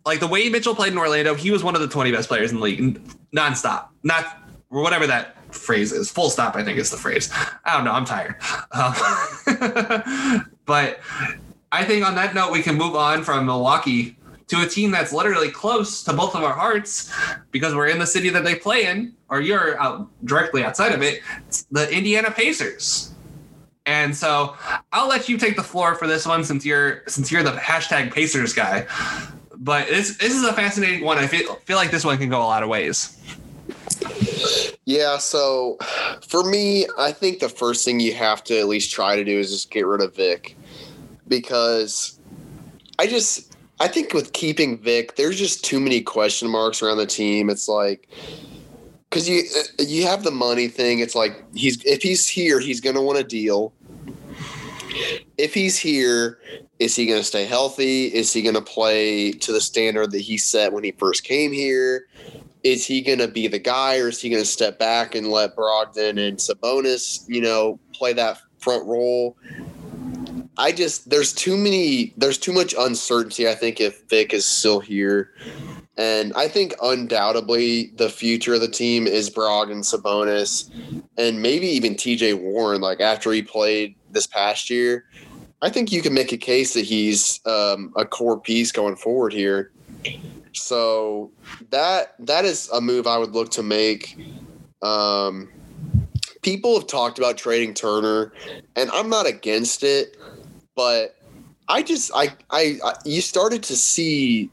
Like 0.07 0.21
the 0.21 0.27
way 0.27 0.49
Mitchell 0.49 0.75
played 0.75 0.93
in 0.93 0.99
Orlando, 0.99 1.35
he 1.35 1.51
was 1.51 1.63
one 1.63 1.75
of 1.75 1.81
the 1.81 1.89
20 1.89 2.13
best 2.13 2.29
players 2.29 2.51
in 2.53 2.59
the 2.59 2.63
league, 2.63 3.03
nonstop, 3.35 3.89
not 4.03 4.39
whatever 4.69 5.07
that 5.07 5.37
phrase 5.55 5.93
is. 5.93 6.11
Full 6.11 6.31
stop, 6.31 6.57
I 6.57 6.65
think 6.65 6.79
is 6.79 6.91
the 6.91 6.97
phrase. 6.97 7.31
I 7.65 7.75
don't 7.75 7.85
know. 7.85 7.93
I'm 7.93 8.05
tired. 8.05 8.37
Um, 8.73 10.45
but 10.65 11.01
I 11.73 11.85
think 11.85 12.05
on 12.05 12.15
that 12.17 12.35
note, 12.35 12.53
we 12.53 12.63
can 12.63 12.77
move 12.77 12.97
on 12.97 13.23
from 13.23 13.47
Milwaukee 13.47 14.17
to 14.49 14.63
a 14.63 14.67
team 14.67 14.91
that's 14.91 15.13
literally 15.13 15.51
close 15.51 16.03
to 16.03 16.13
both 16.13 16.35
of 16.35 16.43
our 16.43 16.53
hearts 16.53 17.13
because 17.53 17.75
we're 17.75 17.87
in 17.87 18.01
the 18.01 18.07
city 18.07 18.31
that 18.31 18.43
they 18.43 18.57
play 18.57 18.87
in, 18.87 19.15
or 19.29 19.41
you're 19.41 19.81
out 19.81 20.09
directly 20.25 20.65
outside 20.65 20.93
of 20.93 21.03
it. 21.03 21.23
The 21.71 21.89
Indiana 21.97 22.33
Pacers. 22.33 23.15
And 23.87 24.15
so 24.15 24.57
I'll 24.93 25.09
let 25.09 25.29
you 25.29 25.39
take 25.39 25.57
the 25.57 25.63
floor 25.63 25.95
for 25.95 26.09
this 26.09 26.27
one 26.27 26.45
since 26.45 26.67
you're 26.67 27.03
since 27.07 27.31
you're 27.31 27.43
the 27.45 27.53
hashtag 27.53 28.13
Pacers 28.13 28.53
guy. 28.53 28.87
But 29.57 29.89
this 29.89 30.19
this 30.19 30.35
is 30.35 30.43
a 30.45 30.53
fascinating 30.53 31.05
one. 31.05 31.19
I 31.19 31.27
feel 31.29 31.55
feel 31.65 31.77
like 31.77 31.91
this 31.91 32.05
one 32.05 32.19
can 32.19 32.29
go 32.29 32.39
a 32.39 32.45
lot 32.45 32.63
of 32.63 32.69
ways. 32.69 33.17
Yeah, 34.85 35.19
so 35.19 35.79
for 36.27 36.43
me, 36.43 36.87
I 36.99 37.13
think 37.13 37.39
the 37.39 37.49
first 37.49 37.85
thing 37.85 38.01
you 38.01 38.15
have 38.15 38.43
to 38.45 38.59
at 38.59 38.67
least 38.67 38.93
try 38.93 39.15
to 39.15 39.25
do 39.25 39.39
is 39.39 39.51
just 39.51 39.71
get 39.71 39.87
rid 39.87 40.03
of 40.03 40.17
Vic 40.17 40.57
because 41.31 42.21
I 42.99 43.07
just 43.07 43.57
I 43.81 43.89
think 43.89 44.13
with 44.13 44.35
keeping 44.35 44.77
Vic, 44.77 45.17
there's 45.17 45.39
just 45.39 45.65
too 45.65 45.81
many 45.81 46.03
question 46.03 46.51
marks 46.51 46.83
around 46.83 46.99
the 46.99 47.07
team. 47.07 47.49
It's 47.49 47.67
like 47.67 48.09
because 49.09 49.27
you 49.27 49.45
uh, 49.57 49.83
you 49.83 50.07
have 50.07 50.23
the 50.23 50.31
money 50.31 50.69
thing. 50.69 50.99
It's 50.99 51.15
like 51.15 51.43
he's 51.55 51.83
if 51.87 52.03
he's 52.03 52.29
here, 52.29 52.61
he's 52.61 52.83
going 52.83 52.97
to 52.97 53.01
want 53.01 53.19
a 53.19 53.25
deal. 53.25 53.73
If 55.39 55.55
he's 55.55 55.79
here, 55.79 56.41
is 56.79 56.95
he 56.95 57.07
going 57.07 57.21
to 57.21 57.25
stay 57.25 57.47
healthy? 57.47 58.07
Is 58.07 58.33
he 58.33 58.43
going 58.43 58.57
to 58.57 58.61
play 58.61 59.33
to 59.33 59.53
the 59.53 59.61
standard 59.61 60.11
that 60.11 60.21
he 60.21 60.37
set 60.37 60.73
when 60.73 60.85
he 60.85 60.93
first 60.93 61.25
came 61.25 61.53
here? 61.53 62.07
Is 62.63 62.85
he 62.85 63.01
going 63.01 63.21
to 63.21 63.29
be 63.29 63.47
the 63.47 63.59
guy, 63.59 63.99
or 63.99 64.09
is 64.09 64.21
he 64.21 64.29
going 64.29 64.43
to 64.43 64.49
step 64.49 64.79
back 64.79 65.15
and 65.15 65.29
let 65.29 65.57
Brogdon 65.57 66.19
and 66.19 66.37
Sabonis, 66.37 67.25
you 67.27 67.41
know, 67.41 67.79
play 67.95 68.13
that 68.13 68.39
front 68.59 68.85
role? 68.87 69.37
I 70.61 70.73
just 70.73 71.09
there's 71.09 71.33
too 71.33 71.57
many 71.57 72.13
there's 72.19 72.37
too 72.37 72.53
much 72.53 72.75
uncertainty. 72.79 73.49
I 73.49 73.55
think 73.55 73.81
if 73.81 74.07
Vic 74.11 74.35
is 74.35 74.45
still 74.45 74.79
here, 74.79 75.33
and 75.97 76.35
I 76.35 76.49
think 76.49 76.75
undoubtedly 76.83 77.93
the 77.97 78.11
future 78.11 78.53
of 78.53 78.61
the 78.61 78.69
team 78.69 79.07
is 79.07 79.31
Brog 79.31 79.71
and 79.71 79.83
Sabonis, 79.83 80.71
and 81.17 81.41
maybe 81.41 81.67
even 81.67 81.97
T.J. 81.97 82.35
Warren. 82.35 82.83
Like 82.83 83.01
after 83.01 83.33
he 83.33 83.41
played 83.41 83.95
this 84.11 84.27
past 84.27 84.69
year, 84.69 85.07
I 85.63 85.71
think 85.71 85.93
you 85.93 86.03
can 86.03 86.13
make 86.13 86.31
a 86.31 86.37
case 86.37 86.75
that 86.75 86.85
he's 86.85 87.41
um, 87.47 87.95
a 87.97 88.05
core 88.05 88.39
piece 88.39 88.71
going 88.71 88.97
forward 88.97 89.33
here. 89.33 89.73
So 90.53 91.33
that 91.71 92.17
that 92.19 92.45
is 92.45 92.69
a 92.69 92.83
move 92.83 93.07
I 93.07 93.17
would 93.17 93.33
look 93.33 93.51
to 93.53 93.63
make. 93.63 94.15
Um, 94.83 95.49
people 96.43 96.75
have 96.79 96.87
talked 96.87 97.19
about 97.19 97.39
trading 97.39 97.73
Turner, 97.73 98.35
and 98.77 98.91
I'm 98.91 99.09
not 99.09 99.27
against 99.27 99.83
it 99.83 100.19
but 100.81 101.15
I 101.69 101.83
just 101.83 102.11
I, 102.15 102.29
I 102.49 102.79
I 102.83 102.95
you 103.05 103.21
started 103.21 103.63
to 103.65 103.77
see 103.77 104.49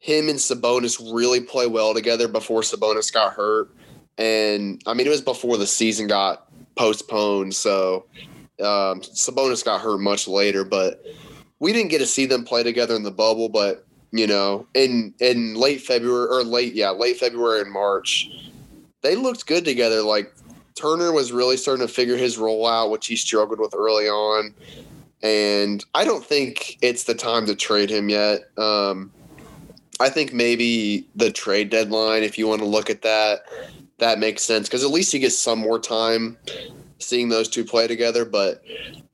him 0.00 0.28
and 0.28 0.36
Sabonis 0.36 0.98
really 1.14 1.40
play 1.40 1.68
well 1.68 1.94
together 1.94 2.26
before 2.26 2.62
Sabonis 2.62 3.12
got 3.12 3.34
hurt, 3.34 3.70
and 4.18 4.82
I 4.84 4.94
mean 4.94 5.06
it 5.06 5.10
was 5.10 5.20
before 5.20 5.58
the 5.58 5.68
season 5.68 6.08
got 6.08 6.50
postponed, 6.74 7.54
so 7.54 8.06
um, 8.58 9.00
Sabonis 9.00 9.64
got 9.64 9.80
hurt 9.80 9.98
much 9.98 10.26
later, 10.26 10.64
but 10.64 11.04
we 11.60 11.72
didn't 11.72 11.90
get 11.90 11.98
to 11.98 12.06
see 12.06 12.26
them 12.26 12.44
play 12.44 12.64
together 12.64 12.96
in 12.96 13.04
the 13.04 13.12
bubble, 13.12 13.48
but 13.48 13.86
you 14.10 14.26
know, 14.26 14.66
in 14.74 15.14
in 15.20 15.54
late 15.54 15.82
February 15.82 16.26
or 16.28 16.42
late 16.42 16.74
yeah, 16.74 16.90
late 16.90 17.16
February 17.16 17.60
and 17.60 17.70
March, 17.70 18.28
they 19.02 19.14
looked 19.14 19.46
good 19.46 19.64
together. 19.64 20.02
Like 20.02 20.34
Turner 20.74 21.12
was 21.12 21.30
really 21.30 21.56
starting 21.56 21.86
to 21.86 21.92
figure 21.92 22.16
his 22.16 22.38
role 22.38 22.66
out, 22.66 22.90
which 22.90 23.06
he 23.06 23.14
struggled 23.14 23.60
with 23.60 23.72
early 23.72 24.08
on 24.08 24.52
and 25.22 25.84
I 25.94 26.04
don't 26.04 26.24
think 26.24 26.78
it's 26.82 27.04
the 27.04 27.14
time 27.14 27.46
to 27.46 27.54
trade 27.54 27.90
him 27.90 28.08
yet. 28.08 28.50
Um, 28.56 29.12
I 30.00 30.08
think 30.08 30.32
maybe 30.32 31.06
the 31.14 31.30
trade 31.30 31.68
deadline, 31.68 32.22
if 32.22 32.38
you 32.38 32.48
want 32.48 32.60
to 32.60 32.66
look 32.66 32.88
at 32.88 33.02
that, 33.02 33.40
that 33.98 34.18
makes 34.18 34.42
sense 34.42 34.66
because 34.66 34.82
at 34.82 34.90
least 34.90 35.12
he 35.12 35.18
gets 35.18 35.38
some 35.38 35.58
more 35.58 35.78
time 35.78 36.38
seeing 36.98 37.28
those 37.28 37.48
two 37.48 37.64
play 37.64 37.86
together. 37.86 38.24
But 38.24 38.62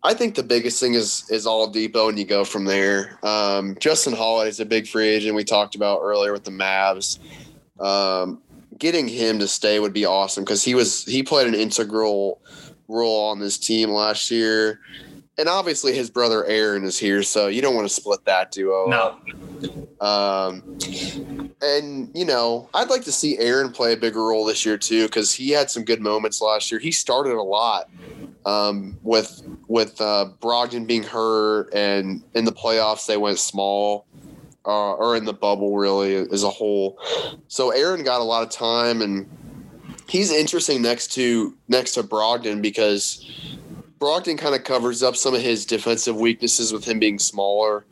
I 0.04 0.14
think 0.14 0.36
the 0.36 0.44
biggest 0.44 0.78
thing 0.78 0.94
is 0.94 1.28
is 1.28 1.44
Oladipo, 1.46 2.08
and 2.08 2.18
you 2.18 2.24
go 2.24 2.44
from 2.44 2.64
there. 2.64 3.18
Um, 3.24 3.76
Justin 3.80 4.12
Holiday 4.12 4.48
is 4.48 4.60
a 4.60 4.66
big 4.66 4.86
free 4.86 5.08
agent 5.08 5.34
we 5.34 5.42
talked 5.42 5.74
about 5.74 6.00
earlier 6.02 6.32
with 6.32 6.44
the 6.44 6.52
Mavs. 6.52 7.18
Um, 7.80 8.40
getting 8.78 9.08
him 9.08 9.40
to 9.40 9.48
stay 9.48 9.80
would 9.80 9.92
be 9.92 10.04
awesome 10.04 10.44
because 10.44 10.62
he 10.62 10.76
was 10.76 11.04
he 11.04 11.24
played 11.24 11.48
an 11.48 11.54
integral 11.54 12.40
role 12.86 13.24
on 13.24 13.40
this 13.40 13.58
team 13.58 13.90
last 13.90 14.30
year 14.30 14.78
and 15.38 15.48
obviously 15.48 15.94
his 15.94 16.10
brother 16.10 16.44
Aaron 16.46 16.84
is 16.84 16.98
here, 16.98 17.22
so 17.22 17.48
you 17.48 17.60
don't 17.60 17.74
want 17.74 17.86
to 17.86 17.92
split 17.92 18.24
that 18.24 18.50
duo. 18.50 18.86
No. 18.86 19.18
Um, 20.00 20.78
and 21.60 22.10
you 22.14 22.24
know, 22.24 22.68
I'd 22.74 22.88
like 22.88 23.04
to 23.04 23.12
see 23.12 23.38
Aaron 23.38 23.70
play 23.70 23.92
a 23.92 23.96
bigger 23.96 24.24
role 24.24 24.44
this 24.44 24.64
year 24.64 24.78
too, 24.78 25.06
because 25.06 25.32
he 25.32 25.50
had 25.50 25.70
some 25.70 25.84
good 25.84 26.00
moments 26.00 26.40
last 26.40 26.70
year. 26.70 26.80
He 26.80 26.92
started 26.92 27.34
a 27.34 27.42
lot 27.42 27.90
um, 28.46 28.96
with 29.02 29.42
with 29.68 30.00
uh, 30.00 30.30
Brogdon 30.40 30.86
being 30.86 31.02
hurt, 31.02 31.72
and 31.74 32.22
in 32.34 32.44
the 32.44 32.52
playoffs 32.52 33.06
they 33.06 33.16
went 33.16 33.38
small, 33.38 34.06
uh, 34.64 34.92
or 34.94 35.16
in 35.16 35.24
the 35.24 35.34
bubble 35.34 35.76
really 35.76 36.16
as 36.16 36.44
a 36.44 36.50
whole. 36.50 36.98
So 37.48 37.70
Aaron 37.70 38.04
got 38.04 38.20
a 38.20 38.24
lot 38.24 38.42
of 38.42 38.50
time, 38.50 39.02
and 39.02 39.28
he's 40.08 40.32
interesting 40.32 40.80
next 40.80 41.12
to 41.14 41.54
next 41.68 41.92
to 41.92 42.02
Brogdon 42.02 42.62
because 42.62 43.30
Brogdon 43.98 44.38
kind 44.38 44.54
of 44.54 44.64
covers 44.64 45.02
up 45.02 45.16
some 45.16 45.34
of 45.34 45.40
his 45.40 45.64
defensive 45.64 46.16
weaknesses 46.16 46.72
with 46.72 46.84
him 46.84 46.98
being 46.98 47.18
smaller, 47.18 47.86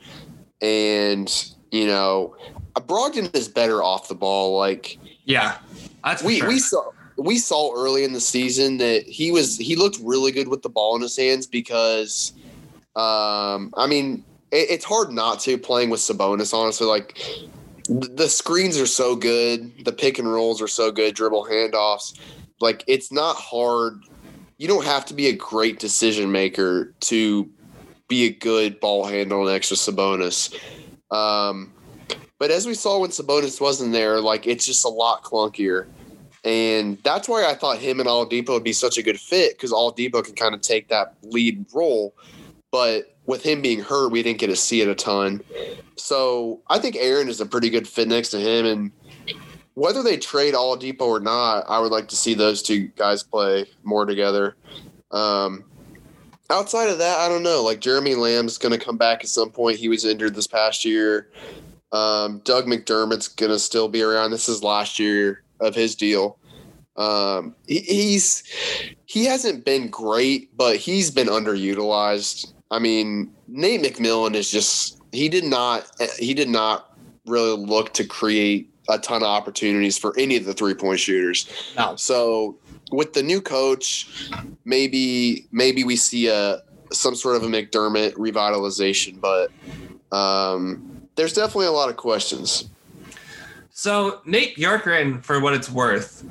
and 0.61 1.53
you 1.71 1.87
know, 1.87 2.37
Brogdon 2.75 3.35
is 3.35 3.49
better 3.49 3.83
off 3.83 4.09
the 4.09 4.15
ball. 4.15 4.59
Like, 4.59 4.99
yeah, 5.25 5.59
that's 6.05 6.23
we 6.23 6.39
sure. 6.39 6.49
we 6.49 6.59
saw 6.59 6.91
we 7.17 7.39
saw 7.39 7.75
early 7.75 8.05
in 8.05 8.13
the 8.13 8.21
season 8.21 8.79
that 8.79 9.05
he 9.05 9.31
was 9.31 9.57
he 9.57 9.77
looked 9.77 9.99
really 10.03 10.33
good 10.33 10.49
with 10.49 10.63
the 10.63 10.69
ball 10.69 10.95
in 10.97 11.03
his 11.03 11.17
hands 11.17 11.47
because, 11.47 12.33
um, 12.97 13.73
I 13.77 13.87
mean, 13.89 14.25
it, 14.51 14.71
it's 14.71 14.85
hard 14.85 15.11
not 15.11 15.41
to 15.41 15.57
playing 15.57 15.91
with 15.91 16.01
Sabonis. 16.01 16.53
Honestly, 16.53 16.87
like 16.87 17.19
the 17.89 18.29
screens 18.29 18.79
are 18.79 18.87
so 18.87 19.17
good, 19.17 19.85
the 19.85 19.93
pick 19.93 20.19
and 20.19 20.31
rolls 20.31 20.61
are 20.61 20.69
so 20.69 20.91
good, 20.91 21.15
dribble 21.15 21.47
handoffs. 21.47 22.19
Like 22.61 22.85
it's 22.87 23.11
not 23.11 23.37
hard 23.37 24.03
you 24.59 24.69
don't 24.69 24.85
have 24.85 25.05
to 25.07 25.15
be 25.15 25.29
a 25.29 25.33
great 25.33 25.79
decision 25.79 26.31
maker 26.31 26.95
to 27.01 27.51
be 28.09 28.27
a 28.27 28.31
good 28.31 28.81
ball 28.81 29.05
handler 29.05 29.51
next 29.51 29.69
to 29.71 29.75
Sabonis. 29.75 30.55
Um, 31.11 31.73
but 32.39 32.51
as 32.51 32.67
we 32.67 32.75
saw 32.75 32.99
when 32.99 33.11
Sabonis 33.11 33.61
wasn't 33.61 33.93
there, 33.93 34.21
like 34.21 34.47
it's 34.47 34.67
just 34.67 34.85
a 34.85 34.89
lot 34.89 35.23
clunkier. 35.23 35.87
And 36.45 36.99
that's 37.03 37.27
why 37.27 37.47
I 37.47 37.55
thought 37.55 37.79
him 37.79 38.01
and 38.01 38.09
Oladipo 38.09 38.51
would 38.51 38.65
be 38.65 38.75
such 38.75 38.99
a 38.99 39.03
good 39.03 39.19
fit 39.19 39.57
because 39.57 39.73
Oladipo 39.73 40.23
can 40.23 40.35
kind 40.35 40.55
of 40.55 40.61
take 40.61 40.89
that 40.89 41.15
lead 41.23 41.65
role. 41.73 42.15
But 42.71 43.17
with 43.25 43.43
him 43.43 43.63
being 43.63 43.81
hurt, 43.81 44.13
we 44.13 44.23
didn't 44.23 44.41
get 44.41 44.49
to 44.49 44.57
see 44.57 44.83
it 44.83 44.89
a 44.89 44.95
ton. 44.95 45.43
So 45.97 46.61
I 46.69 46.79
think 46.79 46.97
Aaron 46.97 47.29
is 47.29 47.41
a 47.41 47.47
pretty 47.47 47.71
good 47.71 47.89
fit 47.89 48.09
next 48.09 48.29
to 48.31 48.41
him. 48.41 48.67
And 48.67 48.91
whether 49.75 50.03
they 50.03 50.17
trade 50.17 50.55
All 50.55 50.77
Oladipo 50.77 51.03
or 51.03 51.21
not, 51.21 51.65
I 51.69 51.81
would 51.81 51.93
like 51.93 52.09
to 52.09 52.17
see 52.17 52.35
those 52.35 52.63
two 52.63 52.89
guys 52.97 53.23
play 53.23 53.67
more 53.83 54.07
together. 54.07 54.57
Um, 55.11 55.65
outside 56.51 56.89
of 56.89 56.99
that, 56.99 57.19
I 57.19 57.29
don't 57.29 57.43
know. 57.43 57.63
Like 57.63 57.81
Jeremy 57.81 58.15
Lamb's 58.15 58.59
going 58.59 58.79
to 58.79 58.85
come 58.85 58.97
back 58.97 59.23
at 59.23 59.29
some 59.29 59.51
point. 59.51 59.79
He 59.79 59.89
was 59.89 60.05
injured 60.05 60.35
this 60.35 60.47
past 60.47 60.85
year. 60.85 61.31
Um, 61.93 62.41
Doug 62.45 62.67
McDermott's 62.67 63.29
going 63.29 63.53
to 63.53 63.59
still 63.59 63.89
be 63.89 64.03
around. 64.03 64.31
This 64.31 64.49
is 64.49 64.63
last 64.63 64.99
year 64.99 65.43
of 65.61 65.75
his 65.75 65.95
deal. 65.95 66.39
Um, 66.97 67.55
he, 67.67 67.81
he's 67.81 68.45
he 69.07 69.25
hasn't 69.25 69.65
been 69.65 69.89
great, 69.89 70.57
but 70.57 70.77
he's 70.77 71.11
been 71.11 71.27
underutilized. 71.27 72.53
I 72.71 72.79
mean, 72.79 73.33
Nate 73.49 73.83
McMillan 73.83 74.35
is 74.35 74.51
just 74.51 75.01
he 75.13 75.29
did 75.29 75.45
not 75.45 75.91
he 76.19 76.35
did 76.35 76.49
not 76.49 76.97
really 77.27 77.57
look 77.57 77.93
to 77.95 78.05
create 78.05 78.74
a 78.89 78.99
ton 78.99 79.23
of 79.23 79.29
opportunities 79.29 79.97
for 79.97 80.15
any 80.19 80.37
of 80.37 80.45
the 80.45 80.55
three 80.55 80.75
point 80.75 81.01
shooters. 81.01 81.49
No. 81.77 81.97
So 81.97 82.57
with 82.93 83.13
the 83.13 83.23
new 83.23 83.41
coach, 83.41 84.31
maybe 84.65 85.47
maybe 85.53 85.85
we 85.85 85.97
see 85.97 86.29
a 86.29 86.63
some 86.93 87.15
sort 87.15 87.37
of 87.37 87.43
a 87.43 87.47
McDermott 87.47 88.13
revitalization, 88.15 89.21
but 89.21 89.51
um, 90.17 91.09
there's 91.17 91.33
definitely 91.33 91.67
a 91.67 91.73
lot 91.73 91.89
of 91.89 91.97
questions. 91.97 92.69
So 93.71 94.21
Nate 94.25 94.57
Bjorkgren, 94.57 95.25
for 95.25 95.41
what 95.41 95.55
it's 95.55 95.71
worth, 95.71 96.25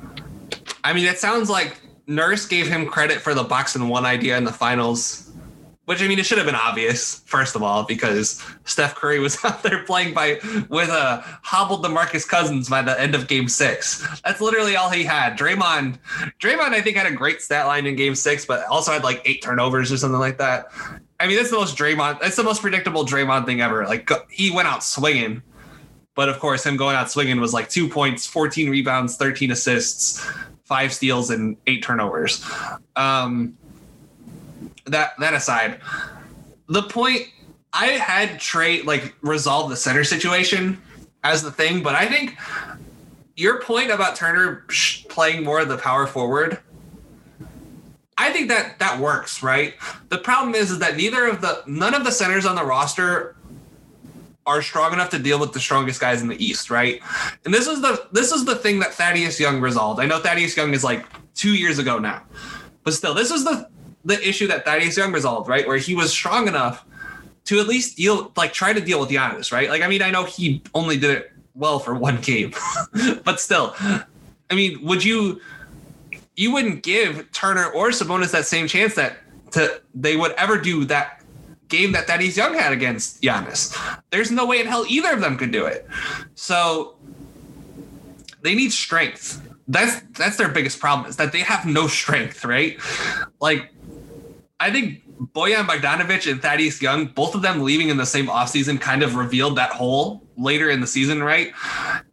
I 0.82 0.92
mean, 0.92 1.06
it 1.06 1.18
sounds 1.18 1.50
like 1.50 1.80
Nurse 2.06 2.46
gave 2.46 2.66
him 2.66 2.86
credit 2.86 3.20
for 3.20 3.34
the 3.34 3.42
box 3.42 3.74
and 3.74 3.90
one 3.90 4.06
idea 4.06 4.36
in 4.38 4.44
the 4.44 4.52
finals 4.52 5.23
which 5.86 6.02
I 6.02 6.08
mean, 6.08 6.18
it 6.18 6.24
should 6.24 6.38
have 6.38 6.46
been 6.46 6.54
obvious, 6.54 7.20
first 7.26 7.54
of 7.54 7.62
all, 7.62 7.82
because 7.82 8.42
Steph 8.64 8.94
Curry 8.94 9.18
was 9.18 9.36
out 9.44 9.62
there 9.62 9.84
playing 9.84 10.14
by 10.14 10.38
with 10.68 10.88
a 10.88 11.22
hobbled 11.42 11.84
DeMarcus 11.84 12.26
Cousins 12.26 12.68
by 12.68 12.82
the 12.82 12.98
end 12.98 13.14
of 13.14 13.28
Game 13.28 13.48
Six. 13.48 14.06
That's 14.24 14.40
literally 14.40 14.76
all 14.76 14.90
he 14.90 15.04
had. 15.04 15.38
Draymond, 15.38 15.98
Draymond, 16.40 16.72
I 16.72 16.80
think 16.80 16.96
had 16.96 17.06
a 17.06 17.14
great 17.14 17.42
stat 17.42 17.66
line 17.66 17.86
in 17.86 17.96
Game 17.96 18.14
Six, 18.14 18.46
but 18.46 18.64
also 18.66 18.92
had 18.92 19.04
like 19.04 19.20
eight 19.24 19.42
turnovers 19.42 19.92
or 19.92 19.98
something 19.98 20.20
like 20.20 20.38
that. 20.38 20.68
I 21.20 21.26
mean, 21.26 21.36
that's 21.36 21.50
the 21.50 21.56
most 21.56 21.76
Draymond. 21.76 22.20
That's 22.20 22.36
the 22.36 22.42
most 22.42 22.62
predictable 22.62 23.04
Draymond 23.04 23.44
thing 23.44 23.60
ever. 23.60 23.84
Like 23.86 24.10
he 24.30 24.50
went 24.50 24.68
out 24.68 24.82
swinging, 24.82 25.42
but 26.14 26.28
of 26.28 26.38
course, 26.38 26.64
him 26.64 26.76
going 26.76 26.96
out 26.96 27.10
swinging 27.10 27.40
was 27.40 27.52
like 27.52 27.68
two 27.68 27.88
points, 27.88 28.26
fourteen 28.26 28.70
rebounds, 28.70 29.16
thirteen 29.16 29.50
assists, 29.50 30.26
five 30.64 30.94
steals, 30.94 31.30
and 31.30 31.56
eight 31.66 31.82
turnovers. 31.82 32.44
Um, 32.96 33.56
that 34.86 35.12
that 35.18 35.34
aside, 35.34 35.80
the 36.68 36.82
point 36.82 37.28
I 37.72 37.86
had 37.86 38.38
Trey 38.38 38.82
like 38.82 39.14
resolve 39.22 39.70
the 39.70 39.76
center 39.76 40.04
situation 40.04 40.80
as 41.22 41.42
the 41.42 41.50
thing, 41.50 41.82
but 41.82 41.94
I 41.94 42.06
think 42.06 42.36
your 43.36 43.60
point 43.60 43.90
about 43.90 44.16
Turner 44.16 44.64
playing 45.08 45.42
more 45.42 45.60
of 45.60 45.68
the 45.68 45.78
power 45.78 46.06
forward, 46.06 46.60
I 48.16 48.32
think 48.32 48.48
that 48.48 48.78
that 48.78 49.00
works, 49.00 49.42
right? 49.42 49.74
The 50.08 50.18
problem 50.18 50.54
is, 50.54 50.70
is 50.70 50.78
that 50.78 50.96
neither 50.96 51.26
of 51.26 51.40
the 51.40 51.62
none 51.66 51.94
of 51.94 52.04
the 52.04 52.12
centers 52.12 52.46
on 52.46 52.54
the 52.54 52.64
roster 52.64 53.36
are 54.46 54.60
strong 54.62 54.92
enough 54.92 55.10
to 55.10 55.18
deal 55.18 55.40
with 55.40 55.52
the 55.52 55.60
strongest 55.60 56.00
guys 56.00 56.20
in 56.22 56.28
the 56.28 56.44
East, 56.44 56.70
right? 56.70 57.00
And 57.44 57.52
this 57.52 57.66
is 57.66 57.80
the 57.80 58.08
this 58.12 58.30
is 58.30 58.44
the 58.44 58.54
thing 58.54 58.78
that 58.80 58.94
Thaddeus 58.94 59.40
Young 59.40 59.60
resolved. 59.60 60.00
I 60.00 60.06
know 60.06 60.20
Thaddeus 60.20 60.56
Young 60.56 60.74
is 60.74 60.84
like 60.84 61.04
two 61.34 61.54
years 61.54 61.78
ago 61.78 61.98
now, 61.98 62.22
but 62.84 62.94
still, 62.94 63.14
this 63.14 63.30
is 63.30 63.44
the 63.44 63.68
the 64.04 64.26
issue 64.26 64.46
that 64.48 64.64
Thaddeus 64.64 64.96
Young 64.96 65.12
resolved, 65.12 65.48
right? 65.48 65.66
Where 65.66 65.76
he 65.76 65.94
was 65.94 66.10
strong 66.10 66.48
enough 66.48 66.84
to 67.46 67.60
at 67.60 67.66
least 67.66 67.96
deal, 67.96 68.32
like 68.36 68.52
try 68.52 68.72
to 68.72 68.80
deal 68.80 69.00
with 69.00 69.10
Giannis, 69.10 69.52
right? 69.52 69.68
Like, 69.68 69.82
I 69.82 69.88
mean, 69.88 70.02
I 70.02 70.10
know 70.10 70.24
he 70.24 70.62
only 70.74 70.96
did 70.96 71.10
it 71.10 71.32
well 71.54 71.78
for 71.78 71.94
one 71.94 72.20
game, 72.20 72.52
but 73.24 73.40
still, 73.40 73.74
I 73.78 74.54
mean, 74.54 74.84
would 74.84 75.04
you? 75.04 75.40
You 76.36 76.52
wouldn't 76.52 76.82
give 76.82 77.30
Turner 77.30 77.66
or 77.66 77.90
Sabonis 77.90 78.32
that 78.32 78.44
same 78.44 78.66
chance 78.66 78.96
that 78.96 79.18
to 79.52 79.80
they 79.94 80.16
would 80.16 80.32
ever 80.32 80.58
do 80.58 80.84
that 80.86 81.22
game 81.68 81.92
that 81.92 82.06
Thaddeus 82.06 82.36
Young 82.36 82.54
had 82.54 82.72
against 82.72 83.22
Giannis. 83.22 83.76
There's 84.10 84.30
no 84.30 84.46
way 84.46 84.60
in 84.60 84.66
hell 84.66 84.84
either 84.88 85.12
of 85.12 85.20
them 85.20 85.36
could 85.36 85.52
do 85.52 85.64
it. 85.64 85.86
So 86.34 86.96
they 88.42 88.54
need 88.54 88.72
strength. 88.72 89.40
That's 89.68 90.00
that's 90.18 90.36
their 90.36 90.48
biggest 90.48 90.78
problem 90.78 91.08
is 91.08 91.16
that 91.16 91.32
they 91.32 91.40
have 91.40 91.64
no 91.66 91.86
strength, 91.86 92.44
right? 92.44 92.78
Like 93.40 93.70
I 94.60 94.70
think 94.70 95.02
Bojan 95.32 95.66
Bogdanovic 95.66 96.30
and 96.30 96.40
Thaddeus 96.40 96.80
Young, 96.80 97.06
both 97.06 97.34
of 97.34 97.42
them 97.42 97.62
leaving 97.62 97.88
in 97.88 97.96
the 97.96 98.06
same 98.06 98.26
offseason 98.26 98.80
kind 98.80 99.02
of 99.02 99.16
revealed 99.16 99.56
that 99.56 99.70
hole 99.70 100.22
later 100.36 100.70
in 100.70 100.80
the 100.80 100.86
season, 100.86 101.22
right? 101.22 101.52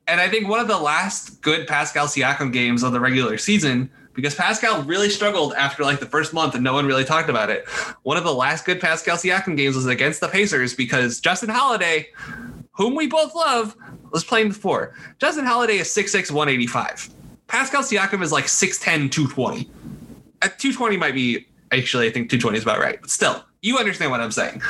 And 0.07 0.19
I 0.19 0.27
think 0.27 0.47
one 0.47 0.59
of 0.59 0.68
the 0.68 0.77
last 0.77 1.41
good 1.41 1.68
Pascal 1.68 2.07
Siakam 2.07 2.51
games 2.51 2.84
of 2.84 2.93
the 2.93 2.99
regular 2.99 3.38
season 3.38 3.89
because 4.13 4.35
Pascal 4.35 4.84
really 4.84 5.09
struggled 5.09 5.53
after 5.53 5.84
like 5.84 5.99
the 5.99 6.05
first 6.05 6.34
month 6.34 6.55
and 6.55 6.63
no 6.63 6.73
one 6.73 6.85
really 6.85 7.05
talked 7.05 7.30
about 7.30 7.49
it. 7.49 7.68
One 8.03 8.18
of 8.18 8.23
the 8.23 8.34
last 8.34 8.65
good 8.65 8.81
Pascal 8.81 9.18
Siakam 9.18 9.55
games 9.55 9.76
was 9.76 9.85
against 9.85 10.19
the 10.19 10.27
Pacers 10.27 10.73
because 10.73 11.19
Justin 11.19 11.49
Holiday, 11.49 12.09
whom 12.72 12.95
we 12.95 13.07
both 13.07 13.34
love, 13.35 13.76
was 14.11 14.23
playing 14.23 14.49
the 14.49 14.55
four. 14.55 14.93
Justin 15.19 15.45
Holiday 15.45 15.77
is 15.77 15.88
6'6, 15.88 16.31
185. 16.31 17.09
Pascal 17.47 17.84
Siakam 17.84 18.22
is 18.22 18.31
like 18.31 18.45
6'10, 18.45 19.11
220. 19.11 19.69
At 20.41 20.53
uh, 20.53 20.55
220 20.57 20.97
might 20.97 21.13
be 21.13 21.47
actually, 21.72 22.07
I 22.07 22.11
think 22.11 22.30
220 22.30 22.57
is 22.57 22.64
about 22.64 22.80
right, 22.80 22.99
but 22.99 23.10
still, 23.10 23.43
you 23.61 23.77
understand 23.77 24.11
what 24.11 24.22
I'm 24.22 24.31
saying. 24.31 24.61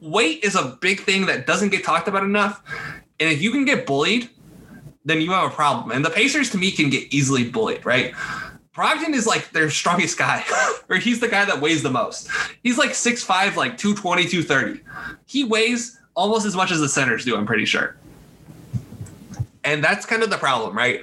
Weight 0.00 0.44
is 0.44 0.54
a 0.54 0.76
big 0.80 1.00
thing 1.00 1.26
that 1.26 1.46
doesn't 1.46 1.70
get 1.70 1.84
talked 1.84 2.08
about 2.08 2.22
enough. 2.22 2.62
And 3.20 3.30
if 3.30 3.40
you 3.40 3.50
can 3.50 3.64
get 3.64 3.86
bullied, 3.86 4.28
then 5.04 5.20
you 5.20 5.30
have 5.32 5.50
a 5.50 5.54
problem. 5.54 5.92
And 5.92 6.04
the 6.04 6.10
Pacers 6.10 6.50
to 6.50 6.58
me 6.58 6.70
can 6.70 6.90
get 6.90 7.12
easily 7.12 7.48
bullied, 7.48 7.84
right? 7.86 8.14
Brogdon 8.74 9.14
is 9.14 9.26
like 9.26 9.50
their 9.50 9.70
strongest 9.70 10.18
guy, 10.18 10.44
or 10.88 10.96
he's 10.96 11.20
the 11.20 11.28
guy 11.28 11.44
that 11.44 11.60
weighs 11.60 11.82
the 11.82 11.90
most. 11.90 12.28
He's 12.62 12.76
like 12.76 12.90
6'5, 12.90 13.56
like 13.56 13.78
220, 13.78 14.26
230. 14.26 14.80
He 15.26 15.44
weighs 15.44 15.98
almost 16.14 16.44
as 16.44 16.56
much 16.56 16.70
as 16.72 16.80
the 16.80 16.88
centers 16.88 17.24
do, 17.24 17.36
I'm 17.36 17.46
pretty 17.46 17.66
sure. 17.66 17.96
And 19.62 19.82
that's 19.82 20.04
kind 20.04 20.22
of 20.22 20.30
the 20.30 20.36
problem, 20.36 20.76
right? 20.76 21.02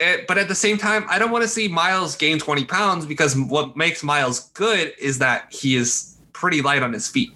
It, 0.00 0.26
but 0.26 0.38
at 0.38 0.48
the 0.48 0.54
same 0.54 0.76
time, 0.76 1.04
I 1.08 1.18
don't 1.18 1.30
want 1.30 1.42
to 1.42 1.48
see 1.48 1.68
Miles 1.68 2.16
gain 2.16 2.38
20 2.38 2.64
pounds 2.64 3.06
because 3.06 3.36
what 3.36 3.76
makes 3.76 4.02
Miles 4.02 4.50
good 4.50 4.92
is 4.98 5.18
that 5.18 5.52
he 5.52 5.76
is 5.76 6.16
pretty 6.32 6.62
light 6.62 6.82
on 6.82 6.92
his 6.92 7.08
feet. 7.08 7.32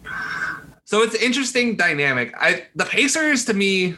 So 0.85 1.02
it's 1.02 1.14
an 1.14 1.20
interesting 1.20 1.76
dynamic. 1.76 2.35
I 2.36 2.66
the 2.74 2.85
Pacers 2.85 3.44
to 3.44 3.55
me 3.55 3.97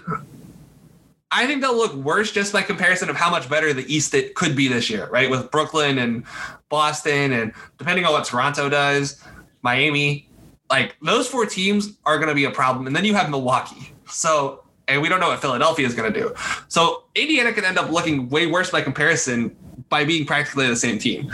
I 1.32 1.46
think 1.46 1.60
they'll 1.60 1.76
look 1.76 1.94
worse 1.94 2.32
just 2.32 2.52
by 2.52 2.62
comparison 2.62 3.08
of 3.08 3.16
how 3.16 3.30
much 3.30 3.48
better 3.48 3.72
the 3.72 3.92
East 3.92 4.14
it 4.14 4.34
could 4.34 4.56
be 4.56 4.66
this 4.66 4.90
year, 4.90 5.08
right? 5.10 5.30
With 5.30 5.50
Brooklyn 5.50 5.98
and 5.98 6.24
Boston, 6.68 7.32
and 7.32 7.52
depending 7.78 8.04
on 8.04 8.12
what 8.12 8.24
Toronto 8.24 8.68
does, 8.68 9.22
Miami, 9.62 10.28
like 10.70 10.96
those 11.00 11.28
four 11.28 11.46
teams 11.46 11.96
are 12.04 12.16
going 12.16 12.28
to 12.28 12.34
be 12.34 12.44
a 12.44 12.50
problem. 12.50 12.86
And 12.88 12.96
then 12.96 13.04
you 13.04 13.14
have 13.14 13.30
Milwaukee. 13.30 13.92
So, 14.08 14.64
and 14.90 15.00
we 15.00 15.08
don't 15.08 15.20
know 15.20 15.28
what 15.28 15.40
Philadelphia 15.40 15.86
is 15.86 15.94
going 15.94 16.12
to 16.12 16.20
do. 16.20 16.34
So, 16.68 17.04
Indiana 17.14 17.52
could 17.52 17.64
end 17.64 17.78
up 17.78 17.90
looking 17.90 18.28
way 18.28 18.46
worse 18.46 18.70
by 18.70 18.82
comparison 18.82 19.56
by 19.88 20.04
being 20.04 20.26
practically 20.26 20.68
the 20.68 20.76
same 20.76 20.98
team. 20.98 21.32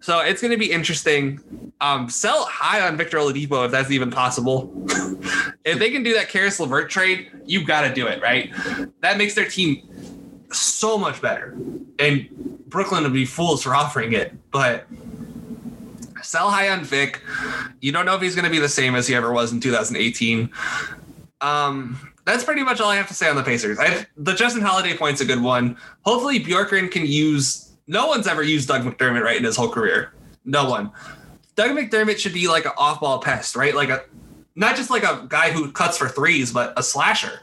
So, 0.00 0.20
it's 0.20 0.40
going 0.40 0.50
to 0.50 0.58
be 0.58 0.72
interesting. 0.72 1.40
Um, 1.80 2.08
sell 2.08 2.46
high 2.46 2.86
on 2.86 2.96
Victor 2.96 3.18
Oladipo 3.18 3.64
if 3.66 3.70
that's 3.70 3.90
even 3.90 4.10
possible. 4.10 4.72
if 5.64 5.78
they 5.78 5.90
can 5.90 6.02
do 6.02 6.14
that 6.14 6.28
Caris 6.28 6.58
LeVert 6.58 6.88
trade, 6.88 7.30
you've 7.44 7.66
got 7.66 7.82
to 7.82 7.92
do 7.92 8.06
it, 8.06 8.22
right? 8.22 8.52
That 9.00 9.18
makes 9.18 9.34
their 9.34 9.48
team 9.48 9.82
so 10.50 10.96
much 10.96 11.20
better. 11.20 11.56
And 11.98 12.28
Brooklyn 12.68 13.02
would 13.02 13.12
be 13.12 13.26
fools 13.26 13.62
for 13.62 13.74
offering 13.74 14.14
it, 14.14 14.32
but 14.50 14.86
sell 16.22 16.50
high 16.50 16.70
on 16.70 16.84
Vic. 16.84 17.20
You 17.80 17.92
don't 17.92 18.06
know 18.06 18.14
if 18.14 18.22
he's 18.22 18.34
going 18.34 18.46
to 18.46 18.50
be 18.50 18.58
the 18.58 18.68
same 18.68 18.94
as 18.94 19.06
he 19.06 19.14
ever 19.14 19.32
was 19.32 19.52
in 19.52 19.60
2018. 19.60 20.50
Um, 21.40 22.13
that's 22.24 22.44
pretty 22.44 22.62
much 22.62 22.80
all 22.80 22.90
I 22.90 22.96
have 22.96 23.08
to 23.08 23.14
say 23.14 23.28
on 23.28 23.36
the 23.36 23.42
Pacers. 23.42 23.78
I've, 23.78 24.06
the 24.16 24.34
Justin 24.34 24.62
Holiday 24.62 24.96
point's 24.96 25.20
a 25.20 25.24
good 25.24 25.42
one. 25.42 25.76
Hopefully, 26.02 26.40
Bjorkgren 26.40 26.90
can 26.90 27.06
use. 27.06 27.72
No 27.86 28.06
one's 28.06 28.26
ever 28.26 28.42
used 28.42 28.68
Doug 28.68 28.82
McDermott 28.82 29.22
right 29.22 29.36
in 29.36 29.44
his 29.44 29.56
whole 29.56 29.68
career. 29.68 30.14
No 30.44 30.68
one. 30.68 30.90
Doug 31.54 31.70
McDermott 31.70 32.18
should 32.18 32.32
be 32.32 32.48
like 32.48 32.64
an 32.64 32.72
off-ball 32.76 33.20
pest, 33.20 33.56
right? 33.56 33.74
Like 33.74 33.90
a 33.90 34.04
not 34.56 34.76
just 34.76 34.90
like 34.90 35.02
a 35.02 35.26
guy 35.28 35.50
who 35.50 35.70
cuts 35.72 35.98
for 35.98 36.08
threes, 36.08 36.52
but 36.52 36.72
a 36.76 36.82
slasher. 36.82 37.40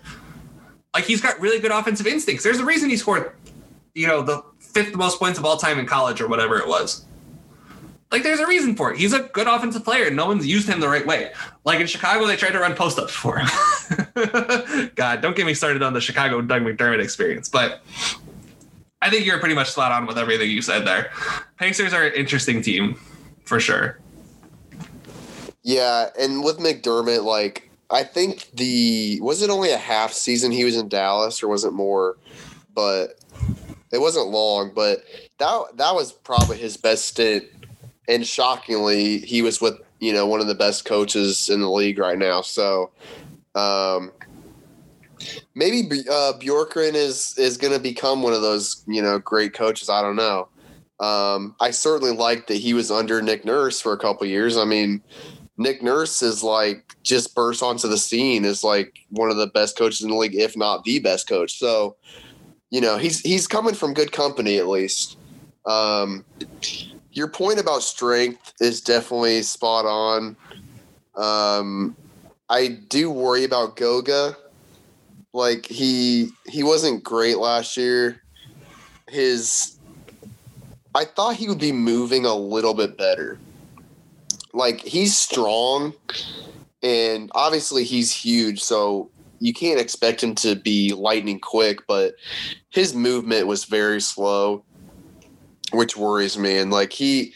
Like 0.93 1.05
he's 1.05 1.21
got 1.21 1.39
really 1.39 1.59
good 1.59 1.71
offensive 1.71 2.07
instincts. 2.07 2.43
There's 2.43 2.59
a 2.59 2.65
reason 2.65 2.89
he 2.89 2.97
scored, 2.97 3.35
you 3.93 4.07
know, 4.07 4.21
the 4.21 4.43
fifth 4.59 4.95
most 4.95 5.19
points 5.19 5.37
of 5.37 5.45
all 5.45 5.57
time 5.57 5.79
in 5.79 5.85
college 5.85 6.21
or 6.21 6.27
whatever 6.27 6.57
it 6.57 6.67
was. 6.67 7.05
Like 8.11 8.23
there's 8.23 8.39
a 8.39 8.47
reason 8.47 8.75
for 8.75 8.91
it. 8.91 8.99
He's 8.99 9.13
a 9.13 9.19
good 9.19 9.47
offensive 9.47 9.85
player. 9.85 10.07
and 10.07 10.15
No 10.15 10.25
one's 10.27 10.45
used 10.45 10.67
him 10.67 10.81
the 10.81 10.89
right 10.89 11.05
way. 11.05 11.31
Like 11.63 11.79
in 11.79 11.87
Chicago, 11.87 12.27
they 12.27 12.35
tried 12.35 12.51
to 12.51 12.59
run 12.59 12.75
post 12.75 12.99
ups 12.99 13.13
for 13.13 13.39
him. 13.39 13.47
God, 14.95 15.21
don't 15.21 15.35
get 15.35 15.45
me 15.45 15.53
started 15.53 15.81
on 15.81 15.93
the 15.93 16.01
Chicago 16.01 16.41
Doug 16.41 16.63
McDermott 16.63 17.01
experience. 17.01 17.47
But 17.47 17.81
I 19.01 19.09
think 19.09 19.25
you're 19.25 19.39
pretty 19.39 19.55
much 19.55 19.71
spot 19.71 19.91
on 19.91 20.05
with 20.05 20.17
everything 20.17 20.51
you 20.51 20.61
said 20.61 20.85
there. 20.85 21.11
Pacers 21.57 21.93
are 21.93 22.03
an 22.03 22.13
interesting 22.13 22.61
team 22.61 22.99
for 23.45 23.59
sure. 23.59 23.99
Yeah, 25.63 26.09
and 26.19 26.43
with 26.43 26.57
McDermott, 26.57 27.23
like 27.23 27.69
I 27.89 28.03
think 28.03 28.49
the 28.53 29.19
was 29.21 29.41
it 29.41 29.49
only 29.49 29.71
a 29.71 29.77
half 29.77 30.11
season 30.11 30.51
he 30.51 30.63
was 30.65 30.75
in 30.75 30.89
Dallas 30.89 31.41
or 31.41 31.47
was 31.47 31.63
it 31.63 31.71
more? 31.71 32.17
But 32.73 33.19
it 33.91 33.99
wasn't 33.99 34.29
long, 34.29 34.71
but 34.73 35.03
that 35.39 35.77
that 35.77 35.95
was 35.95 36.11
probably 36.11 36.57
his 36.57 36.77
best 36.77 37.05
stint. 37.05 37.45
And 38.07 38.25
shockingly, 38.25 39.19
he 39.19 39.41
was 39.41 39.61
with 39.61 39.75
you 39.99 40.13
know 40.13 40.25
one 40.25 40.41
of 40.41 40.47
the 40.47 40.55
best 40.55 40.85
coaches 40.85 41.49
in 41.49 41.61
the 41.61 41.69
league 41.69 41.99
right 41.99 42.17
now. 42.17 42.41
So 42.41 42.91
um, 43.55 44.11
maybe 45.55 45.83
uh, 46.09 46.33
Bjorkgren 46.39 46.93
is 46.95 47.35
is 47.37 47.57
going 47.57 47.73
to 47.73 47.79
become 47.79 48.21
one 48.21 48.33
of 48.33 48.41
those 48.41 48.83
you 48.87 49.01
know 49.01 49.19
great 49.19 49.53
coaches. 49.53 49.89
I 49.89 50.01
don't 50.01 50.15
know. 50.15 50.47
Um, 50.99 51.55
I 51.59 51.71
certainly 51.71 52.15
liked 52.15 52.47
that 52.47 52.57
he 52.57 52.73
was 52.73 52.91
under 52.91 53.21
Nick 53.21 53.43
Nurse 53.43 53.81
for 53.81 53.91
a 53.91 53.97
couple 53.97 54.27
years. 54.27 54.55
I 54.55 54.65
mean, 54.65 55.01
Nick 55.57 55.81
Nurse 55.81 56.21
is 56.21 56.43
like 56.43 56.95
just 57.03 57.33
burst 57.33 57.63
onto 57.63 57.87
the 57.87 57.97
scene 57.97 58.45
as 58.45 58.63
like 58.63 58.99
one 59.09 59.31
of 59.31 59.37
the 59.37 59.47
best 59.47 59.77
coaches 59.77 60.01
in 60.01 60.09
the 60.09 60.15
league, 60.15 60.35
if 60.35 60.55
not 60.55 60.83
the 60.83 60.99
best 60.99 61.27
coach. 61.27 61.57
So, 61.57 61.95
you 62.69 62.81
know, 62.81 62.97
he's 62.97 63.19
he's 63.21 63.47
coming 63.47 63.73
from 63.73 63.93
good 63.93 64.11
company 64.11 64.57
at 64.57 64.67
least. 64.67 65.17
Um, 65.65 66.23
your 67.11 67.27
point 67.27 67.59
about 67.59 67.83
strength 67.83 68.53
is 68.59 68.81
definitely 68.81 69.41
spot 69.41 69.85
on. 69.85 70.35
Um, 71.15 71.95
I 72.49 72.67
do 72.67 73.09
worry 73.09 73.43
about 73.43 73.75
Goga. 73.75 74.37
Like 75.33 75.65
he 75.65 76.29
he 76.47 76.63
wasn't 76.63 77.03
great 77.03 77.37
last 77.37 77.77
year. 77.77 78.21
His 79.07 79.77
I 80.93 81.05
thought 81.05 81.35
he 81.35 81.47
would 81.47 81.59
be 81.59 81.71
moving 81.71 82.25
a 82.25 82.35
little 82.35 82.73
bit 82.73 82.97
better 82.97 83.39
like 84.53 84.81
he's 84.81 85.17
strong 85.17 85.93
and 86.83 87.31
obviously 87.33 87.83
he's 87.83 88.11
huge 88.11 88.61
so 88.61 89.09
you 89.39 89.53
can't 89.53 89.79
expect 89.79 90.23
him 90.23 90.35
to 90.35 90.55
be 90.55 90.93
lightning 90.93 91.39
quick 91.39 91.85
but 91.87 92.15
his 92.69 92.93
movement 92.93 93.47
was 93.47 93.65
very 93.65 94.01
slow 94.01 94.63
which 95.71 95.97
worries 95.97 96.37
me 96.37 96.57
and 96.57 96.71
like 96.71 96.91
he 96.91 97.33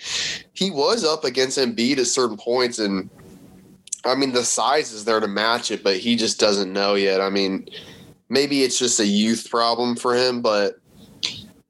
he 0.53 0.71
was 0.71 1.03
up 1.03 1.23
against 1.23 1.57
Embiid 1.57 1.97
at 1.97 2.07
certain 2.07 2.37
points 2.37 2.79
and 2.79 3.09
I 4.05 4.15
mean 4.15 4.33
the 4.33 4.43
size 4.43 4.91
is 4.91 5.05
there 5.05 5.19
to 5.19 5.27
match 5.27 5.71
it 5.71 5.83
but 5.83 5.97
he 5.97 6.15
just 6.15 6.39
doesn't 6.39 6.71
know 6.71 6.95
yet 6.95 7.21
I 7.21 7.29
mean 7.29 7.67
maybe 8.29 8.63
it's 8.63 8.79
just 8.79 8.99
a 8.99 9.05
youth 9.05 9.49
problem 9.49 9.95
for 9.95 10.15
him 10.15 10.41
but 10.41 10.75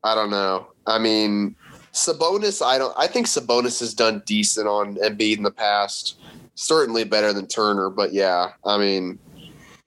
I 0.03 0.15
don't 0.15 0.31
know 0.31 0.67
I 0.87 0.99
mean 0.99 1.55
Sabonis, 1.95 2.61
I 2.61 2.77
don't. 2.77 2.93
I 2.97 3.07
think 3.07 3.25
Sabonis 3.25 3.79
has 3.79 3.93
done 3.93 4.21
decent 4.25 4.67
on 4.67 4.95
Embiid 4.95 5.37
in 5.37 5.43
the 5.43 5.51
past. 5.51 6.19
Certainly 6.55 7.05
better 7.05 7.31
than 7.31 7.47
Turner, 7.47 7.89
but 7.89 8.11
yeah, 8.11 8.51
I 8.65 8.77
mean, 8.77 9.17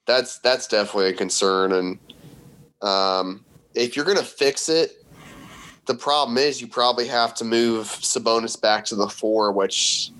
that's 0.07 0.39
that's 0.39 0.65
definitely 0.65 1.09
a 1.09 1.13
concern. 1.13 1.71
And 1.71 1.99
um, 2.81 3.45
if 3.75 3.95
you're 3.95 4.05
gonna 4.05 4.23
fix 4.23 4.69
it, 4.69 4.98
the 5.89 5.95
problem 5.95 6.37
is 6.37 6.61
you 6.61 6.67
probably 6.67 7.07
have 7.07 7.33
to 7.33 7.43
move 7.43 7.87
Sabonis 7.87 8.61
back 8.61 8.85
to 8.85 8.95
the 8.95 9.09
four, 9.09 9.51
which 9.51 10.11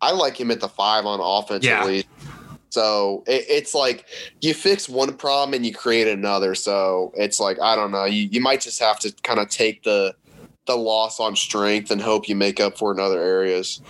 I 0.00 0.10
like 0.10 0.38
him 0.38 0.50
at 0.50 0.58
the 0.58 0.68
five 0.68 1.06
on 1.06 1.20
offense 1.22 1.64
yeah. 1.64 1.82
at 1.82 1.86
least. 1.86 2.08
So 2.70 3.22
it, 3.28 3.44
it's 3.48 3.76
like 3.76 4.06
you 4.40 4.54
fix 4.54 4.88
one 4.88 5.16
problem 5.16 5.54
and 5.54 5.64
you 5.64 5.72
create 5.72 6.08
another. 6.08 6.56
So 6.56 7.12
it's 7.16 7.38
like 7.38 7.60
I 7.60 7.76
don't 7.76 7.92
know. 7.92 8.04
You 8.06 8.28
you 8.28 8.40
might 8.40 8.60
just 8.60 8.80
have 8.80 8.98
to 9.00 9.12
kind 9.22 9.38
of 9.38 9.48
take 9.48 9.84
the 9.84 10.16
the 10.66 10.76
loss 10.76 11.20
on 11.20 11.36
strength 11.36 11.92
and 11.92 12.02
hope 12.02 12.28
you 12.28 12.34
make 12.34 12.58
up 12.58 12.76
for 12.76 12.90
in 12.90 12.98
other 12.98 13.22
areas. 13.22 13.80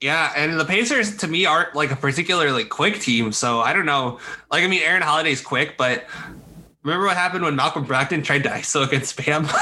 Yeah, 0.00 0.32
and 0.36 0.60
the 0.60 0.64
Pacers 0.64 1.16
to 1.16 1.26
me 1.26 1.44
aren't 1.44 1.74
like 1.74 1.90
a 1.90 1.96
particularly 1.96 2.64
quick 2.64 3.00
team, 3.00 3.32
so 3.32 3.58
I 3.58 3.72
don't 3.72 3.86
know. 3.86 4.20
Like 4.48 4.62
I 4.62 4.68
mean, 4.68 4.82
Aaron 4.82 5.02
Holiday's 5.02 5.40
quick, 5.40 5.76
but 5.76 6.06
remember 6.84 7.06
what 7.06 7.16
happened 7.16 7.42
when 7.42 7.56
Malcolm 7.56 7.84
Brogdon 7.84 8.22
tried 8.22 8.44
to 8.44 8.48
ISO 8.60 8.86
against 8.86 9.16
Bam? 9.16 9.48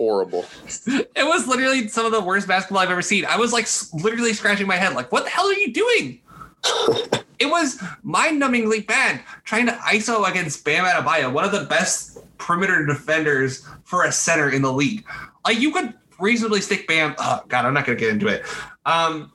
Horrible. 0.00 0.46
It 1.14 1.26
was 1.26 1.46
literally 1.46 1.88
some 1.88 2.06
of 2.06 2.12
the 2.12 2.22
worst 2.22 2.48
basketball 2.48 2.78
I've 2.78 2.90
ever 2.90 3.02
seen. 3.02 3.26
I 3.26 3.36
was 3.36 3.52
like 3.52 3.68
literally 4.02 4.32
scratching 4.32 4.66
my 4.66 4.76
head, 4.76 4.94
like, 4.94 5.12
what 5.12 5.24
the 5.24 5.30
hell 5.30 5.46
are 5.46 5.52
you 5.52 5.70
doing? 5.74 6.22
it 7.38 7.50
was 7.50 7.78
mind-numbingly 8.02 8.86
bad 8.86 9.20
trying 9.44 9.66
to 9.66 9.72
ISO 9.72 10.26
against 10.26 10.64
Bam 10.64 10.86
Adebayo, 10.86 11.30
one 11.30 11.44
of 11.44 11.52
the 11.52 11.66
best 11.66 12.18
perimeter 12.38 12.86
defenders 12.86 13.68
for 13.84 14.04
a 14.04 14.12
center 14.12 14.48
in 14.48 14.62
the 14.62 14.72
league. 14.72 15.04
Like 15.44 15.60
you 15.60 15.70
could 15.70 15.92
reasonably 16.18 16.62
stick 16.62 16.88
Bam. 16.88 17.14
Oh 17.18 17.42
God, 17.48 17.66
I'm 17.66 17.74
not 17.74 17.84
gonna 17.84 17.98
get 17.98 18.08
into 18.08 18.28
it. 18.28 18.42
Um, 18.86 19.30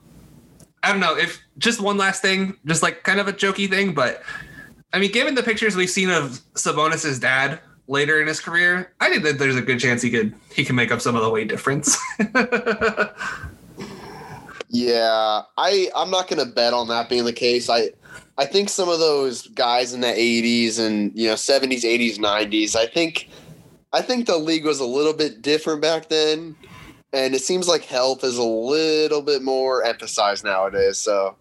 I 0.81 0.91
don't 0.91 0.99
know 0.99 1.15
if 1.15 1.39
just 1.59 1.79
one 1.79 1.97
last 1.97 2.23
thing, 2.23 2.57
just 2.65 2.81
like 2.81 3.03
kind 3.03 3.19
of 3.19 3.27
a 3.27 3.33
jokey 3.33 3.69
thing, 3.69 3.93
but 3.93 4.23
I 4.93 4.97
mean, 4.97 5.11
given 5.11 5.35
the 5.35 5.43
pictures 5.43 5.75
we've 5.75 5.91
seen 5.91 6.09
of 6.09 6.41
Sabonis's 6.55 7.19
dad 7.19 7.59
later 7.87 8.21
in 8.21 8.27
his 8.27 8.39
career, 8.39 8.91
I 8.99 9.09
think 9.09 9.23
that 9.23 9.39
there's 9.39 9.55
a 9.55 9.61
good 9.61 9.79
chance 9.79 10.01
he 10.01 10.09
could 10.09 10.33
he 10.53 10.65
can 10.65 10.75
make 10.75 10.91
up 10.91 11.01
some 11.01 11.15
of 11.15 11.21
the 11.21 11.29
weight 11.29 11.47
difference. 11.47 11.97
yeah, 14.69 15.41
I 15.57 15.89
I'm 15.95 16.09
not 16.09 16.27
gonna 16.27 16.45
bet 16.45 16.73
on 16.73 16.87
that 16.89 17.09
being 17.09 17.25
the 17.25 17.33
case. 17.33 17.69
I 17.69 17.91
I 18.37 18.45
think 18.45 18.69
some 18.69 18.89
of 18.89 18.99
those 18.99 19.47
guys 19.49 19.93
in 19.93 20.01
the 20.01 20.07
80s 20.07 20.79
and 20.79 21.11
you 21.15 21.27
know 21.27 21.35
70s, 21.35 21.83
80s, 21.83 22.17
90s. 22.17 22.75
I 22.75 22.87
think 22.87 23.29
I 23.93 24.01
think 24.01 24.27
the 24.27 24.37
league 24.37 24.65
was 24.65 24.79
a 24.79 24.85
little 24.85 25.13
bit 25.13 25.41
different 25.41 25.81
back 25.81 26.09
then, 26.09 26.55
and 27.13 27.33
it 27.33 27.41
seems 27.41 27.67
like 27.67 27.83
health 27.83 28.23
is 28.23 28.37
a 28.37 28.43
little 28.43 29.21
bit 29.21 29.41
more 29.41 29.83
emphasized 29.83 30.43
nowadays. 30.43 30.97
So 30.97 31.35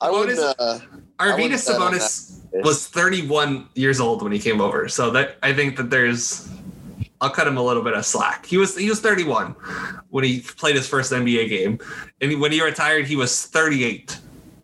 I 0.00 0.10
wouldn't. 0.10 0.38
Uh, 0.38 0.80
Arvydas 1.18 1.70
Sabonis 1.70 2.40
was 2.62 2.86
31 2.86 3.68
years 3.74 4.00
old 4.00 4.22
when 4.22 4.32
he 4.32 4.38
came 4.38 4.60
over, 4.60 4.88
so 4.88 5.10
that 5.10 5.36
I 5.42 5.52
think 5.52 5.76
that 5.76 5.90
there's. 5.90 6.48
I'll 7.20 7.30
cut 7.30 7.46
him 7.46 7.56
a 7.56 7.62
little 7.62 7.82
bit 7.82 7.94
of 7.94 8.04
slack. 8.04 8.44
He 8.44 8.58
was 8.58 8.76
he 8.76 8.88
was 8.88 9.00
31 9.00 9.52
when 10.10 10.24
he 10.24 10.40
played 10.40 10.76
his 10.76 10.86
first 10.86 11.12
NBA 11.12 11.48
game, 11.48 11.78
and 12.20 12.40
when 12.40 12.52
he 12.52 12.62
retired, 12.62 13.06
he 13.06 13.16
was 13.16 13.46
38. 13.46 14.18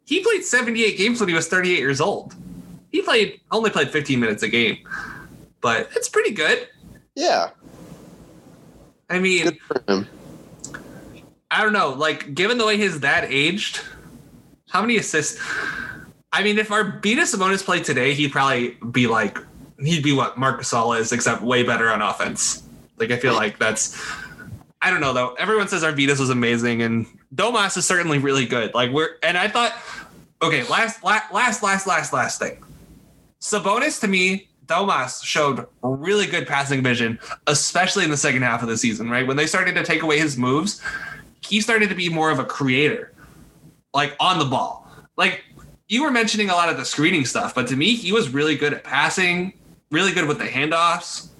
He 0.05 0.21
played 0.23 0.45
78 0.45 0.99
games 0.99 1.21
when 1.21 1.29
he 1.29 1.35
was 1.35 1.49
38 1.49 1.79
years 1.79 2.01
old. 2.01 2.35
He 2.91 3.03
played 3.03 3.41
only 3.51 3.71
played 3.71 3.91
15 3.91 4.21
minutes 4.21 4.43
a 4.43 4.49
game, 4.49 4.79
but 5.61 5.89
it's 5.95 6.09
pretty 6.09 6.33
good. 6.33 6.69
Yeah. 7.15 7.51
I 9.09 9.19
mean, 9.19 9.59
I 11.51 11.63
don't 11.63 11.73
know. 11.73 11.91
Like, 11.91 12.35
given 12.35 12.59
the 12.59 12.67
way 12.67 12.77
his 12.77 13.01
dad 13.01 13.25
aged, 13.25 13.81
how 14.69 14.81
many 14.81 14.97
assists? 14.99 15.41
I 16.33 16.43
mean, 16.43 16.59
if 16.59 16.69
Arvydas 16.69 17.35
Sabonis 17.35 17.65
played 17.65 17.85
today, 17.85 18.15
he'd 18.15 18.33
probably 18.33 18.77
be 18.93 19.07
like, 19.07 19.39
he'd 19.79 20.03
be 20.03 20.13
what 20.13 20.39
Marc 20.39 20.61
Gasol 20.61 20.99
is, 20.99 21.13
except 21.13 21.43
way 21.43 21.63
better 21.63 21.91
on 21.91 22.03
offense. 22.03 22.63
Like, 22.99 23.11
I 23.11 23.17
feel 23.17 23.35
like 23.35 23.59
that's. 23.59 24.01
I 24.83 24.91
don't 24.91 25.01
know 25.01 25.13
though. 25.13 25.35
Everyone 25.35 25.69
says 25.69 25.83
Arvydas 25.83 26.19
was 26.19 26.31
amazing, 26.31 26.81
and 26.83 27.07
Domas 27.35 27.77
is 27.77 27.85
certainly 27.85 28.19
really 28.19 28.47
good. 28.47 28.73
Like 28.73 28.91
we're, 28.91 29.17
and 29.23 29.37
I 29.37 29.47
thought 29.47 29.75
Okay, 30.43 30.63
last, 30.65 31.05
last, 31.05 31.33
last, 31.33 31.63
last, 31.63 31.87
last, 31.87 32.13
last 32.15 32.39
thing. 32.39 32.65
Sabonis 33.41 34.01
to 34.01 34.09
me, 34.09 34.49
Domas 34.65 35.23
showed 35.23 35.67
really 35.83 36.27
good 36.27 36.47
passing 36.47 36.83
vision, 36.83 37.19
especially 37.47 38.05
in 38.05 38.11
the 38.11 38.17
second 38.17 38.43
half 38.43 38.63
of 38.63 38.69
the 38.69 38.77
season. 38.77 39.11
Right 39.11 39.27
when 39.27 39.37
they 39.37 39.47
started 39.47 39.75
to 39.75 39.85
take 39.85 40.03
away 40.03 40.19
his 40.19 40.39
moves, 40.39 40.81
he 41.43 41.61
started 41.61 41.91
to 41.91 41.95
be 41.95 42.09
more 42.09 42.31
of 42.31 42.39
a 42.39 42.45
creator, 42.45 43.13
like 43.93 44.17
on 44.19 44.39
the 44.39 44.47
ball. 44.47 44.89
Like 45.17 45.45
you 45.91 46.05
were 46.05 46.11
mentioning 46.13 46.51
a 46.51 46.55
lot 46.55 46.69
of 46.69 46.77
the 46.77 46.85
screening 46.85 47.25
stuff, 47.25 47.53
but 47.53 47.67
to 47.67 47.75
me, 47.75 47.97
he 47.97 48.13
was 48.13 48.29
really 48.29 48.57
good 48.57 48.73
at 48.73 48.85
passing, 48.85 49.53
really 49.91 50.13
good 50.13 50.29
with 50.29 50.39
the 50.39 50.45
handoffs. 50.45 51.31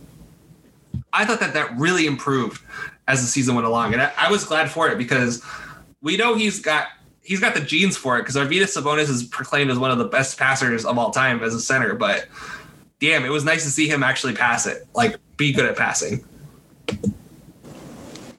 I 1.13 1.25
thought 1.25 1.39
that 1.39 1.55
that 1.55 1.79
really 1.79 2.05
improved 2.05 2.61
as 3.07 3.21
the 3.21 3.29
season 3.29 3.55
went 3.55 3.69
along, 3.69 3.93
and 3.93 4.03
I, 4.03 4.13
I 4.19 4.31
was 4.31 4.45
glad 4.45 4.69
for 4.69 4.89
it 4.89 4.99
because 4.99 5.41
we 6.03 6.17
know 6.17 6.35
he's 6.35 6.59
got 6.59 6.89
he's 7.23 7.39
got 7.39 7.55
the 7.55 7.61
genes 7.61 7.97
for 7.97 8.19
it 8.19 8.23
because 8.23 8.35
Arvydas 8.35 8.77
Sabonis 8.77 9.09
is 9.09 9.23
proclaimed 9.23 9.71
as 9.71 9.79
one 9.79 9.93
of 9.93 9.99
the 9.99 10.07
best 10.07 10.37
passers 10.37 10.85
of 10.85 10.99
all 10.99 11.13
time 11.13 11.45
as 11.45 11.55
a 11.55 11.61
center. 11.61 11.95
But 11.95 12.27
damn, 12.99 13.25
it 13.25 13.31
was 13.31 13.45
nice 13.45 13.63
to 13.63 13.71
see 13.71 13.89
him 13.89 14.03
actually 14.03 14.35
pass 14.35 14.67
it, 14.67 14.85
like 14.95 15.15
be 15.37 15.53
good 15.53 15.67
at 15.67 15.77
passing. 15.77 16.25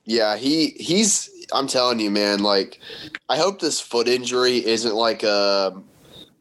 Yeah, 0.03 0.35
he 0.35 0.71
he's. 0.71 1.29
I'm 1.53 1.67
telling 1.67 2.01
you, 2.01 2.11
man. 2.11 2.43
Like, 2.43 2.79
I 3.29 3.37
hope 3.37 3.61
this 3.61 3.79
foot 3.79 4.09
injury 4.09 4.65
isn't 4.65 4.95
like 4.95 5.23
a 5.23 5.81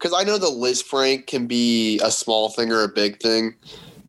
because 0.00 0.14
I 0.18 0.24
know 0.24 0.38
the 0.38 0.46
Lisfranc 0.46 1.26
can 1.26 1.46
be 1.46 2.00
a 2.02 2.10
small 2.10 2.48
thing 2.48 2.72
or 2.72 2.82
a 2.82 2.88
big 2.88 3.20
thing, 3.20 3.54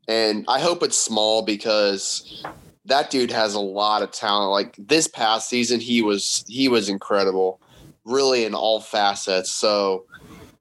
and 0.08 0.46
I 0.48 0.60
hope 0.60 0.84
it's 0.84 0.98
small 0.98 1.42
because 1.42 2.44
that 2.86 3.10
dude 3.10 3.32
has 3.32 3.56
a 3.56 3.60
lot 3.60 4.02
of 4.02 4.12
talent. 4.12 4.52
Like 4.52 4.76
this 4.78 5.08
past 5.08 5.50
season, 5.50 5.80
he 5.80 6.02
was 6.02 6.46
he 6.48 6.70
was 6.70 6.88
incredible 6.88 7.60
really 8.06 8.46
in 8.46 8.56
all 8.56 8.80
facets. 8.80 9.52
So 9.52 10.06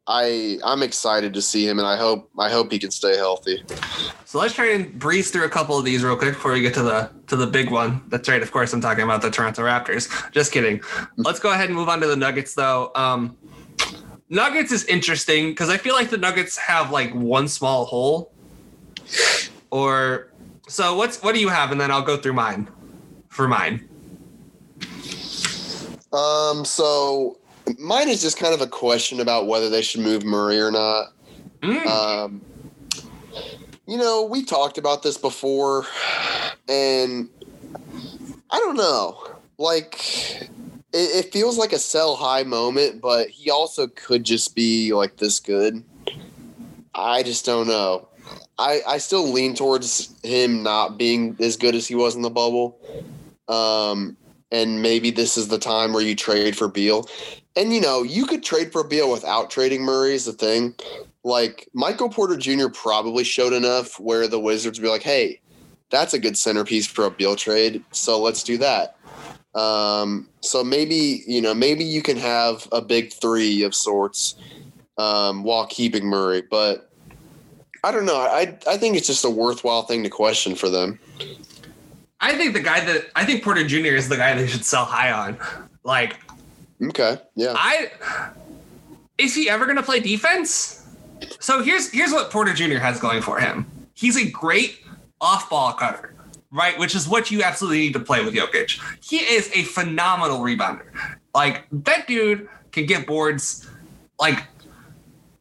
I 0.07 0.59
I'm 0.65 0.83
excited 0.83 1.33
to 1.35 1.43
see 1.43 1.67
him, 1.67 1.79
and 1.79 1.87
I 1.87 1.97
hope 1.97 2.29
I 2.37 2.51
hope 2.51 2.73
he 2.73 2.81
can 2.81 2.91
stay 2.91 3.17
healthy. 3.17 3.63
So 4.25 4.41
let's 4.41 4.55
try 4.55 4.73
and 4.73 4.99
breeze 4.99 5.31
through 5.31 5.45
a 5.45 5.49
couple 5.49 5.79
of 5.79 5.85
these 5.85 6.03
real 6.03 6.17
quick 6.17 6.35
before 6.35 6.53
we 6.53 6.61
get 6.61 6.75
to 6.75 6.83
the 6.83 7.11
to 7.29 7.37
the 7.37 7.47
big 7.47 7.71
one. 7.71 8.03
That's 8.09 8.29
right. 8.29 8.43
Of 8.43 8.51
course, 8.51 8.73
I'm 8.73 8.81
talking 8.81 9.05
about 9.05 9.23
the 9.23 9.31
Toronto 9.31 9.63
Raptors. 9.63 10.33
Just 10.33 10.51
kidding. 10.51 10.81
let's 11.17 11.39
go 11.39 11.53
ahead 11.53 11.67
and 11.67 11.77
move 11.77 11.89
on 11.89 12.01
to 12.01 12.09
the 12.09 12.17
Nuggets, 12.17 12.55
though. 12.55 12.91
Um, 12.97 13.37
Nuggets 14.31 14.71
is 14.71 14.85
interesting 14.85 15.51
because 15.51 15.69
I 15.69 15.77
feel 15.77 15.95
like 15.95 16.09
the 16.09 16.17
Nuggets 16.17 16.57
have 16.57 16.91
like 16.91 17.13
one 17.15 17.49
small 17.49 17.85
hole. 17.85 18.33
Or 19.71 20.31
so 20.69 20.97
what's 20.97 21.23
what 21.23 21.35
do 21.35 21.41
you 21.41 21.49
have, 21.49 21.73
and 21.73 21.81
then 21.81 21.91
I'll 21.91 22.03
go 22.03 22.17
through 22.17 22.35
mine 22.35 22.69
for 23.29 23.49
mine. 23.49 23.89
Um, 26.13 26.65
so 26.65 27.39
mine 27.79 28.09
is 28.09 28.23
just 28.23 28.39
kind 28.39 28.55
of 28.55 28.61
a 28.61 28.67
question 28.67 29.21
about 29.21 29.47
whether 29.47 29.69
they 29.69 29.83
should 29.83 30.01
move 30.01 30.25
Murray 30.25 30.61
or 30.61 30.71
not. 30.71 31.13
Mm. 31.63 31.87
Um, 31.87 32.41
you 33.87 33.97
know, 33.97 34.25
we 34.25 34.45
talked 34.45 34.79
about 34.79 35.03
this 35.03 35.19
before, 35.19 35.85
and 36.69 37.29
I 38.51 38.59
don't 38.59 38.77
know. 38.77 39.37
Like, 39.59 40.49
it, 40.93 41.27
it 41.27 41.33
feels 41.33 41.59
like 41.59 41.73
a 41.73 41.79
sell 41.79 42.17
high 42.17 42.43
moment, 42.43 43.01
but 43.01 43.29
he 43.29 43.51
also 43.51 43.87
could 43.89 44.25
just 44.25 44.55
be 44.55 44.93
like 44.93 45.17
this 45.17 45.41
good. 45.41 45.83
I 46.95 47.23
just 47.23 47.45
don't 47.45 47.67
know. 47.67 48.09
I, 48.59 48.81
I 48.87 48.99
still 48.99 49.31
lean 49.31 49.55
towards 49.55 50.15
him 50.23 50.63
not 50.63 50.99
being 50.99 51.37
as 51.41 51.57
good 51.57 51.75
as 51.75 51.87
he 51.89 51.95
was 51.95 52.15
in 52.15 52.23
the 52.23 52.31
bubble. 52.31 52.79
Um, 53.49 54.17
and 54.53 54.83
maybe 54.83 55.11
this 55.11 55.37
is 55.37 55.49
the 55.49 55.59
time 55.59 55.93
where 55.93 56.03
you 56.03 56.15
trade 56.15 56.57
for 56.57 56.69
Beal. 56.69 57.09
And 57.57 57.73
you 57.73 57.81
know, 57.81 58.03
you 58.03 58.27
could 58.27 58.43
trade 58.43 58.73
for 58.73 58.85
Beal 58.85 59.11
without 59.11 59.51
trading 59.51 59.83
Murray 59.83 60.15
is 60.15 60.25
the 60.25 60.33
thing. 60.33 60.75
Like 61.25 61.69
Michael 61.73 62.09
Porter 62.09 62.37
Jr. 62.37 62.69
probably 62.69 63.25
showed 63.25 63.53
enough 63.53 63.99
where 63.99 64.29
the 64.29 64.41
Wizards 64.41 64.79
would 64.79 64.85
be 64.85 64.91
like, 64.91 65.03
hey, 65.03 65.41
that's 65.91 66.15
a 66.15 66.19
good 66.19 66.37
centerpiece 66.37 66.87
for 66.87 67.05
a 67.05 67.11
Beal 67.11 67.37
trade. 67.37 67.83
So 67.93 68.21
let's 68.21 68.43
do 68.43 68.59
that. 68.59 68.97
Um, 69.55 70.29
so 70.41 70.63
maybe, 70.63 71.25
you 71.27 71.41
know, 71.41 71.55
maybe 71.55 71.85
you 71.85 72.03
can 72.03 72.17
have 72.17 72.69
a 72.73 72.81
big 72.81 73.13
three 73.13 73.63
of 73.63 73.75
sorts 73.75 74.37
um, 74.97 75.43
while 75.43 75.67
keeping 75.67 76.07
Murray. 76.07 76.43
But 76.49 76.91
I 77.83 77.91
don't 77.91 78.07
know. 78.07 78.17
I 78.17 78.57
I 78.67 78.77
think 78.77 78.97
it's 78.97 79.07
just 79.07 79.25
a 79.25 79.31
worthwhile 79.31 79.83
thing 79.83 80.03
to 80.05 80.11
question 80.11 80.55
for 80.55 80.69
them. 80.69 80.99
I 82.21 82.37
think 82.37 82.53
the 82.53 82.61
guy 82.61 82.85
that 82.85 83.07
I 83.17 83.25
think 83.25 83.43
Porter 83.43 83.67
Jr. 83.67 83.97
is 83.97 84.09
the 84.09 84.17
guy 84.17 84.35
they 84.35 84.47
should 84.47 84.65
sell 84.65 84.85
high 84.85 85.11
on. 85.11 85.39
Like, 85.83 86.17
okay, 86.83 87.19
yeah. 87.35 87.55
I 87.57 87.91
is 89.17 89.35
he 89.35 89.49
ever 89.49 89.65
going 89.65 89.77
to 89.77 89.83
play 89.83 90.01
defense? 90.01 90.87
So 91.39 91.63
here's 91.63 91.91
here's 91.91 92.13
what 92.13 92.31
Porter 92.31 92.53
Jr. 92.53 92.79
has 92.79 93.01
going 93.01 93.23
for 93.23 93.41
him. 93.41 93.67
He's 93.95 94.17
a 94.17 94.31
great 94.31 94.81
off-ball 95.21 95.75
cutter, 95.75 96.15
right? 96.53 96.79
Which 96.79 96.95
is 96.95 97.09
what 97.09 97.31
you 97.31 97.43
absolutely 97.43 97.81
need 97.81 97.93
to 97.95 98.01
play 98.01 98.25
with 98.25 98.35
Jokic. 98.35 98.81
He 99.03 99.19
is 99.19 99.51
a 99.55 99.63
phenomenal 99.65 100.41
rebounder. 100.41 100.87
Like 101.35 101.65
that 101.71 102.07
dude 102.07 102.49
can 102.73 102.87
get 102.87 103.07
boards. 103.07 103.69
Like, 104.19 104.45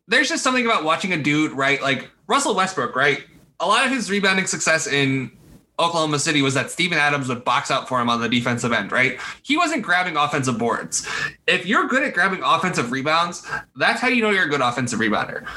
there's 0.08 0.30
just 0.30 0.44
something 0.44 0.66
about 0.66 0.84
watching 0.84 1.14
a 1.14 1.18
dude, 1.18 1.52
right? 1.52 1.82
Like 1.82 2.10
Russell 2.28 2.56
Westbrook, 2.56 2.96
right? 2.96 3.24
A 3.60 3.68
lot 3.68 3.86
of 3.86 3.92
his 3.92 4.10
rebounding 4.10 4.48
success 4.48 4.88
in 4.88 5.32
Oklahoma 5.80 6.20
City 6.20 6.42
was 6.42 6.54
that 6.56 6.70
Steven 6.72 6.98
Adams 6.98 7.30
would 7.30 7.44
box 7.44 7.72
out 7.72 7.88
for 7.88 8.02
him 8.02 8.10
on 8.10 8.20
the 8.20 8.28
defensive 8.28 8.72
end, 8.74 8.92
right? 8.92 9.20
He 9.44 9.56
wasn't 9.56 9.82
grabbing 9.82 10.18
offensive 10.18 10.58
boards. 10.58 11.08
If 11.48 11.66
you're 11.66 11.88
good 11.88 12.04
at 12.04 12.14
grabbing 12.14 12.42
offensive 12.44 12.92
rebounds, 12.92 13.48
that's 13.76 14.02
how 14.02 14.10
you 14.10 14.22
know 14.22 14.30
you're 14.30 14.46
a 14.46 14.50
good 14.50 14.62
offensive 14.62 15.00
rebounder. 15.00 15.48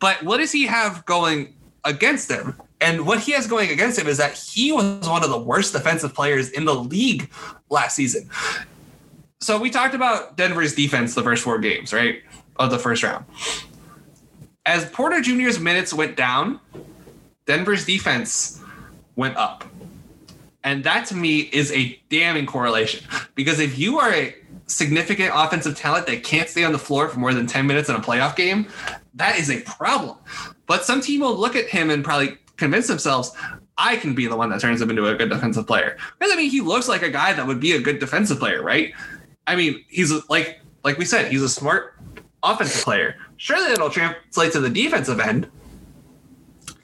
But 0.00 0.22
what 0.22 0.38
does 0.38 0.52
he 0.52 0.66
have 0.66 1.04
going 1.04 1.54
against 1.84 2.30
him? 2.30 2.60
And 2.80 3.06
what 3.06 3.20
he 3.20 3.32
has 3.32 3.46
going 3.46 3.70
against 3.70 3.98
him 3.98 4.06
is 4.06 4.18
that 4.18 4.36
he 4.36 4.70
was 4.72 5.08
one 5.08 5.24
of 5.24 5.30
the 5.30 5.38
worst 5.38 5.72
defensive 5.72 6.14
players 6.14 6.50
in 6.50 6.64
the 6.64 6.74
league 6.74 7.30
last 7.70 7.96
season. 7.96 8.30
So 9.40 9.58
we 9.58 9.70
talked 9.70 9.94
about 9.94 10.36
Denver's 10.36 10.74
defense 10.74 11.14
the 11.14 11.22
first 11.22 11.42
four 11.42 11.58
games, 11.58 11.92
right? 11.92 12.22
Of 12.56 12.70
the 12.70 12.78
first 12.78 13.02
round. 13.02 13.24
As 14.66 14.88
Porter 14.90 15.20
Jr.'s 15.20 15.58
minutes 15.58 15.92
went 15.92 16.16
down, 16.16 16.60
Denver's 17.46 17.84
defense 17.84 18.60
went 19.16 19.36
up. 19.36 19.64
And 20.64 20.84
that 20.84 21.06
to 21.06 21.14
me 21.14 21.40
is 21.40 21.72
a 21.72 21.98
damning 22.10 22.46
correlation 22.46 23.06
because 23.34 23.58
if 23.58 23.78
you 23.78 23.98
are 23.98 24.12
a 24.12 24.34
significant 24.66 25.30
offensive 25.34 25.76
talent 25.76 26.06
that 26.06 26.22
can't 26.22 26.48
stay 26.48 26.64
on 26.64 26.72
the 26.72 26.78
floor 26.78 27.08
for 27.08 27.18
more 27.18 27.32
than 27.32 27.46
10 27.46 27.66
minutes 27.66 27.88
in 27.88 27.96
a 27.96 28.00
playoff 28.00 28.36
game, 28.36 28.68
that 29.14 29.38
is 29.38 29.50
a 29.50 29.60
problem. 29.62 30.16
But 30.66 30.84
some 30.84 31.00
team 31.00 31.20
will 31.20 31.34
look 31.36 31.56
at 31.56 31.68
him 31.68 31.90
and 31.90 32.04
probably 32.04 32.36
convince 32.58 32.88
themselves, 32.88 33.32
I 33.78 33.96
can 33.96 34.14
be 34.14 34.26
the 34.26 34.36
one 34.36 34.50
that 34.50 34.60
turns 34.60 34.82
him 34.82 34.90
into 34.90 35.06
a 35.06 35.14
good 35.14 35.30
defensive 35.30 35.66
player. 35.66 35.96
Because 36.18 36.32
I 36.32 36.36
mean, 36.36 36.50
he 36.50 36.60
looks 36.60 36.88
like 36.88 37.02
a 37.02 37.10
guy 37.10 37.32
that 37.32 37.46
would 37.46 37.60
be 37.60 37.72
a 37.72 37.80
good 37.80 38.00
defensive 38.00 38.38
player, 38.38 38.62
right? 38.62 38.92
I 39.46 39.56
mean, 39.56 39.84
he's 39.88 40.12
like 40.28 40.60
like 40.84 40.98
we 40.98 41.04
said, 41.04 41.30
he's 41.30 41.42
a 41.42 41.48
smart 41.48 41.94
offensive 42.42 42.82
player. 42.82 43.16
Surely 43.36 43.72
it'll 43.72 43.90
translate 43.90 44.52
to 44.52 44.60
the 44.60 44.70
defensive 44.70 45.20
end. 45.20 45.48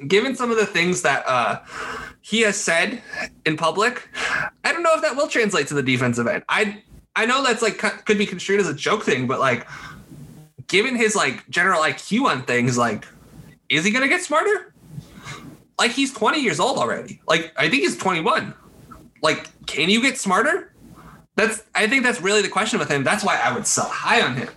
Given 0.08 0.34
some 0.34 0.50
of 0.50 0.56
the 0.56 0.66
things 0.66 1.02
that 1.02 1.26
uh, 1.26 1.60
he 2.20 2.40
has 2.42 2.56
said 2.56 3.02
in 3.44 3.56
public, 3.56 4.08
I 4.64 4.72
don't 4.72 4.82
know 4.82 4.94
if 4.94 5.02
that 5.02 5.16
will 5.16 5.28
translate 5.28 5.68
to 5.68 5.74
the 5.74 5.82
defensive 5.82 6.26
end. 6.26 6.44
I 6.48 6.82
I 7.16 7.26
know 7.26 7.44
that's 7.44 7.62
like 7.62 7.78
could 7.78 8.18
be 8.18 8.26
construed 8.26 8.60
as 8.60 8.68
a 8.68 8.74
joke 8.74 9.02
thing, 9.02 9.26
but 9.26 9.40
like 9.40 9.66
given 10.68 10.96
his 10.96 11.16
like 11.16 11.48
general 11.48 11.80
IQ 11.82 12.26
on 12.26 12.42
things, 12.44 12.78
like 12.78 13.06
is 13.68 13.84
he 13.84 13.90
gonna 13.90 14.08
get 14.08 14.22
smarter? 14.22 14.73
Like 15.78 15.92
he's 15.92 16.12
20 16.12 16.40
years 16.40 16.60
old 16.60 16.78
already. 16.78 17.20
Like 17.26 17.52
I 17.56 17.68
think 17.68 17.82
he's 17.82 17.96
21. 17.96 18.54
Like, 19.22 19.48
can 19.66 19.88
you 19.88 20.02
get 20.02 20.18
smarter? 20.18 20.74
That's 21.36 21.64
I 21.74 21.88
think 21.88 22.04
that's 22.04 22.20
really 22.20 22.42
the 22.42 22.48
question 22.48 22.78
with 22.78 22.88
him. 22.88 23.02
That's 23.02 23.24
why 23.24 23.40
I 23.42 23.52
would 23.52 23.66
sell 23.66 23.88
high 23.88 24.22
on 24.22 24.36
him, 24.36 24.48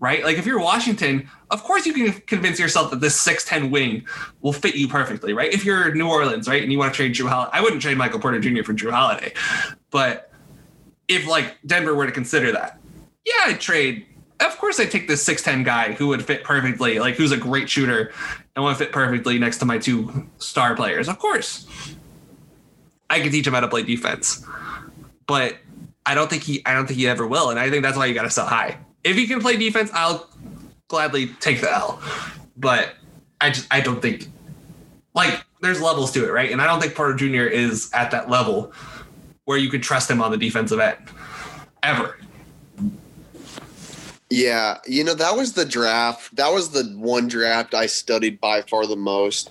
right? 0.00 0.22
Like 0.22 0.36
if 0.36 0.44
you're 0.44 0.60
Washington, 0.60 1.30
of 1.50 1.62
course 1.64 1.86
you 1.86 1.94
can 1.94 2.12
convince 2.12 2.58
yourself 2.58 2.90
that 2.90 3.00
this 3.00 3.26
6'10 3.26 3.70
wing 3.70 4.06
will 4.42 4.52
fit 4.52 4.74
you 4.74 4.86
perfectly, 4.86 5.32
right? 5.32 5.50
If 5.50 5.64
you're 5.64 5.94
New 5.94 6.08
Orleans, 6.08 6.46
right, 6.46 6.62
and 6.62 6.70
you 6.70 6.78
want 6.78 6.92
to 6.92 6.96
trade 6.96 7.14
Jrue 7.14 7.28
Holiday, 7.28 7.50
I 7.54 7.62
wouldn't 7.62 7.80
trade 7.80 7.96
Michael 7.96 8.20
Porter 8.20 8.38
Jr. 8.38 8.64
for 8.64 8.74
Jrue 8.74 8.90
Holiday. 8.90 9.32
But 9.90 10.30
if 11.08 11.26
like 11.26 11.56
Denver 11.64 11.94
were 11.94 12.04
to 12.04 12.12
consider 12.12 12.52
that, 12.52 12.80
yeah, 13.24 13.32
I'd 13.46 13.60
trade. 13.60 14.04
Of 14.40 14.58
course 14.58 14.78
I'd 14.78 14.90
take 14.90 15.08
this 15.08 15.26
6'10 15.26 15.64
guy 15.64 15.92
who 15.92 16.08
would 16.08 16.22
fit 16.22 16.44
perfectly, 16.44 16.98
like 16.98 17.14
who's 17.14 17.32
a 17.32 17.38
great 17.38 17.70
shooter 17.70 18.12
and 18.56 18.66
to 18.66 18.74
fit 18.74 18.92
perfectly 18.92 19.38
next 19.38 19.58
to 19.58 19.66
my 19.66 19.78
two 19.78 20.28
star 20.38 20.74
players. 20.74 21.08
Of 21.08 21.18
course. 21.18 21.66
I 23.08 23.20
can 23.20 23.30
teach 23.30 23.46
him 23.46 23.52
how 23.52 23.60
to 23.60 23.68
play 23.68 23.82
defense. 23.82 24.44
But 25.26 25.58
I 26.06 26.14
don't 26.14 26.28
think 26.28 26.42
he 26.42 26.64
I 26.64 26.74
don't 26.74 26.86
think 26.86 26.98
he 26.98 27.06
ever 27.06 27.26
will. 27.26 27.50
And 27.50 27.58
I 27.58 27.70
think 27.70 27.82
that's 27.82 27.96
why 27.96 28.06
you 28.06 28.14
gotta 28.14 28.30
sell 28.30 28.46
high. 28.46 28.78
If 29.04 29.16
he 29.16 29.26
can 29.26 29.40
play 29.40 29.56
defense, 29.56 29.90
I'll 29.92 30.28
gladly 30.88 31.28
take 31.40 31.60
the 31.60 31.70
L. 31.72 32.00
But 32.56 32.94
I 33.40 33.50
just 33.50 33.66
I 33.70 33.80
don't 33.80 34.00
think 34.00 34.28
like 35.14 35.44
there's 35.60 35.80
levels 35.80 36.10
to 36.12 36.24
it, 36.24 36.32
right? 36.32 36.50
And 36.50 36.60
I 36.60 36.66
don't 36.66 36.80
think 36.80 36.94
Porter 36.94 37.14
Jr. 37.14 37.48
is 37.48 37.90
at 37.92 38.10
that 38.10 38.30
level 38.30 38.72
where 39.44 39.58
you 39.58 39.70
can 39.70 39.80
trust 39.80 40.10
him 40.10 40.22
on 40.22 40.30
the 40.30 40.36
defensive 40.36 40.80
end. 40.80 40.98
Ever. 41.82 42.18
Yeah, 44.28 44.78
you 44.86 45.04
know, 45.04 45.14
that 45.14 45.36
was 45.36 45.52
the 45.52 45.64
draft. 45.64 46.34
That 46.36 46.52
was 46.52 46.70
the 46.70 46.84
one 46.96 47.28
draft 47.28 47.74
I 47.74 47.86
studied 47.86 48.40
by 48.40 48.62
far 48.62 48.86
the 48.86 48.96
most. 48.96 49.50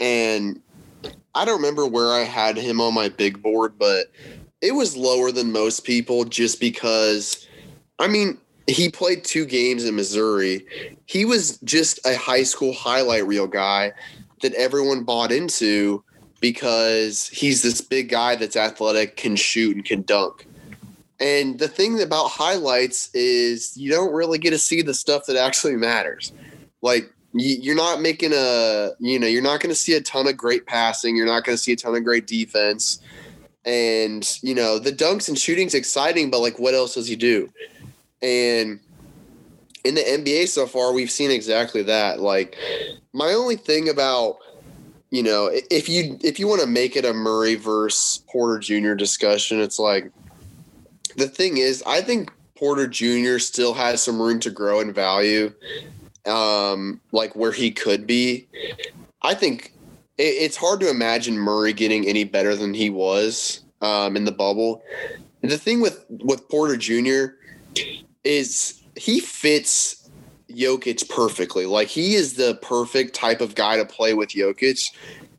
And 0.00 0.60
I 1.34 1.44
don't 1.44 1.56
remember 1.56 1.86
where 1.86 2.12
I 2.12 2.20
had 2.20 2.56
him 2.56 2.80
on 2.80 2.94
my 2.94 3.08
big 3.08 3.42
board, 3.42 3.78
but 3.78 4.06
it 4.62 4.72
was 4.72 4.96
lower 4.96 5.30
than 5.30 5.52
most 5.52 5.84
people 5.84 6.24
just 6.24 6.58
because, 6.58 7.46
I 7.98 8.08
mean, 8.08 8.38
he 8.66 8.88
played 8.88 9.24
two 9.24 9.44
games 9.44 9.84
in 9.84 9.94
Missouri. 9.94 10.64
He 11.04 11.26
was 11.26 11.58
just 11.58 12.00
a 12.06 12.16
high 12.16 12.44
school 12.44 12.72
highlight 12.72 13.26
reel 13.26 13.46
guy 13.46 13.92
that 14.40 14.54
everyone 14.54 15.04
bought 15.04 15.32
into 15.32 16.02
because 16.40 17.28
he's 17.28 17.62
this 17.62 17.80
big 17.80 18.08
guy 18.08 18.36
that's 18.36 18.56
athletic, 18.56 19.16
can 19.16 19.36
shoot, 19.36 19.76
and 19.76 19.84
can 19.84 20.02
dunk. 20.02 20.46
And 21.20 21.58
the 21.58 21.68
thing 21.68 22.00
about 22.02 22.28
highlights 22.28 23.10
is 23.14 23.76
you 23.76 23.90
don't 23.90 24.12
really 24.12 24.38
get 24.38 24.50
to 24.50 24.58
see 24.58 24.82
the 24.82 24.94
stuff 24.94 25.26
that 25.26 25.36
actually 25.36 25.76
matters. 25.76 26.32
Like 26.82 27.10
you're 27.32 27.76
not 27.76 28.00
making 28.00 28.32
a, 28.32 28.90
you 28.98 29.18
know, 29.18 29.26
you're 29.26 29.42
not 29.42 29.60
going 29.60 29.70
to 29.70 29.80
see 29.80 29.94
a 29.94 30.00
ton 30.00 30.26
of 30.26 30.36
great 30.36 30.66
passing. 30.66 31.16
You're 31.16 31.26
not 31.26 31.44
going 31.44 31.56
to 31.56 31.62
see 31.62 31.72
a 31.72 31.76
ton 31.76 31.94
of 31.94 32.04
great 32.04 32.26
defense. 32.26 33.00
And, 33.64 34.38
you 34.42 34.54
know, 34.54 34.78
the 34.78 34.92
dunks 34.92 35.28
and 35.28 35.38
shooting's 35.38 35.74
exciting, 35.74 36.30
but 36.30 36.40
like 36.40 36.58
what 36.58 36.74
else 36.74 36.94
does 36.94 37.06
he 37.06 37.16
do? 37.16 37.50
And 38.20 38.80
in 39.84 39.94
the 39.94 40.02
NBA 40.02 40.48
so 40.48 40.66
far, 40.66 40.92
we've 40.92 41.10
seen 41.10 41.30
exactly 41.30 41.82
that. 41.82 42.20
Like 42.20 42.56
my 43.12 43.32
only 43.32 43.56
thing 43.56 43.88
about, 43.88 44.38
you 45.10 45.22
know, 45.22 45.48
if 45.70 45.88
you 45.88 46.18
if 46.22 46.40
you 46.40 46.48
want 46.48 46.60
to 46.62 46.66
make 46.66 46.96
it 46.96 47.04
a 47.04 47.12
Murray 47.12 47.54
versus 47.54 48.24
Porter 48.28 48.58
Jr. 48.58 48.94
discussion, 48.94 49.60
it's 49.60 49.78
like 49.78 50.10
the 51.16 51.28
thing 51.28 51.58
is, 51.58 51.82
I 51.86 52.00
think 52.00 52.32
Porter 52.56 52.86
Jr. 52.86 53.38
still 53.38 53.74
has 53.74 54.02
some 54.02 54.20
room 54.20 54.40
to 54.40 54.50
grow 54.50 54.80
in 54.80 54.92
value, 54.92 55.52
um, 56.26 57.00
like 57.12 57.34
where 57.34 57.52
he 57.52 57.70
could 57.70 58.06
be. 58.06 58.46
I 59.22 59.34
think 59.34 59.72
it's 60.18 60.56
hard 60.56 60.80
to 60.80 60.90
imagine 60.90 61.36
Murray 61.36 61.72
getting 61.72 62.06
any 62.06 62.24
better 62.24 62.54
than 62.54 62.74
he 62.74 62.90
was 62.90 63.64
um, 63.80 64.16
in 64.16 64.24
the 64.24 64.32
bubble. 64.32 64.82
And 65.42 65.50
the 65.50 65.58
thing 65.58 65.80
with 65.80 66.04
with 66.08 66.48
Porter 66.48 66.76
Jr. 66.76 67.34
is 68.22 68.82
he 68.96 69.20
fits 69.20 70.08
Jokic 70.50 71.08
perfectly. 71.08 71.66
Like 71.66 71.88
he 71.88 72.14
is 72.14 72.34
the 72.34 72.58
perfect 72.62 73.14
type 73.14 73.40
of 73.40 73.54
guy 73.54 73.76
to 73.76 73.84
play 73.84 74.14
with 74.14 74.30
Jokic. 74.30 74.90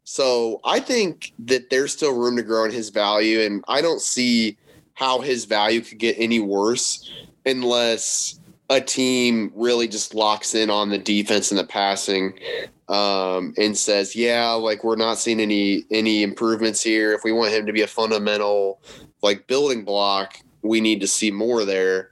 So 0.04 0.60
I 0.64 0.80
think 0.80 1.34
that 1.40 1.72
there's 1.72 1.92
still 1.92 2.16
room 2.16 2.36
to 2.36 2.44
grow 2.44 2.66
in 2.66 2.72
his 2.72 2.90
value, 2.90 3.42
and 3.42 3.64
I 3.68 3.82
don't 3.82 4.02
see 4.02 4.58
how 4.96 5.20
his 5.22 5.46
value 5.46 5.82
could 5.82 6.00
get 6.00 6.16
any 6.18 6.40
worse 6.40 7.12
unless 7.46 8.40
a 8.70 8.82
team 8.82 9.52
really 9.56 9.88
just 9.88 10.16
locks 10.16 10.56
in 10.56 10.70
on 10.70 10.90
the 10.90 10.98
defense 10.98 11.52
and 11.52 11.60
the 11.60 11.66
passing 11.66 12.34
um, 12.90 13.54
and 13.58 13.78
says, 13.78 14.16
"Yeah, 14.16 14.52
like 14.52 14.84
we're 14.84 14.96
not 14.96 15.20
seeing 15.20 15.40
any 15.40 15.86
any 15.92 16.24
improvements 16.24 16.82
here. 16.82 17.14
If 17.14 17.24
we 17.24 17.32
want 17.32 17.54
him 17.54 17.66
to 17.68 17.74
be 17.74 17.82
a 17.82 17.88
fundamental 17.88 18.82
like 19.22 19.48
building 19.48 19.84
block, 19.86 20.40
we 20.62 20.82
need 20.82 21.02
to 21.02 21.08
see 21.08 21.32
more 21.32 21.66
there." 21.66 22.10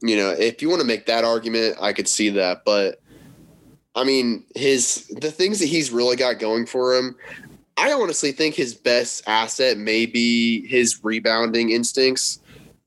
You 0.00 0.16
know, 0.16 0.30
if 0.30 0.62
you 0.62 0.68
want 0.68 0.80
to 0.80 0.86
make 0.86 1.06
that 1.06 1.24
argument, 1.24 1.76
I 1.80 1.92
could 1.92 2.08
see 2.08 2.28
that, 2.30 2.64
but 2.64 3.00
I 3.94 4.04
mean, 4.04 4.44
his 4.54 5.06
the 5.20 5.30
things 5.30 5.58
that 5.60 5.66
he's 5.66 5.90
really 5.90 6.16
got 6.16 6.38
going 6.38 6.66
for 6.66 6.94
him. 6.94 7.16
I 7.76 7.92
honestly 7.92 8.32
think 8.32 8.54
his 8.54 8.74
best 8.74 9.22
asset 9.26 9.78
may 9.78 10.06
be 10.06 10.66
his 10.66 11.02
rebounding 11.02 11.70
instincts. 11.70 12.40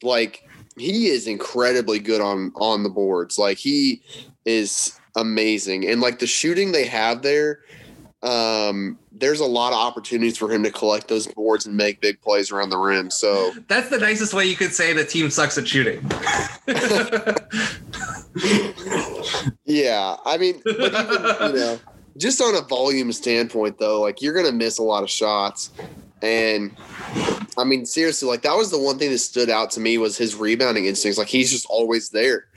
Like 0.04 0.48
he 0.78 1.08
is 1.08 1.28
incredibly 1.28 2.00
good 2.00 2.22
on 2.22 2.52
on 2.56 2.84
the 2.84 2.90
boards. 2.90 3.38
Like 3.38 3.58
he 3.58 4.02
is 4.46 5.00
amazing. 5.16 5.88
And 5.88 6.02
like 6.02 6.20
the 6.20 6.28
shooting 6.28 6.72
they 6.72 6.86
have 6.86 7.22
there, 7.22 7.62
um, 8.22 8.98
there's 9.12 9.40
a 9.40 9.46
lot 9.46 9.72
of 9.72 9.80
opportunities 9.80 10.38
for 10.38 10.52
him 10.52 10.64
to 10.64 10.72
collect 10.72 11.08
those 11.08 11.28
boards 11.28 11.66
and 11.66 11.78
make 11.78 12.02
big 12.02 12.20
plays 12.22 12.52
around 12.52 12.70
the 12.70 12.78
rim. 12.78 13.10
So 13.10 13.54
that's 13.68 13.90
the 13.90 14.00
nicest 14.00 14.34
way 14.34 14.46
you 14.46 14.56
could 14.56 14.74
say 14.74 14.94
the 14.94 15.06
team 15.06 15.30
sucks 15.30 15.58
at 15.58 15.68
shooting. 15.68 16.00
yeah, 19.66 20.18
I 20.26 20.38
mean, 20.38 20.62
even, 20.66 20.84
you 20.84 21.54
know, 21.54 21.80
just 22.18 22.42
on 22.42 22.56
a 22.56 22.62
volume 22.62 23.12
standpoint, 23.12 23.78
though, 23.78 24.02
like 24.02 24.22
you're 24.22 24.34
gonna 24.34 24.52
miss 24.52 24.78
a 24.78 24.84
lot 24.84 25.04
of 25.04 25.10
shots, 25.10 25.72
and 26.22 26.76
I 27.58 27.64
mean, 27.64 27.86
seriously, 27.86 28.28
like 28.28 28.42
that 28.44 28.56
was 28.56 28.72
the 28.72 28.80
one 28.80 28.98
thing 28.98 29.12
that 29.12 29.20
stood 29.20 29.50
out 29.50 29.72
to 29.72 29.80
me 29.80 29.98
was 29.98 30.18
his 30.18 30.36
rebounding 30.36 30.86
instincts. 30.86 31.18
Like 31.18 31.28
he's 31.28 31.52
just 31.52 31.66
always 31.68 32.10
there. 32.10 32.48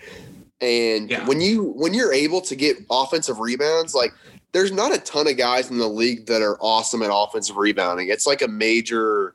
And 0.61 1.11
yeah. 1.11 1.27
when 1.27 1.41
you 1.41 1.73
when 1.77 1.95
you're 1.95 2.13
able 2.13 2.41
to 2.43 2.57
get 2.57 2.79
offensive 2.91 3.39
rebounds, 3.39 3.95
like 3.95 4.13
there's 4.53 4.73
not 4.73 4.95
a 4.95 4.99
ton 4.99 5.29
of 5.29 5.37
guys 5.37 5.71
in 5.71 5.79
the 5.79 5.89
league 5.89 6.27
that 6.27 6.43
are 6.43 6.57
awesome 6.61 7.03
at 7.03 7.11
offensive 7.13 7.57
rebounding. 7.57 8.09
It's 8.09 8.27
like 8.27 8.43
a 8.43 8.49
major 8.49 9.35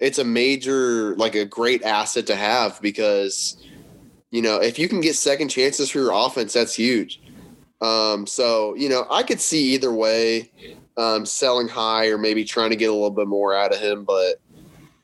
it's 0.00 0.18
a 0.18 0.24
major 0.24 1.14
like 1.16 1.34
a 1.34 1.44
great 1.44 1.82
asset 1.82 2.26
to 2.26 2.36
have 2.36 2.80
because 2.82 3.56
you 4.30 4.42
know, 4.42 4.60
if 4.60 4.78
you 4.78 4.88
can 4.88 5.00
get 5.00 5.16
second 5.16 5.48
chances 5.48 5.90
for 5.90 5.98
your 5.98 6.12
offense, 6.12 6.52
that's 6.52 6.74
huge. 6.74 7.20
Um, 7.80 8.26
so, 8.26 8.74
you 8.74 8.88
know, 8.88 9.06
I 9.10 9.22
could 9.22 9.40
see 9.40 9.74
either 9.74 9.92
way. 9.92 10.50
um, 10.96 11.24
selling 11.24 11.68
high 11.68 12.08
or 12.08 12.18
maybe 12.18 12.44
trying 12.44 12.70
to 12.70 12.76
get 12.76 12.90
a 12.90 12.92
little 12.92 13.10
bit 13.10 13.26
more 13.26 13.54
out 13.54 13.72
of 13.72 13.80
him. 13.80 14.04
But 14.04 14.40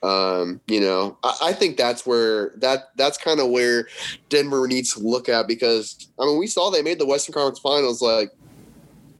um, 0.02 0.60
you 0.66 0.80
know, 0.80 1.16
I, 1.24 1.36
I, 1.44 1.52
think 1.52 1.76
that's 1.76 2.06
where 2.06 2.52
that 2.56 2.90
that's 2.96 3.16
kind 3.16 3.40
of 3.40 3.48
where 3.48 3.88
Denver 4.28 4.68
needs 4.68 4.94
to 4.94 5.00
look 5.00 5.28
at 5.28 5.48
because 5.48 6.08
I 6.20 6.26
mean 6.26 6.38
we 6.38 6.46
saw 6.46 6.70
they 6.70 6.82
made 6.82 6.98
the 6.98 7.06
Western 7.06 7.32
Conference 7.32 7.58
Finals 7.58 8.02
like 8.02 8.30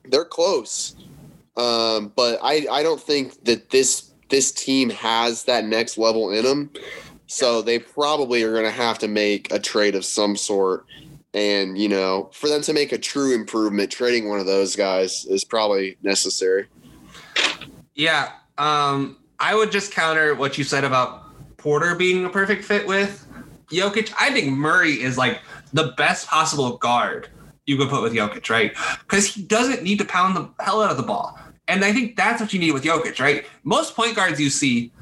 they're 0.05 0.25
close. 0.25 0.95
Um, 1.57 2.13
but 2.15 2.39
I, 2.43 2.67
I 2.71 2.83
don't 2.83 3.01
think 3.01 3.43
that 3.45 3.71
this 3.71 4.11
this 4.29 4.53
team 4.53 4.91
has 4.91 5.45
that 5.45 5.65
next 5.65 5.97
level 5.97 6.31
in 6.31 6.45
them. 6.45 6.71
So 7.27 7.63
they 7.63 7.79
probably 7.79 8.43
are 8.43 8.53
going 8.53 8.65
to 8.65 8.71
have 8.71 8.99
to 8.99 9.09
make 9.09 9.51
a 9.53 9.59
trade 9.59 9.95
of 9.95 10.05
some 10.05 10.37
sort. 10.37 10.87
And, 11.35 11.77
you 11.77 11.89
know, 11.89 12.31
for 12.33 12.49
them 12.49 12.63
to 12.63 12.73
make 12.73 12.93
a 12.93 12.99
true 12.99 13.35
improvement, 13.35 13.91
trading 13.91 14.29
one 14.29 14.41
of 14.41 14.47
those 14.47 14.75
guys 14.75 15.27
is 15.27 15.45
probably 15.45 15.97
necessary. 16.03 16.67
Yeah. 17.95 18.33
Um, 18.57 19.19
I 19.39 19.55
would 19.55 19.71
just 19.71 19.93
counter 19.93 20.35
what 20.35 20.57
you 20.57 20.65
said 20.65 20.85
about 20.85 21.25
Porter 21.59 21.95
being 21.95 22.25
a 22.25 22.31
perfect 22.31 22.65
fit 22.65 22.87
with 22.87 23.27
Jokic. 23.71 24.13
I 24.19 24.31
think 24.33 24.51
Murray 24.53 25.03
is 25.03 25.19
like 25.19 25.41
the 25.73 25.93
best 25.97 26.27
possible 26.27 26.79
guard 26.79 27.29
you 27.67 27.77
could 27.77 27.89
put 27.89 28.03
with 28.03 28.15
Jokic, 28.15 28.49
right? 28.49 28.75
Because 29.01 29.27
he 29.27 29.43
doesn't 29.43 29.83
need 29.83 29.99
to 29.99 30.05
pound 30.05 30.37
the 30.37 30.49
hell 30.63 30.83
out 30.83 30.91
of 30.91 30.97
the 30.97 31.03
ball. 31.03 31.39
And 31.69 31.85
I 31.85 31.93
think 31.93 32.17
that's 32.17 32.41
what 32.41 32.53
you 32.53 32.61
need 32.61 32.71
with 32.71 32.85
Jokic, 32.85 33.21
right? 33.21 33.45
Most 33.65 33.97
point 33.97 34.15
guards 34.15 34.41
you 34.41 34.51
see, 34.51 34.93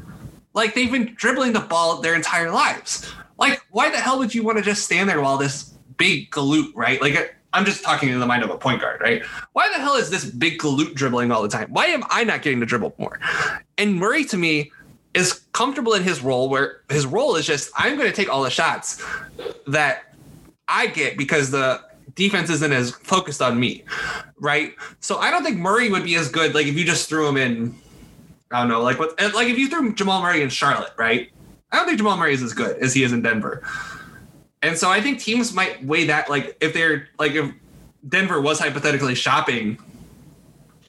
like 0.54 0.74
they've 0.74 0.90
been 0.90 1.12
dribbling 1.14 1.52
the 1.52 1.60
ball 1.60 2.00
their 2.00 2.14
entire 2.14 2.50
lives. 2.50 3.12
Like, 3.38 3.60
why 3.70 3.90
the 3.90 3.98
hell 3.98 4.18
would 4.18 4.34
you 4.34 4.42
want 4.42 4.58
to 4.58 4.64
just 4.64 4.84
stand 4.84 5.08
there 5.08 5.20
while 5.20 5.36
this 5.36 5.73
big 5.96 6.30
galoot, 6.30 6.72
right? 6.74 7.00
Like, 7.00 7.36
I'm 7.52 7.64
just 7.64 7.84
talking 7.84 8.08
in 8.08 8.18
the 8.18 8.26
mind 8.26 8.42
of 8.42 8.50
a 8.50 8.58
point 8.58 8.80
guard, 8.80 9.00
right? 9.00 9.24
Why 9.52 9.68
the 9.68 9.80
hell 9.80 9.94
is 9.94 10.10
this 10.10 10.24
big 10.24 10.58
galoot 10.58 10.94
dribbling 10.94 11.30
all 11.30 11.42
the 11.42 11.48
time? 11.48 11.70
Why 11.70 11.86
am 11.86 12.02
I 12.10 12.24
not 12.24 12.42
getting 12.42 12.60
to 12.60 12.66
dribble 12.66 12.94
more? 12.98 13.20
And 13.78 13.96
Murray, 13.96 14.24
to 14.26 14.36
me, 14.36 14.72
is 15.14 15.44
comfortable 15.52 15.94
in 15.94 16.02
his 16.02 16.20
role 16.22 16.48
where 16.48 16.80
his 16.90 17.06
role 17.06 17.36
is 17.36 17.46
just, 17.46 17.70
I'm 17.76 17.96
going 17.96 18.10
to 18.10 18.16
take 18.16 18.28
all 18.28 18.42
the 18.42 18.50
shots 18.50 19.02
that 19.68 20.12
I 20.66 20.88
get 20.88 21.16
because 21.16 21.52
the 21.52 21.80
defense 22.16 22.50
isn't 22.50 22.72
as 22.72 22.90
focused 22.90 23.40
on 23.40 23.58
me, 23.58 23.84
right? 24.40 24.74
So 25.00 25.18
I 25.18 25.30
don't 25.30 25.44
think 25.44 25.58
Murray 25.58 25.90
would 25.90 26.04
be 26.04 26.16
as 26.16 26.28
good. 26.28 26.54
Like 26.54 26.66
if 26.66 26.76
you 26.76 26.84
just 26.84 27.08
threw 27.08 27.28
him 27.28 27.36
in, 27.36 27.74
I 28.50 28.60
don't 28.60 28.68
know, 28.68 28.82
like 28.82 28.98
what, 28.98 29.18
like 29.34 29.48
if 29.48 29.58
you 29.58 29.68
threw 29.68 29.94
Jamal 29.94 30.20
Murray 30.20 30.42
in 30.42 30.48
Charlotte, 30.48 30.92
right? 30.96 31.30
I 31.70 31.76
don't 31.76 31.86
think 31.86 31.98
Jamal 31.98 32.16
Murray 32.16 32.34
is 32.34 32.42
as 32.42 32.52
good 32.52 32.76
as 32.78 32.94
he 32.94 33.02
is 33.02 33.12
in 33.12 33.22
Denver. 33.22 33.62
And 34.64 34.76
so 34.78 34.90
I 34.90 35.00
think 35.00 35.20
teams 35.20 35.52
might 35.52 35.84
weigh 35.84 36.06
that, 36.06 36.28
like 36.30 36.56
if 36.60 36.72
they're 36.72 37.08
like 37.18 37.32
if 37.32 37.52
Denver 38.08 38.40
was 38.40 38.58
hypothetically 38.58 39.14
shopping 39.14 39.78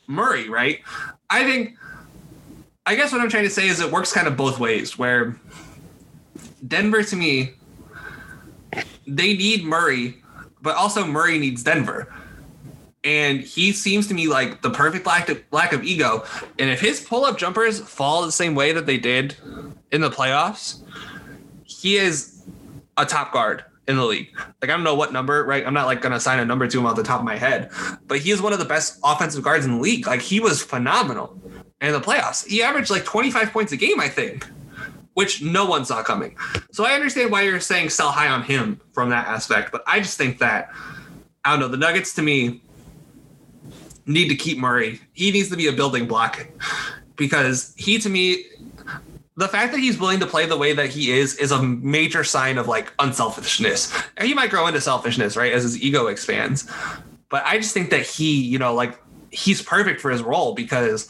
Murray, 0.07 0.49
right? 0.49 0.80
I 1.30 1.43
think, 1.43 1.77
I 2.85 2.95
guess 2.95 3.11
what 3.11 3.22
I'm 3.22 3.30
trying 3.30 3.43
to 3.43 3.49
say 3.49 3.68
is 3.68 3.81
it 3.81 3.91
works 3.91 4.14
kind 4.14 4.27
of 4.27 4.38
both 4.38 4.60
ways. 4.60 4.97
Where 4.97 5.38
Denver 6.65 7.03
to 7.03 7.15
me, 7.15 7.52
they 9.06 9.35
need 9.35 9.64
Murray 9.65 10.22
but 10.65 10.76
also 10.76 11.06
Murray 11.06 11.38
needs 11.38 11.64
Denver. 11.64 12.11
And 13.03 13.41
he 13.41 13.72
seems 13.72 14.07
to 14.07 14.15
me 14.15 14.27
like 14.27 14.64
the 14.64 14.72
perfect 14.72 15.06
lack 15.06 15.30
of, 15.30 15.39
lack 15.52 15.73
of 15.73 15.84
ego. 15.84 16.26
And 16.57 16.72
if 16.72 16.81
his 16.81 17.02
pull 17.02 17.23
up 17.23 17.38
jumpers 17.38 17.80
fall 17.80 18.26
the 18.26 18.31
same 18.31 18.56
way 18.56 18.72
that 18.72 18.88
they 18.88 18.97
did 18.97 19.35
in 19.91 20.02
the 20.02 20.10
playoffs, 20.10 20.81
he 21.65 21.97
is 21.97 22.35
a 22.97 23.05
top 23.05 23.31
guard 23.31 23.63
in 23.88 23.97
the 23.97 24.05
league. 24.05 24.30
Like 24.61 24.63
I 24.63 24.67
don't 24.67 24.84
know 24.84 24.95
what 24.95 25.13
number, 25.13 25.43
right? 25.43 25.65
I'm 25.65 25.73
not 25.73 25.85
like 25.85 26.01
gonna 26.01 26.15
assign 26.15 26.39
a 26.39 26.45
number 26.45 26.67
to 26.67 26.80
him 26.80 26.85
off 26.85 26.95
the 26.95 27.03
top 27.03 27.19
of 27.19 27.26
my 27.26 27.35
head, 27.35 27.72
but 28.07 28.19
he 28.19 28.31
is 28.31 28.41
one 28.41 28.53
of 28.53 28.59
the 28.59 28.65
best 28.65 28.99
offensive 29.03 29.43
guards 29.43 29.65
in 29.65 29.76
the 29.76 29.80
league. 29.80 30.07
Like 30.07 30.22
he 30.22 30.39
was 30.39 30.61
phenomenal 30.61 31.39
in 31.81 31.91
the 31.91 32.01
playoffs. 32.01 32.45
He 32.47 32.63
averaged 32.63 32.89
like 32.89 33.05
25 33.05 33.51
points 33.51 33.72
a 33.72 33.77
game, 33.77 33.99
I 33.99 34.09
think 34.09 34.45
which 35.15 35.41
no 35.41 35.65
one 35.65 35.84
saw 35.85 36.03
coming. 36.03 36.38
So 36.72 36.85
I 36.85 36.91
understand 36.91 37.31
why 37.31 37.43
you're 37.43 37.61
saying 37.61 37.89
sell 37.89 38.11
high 38.11 38.27
on 38.27 38.43
him 38.43 38.80
from 38.93 39.09
that 39.09 39.27
aspect, 39.27 39.72
but 39.72 39.81
I 39.88 39.99
just 39.99 40.17
think 40.17 40.39
that 40.39 40.69
I 41.43 41.51
don't 41.51 41.59
know. 41.59 41.67
The 41.67 41.77
Nuggets 41.77 42.13
to 42.15 42.22
me 42.22 42.61
need 44.05 44.27
to 44.30 44.35
keep 44.35 44.57
Murray. 44.57 44.99
He 45.13 45.31
needs 45.31 45.49
to 45.49 45.57
be 45.57 45.67
a 45.67 45.72
building 45.72 46.05
block 46.07 46.45
because 47.15 47.73
he 47.77 47.97
to 47.99 48.09
me 48.09 48.45
the 49.38 49.48
fact 49.48 49.74
that 49.74 49.80
he's 49.80 49.99
willing 49.99 50.20
to 50.20 50.26
play 50.26 50.45
the 50.45 50.57
way 50.57 50.74
that 50.74 50.90
he 50.90 51.12
is 51.12 51.36
is 51.36 51.52
a 51.52 51.62
major 51.62 52.24
sign 52.24 52.57
of 52.57 52.68
like 52.68 52.94
unselfishness. 52.99 53.94
And 54.18 54.28
he 54.28 54.34
might 54.34 54.49
grow 54.49 54.68
into 54.68 54.80
selfishness, 54.80 55.36
right, 55.36 55.52
as 55.52 55.64
his 55.64 55.82
ego 55.82 56.07
expands. 56.07 56.70
But 57.30 57.44
I 57.45 57.57
just 57.57 57.74
think 57.74 57.90
that 57.90 58.06
he, 58.06 58.41
you 58.41 58.57
know, 58.57 58.74
like 58.74 58.98
he's 59.32 59.62
perfect 59.62 59.99
for 59.99 60.10
his 60.10 60.22
role 60.22 60.53
because 60.53 61.10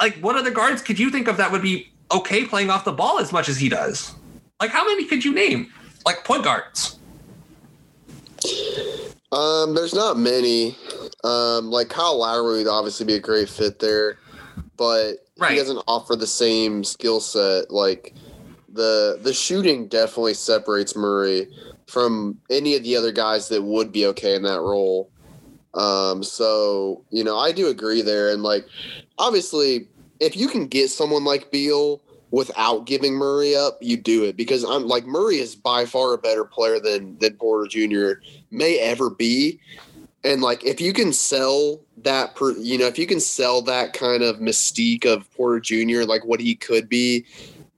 like 0.00 0.16
what 0.16 0.36
other 0.36 0.50
guards 0.50 0.82
could 0.82 0.98
you 0.98 1.10
think 1.10 1.28
of 1.28 1.38
that 1.38 1.50
would 1.50 1.62
be 1.62 1.90
okay 2.12 2.44
playing 2.44 2.70
off 2.70 2.84
the 2.84 2.92
ball 2.92 3.18
as 3.18 3.32
much 3.32 3.48
as 3.48 3.56
he 3.56 3.68
does. 3.68 4.14
Like, 4.60 4.70
how 4.70 4.84
many 4.84 5.06
could 5.06 5.24
you 5.24 5.32
name? 5.32 5.72
Like 6.04 6.24
point 6.24 6.44
guards. 6.44 6.98
Um, 9.32 9.74
there's 9.74 9.94
not 9.94 10.18
many. 10.18 10.76
Um, 11.24 11.70
like 11.70 11.88
Kyle 11.88 12.18
Lowry 12.18 12.58
would 12.58 12.68
obviously 12.68 13.06
be 13.06 13.14
a 13.14 13.20
great 13.20 13.48
fit 13.48 13.78
there, 13.78 14.18
but 14.76 15.21
right. 15.42 15.52
he 15.52 15.58
doesn't 15.58 15.82
offer 15.86 16.16
the 16.16 16.26
same 16.26 16.84
skill 16.84 17.20
set. 17.20 17.70
Like 17.70 18.14
the 18.72 19.18
the 19.22 19.32
shooting 19.32 19.88
definitely 19.88 20.34
separates 20.34 20.96
Murray 20.96 21.48
from 21.86 22.38
any 22.50 22.76
of 22.76 22.82
the 22.82 22.96
other 22.96 23.12
guys 23.12 23.48
that 23.48 23.62
would 23.62 23.92
be 23.92 24.06
okay 24.06 24.34
in 24.34 24.42
that 24.42 24.60
role. 24.60 25.10
Um, 25.74 26.22
so 26.22 27.04
you 27.10 27.24
know, 27.24 27.38
I 27.38 27.52
do 27.52 27.68
agree 27.68 28.02
there, 28.02 28.30
and 28.30 28.42
like 28.42 28.66
obviously 29.18 29.88
if 30.22 30.36
you 30.36 30.48
can 30.48 30.68
get 30.68 30.88
someone 30.88 31.24
like 31.24 31.50
Beal 31.50 32.00
without 32.30 32.86
giving 32.86 33.14
Murray 33.14 33.56
up, 33.56 33.76
you 33.80 33.96
do 33.96 34.24
it 34.24 34.36
because 34.36 34.64
I'm 34.64 34.86
like 34.86 35.04
Murray 35.04 35.36
is 35.36 35.56
by 35.56 35.84
far 35.84 36.14
a 36.14 36.18
better 36.18 36.44
player 36.44 36.78
than 36.78 37.18
than 37.18 37.36
Porter 37.36 37.68
Jr. 37.68 38.22
may 38.50 38.78
ever 38.78 39.10
be. 39.10 39.60
And 40.24 40.40
like 40.40 40.64
if 40.64 40.80
you 40.80 40.92
can 40.92 41.12
sell 41.12 41.80
that 41.98 42.34
per, 42.36 42.52
you 42.52 42.78
know, 42.78 42.86
if 42.86 42.98
you 42.98 43.06
can 43.06 43.20
sell 43.20 43.60
that 43.62 43.92
kind 43.92 44.22
of 44.22 44.36
mystique 44.36 45.04
of 45.04 45.30
Porter 45.32 45.60
Jr., 45.60 46.02
like 46.02 46.24
what 46.24 46.40
he 46.40 46.54
could 46.54 46.88
be 46.88 47.26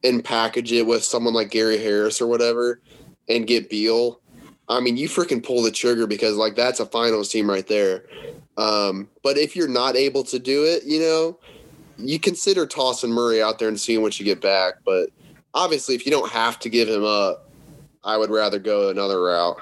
and 0.03 0.23
package 0.23 0.73
it 0.73 0.87
with 0.87 1.03
someone 1.03 1.33
like 1.33 1.51
Gary 1.51 1.79
Harris 1.79 2.21
or 2.21 2.27
whatever 2.27 2.81
and 3.29 3.47
get 3.47 3.71
Beal, 3.71 4.21
I 4.69 4.81
mean, 4.81 4.97
you 4.97 5.09
freaking 5.09 5.45
pull 5.45 5.63
the 5.63 5.71
trigger 5.71 6.07
because 6.07 6.37
like 6.37 6.55
that's 6.55 6.81
a 6.81 6.87
finals 6.87 7.31
team 7.31 7.49
right 7.49 7.67
there. 7.67 8.05
Um, 8.57 9.09
but 9.23 9.37
if 9.37 9.57
you're 9.57 9.69
not 9.69 9.97
able 9.97 10.25
to 10.25 10.39
do 10.39 10.65
it, 10.65 10.85
you 10.85 11.01
know, 11.01 11.39
you 11.99 12.19
consider 12.19 12.67
tossing 12.67 13.11
Murray 13.11 13.43
out 13.43 13.59
there 13.59 13.69
and 13.69 13.81
seeing 13.81 14.03
what 14.03 14.19
you 14.19 14.25
get 14.25 14.41
back. 14.41 14.75
But 14.85 15.11
obviously, 15.55 15.95
if 15.95 16.05
you 16.05 16.13
don't 16.13 16.31
have 16.31 16.59
to 16.61 16.69
give 16.69 16.89
him 16.89 17.05
up, 17.05 17.51
I 18.03 18.17
would 18.17 18.31
rather 18.31 18.59
go 18.59 18.91
another 18.91 19.23
route. 19.23 19.59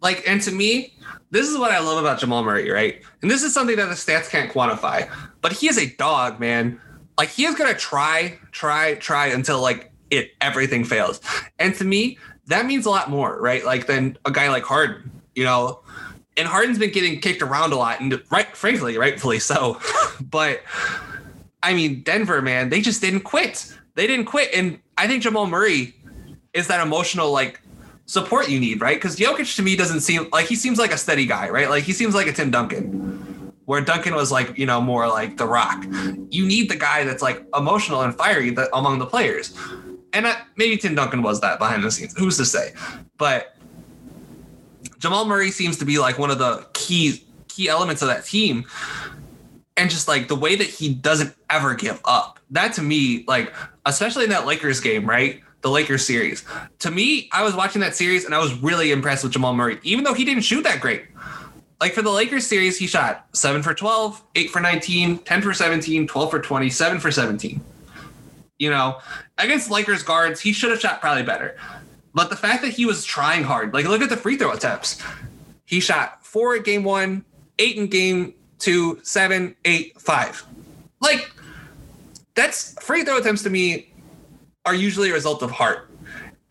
Like, 0.00 0.24
and 0.26 0.40
to 0.42 0.50
me, 0.50 0.94
this 1.32 1.48
is 1.48 1.58
what 1.58 1.72
I 1.72 1.80
love 1.80 1.98
about 1.98 2.20
Jamal 2.20 2.44
Murray, 2.44 2.70
right? 2.70 3.02
And 3.22 3.30
this 3.30 3.42
is 3.42 3.54
something 3.54 3.76
that 3.76 3.88
the 3.88 3.94
stats 3.94 4.28
can't 4.28 4.52
quantify, 4.52 5.10
but 5.40 5.52
he 5.52 5.66
is 5.66 5.78
a 5.78 5.86
dog, 5.96 6.38
man. 6.38 6.78
Like, 7.18 7.30
he 7.30 7.46
is 7.46 7.54
to 7.54 7.74
try, 7.74 8.38
try, 8.52 8.94
try 8.96 9.28
until 9.28 9.60
like 9.60 9.90
it 10.10 10.32
everything 10.42 10.84
fails. 10.84 11.20
And 11.58 11.74
to 11.76 11.84
me, 11.84 12.18
that 12.46 12.66
means 12.66 12.84
a 12.84 12.90
lot 12.90 13.08
more, 13.08 13.40
right? 13.40 13.64
Like, 13.64 13.86
than 13.86 14.18
a 14.26 14.30
guy 14.30 14.50
like 14.50 14.62
Harden, 14.62 15.10
you 15.34 15.44
know, 15.44 15.80
and 16.36 16.46
Harden's 16.46 16.78
been 16.78 16.92
getting 16.92 17.18
kicked 17.20 17.40
around 17.40 17.72
a 17.72 17.76
lot, 17.76 18.00
and 18.00 18.22
right, 18.30 18.54
frankly, 18.54 18.98
rightfully 18.98 19.38
so. 19.38 19.80
but 20.20 20.62
I 21.62 21.72
mean, 21.72 22.02
Denver, 22.02 22.42
man, 22.42 22.68
they 22.68 22.82
just 22.82 23.00
didn't 23.00 23.20
quit. 23.20 23.74
They 23.94 24.06
didn't 24.06 24.26
quit, 24.26 24.50
and 24.54 24.78
I 24.98 25.06
think 25.06 25.22
Jamal 25.22 25.46
Murray 25.46 25.94
is 26.52 26.68
that 26.68 26.84
emotional 26.84 27.32
like 27.32 27.61
support 28.12 28.50
you 28.50 28.60
need, 28.60 28.82
right? 28.82 28.96
Because 28.96 29.16
Jokic 29.16 29.56
to 29.56 29.62
me 29.62 29.74
doesn't 29.74 30.00
seem 30.00 30.28
like 30.32 30.44
he 30.44 30.54
seems 30.54 30.78
like 30.78 30.92
a 30.92 30.98
steady 30.98 31.24
guy, 31.24 31.48
right? 31.48 31.70
Like 31.70 31.84
he 31.84 31.94
seems 31.94 32.14
like 32.14 32.26
a 32.26 32.32
Tim 32.32 32.50
Duncan, 32.50 33.54
where 33.64 33.80
Duncan 33.80 34.14
was 34.14 34.30
like 34.30 34.58
you 34.58 34.66
know 34.66 34.82
more 34.82 35.08
like 35.08 35.38
the 35.38 35.46
Rock. 35.46 35.86
You 36.28 36.44
need 36.46 36.68
the 36.70 36.76
guy 36.76 37.04
that's 37.04 37.22
like 37.22 37.42
emotional 37.56 38.02
and 38.02 38.14
fiery 38.14 38.50
that, 38.50 38.68
among 38.74 38.98
the 38.98 39.06
players, 39.06 39.56
and 40.12 40.26
maybe 40.56 40.76
Tim 40.76 40.94
Duncan 40.94 41.22
was 41.22 41.40
that 41.40 41.58
behind 41.58 41.82
the 41.82 41.90
scenes. 41.90 42.14
Who's 42.18 42.36
to 42.36 42.44
say? 42.44 42.74
But 43.16 43.56
Jamal 44.98 45.24
Murray 45.24 45.50
seems 45.50 45.78
to 45.78 45.86
be 45.86 45.98
like 45.98 46.18
one 46.18 46.30
of 46.30 46.38
the 46.38 46.66
key 46.74 47.24
key 47.48 47.70
elements 47.70 48.02
of 48.02 48.08
that 48.08 48.26
team. 48.26 48.66
And 49.78 49.88
just 49.88 50.06
like 50.06 50.28
the 50.28 50.36
way 50.36 50.54
that 50.54 50.66
he 50.66 50.92
doesn't 50.92 51.34
ever 51.48 51.74
give 51.74 51.98
up. 52.04 52.38
That 52.50 52.74
to 52.74 52.82
me, 52.82 53.24
like, 53.26 53.54
especially 53.86 54.24
in 54.24 54.30
that 54.30 54.44
Lakers 54.44 54.80
game, 54.80 55.08
right? 55.08 55.40
The 55.62 55.70
Lakers 55.70 56.06
series. 56.06 56.44
To 56.80 56.90
me, 56.90 57.28
I 57.32 57.42
was 57.42 57.54
watching 57.54 57.80
that 57.80 57.94
series 57.94 58.24
and 58.24 58.34
I 58.34 58.38
was 58.38 58.52
really 58.62 58.92
impressed 58.92 59.24
with 59.24 59.32
Jamal 59.32 59.54
Murray, 59.54 59.78
even 59.82 60.04
though 60.04 60.14
he 60.14 60.24
didn't 60.24 60.42
shoot 60.42 60.62
that 60.62 60.80
great. 60.80 61.04
Like 61.80 61.94
for 61.94 62.02
the 62.02 62.10
Lakers 62.10 62.46
series, 62.46 62.78
he 62.78 62.86
shot 62.86 63.26
7 63.32 63.62
for 63.62 63.74
12, 63.74 64.22
8 64.36 64.50
for 64.50 64.60
19, 64.60 65.18
10 65.18 65.42
for 65.42 65.52
17, 65.52 66.06
12 66.06 66.30
for 66.30 66.38
20, 66.40 66.70
7 66.70 67.00
for 67.00 67.10
17. 67.10 67.60
You 68.58 68.70
know, 68.70 68.98
against 69.38 69.70
Lakers 69.70 70.02
guards, 70.04 70.40
he 70.40 70.52
should 70.52 70.70
have 70.70 70.80
shot 70.80 71.00
probably 71.00 71.24
better. 71.24 71.56
But 72.14 72.30
the 72.30 72.36
fact 72.36 72.62
that 72.62 72.72
he 72.72 72.86
was 72.86 73.04
trying 73.04 73.42
hard, 73.42 73.72
like 73.72 73.86
look 73.86 74.02
at 74.02 74.10
the 74.10 74.16
free 74.16 74.36
throw 74.36 74.52
attempts. 74.52 75.02
He 75.64 75.80
shot 75.80 76.24
four 76.24 76.54
in 76.56 76.62
game 76.62 76.84
one, 76.84 77.24
eight 77.58 77.76
in 77.76 77.86
game 77.86 78.34
two, 78.58 79.00
seven, 79.02 79.56
eight, 79.64 80.00
five. 80.00 80.44
Like 81.00 81.32
that's 82.34 82.80
free 82.82 83.04
throw 83.04 83.18
attempts 83.18 83.42
to 83.42 83.50
me 83.50 83.91
are 84.64 84.74
usually 84.74 85.10
a 85.10 85.12
result 85.12 85.42
of 85.42 85.50
heart. 85.50 85.90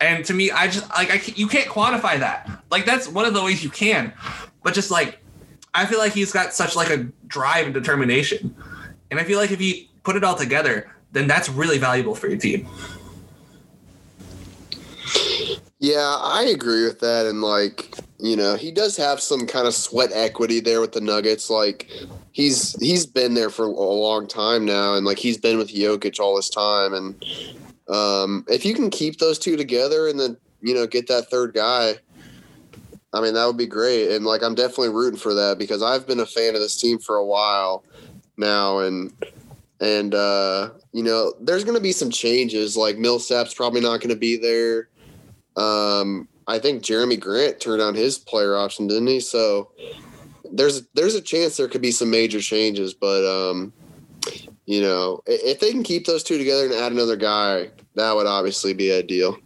And 0.00 0.24
to 0.24 0.34
me, 0.34 0.50
I 0.50 0.68
just 0.68 0.88
like 0.90 1.10
I 1.10 1.20
you 1.36 1.46
can't 1.46 1.68
quantify 1.68 2.18
that. 2.18 2.50
Like 2.70 2.84
that's 2.84 3.08
one 3.08 3.24
of 3.24 3.34
the 3.34 3.42
ways 3.42 3.62
you 3.62 3.70
can, 3.70 4.12
but 4.62 4.74
just 4.74 4.90
like 4.90 5.18
I 5.74 5.86
feel 5.86 5.98
like 5.98 6.12
he's 6.12 6.32
got 6.32 6.52
such 6.52 6.74
like 6.74 6.90
a 6.90 7.06
drive 7.26 7.66
and 7.66 7.74
determination, 7.74 8.54
and 9.10 9.20
I 9.20 9.24
feel 9.24 9.38
like 9.38 9.52
if 9.52 9.60
you 9.60 9.86
put 10.02 10.16
it 10.16 10.24
all 10.24 10.34
together, 10.34 10.90
then 11.12 11.28
that's 11.28 11.48
really 11.48 11.78
valuable 11.78 12.14
for 12.14 12.26
your 12.28 12.38
team. 12.38 12.68
Yeah, 15.82 16.16
I 16.20 16.44
agree 16.44 16.84
with 16.84 17.00
that. 17.00 17.26
And 17.26 17.42
like, 17.42 17.96
you 18.20 18.36
know, 18.36 18.54
he 18.54 18.70
does 18.70 18.96
have 18.96 19.20
some 19.20 19.48
kind 19.48 19.66
of 19.66 19.74
sweat 19.74 20.10
equity 20.12 20.60
there 20.60 20.80
with 20.80 20.92
the 20.92 21.00
Nuggets. 21.00 21.50
Like 21.50 21.90
he's 22.30 22.78
he's 22.80 23.04
been 23.04 23.34
there 23.34 23.50
for 23.50 23.64
a 23.64 23.68
long 23.68 24.28
time 24.28 24.64
now 24.64 24.94
and 24.94 25.04
like 25.04 25.18
he's 25.18 25.38
been 25.38 25.58
with 25.58 25.74
Jokic 25.74 26.20
all 26.20 26.36
this 26.36 26.48
time. 26.48 26.94
And 26.94 27.24
um 27.88 28.44
if 28.48 28.64
you 28.64 28.74
can 28.74 28.90
keep 28.90 29.18
those 29.18 29.38
two 29.38 29.56
together 29.56 30.08
and 30.08 30.18
then, 30.18 30.36
you 30.60 30.74
know, 30.74 30.86
get 30.86 31.08
that 31.08 31.30
third 31.30 31.54
guy, 31.54 31.94
I 33.12 33.20
mean, 33.20 33.34
that 33.34 33.46
would 33.46 33.56
be 33.56 33.66
great. 33.66 34.12
And 34.12 34.24
like 34.24 34.42
I'm 34.42 34.54
definitely 34.54 34.90
rooting 34.90 35.18
for 35.18 35.34
that 35.34 35.58
because 35.58 35.82
I've 35.82 36.06
been 36.06 36.20
a 36.20 36.26
fan 36.26 36.54
of 36.54 36.60
this 36.60 36.80
team 36.80 36.98
for 36.98 37.16
a 37.16 37.26
while 37.26 37.84
now 38.36 38.78
and 38.78 39.12
and 39.80 40.14
uh, 40.14 40.70
you 40.92 41.02
know, 41.02 41.34
there's 41.40 41.64
gonna 41.64 41.80
be 41.80 41.92
some 41.92 42.10
changes. 42.10 42.76
Like 42.76 42.98
Millsap's 42.98 43.54
probably 43.54 43.80
not 43.80 44.00
gonna 44.00 44.16
be 44.16 44.36
there. 44.36 44.88
Um, 45.56 46.28
I 46.46 46.58
think 46.58 46.82
Jerami 46.82 47.18
Grant 47.18 47.60
turned 47.60 47.80
down 47.80 47.94
his 47.94 48.18
player 48.18 48.56
option, 48.56 48.86
didn't 48.86 49.08
he? 49.08 49.20
So 49.20 49.72
there's 50.52 50.82
there's 50.94 51.14
a 51.14 51.20
chance 51.20 51.56
there 51.56 51.68
could 51.68 51.82
be 51.82 51.90
some 51.90 52.10
major 52.10 52.40
changes, 52.40 52.94
but 52.94 53.24
um, 53.24 53.72
you 54.66 54.80
know, 54.80 55.20
if 55.26 55.60
they 55.60 55.70
can 55.70 55.82
keep 55.82 56.06
those 56.06 56.22
two 56.22 56.38
together 56.38 56.64
and 56.64 56.74
add 56.74 56.92
another 56.92 57.16
guy, 57.16 57.70
that 57.94 58.14
would 58.14 58.26
obviously 58.26 58.72
be 58.72 58.92
ideal. 58.92 59.36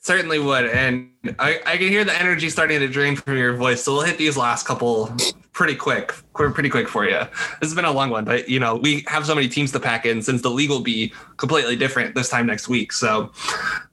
Certainly 0.00 0.40
would, 0.40 0.66
and 0.66 1.10
I, 1.38 1.60
I 1.64 1.76
can 1.76 1.88
hear 1.88 2.04
the 2.04 2.18
energy 2.18 2.50
starting 2.50 2.80
to 2.80 2.88
drain 2.88 3.14
from 3.14 3.36
your 3.36 3.54
voice. 3.54 3.82
So 3.82 3.92
we'll 3.92 4.02
hit 4.02 4.18
these 4.18 4.36
last 4.36 4.66
couple 4.66 5.14
pretty 5.52 5.76
quick. 5.76 6.12
Pretty 6.34 6.68
quick 6.68 6.88
for 6.88 7.04
you. 7.04 7.18
This 7.18 7.68
has 7.68 7.74
been 7.74 7.84
a 7.84 7.92
long 7.92 8.10
one, 8.10 8.24
but 8.24 8.48
you 8.48 8.58
know 8.58 8.76
we 8.76 9.04
have 9.06 9.26
so 9.26 9.34
many 9.34 9.48
teams 9.48 9.70
to 9.72 9.80
pack 9.80 10.06
in 10.06 10.22
since 10.22 10.42
the 10.42 10.50
league 10.50 10.70
will 10.70 10.82
be 10.82 11.12
completely 11.36 11.76
different 11.76 12.14
this 12.14 12.28
time 12.28 12.46
next 12.46 12.68
week. 12.68 12.92
So 12.92 13.30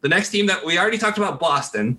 the 0.01 0.09
next 0.09 0.29
team 0.29 0.47
that 0.47 0.65
we 0.65 0.79
already 0.79 0.97
talked 0.97 1.17
about 1.17 1.39
Boston. 1.39 1.97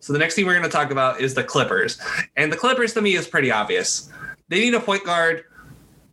So 0.00 0.12
the 0.14 0.18
next 0.18 0.34
team 0.34 0.46
we're 0.46 0.54
going 0.54 0.64
to 0.64 0.70
talk 0.70 0.90
about 0.90 1.20
is 1.20 1.34
the 1.34 1.44
Clippers, 1.44 2.00
and 2.36 2.50
the 2.50 2.56
Clippers 2.56 2.94
to 2.94 3.02
me 3.02 3.14
is 3.14 3.28
pretty 3.28 3.50
obvious. 3.52 4.10
They 4.48 4.58
need 4.58 4.74
a 4.74 4.80
point 4.80 5.04
guard 5.04 5.44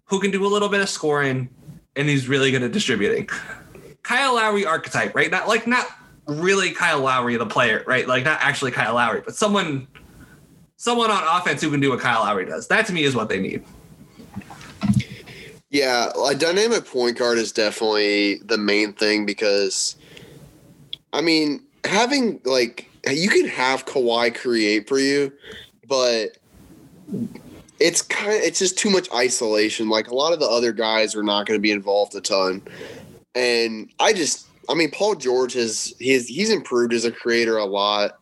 who 0.06 0.20
can 0.20 0.30
do 0.30 0.46
a 0.46 0.48
little 0.48 0.70
bit 0.70 0.82
of 0.82 0.90
scoring, 0.90 1.50
and 1.98 2.08
he's 2.08 2.28
really 2.30 2.52
good 2.52 2.64
at 2.64 2.72
distributing. 2.72 3.28
Kyle 4.04 4.36
Lowry 4.36 4.66
archetype, 4.66 5.14
right? 5.16 5.30
Not 5.30 5.48
like 5.48 5.68
not 5.68 5.88
really 6.28 6.72
Kyle 6.72 7.02
Lowry 7.02 7.36
the 7.38 7.46
player, 7.46 7.84
right? 7.86 8.08
Like 8.08 8.24
not 8.24 8.40
actually 8.42 8.72
Kyle 8.72 8.96
Lowry, 8.96 9.22
but 9.26 9.36
someone 9.36 9.88
someone 10.78 11.12
on 11.12 11.24
offense 11.42 11.62
who 11.62 11.72
can 11.72 11.80
do 11.80 11.90
what 11.90 12.00
Kyle 12.00 12.22
Lowry 12.22 12.46
does. 12.46 12.68
That 12.68 12.86
to 12.86 12.94
me 12.94 13.04
is 13.04 13.16
what 13.16 13.28
they 13.30 13.40
need. 13.40 13.64
Yeah, 15.70 16.12
a 16.26 16.36
dynamic 16.36 16.86
point 16.86 17.18
guard 17.18 17.38
is 17.38 17.52
definitely 17.52 18.36
the 18.46 18.58
main 18.58 18.94
thing 18.94 19.26
because, 19.26 19.98
I 21.12 21.20
mean, 21.20 21.62
having 21.84 22.40
like 22.46 22.90
you 23.12 23.30
can 23.30 23.48
have 23.48 23.86
Kawhi 23.86 24.34
create 24.34 24.88
for 24.88 25.00
you, 25.00 25.34
but 25.88 26.38
it's 27.80 28.02
kind 28.02 28.34
of 28.34 28.42
it's 28.42 28.60
just 28.60 28.78
too 28.78 28.90
much 28.90 29.12
isolation. 29.14 29.90
Like 29.90 30.10
a 30.10 30.16
lot 30.16 30.34
of 30.34 30.40
the 30.40 30.48
other 30.48 30.72
guys 30.72 31.16
are 31.16 31.24
not 31.24 31.46
going 31.46 31.58
to 31.58 31.62
be 31.62 31.72
involved 31.72 32.16
a 32.16 32.22
ton, 32.22 32.62
and 33.36 33.90
I 34.00 34.14
just 34.14 34.48
I 34.70 34.74
mean 34.74 34.92
Paul 34.92 35.16
George 35.16 35.54
has 35.54 35.94
he's 36.00 36.28
he's 36.28 36.50
improved 36.50 36.94
as 36.94 37.06
a 37.06 37.12
creator 37.12 37.58
a 37.58 37.66
lot 37.66 38.20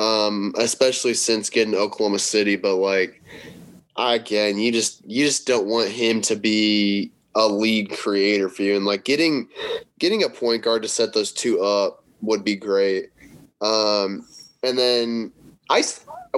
um, 0.00 0.54
especially 0.56 1.14
since 1.14 1.50
getting 1.50 1.74
Oklahoma 1.74 2.18
City. 2.18 2.56
But 2.56 2.76
like, 2.76 3.22
again, 3.96 4.58
you 4.58 4.72
just 4.72 5.04
you 5.06 5.24
just 5.24 5.46
don't 5.46 5.66
want 5.66 5.90
him 5.90 6.22
to 6.22 6.36
be 6.36 7.12
a 7.34 7.46
lead 7.46 7.90
creator 7.90 8.48
for 8.48 8.62
you, 8.62 8.76
and 8.76 8.86
like 8.86 9.04
getting 9.04 9.48
getting 9.98 10.24
a 10.24 10.28
point 10.28 10.62
guard 10.62 10.82
to 10.82 10.88
set 10.88 11.12
those 11.12 11.32
two 11.32 11.60
up 11.60 12.02
would 12.22 12.44
be 12.44 12.56
great. 12.56 13.10
Um, 13.60 14.26
and 14.62 14.78
then 14.78 15.32
I 15.68 15.82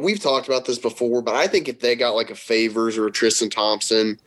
we've 0.00 0.20
talked 0.20 0.48
about 0.48 0.64
this 0.64 0.78
before, 0.78 1.22
but 1.22 1.34
I 1.34 1.46
think 1.46 1.68
if 1.68 1.80
they 1.80 1.96
got 1.96 2.14
like 2.14 2.30
a 2.30 2.34
Favors 2.34 2.96
or 2.96 3.06
a 3.06 3.12
Tristan 3.12 3.50
Thompson. 3.50 4.18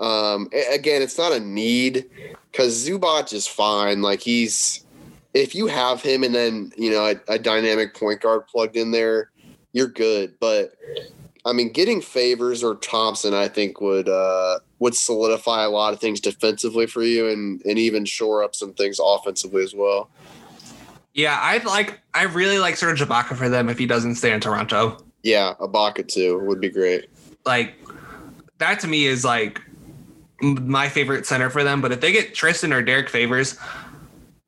Um, 0.00 0.48
again, 0.72 1.02
it's 1.02 1.18
not 1.18 1.32
a 1.32 1.40
need 1.40 2.08
because 2.52 2.88
Zubac 2.88 3.32
is 3.32 3.48
fine. 3.48 4.00
Like 4.00 4.20
he's 4.20 4.84
if 5.34 5.54
you 5.54 5.66
have 5.66 6.02
him 6.02 6.22
and 6.24 6.34
then 6.34 6.72
you 6.76 6.90
know 6.90 7.06
a, 7.06 7.34
a, 7.34 7.38
dynamic 7.38 7.94
point 7.94 8.20
guard 8.20 8.46
plugged 8.46 8.76
in 8.76 8.90
there, 8.92 9.30
you're 9.72 9.88
good. 9.88 10.34
But 10.40 10.72
I 11.44 11.52
mean, 11.52 11.72
getting 11.72 12.00
Favors 12.00 12.62
or 12.62 12.76
Thompson, 12.76 13.34
I 13.34 13.48
think 13.48 13.80
would 13.80 14.08
uh, 14.08 14.58
would 14.78 14.94
solidify 14.94 15.64
a 15.64 15.70
lot 15.70 15.92
of 15.92 16.00
things 16.00 16.20
defensively 16.20 16.86
for 16.86 17.02
you, 17.02 17.28
and 17.28 17.60
and 17.64 17.78
even 17.78 18.04
shore 18.04 18.42
up 18.42 18.54
some 18.54 18.74
things 18.74 19.00
offensively 19.02 19.62
as 19.62 19.74
well. 19.74 20.10
Yeah, 21.18 21.36
I 21.42 21.58
like. 21.64 22.00
I 22.14 22.22
really 22.22 22.60
like 22.60 22.76
Serge 22.76 23.00
Ibaka 23.00 23.34
for 23.34 23.48
them 23.48 23.68
if 23.68 23.76
he 23.76 23.86
doesn't 23.86 24.14
stay 24.14 24.32
in 24.32 24.38
Toronto. 24.38 24.96
Yeah, 25.24 25.54
Ibaka 25.58 26.06
too 26.06 26.38
would 26.46 26.60
be 26.60 26.68
great. 26.68 27.10
Like 27.44 27.74
that 28.58 28.78
to 28.80 28.86
me 28.86 29.06
is 29.06 29.24
like 29.24 29.60
my 30.40 30.88
favorite 30.88 31.26
center 31.26 31.50
for 31.50 31.64
them. 31.64 31.80
But 31.80 31.90
if 31.90 32.00
they 32.00 32.12
get 32.12 32.36
Tristan 32.36 32.72
or 32.72 32.82
Derrick 32.82 33.08
Favors, 33.08 33.58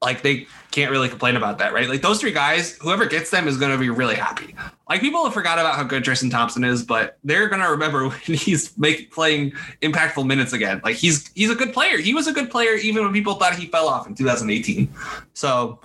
like 0.00 0.22
they 0.22 0.46
can't 0.70 0.92
really 0.92 1.08
complain 1.08 1.34
about 1.34 1.58
that, 1.58 1.72
right? 1.72 1.88
Like 1.88 2.02
those 2.02 2.20
three 2.20 2.30
guys, 2.30 2.76
whoever 2.76 3.04
gets 3.04 3.30
them 3.30 3.48
is 3.48 3.56
going 3.56 3.72
to 3.72 3.78
be 3.78 3.90
really 3.90 4.14
happy. 4.14 4.54
Like 4.88 5.00
people 5.00 5.24
have 5.24 5.34
forgot 5.34 5.58
about 5.58 5.74
how 5.74 5.82
good 5.82 6.04
Tristan 6.04 6.30
Thompson 6.30 6.62
is, 6.62 6.84
but 6.84 7.18
they're 7.24 7.48
going 7.48 7.62
to 7.62 7.68
remember 7.68 8.08
when 8.08 8.20
he's 8.20 8.78
make, 8.78 9.10
playing 9.10 9.50
impactful 9.82 10.24
minutes 10.24 10.52
again. 10.52 10.80
Like 10.84 10.94
he's 10.94 11.32
he's 11.34 11.50
a 11.50 11.56
good 11.56 11.72
player. 11.72 11.98
He 11.98 12.14
was 12.14 12.28
a 12.28 12.32
good 12.32 12.48
player 12.48 12.74
even 12.74 13.02
when 13.02 13.12
people 13.12 13.34
thought 13.34 13.56
he 13.56 13.66
fell 13.66 13.88
off 13.88 14.06
in 14.06 14.14
2018. 14.14 14.88
So, 15.34 15.80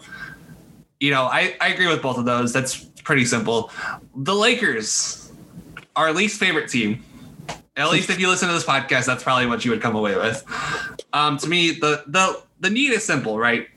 you 1.05 1.11
know, 1.11 1.25
I 1.25 1.55
I 1.61 1.67
agree 1.67 1.85
with 1.85 2.01
both 2.01 2.17
of 2.17 2.25
those. 2.25 2.51
That's 2.51 2.83
pretty 3.03 3.25
simple. 3.25 3.71
The 4.15 4.33
Lakers, 4.33 5.31
our 5.95 6.11
least 6.11 6.39
favorite 6.39 6.67
team. 6.67 7.05
At 7.77 7.91
least 7.91 8.09
if 8.09 8.19
you 8.19 8.27
listen 8.27 8.47
to 8.47 8.53
this 8.55 8.63
podcast, 8.63 9.05
that's 9.05 9.21
probably 9.21 9.45
what 9.45 9.63
you 9.63 9.69
would 9.69 9.81
come 9.81 9.95
away 9.95 10.15
with. 10.15 10.43
Um, 11.13 11.37
to 11.37 11.47
me, 11.47 11.71
the 11.71 12.03
the 12.07 12.41
the 12.59 12.71
need 12.71 12.91
is 12.91 13.03
simple, 13.03 13.37
right? 13.37 13.67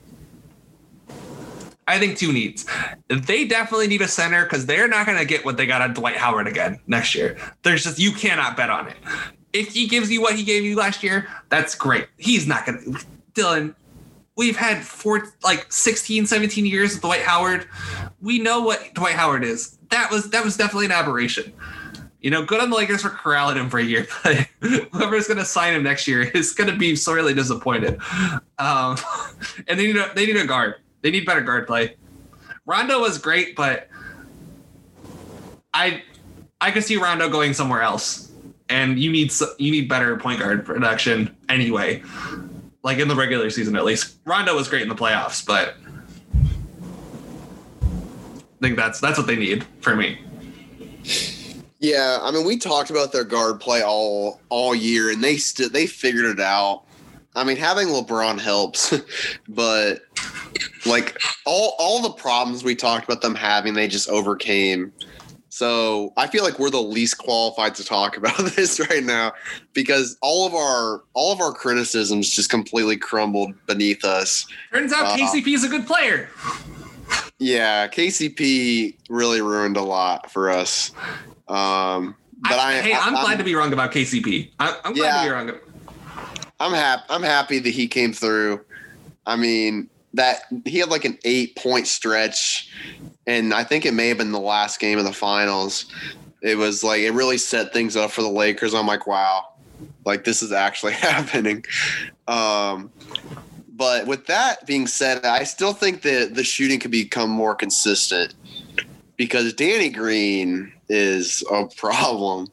I 1.87 1.99
think 1.99 2.17
two 2.17 2.33
needs. 2.33 2.65
They 3.09 3.47
definitely 3.47 3.89
need 3.89 4.01
a 4.01 4.09
center 4.09 4.45
because 4.45 4.65
they're 4.65 4.89
not 4.89 5.05
going 5.05 5.19
to 5.19 5.25
get 5.25 5.45
what 5.45 5.57
they 5.59 5.67
got 5.67 5.83
on 5.83 5.93
Dwight 5.95 6.17
Howard 6.17 6.47
again 6.47 6.81
next 6.87 7.15
year. 7.15 7.37
There's 7.63 7.85
just 7.85 7.99
you 7.99 8.13
cannot 8.13 8.57
bet 8.57 8.71
on 8.71 8.89
it. 8.89 8.97
If 9.53 9.75
he 9.75 9.87
gives 9.87 10.11
you 10.11 10.23
what 10.23 10.37
he 10.37 10.45
gave 10.45 10.65
you 10.65 10.77
last 10.77 11.03
year, 11.03 11.29
that's 11.51 11.75
great. 11.75 12.07
He's 12.17 12.47
not 12.47 12.65
going 12.65 12.79
to. 12.79 13.05
Dylan, 13.35 13.75
we've 14.39 14.57
had 14.57 14.83
four 14.83 15.27
like 15.43 15.71
16, 15.71 16.25
17 16.25 16.65
years 16.65 16.95
with 16.95 17.03
Dwight 17.03 17.23
Howard. 17.23 17.67
We 18.23 18.39
know 18.39 18.63
what 18.63 18.95
Dwight 18.95 19.17
Howard 19.17 19.45
is. 19.45 19.77
That 19.91 20.11
was 20.11 20.31
that 20.31 20.43
was 20.43 20.57
definitely 20.57 20.87
an 20.87 20.93
aberration. 20.93 21.53
You 22.21 22.31
know, 22.31 22.45
good 22.45 22.61
on 22.61 22.71
the 22.71 22.77
Lakers 22.77 23.03
for 23.03 23.11
corralling 23.11 23.59
him 23.59 23.69
for 23.69 23.79
a 23.79 23.83
year, 23.83 24.07
but 24.25 24.49
whoever's 24.61 25.27
going 25.27 25.39
to 25.39 25.45
sign 25.45 25.75
him 25.75 25.83
next 25.83 26.09
year 26.09 26.23
is 26.23 26.53
going 26.55 26.71
to 26.71 26.77
be 26.77 26.97
sorely 26.97 27.35
disappointed. 27.35 28.01
Um, 28.59 28.97
and 29.69 29.79
they 29.79 29.89
need 29.89 29.97
a, 29.97 30.11
they 30.15 30.27
need 30.27 30.37
a 30.37 30.47
guard. 30.47 30.77
They 31.03 31.11
need 31.11 31.27
better 31.27 31.43
guard 31.43 31.67
play. 31.67 31.97
Rondo 32.65 33.01
was 33.01 33.19
great, 33.19 33.55
but 33.57 33.89
I 35.75 36.03
I 36.61 36.71
could 36.71 36.85
see 36.85 36.97
Rondo 36.97 37.29
going 37.29 37.53
somewhere 37.53 37.83
else. 37.83 38.25
And 38.71 38.99
you 38.99 39.11
need 39.11 39.33
you 39.59 39.71
need 39.71 39.89
better 39.89 40.17
point 40.19 40.41
guard 40.41 40.65
production 40.65 41.35
anyway. 41.49 42.03
Like 42.83 42.99
in 42.99 43.09
the 43.09 43.17
regular 43.17 43.51
season 43.51 43.77
at 43.77 43.85
least. 43.85 44.17
Rondo 44.25 44.55
was 44.55 44.69
great 44.69 44.83
in 44.83 44.89
the 44.89 44.95
playoffs, 44.95 45.45
but 45.45 45.75
I 47.83 48.61
think 48.61 48.77
that's 48.77 49.01
that's 49.01 49.19
what 49.19 49.27
they 49.27 49.37
need 49.37 49.65
for 49.81 49.95
me. 49.95 50.19
Yeah, 51.81 52.19
I 52.21 52.33
mean, 52.33 52.45
we 52.45 52.57
talked 52.57 52.91
about 52.91 53.13
their 53.13 53.25
guard 53.25 53.61
play 53.61 53.83
all 53.83 54.41
all 54.49 54.75
year, 54.75 55.11
and 55.11 55.23
they 55.23 55.37
still 55.37 55.69
they 55.69 55.87
figured 55.87 56.25
it 56.25 56.41
out. 56.41 56.83
I 57.37 57.45
mean, 57.45 57.57
having 57.57 57.89
LeBron 57.89 58.41
helps, 58.41 58.93
but 59.49 60.01
like 60.87 61.21
all 61.47 61.77
all 61.79 62.03
the 62.03 62.11
problems 62.11 62.65
we 62.65 62.75
talked 62.75 63.05
about 63.05 63.21
them 63.21 63.35
having, 63.35 63.75
they 63.75 63.87
just 63.87 64.09
overcame. 64.09 64.93
So 65.51 66.13
I 66.17 66.27
feel 66.27 66.45
like 66.45 66.59
we're 66.59 66.71
the 66.71 66.83
least 66.83 67.19
qualified 67.19 67.75
to 67.77 67.85
talk 67.85 68.17
about 68.17 68.37
this 68.57 68.79
right 68.79 69.03
now 69.03 69.33
because 69.73 70.17
all 70.21 70.47
of 70.47 70.55
our 70.55 71.03
all 71.15 71.33
of 71.33 71.41
our 71.41 71.53
criticisms 71.53 72.29
just 72.31 72.51
completely 72.51 72.97
crumbled 72.97 73.55
beneath 73.67 74.05
us. 74.05 74.47
Turns 74.73 74.93
out 74.93 75.07
uh, 75.07 75.17
KCP 75.17 75.55
is 75.55 75.65
a 75.65 75.69
good 75.69 75.87
player. 75.87 76.29
Yeah, 77.39 77.87
KCP 77.89 78.97
really 79.09 79.41
ruined 79.41 79.77
a 79.77 79.83
lot 79.83 80.31
for 80.31 80.51
us. 80.51 80.91
Um, 81.49 82.15
but 82.41 82.53
I, 82.59 82.79
I, 82.79 82.81
hey, 82.83 82.93
I'm, 82.95 83.17
I- 83.17 83.23
glad 83.23 83.39
to 83.39 83.45
be 83.45 83.55
wrong 83.55 83.73
about 83.73 83.93
KCP. 83.93 84.51
I, 84.59 84.79
I'm 84.85 84.93
glad 84.95 85.07
Yeah. 85.07 85.23
to 85.23 85.29
be 85.47 85.53
wrong. 85.53 85.61
I'm 86.61 86.73
happy. 86.73 87.03
I'm 87.09 87.23
happy 87.23 87.59
that 87.61 87.71
he 87.71 87.87
came 87.89 88.13
through. 88.13 88.61
I 89.27 89.37
mean, 89.37 89.89
that 90.15 90.43
he 90.65 90.79
had 90.79 90.89
like 90.89 91.05
an 91.05 91.19
eight 91.25 91.55
point 91.57 91.87
stretch, 91.87 92.71
and 93.29 93.53
I 93.53 93.63
think 93.63 93.85
it 93.85 93.93
may 93.93 94.09
have 94.09 94.17
been 94.17 94.33
the 94.33 94.41
last 94.41 94.81
game 94.81 94.99
of 94.99 95.05
the 95.05 95.13
finals. 95.13 95.85
It 96.43 96.57
was 96.57 96.83
like 96.83 97.03
it 97.03 97.11
really 97.11 97.37
set 97.37 97.75
things 97.75 97.95
up 97.95 98.11
for 98.11 98.23
the 98.23 98.31
Lakers. 98.31 98.73
I'm 98.75 98.87
like, 98.87 99.07
wow, 99.07 99.45
like 100.07 100.25
this 100.25 100.43
is 100.43 100.51
actually 100.51 100.93
happening. 100.95 101.63
Um, 102.27 102.91
but 103.69 104.07
with 104.07 104.27
that 104.27 104.67
being 104.67 104.87
said, 104.87 105.27
I 105.27 105.45
still 105.45 105.75
think 105.75 106.03
that 106.03 106.35
the 106.35 106.43
shooting 106.43 106.81
could 106.81 106.91
become 106.91 107.29
more 107.29 107.55
consistent 107.55 108.35
because 109.17 109.53
Danny 109.53 109.91
Green 109.91 110.73
is 110.89 111.45
a 111.51 111.67
problem. 111.67 112.49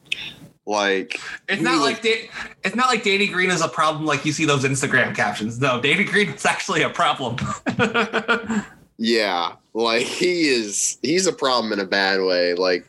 Like 0.68 1.19
It's 1.47 1.61
not 1.61 1.80
like 1.81 2.02
Da- 2.02 2.30
it's 2.64 2.76
not 2.76 2.88
like 2.88 3.03
Danny 3.03 3.27
Green 3.27 3.49
is 3.52 3.61
a 3.61 3.68
problem 3.69 4.06
like 4.06 4.26
you 4.26 4.34
see 4.34 4.45
those 4.45 4.65
Instagram 4.65 5.15
captions. 5.15 5.60
No, 5.61 5.80
Danny 5.80 6.03
Green 6.03 6.30
is 6.31 6.45
actually 6.45 6.81
a 6.81 6.89
problem. 6.89 7.38
Yeah, 8.97 9.53
like 9.73 10.03
he 10.03 10.47
is. 10.47 10.97
He's 11.01 11.27
a 11.27 11.34
problem 11.34 11.73
in 11.73 11.80
a 11.80 11.85
bad 11.85 12.22
way. 12.22 12.53
Like, 12.53 12.88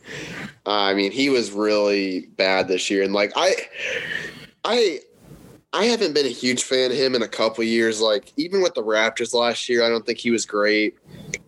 I 0.65 0.93
mean, 0.93 1.11
he 1.11 1.29
was 1.29 1.51
really 1.51 2.27
bad 2.37 2.67
this 2.67 2.89
year, 2.89 3.03
and 3.03 3.13
like 3.13 3.33
I, 3.35 3.55
I, 4.63 4.99
I 5.73 5.85
haven't 5.85 6.13
been 6.13 6.25
a 6.25 6.29
huge 6.29 6.63
fan 6.63 6.91
of 6.91 6.97
him 6.97 7.13
in 7.13 7.23
a 7.23 7.27
couple 7.27 7.63
years. 7.63 7.99
Like, 7.99 8.31
even 8.37 8.61
with 8.61 8.73
the 8.73 8.83
Raptors 8.83 9.33
last 9.33 9.67
year, 9.67 9.83
I 9.83 9.89
don't 9.89 10.05
think 10.05 10.17
he 10.19 10.31
was 10.31 10.45
great. 10.45 10.95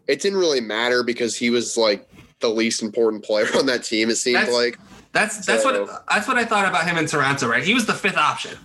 It 0.08 0.20
didn't 0.20 0.40
really 0.40 0.62
matter 0.62 1.04
because 1.04 1.36
he 1.38 1.50
was 1.50 1.78
like 1.78 2.10
the 2.40 2.50
least 2.50 2.82
important 2.82 3.24
player 3.24 3.48
on 3.56 3.66
that 3.68 3.84
team. 3.86 4.10
It 4.10 4.16
seemed 4.18 4.38
That's- 4.38 4.54
like. 4.54 4.78
That's 5.12 5.44
that's 5.44 5.64
So- 5.64 5.86
what 5.86 6.06
that's 6.08 6.28
what 6.28 6.38
I 6.38 6.46
thought 6.46 6.68
about 6.68 6.88
him 6.88 6.96
in 6.98 7.08
Toronto, 7.08 7.48
right? 7.48 7.64
He 7.64 7.74
was 7.74 7.88
the 7.88 7.96
fifth 7.96 8.18
option, 8.18 8.58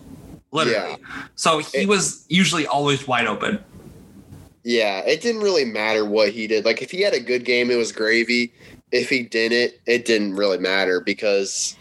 literally. 0.50 0.96
So 1.36 1.58
he 1.60 1.78
It- 1.82 1.88
was 1.88 2.26
usually 2.28 2.66
always 2.66 3.06
wide 3.08 3.26
open. 3.26 3.64
Yeah, 4.64 5.00
it 5.00 5.20
didn't 5.20 5.42
really 5.42 5.66
matter 5.66 6.06
what 6.06 6.30
he 6.30 6.46
did. 6.46 6.64
Like 6.64 6.80
if 6.80 6.90
he 6.90 7.02
had 7.02 7.12
a 7.12 7.20
good 7.20 7.44
game, 7.44 7.70
it 7.70 7.76
was 7.76 7.92
gravy. 7.92 8.52
If 8.92 9.10
he 9.10 9.22
didn't, 9.22 9.74
it 9.86 10.06
didn't 10.06 10.36
really 10.36 10.58
matter 10.58 11.00
because 11.00 11.76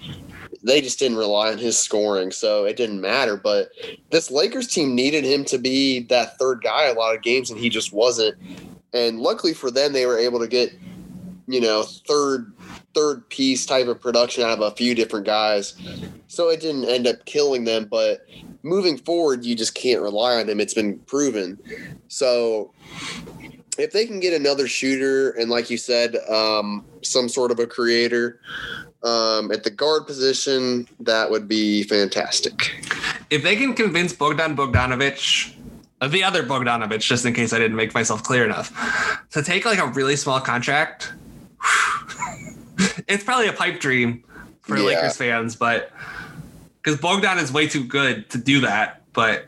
they 0.64 0.82
just 0.82 1.00
didn't 1.00 1.18
rely 1.18 1.52
on 1.52 1.58
his 1.58 1.80
scoring, 1.80 2.32
so 2.32 2.66
it 2.66 2.76
didn't 2.76 3.00
matter. 3.00 3.38
But 3.38 3.70
this 4.10 4.30
Lakers 4.30 4.68
team 4.68 4.96
needed 4.96 5.24
him 5.24 5.46
to 5.46 5.58
be 5.58 6.02
that 6.04 6.38
third 6.38 6.62
guy 6.62 6.88
a 6.88 6.94
lot 6.94 7.16
of 7.16 7.22
games, 7.22 7.50
and 7.50 7.60
he 7.60 7.70
just 7.70 7.94
wasn't. 7.94 8.38
And 8.94 9.20
luckily 9.20 9.54
for 9.54 9.72
them, 9.72 9.94
they 9.94 10.06
were 10.06 10.18
able 10.18 10.40
to 10.40 10.48
get, 10.48 10.74
you 11.48 11.62
know, 11.62 11.84
third 11.84 12.52
third 12.94 13.28
piece 13.30 13.66
type 13.66 13.88
of 13.88 14.00
production 14.00 14.44
out 14.44 14.52
of 14.52 14.62
a 14.62 14.76
few 14.76 14.94
different 14.94 15.26
guys. 15.26 15.76
So 16.28 16.50
it 16.50 16.60
didn't 16.60 16.86
end 16.86 17.08
up 17.08 17.26
killing 17.26 17.64
them, 17.64 17.88
but 17.90 18.26
moving 18.64 18.98
forward, 18.98 19.46
you 19.46 19.56
just 19.56 19.76
can't 19.76 20.02
rely 20.02 20.40
on 20.40 20.50
him. 20.50 20.60
It's 20.60 20.74
been 20.74 20.98
proven. 21.00 21.60
So 22.08 22.72
if 23.78 23.92
they 23.92 24.06
can 24.06 24.20
get 24.20 24.34
another 24.34 24.68
shooter 24.68 25.32
and, 25.32 25.50
like 25.50 25.70
you 25.70 25.78
said, 25.78 26.16
um, 26.30 26.86
some 27.02 27.28
sort 27.28 27.52
of 27.52 27.60
a 27.60 27.68
creator 27.68 28.40
um, 29.04 29.52
at 29.52 29.64
the 29.64 29.70
guard 29.70 30.08
position, 30.08 30.88
that 31.02 31.30
would 31.30 31.48
be 31.48 31.84
fantastic. 31.84 32.74
If 33.30 33.44
they 33.44 33.56
can 33.58 33.74
convince 33.74 34.14
Bogdan 34.14 34.56
Bogdanovic, 34.56 35.56
uh, 36.00 36.08
the 36.08 36.24
other 36.24 36.44
Bogdanovic, 36.44 37.02
just 37.02 37.26
in 37.26 37.34
case 37.34 37.52
I 37.52 37.60
didn't 37.60 37.76
make 37.76 37.94
myself 37.94 38.24
clear 38.24 38.46
enough, 38.46 38.72
to 39.32 39.44
take 39.44 39.66
like 39.66 39.80
a 39.80 39.88
really 39.88 40.16
small 40.16 40.40
contract, 40.40 41.12
it's 43.08 43.24
probably 43.24 43.48
a 43.48 43.54
pipe 43.54 43.82
dream 43.82 44.24
for 44.62 44.78
Yeah. 44.78 44.84
Lakers 44.84 45.18
fans, 45.18 45.56
but 45.56 45.92
because 46.84 47.00
Bogdan 47.00 47.38
is 47.38 47.52
way 47.52 47.68
too 47.68 47.84
good 47.84 48.30
to 48.32 48.38
do 48.38 48.62
that. 48.62 49.02
But 49.14 49.46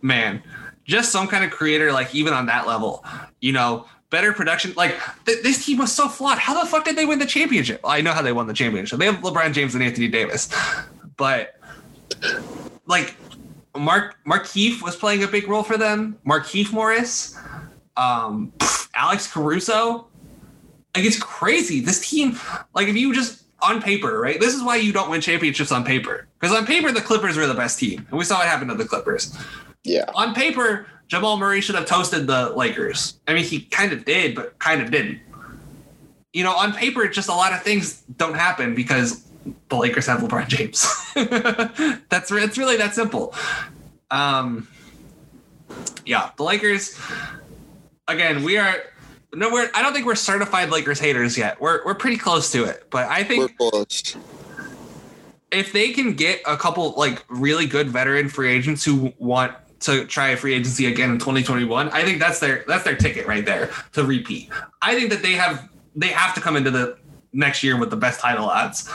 man, 0.00 0.42
just 0.84 1.12
some 1.12 1.28
kind 1.28 1.44
of 1.44 1.50
creator, 1.50 1.92
like 1.92 2.14
even 2.14 2.32
on 2.32 2.46
that 2.46 2.66
level, 2.66 3.04
you 3.40 3.52
know, 3.52 3.86
better 4.10 4.32
production. 4.32 4.72
Like 4.76 4.96
th- 5.26 5.42
this 5.42 5.64
team 5.64 5.78
was 5.78 5.92
so 5.92 6.08
flawed. 6.08 6.38
How 6.38 6.60
the 6.60 6.68
fuck 6.68 6.84
did 6.84 6.96
they 6.96 7.04
win 7.04 7.18
the 7.18 7.26
championship? 7.26 7.80
I 7.84 8.00
know 8.00 8.12
how 8.12 8.22
they 8.22 8.32
won 8.32 8.46
the 8.46 8.54
championship. 8.54 8.98
They 8.98 9.06
have 9.06 9.16
LeBron 9.16 9.52
James 9.52 9.74
and 9.74 9.82
Anthony 9.82 10.08
Davis, 10.08 10.48
but 11.16 11.60
like 12.86 13.14
Mark 13.76 14.16
Markieff 14.26 14.82
was 14.82 14.96
playing 14.96 15.22
a 15.22 15.28
big 15.28 15.48
role 15.48 15.62
for 15.62 15.76
them. 15.76 16.18
Markieff 16.26 16.72
Morris, 16.72 17.38
um, 17.96 18.52
Alex 18.94 19.30
Caruso. 19.30 20.06
Like 20.94 21.04
it's 21.04 21.18
crazy. 21.18 21.80
This 21.80 22.08
team, 22.08 22.38
like 22.74 22.88
if 22.88 22.96
you 22.96 23.12
just 23.12 23.42
on 23.60 23.80
paper, 23.80 24.20
right? 24.20 24.38
This 24.38 24.54
is 24.54 24.62
why 24.62 24.76
you 24.76 24.92
don't 24.92 25.10
win 25.10 25.20
championships 25.20 25.72
on 25.72 25.84
paper. 25.84 26.26
Because 26.38 26.56
on 26.56 26.66
paper, 26.66 26.92
the 26.92 27.00
Clippers 27.00 27.36
were 27.36 27.46
the 27.46 27.54
best 27.54 27.78
team, 27.78 28.06
and 28.10 28.18
we 28.18 28.24
saw 28.24 28.38
what 28.38 28.46
happened 28.46 28.70
to 28.70 28.76
the 28.76 28.84
Clippers. 28.84 29.36
Yeah. 29.84 30.04
On 30.14 30.34
paper, 30.34 30.86
Jamal 31.08 31.36
Murray 31.36 31.60
should 31.60 31.74
have 31.74 31.86
toasted 31.86 32.26
the 32.26 32.50
Lakers. 32.50 33.18
I 33.26 33.34
mean, 33.34 33.44
he 33.44 33.60
kind 33.60 33.92
of 33.92 34.04
did, 34.04 34.34
but 34.34 34.58
kind 34.58 34.82
of 34.82 34.90
didn't. 34.90 35.20
You 36.32 36.44
know, 36.44 36.54
on 36.54 36.72
paper, 36.72 37.06
just 37.08 37.28
a 37.28 37.34
lot 37.34 37.52
of 37.52 37.62
things 37.62 38.02
don't 38.16 38.34
happen 38.34 38.74
because 38.74 39.24
the 39.68 39.76
Lakers 39.76 40.06
have 40.06 40.20
LeBron 40.20 40.48
James. 40.48 40.86
That's 42.08 42.30
it's 42.30 42.58
really 42.58 42.76
that 42.76 42.94
simple. 42.94 43.34
Um, 44.10 44.68
yeah, 46.04 46.30
the 46.36 46.42
Lakers. 46.42 46.98
Again, 48.08 48.42
we 48.44 48.58
are 48.58 48.76
no, 49.36 49.50
we're. 49.50 49.70
I 49.74 49.82
don't 49.82 49.92
think 49.92 50.06
we're 50.06 50.14
certified 50.14 50.70
Lakers 50.70 50.98
haters 50.98 51.36
yet. 51.36 51.60
We're 51.60 51.84
we're 51.84 51.94
pretty 51.94 52.16
close 52.16 52.50
to 52.52 52.64
it, 52.64 52.88
but 52.90 53.08
I 53.08 53.22
think 53.22 53.52
if 55.52 55.72
they 55.72 55.92
can 55.92 56.14
get 56.14 56.40
a 56.46 56.56
couple 56.56 56.94
like 56.96 57.24
really 57.28 57.66
good 57.66 57.88
veteran 57.88 58.28
free 58.28 58.50
agents 58.50 58.84
who 58.84 59.12
want 59.18 59.52
to 59.80 60.06
try 60.06 60.28
a 60.28 60.36
free 60.36 60.54
agency 60.54 60.86
again 60.86 61.10
in 61.10 61.18
2021, 61.18 61.90
I 61.90 62.02
think 62.02 62.18
that's 62.18 62.40
their 62.40 62.64
that's 62.66 62.84
their 62.84 62.96
ticket 62.96 63.26
right 63.26 63.44
there 63.44 63.70
to 63.92 64.04
repeat. 64.04 64.50
I 64.80 64.94
think 64.94 65.10
that 65.10 65.22
they 65.22 65.32
have 65.32 65.68
they 65.94 66.08
have 66.08 66.34
to 66.34 66.40
come 66.40 66.56
into 66.56 66.70
the 66.70 66.98
next 67.32 67.62
year 67.62 67.78
with 67.78 67.90
the 67.90 67.96
best 67.96 68.20
title 68.20 68.46
odds. 68.46 68.90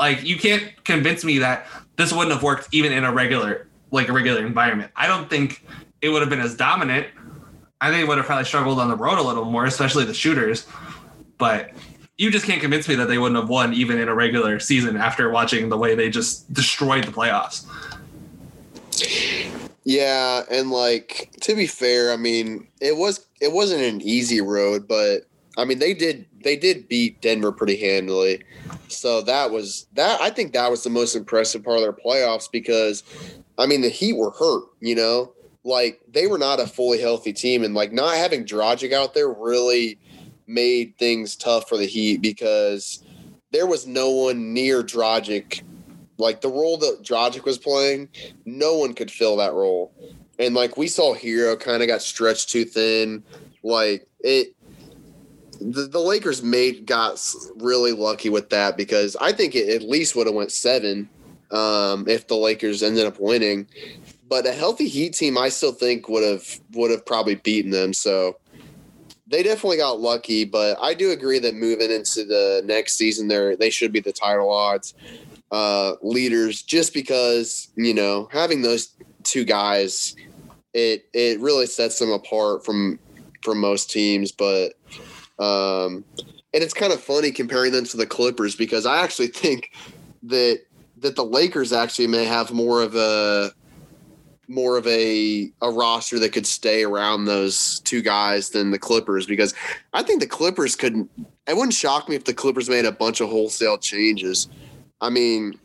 Like 0.00 0.24
you 0.24 0.36
can't 0.36 0.72
convince 0.84 1.24
me 1.24 1.38
that 1.38 1.66
this 1.96 2.12
wouldn't 2.12 2.32
have 2.32 2.42
worked 2.42 2.68
even 2.72 2.92
in 2.92 3.04
a 3.04 3.12
regular 3.12 3.68
like 3.92 4.08
a 4.08 4.12
regular 4.12 4.44
environment. 4.44 4.90
I 4.96 5.06
don't 5.06 5.30
think 5.30 5.64
it 6.02 6.08
would 6.08 6.22
have 6.22 6.30
been 6.30 6.40
as 6.40 6.56
dominant. 6.56 7.06
I 7.84 7.90
think 7.90 8.08
would 8.08 8.16
have 8.16 8.26
probably 8.26 8.46
struggled 8.46 8.78
on 8.78 8.88
the 8.88 8.96
road 8.96 9.18
a 9.18 9.22
little 9.22 9.44
more, 9.44 9.66
especially 9.66 10.06
the 10.06 10.14
shooters. 10.14 10.66
But 11.36 11.72
you 12.16 12.30
just 12.30 12.46
can't 12.46 12.62
convince 12.62 12.88
me 12.88 12.94
that 12.94 13.08
they 13.08 13.18
wouldn't 13.18 13.38
have 13.38 13.50
won 13.50 13.74
even 13.74 13.98
in 13.98 14.08
a 14.08 14.14
regular 14.14 14.58
season 14.58 14.96
after 14.96 15.28
watching 15.28 15.68
the 15.68 15.76
way 15.76 15.94
they 15.94 16.08
just 16.08 16.50
destroyed 16.50 17.04
the 17.04 17.12
playoffs. 17.12 17.66
Yeah, 19.84 20.44
and 20.50 20.70
like 20.70 21.30
to 21.42 21.54
be 21.54 21.66
fair, 21.66 22.10
I 22.10 22.16
mean, 22.16 22.68
it 22.80 22.96
was 22.96 23.26
it 23.42 23.52
wasn't 23.52 23.82
an 23.82 24.00
easy 24.00 24.40
road, 24.40 24.88
but 24.88 25.26
I 25.58 25.66
mean, 25.66 25.78
they 25.78 25.92
did 25.92 26.24
they 26.42 26.56
did 26.56 26.88
beat 26.88 27.20
Denver 27.20 27.52
pretty 27.52 27.76
handily. 27.76 28.44
So 28.88 29.20
that 29.20 29.50
was 29.50 29.86
that 29.92 30.18
I 30.22 30.30
think 30.30 30.54
that 30.54 30.70
was 30.70 30.84
the 30.84 30.90
most 30.90 31.14
impressive 31.14 31.62
part 31.62 31.76
of 31.76 31.82
their 31.82 31.92
playoffs 31.92 32.50
because 32.50 33.02
I 33.58 33.66
mean, 33.66 33.82
the 33.82 33.90
Heat 33.90 34.16
were 34.16 34.30
hurt, 34.30 34.64
you 34.80 34.94
know? 34.94 35.33
Like 35.64 36.00
they 36.08 36.26
were 36.26 36.38
not 36.38 36.60
a 36.60 36.66
fully 36.66 37.00
healthy 37.00 37.32
team 37.32 37.64
and 37.64 37.74
like 37.74 37.92
not 37.92 38.16
having 38.16 38.44
Dragic 38.44 38.92
out 38.92 39.14
there 39.14 39.32
really 39.32 39.98
made 40.46 40.96
things 40.98 41.36
tough 41.36 41.68
for 41.68 41.78
the 41.78 41.86
Heat 41.86 42.20
because 42.20 43.02
there 43.50 43.66
was 43.66 43.86
no 43.86 44.10
one 44.10 44.52
near 44.52 44.82
Dragic 44.82 45.62
like 46.18 46.40
the 46.40 46.48
role 46.48 46.76
that 46.78 47.02
Dragic 47.02 47.44
was 47.44 47.58
playing, 47.58 48.08
no 48.44 48.76
one 48.76 48.94
could 48.94 49.10
fill 49.10 49.36
that 49.36 49.52
role. 49.52 49.92
And 50.38 50.54
like 50.54 50.76
we 50.76 50.88
saw 50.88 51.14
Herro 51.14 51.58
kind 51.58 51.82
of 51.82 51.88
got 51.88 52.02
stretched 52.02 52.50
too 52.50 52.64
thin. 52.64 53.22
Like 53.62 54.06
it 54.20 54.54
the, 55.60 55.86
the 55.86 56.00
Lakers 56.00 56.42
made 56.42 56.86
got 56.86 57.20
really 57.56 57.92
lucky 57.92 58.28
with 58.28 58.50
that 58.50 58.76
because 58.76 59.16
I 59.20 59.32
think 59.32 59.54
it 59.54 59.68
at 59.68 59.88
least 59.88 60.16
would 60.16 60.26
have 60.26 60.34
went 60.34 60.52
seven 60.52 61.08
um, 61.50 62.06
if 62.08 62.26
the 62.26 62.36
Lakers 62.36 62.82
ended 62.82 63.06
up 63.06 63.18
winning. 63.20 63.66
But 64.28 64.46
a 64.46 64.52
healthy 64.52 64.88
Heat 64.88 65.14
team, 65.14 65.36
I 65.36 65.48
still 65.48 65.72
think 65.72 66.08
would 66.08 66.24
have 66.24 66.60
would 66.72 66.90
have 66.90 67.04
probably 67.04 67.36
beaten 67.36 67.70
them. 67.70 67.92
So 67.92 68.36
they 69.26 69.42
definitely 69.42 69.76
got 69.78 70.00
lucky. 70.00 70.44
But 70.44 70.78
I 70.80 70.94
do 70.94 71.10
agree 71.10 71.38
that 71.40 71.54
moving 71.54 71.90
into 71.90 72.24
the 72.24 72.62
next 72.64 72.94
season, 72.96 73.28
they 73.28 73.54
they 73.56 73.70
should 73.70 73.92
be 73.92 74.00
the 74.00 74.12
title 74.12 74.50
odds 74.50 74.94
uh, 75.54 75.94
leaders 76.02 76.62
just 76.62 76.92
because 76.92 77.68
you 77.76 77.94
know 77.94 78.28
having 78.32 78.62
those 78.62 78.88
two 79.22 79.44
guys 79.44 80.16
it 80.72 81.06
it 81.12 81.38
really 81.38 81.66
sets 81.66 82.00
them 82.00 82.10
apart 82.10 82.64
from 82.64 82.98
from 83.42 83.60
most 83.60 83.88
teams 83.88 84.32
but 84.32 84.72
um 85.38 86.04
and 86.52 86.62
it's 86.62 86.74
kind 86.74 86.92
of 86.92 87.00
funny 87.00 87.30
comparing 87.30 87.70
them 87.70 87.84
to 87.84 87.96
the 87.96 88.06
clippers 88.06 88.56
because 88.56 88.84
i 88.84 89.00
actually 89.00 89.26
think 89.42 89.70
that 90.24 90.60
that 90.98 91.14
the 91.14 91.24
lakers 91.24 91.72
actually 91.72 92.08
may 92.08 92.24
have 92.24 92.50
more 92.52 92.82
of 92.82 92.96
a 92.96 93.52
more 94.48 94.76
of 94.76 94.86
a 94.86 95.50
a 95.62 95.70
roster 95.70 96.18
that 96.18 96.32
could 96.32 96.46
stay 96.46 96.84
around 96.84 97.24
those 97.24 97.80
two 97.80 98.02
guys 98.02 98.50
than 98.50 98.70
the 98.70 98.78
Clippers 98.78 99.26
because 99.26 99.54
I 99.92 100.02
think 100.02 100.20
the 100.20 100.26
Clippers 100.26 100.76
couldn't. 100.76 101.10
It 101.46 101.56
wouldn't 101.56 101.74
shock 101.74 102.08
me 102.08 102.16
if 102.16 102.24
the 102.24 102.34
Clippers 102.34 102.68
made 102.68 102.84
a 102.84 102.92
bunch 102.92 103.20
of 103.20 103.28
wholesale 103.28 103.78
changes. 103.78 104.48
I 105.00 105.10
mean, 105.10 105.58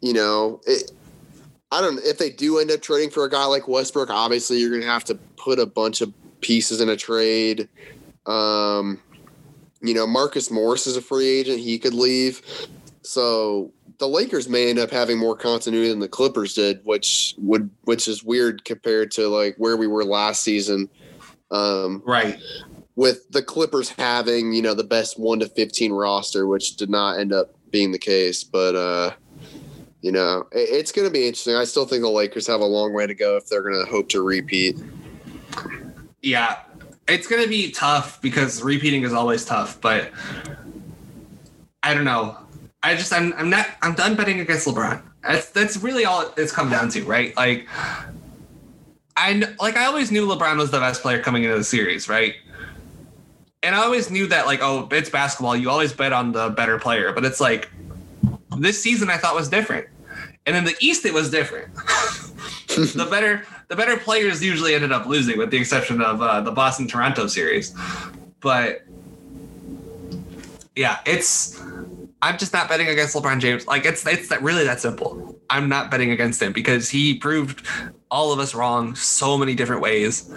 you 0.00 0.12
know, 0.12 0.60
it, 0.66 0.92
I 1.70 1.80
don't. 1.80 1.96
Know 1.96 2.02
if 2.04 2.18
they 2.18 2.30
do 2.30 2.58
end 2.58 2.70
up 2.70 2.82
trading 2.82 3.10
for 3.10 3.24
a 3.24 3.30
guy 3.30 3.44
like 3.44 3.68
Westbrook, 3.68 4.10
obviously 4.10 4.58
you're 4.58 4.70
going 4.70 4.82
to 4.82 4.88
have 4.88 5.04
to 5.04 5.14
put 5.36 5.58
a 5.58 5.66
bunch 5.66 6.00
of 6.00 6.12
pieces 6.40 6.80
in 6.80 6.88
a 6.88 6.96
trade. 6.96 7.68
Um, 8.26 9.00
you 9.82 9.94
know, 9.94 10.06
Marcus 10.06 10.50
Morris 10.50 10.86
is 10.86 10.96
a 10.96 11.02
free 11.02 11.28
agent; 11.28 11.60
he 11.60 11.78
could 11.78 11.94
leave. 11.94 12.42
So 13.02 13.72
the 14.00 14.08
Lakers 14.08 14.48
may 14.48 14.70
end 14.70 14.78
up 14.78 14.90
having 14.90 15.18
more 15.18 15.36
continuity 15.36 15.90
than 15.90 16.00
the 16.00 16.08
Clippers 16.08 16.54
did, 16.54 16.80
which 16.84 17.34
would 17.38 17.70
which 17.82 18.08
is 18.08 18.24
weird 18.24 18.64
compared 18.64 19.10
to 19.12 19.28
like 19.28 19.54
where 19.58 19.76
we 19.76 19.86
were 19.86 20.04
last 20.04 20.42
season. 20.42 20.88
Um, 21.50 22.02
right. 22.06 22.38
With 22.96 23.30
the 23.30 23.42
Clippers 23.42 23.90
having 23.90 24.52
you 24.52 24.62
know 24.62 24.74
the 24.74 24.84
best 24.84 25.18
one 25.18 25.38
to 25.40 25.48
fifteen 25.48 25.92
roster, 25.92 26.46
which 26.46 26.76
did 26.76 26.88
not 26.88 27.20
end 27.20 27.32
up 27.32 27.54
being 27.70 27.92
the 27.92 27.98
case, 27.98 28.42
but 28.42 28.74
uh, 28.74 29.10
you 30.00 30.10
know 30.10 30.48
it, 30.50 30.70
it's 30.70 30.92
going 30.92 31.06
to 31.06 31.12
be 31.12 31.26
interesting. 31.26 31.54
I 31.54 31.64
still 31.64 31.84
think 31.84 32.02
the 32.02 32.08
Lakers 32.08 32.46
have 32.46 32.60
a 32.60 32.66
long 32.66 32.94
way 32.94 33.06
to 33.06 33.14
go 33.14 33.36
if 33.36 33.46
they're 33.46 33.62
going 33.62 33.84
to 33.84 33.90
hope 33.90 34.08
to 34.08 34.22
repeat. 34.22 34.78
Yeah, 36.22 36.56
it's 37.06 37.26
going 37.26 37.42
to 37.42 37.48
be 37.48 37.70
tough 37.70 38.20
because 38.22 38.62
repeating 38.62 39.02
is 39.02 39.12
always 39.12 39.44
tough, 39.44 39.78
but 39.80 40.10
I 41.82 41.92
don't 41.92 42.04
know. 42.04 42.38
I 42.82 42.94
just 42.94 43.12
I'm 43.12 43.32
I'm 43.34 43.50
not 43.50 43.66
I'm 43.82 43.94
done 43.94 44.16
betting 44.16 44.40
against 44.40 44.66
LeBron. 44.66 45.02
That's 45.22 45.50
that's 45.50 45.76
really 45.78 46.04
all 46.04 46.32
it's 46.36 46.52
come 46.52 46.70
down 46.70 46.88
to, 46.90 47.04
right? 47.04 47.36
Like 47.36 47.68
I 49.16 49.42
like 49.60 49.76
I 49.76 49.84
always 49.84 50.10
knew 50.10 50.26
LeBron 50.26 50.56
was 50.56 50.70
the 50.70 50.80
best 50.80 51.02
player 51.02 51.22
coming 51.22 51.44
into 51.44 51.56
the 51.56 51.64
series, 51.64 52.08
right? 52.08 52.34
And 53.62 53.74
I 53.74 53.82
always 53.84 54.10
knew 54.10 54.26
that 54.28 54.46
like 54.46 54.60
oh, 54.62 54.88
it's 54.90 55.10
basketball, 55.10 55.56
you 55.56 55.68
always 55.68 55.92
bet 55.92 56.12
on 56.12 56.32
the 56.32 56.48
better 56.48 56.78
player, 56.78 57.12
but 57.12 57.24
it's 57.24 57.40
like 57.40 57.70
this 58.58 58.82
season 58.82 59.10
I 59.10 59.18
thought 59.18 59.34
was 59.34 59.48
different. 59.48 59.86
And 60.46 60.56
in 60.56 60.64
the 60.64 60.74
East 60.80 61.04
it 61.04 61.12
was 61.12 61.30
different. 61.30 61.74
the 62.66 63.06
better 63.10 63.44
the 63.68 63.76
better 63.76 63.98
players 63.98 64.42
usually 64.42 64.74
ended 64.74 64.90
up 64.90 65.04
losing 65.04 65.36
with 65.36 65.50
the 65.50 65.58
exception 65.58 66.00
of 66.00 66.22
uh, 66.22 66.40
the 66.40 66.50
Boston 66.50 66.88
Toronto 66.88 67.26
series. 67.26 67.74
But 68.40 68.86
yeah, 70.74 71.00
it's 71.04 71.60
I'm 72.22 72.36
just 72.36 72.52
not 72.52 72.68
betting 72.68 72.88
against 72.88 73.14
LeBron 73.14 73.40
James. 73.40 73.66
Like 73.66 73.84
it's 73.86 74.06
it's 74.06 74.28
that 74.28 74.42
really 74.42 74.64
that 74.64 74.80
simple. 74.80 75.38
I'm 75.48 75.68
not 75.68 75.90
betting 75.90 76.10
against 76.10 76.42
him 76.42 76.52
because 76.52 76.90
he 76.90 77.14
proved 77.14 77.66
all 78.10 78.32
of 78.32 78.38
us 78.38 78.54
wrong 78.54 78.94
so 78.94 79.38
many 79.38 79.54
different 79.54 79.82
ways. 79.82 80.28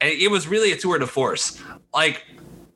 And 0.00 0.12
it 0.12 0.30
was 0.30 0.48
really 0.48 0.72
a 0.72 0.76
tour 0.76 0.98
de 0.98 1.06
force. 1.06 1.62
Like 1.92 2.24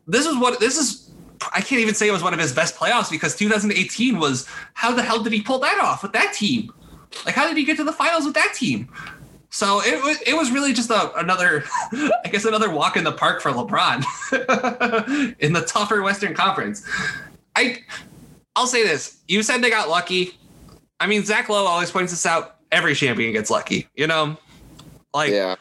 this 0.06 0.26
is 0.26 0.36
what 0.36 0.60
this 0.60 0.76
is 0.76 1.10
I 1.54 1.60
can't 1.60 1.80
even 1.80 1.94
say 1.94 2.08
it 2.08 2.12
was 2.12 2.22
one 2.22 2.34
of 2.34 2.40
his 2.40 2.52
best 2.52 2.76
playoffs 2.76 3.10
because 3.10 3.34
2018 3.36 4.18
was 4.18 4.46
how 4.74 4.92
the 4.94 5.02
hell 5.02 5.22
did 5.22 5.32
he 5.32 5.40
pull 5.42 5.58
that 5.60 5.80
off 5.82 6.02
with 6.02 6.12
that 6.12 6.34
team? 6.34 6.72
Like 7.24 7.34
how 7.34 7.48
did 7.48 7.56
he 7.56 7.64
get 7.64 7.78
to 7.78 7.84
the 7.84 7.92
finals 7.92 8.24
with 8.26 8.34
that 8.34 8.52
team? 8.54 8.92
So 9.48 9.80
it 9.82 10.02
was 10.02 10.20
it 10.22 10.34
was 10.34 10.50
really 10.50 10.74
just 10.74 10.90
a, 10.90 11.14
another 11.18 11.64
I 11.92 12.28
guess 12.30 12.44
another 12.44 12.70
walk 12.70 12.98
in 12.98 13.04
the 13.04 13.12
park 13.12 13.40
for 13.40 13.50
LeBron 13.50 14.04
in 15.40 15.54
the 15.54 15.62
tougher 15.62 16.02
Western 16.02 16.34
Conference. 16.34 16.86
I 17.56 17.82
I'll 18.56 18.66
say 18.66 18.84
this. 18.84 19.22
You 19.28 19.42
said 19.42 19.62
they 19.62 19.70
got 19.70 19.88
lucky. 19.88 20.38
I 21.00 21.06
mean, 21.06 21.24
Zach 21.24 21.48
Lowe 21.48 21.64
always 21.66 21.90
points 21.90 22.12
this 22.12 22.26
out. 22.26 22.56
Every 22.70 22.94
champion 22.94 23.32
gets 23.32 23.50
lucky, 23.50 23.88
you 23.94 24.06
know? 24.06 24.36
Like 25.14 25.30
Yeah. 25.30 25.56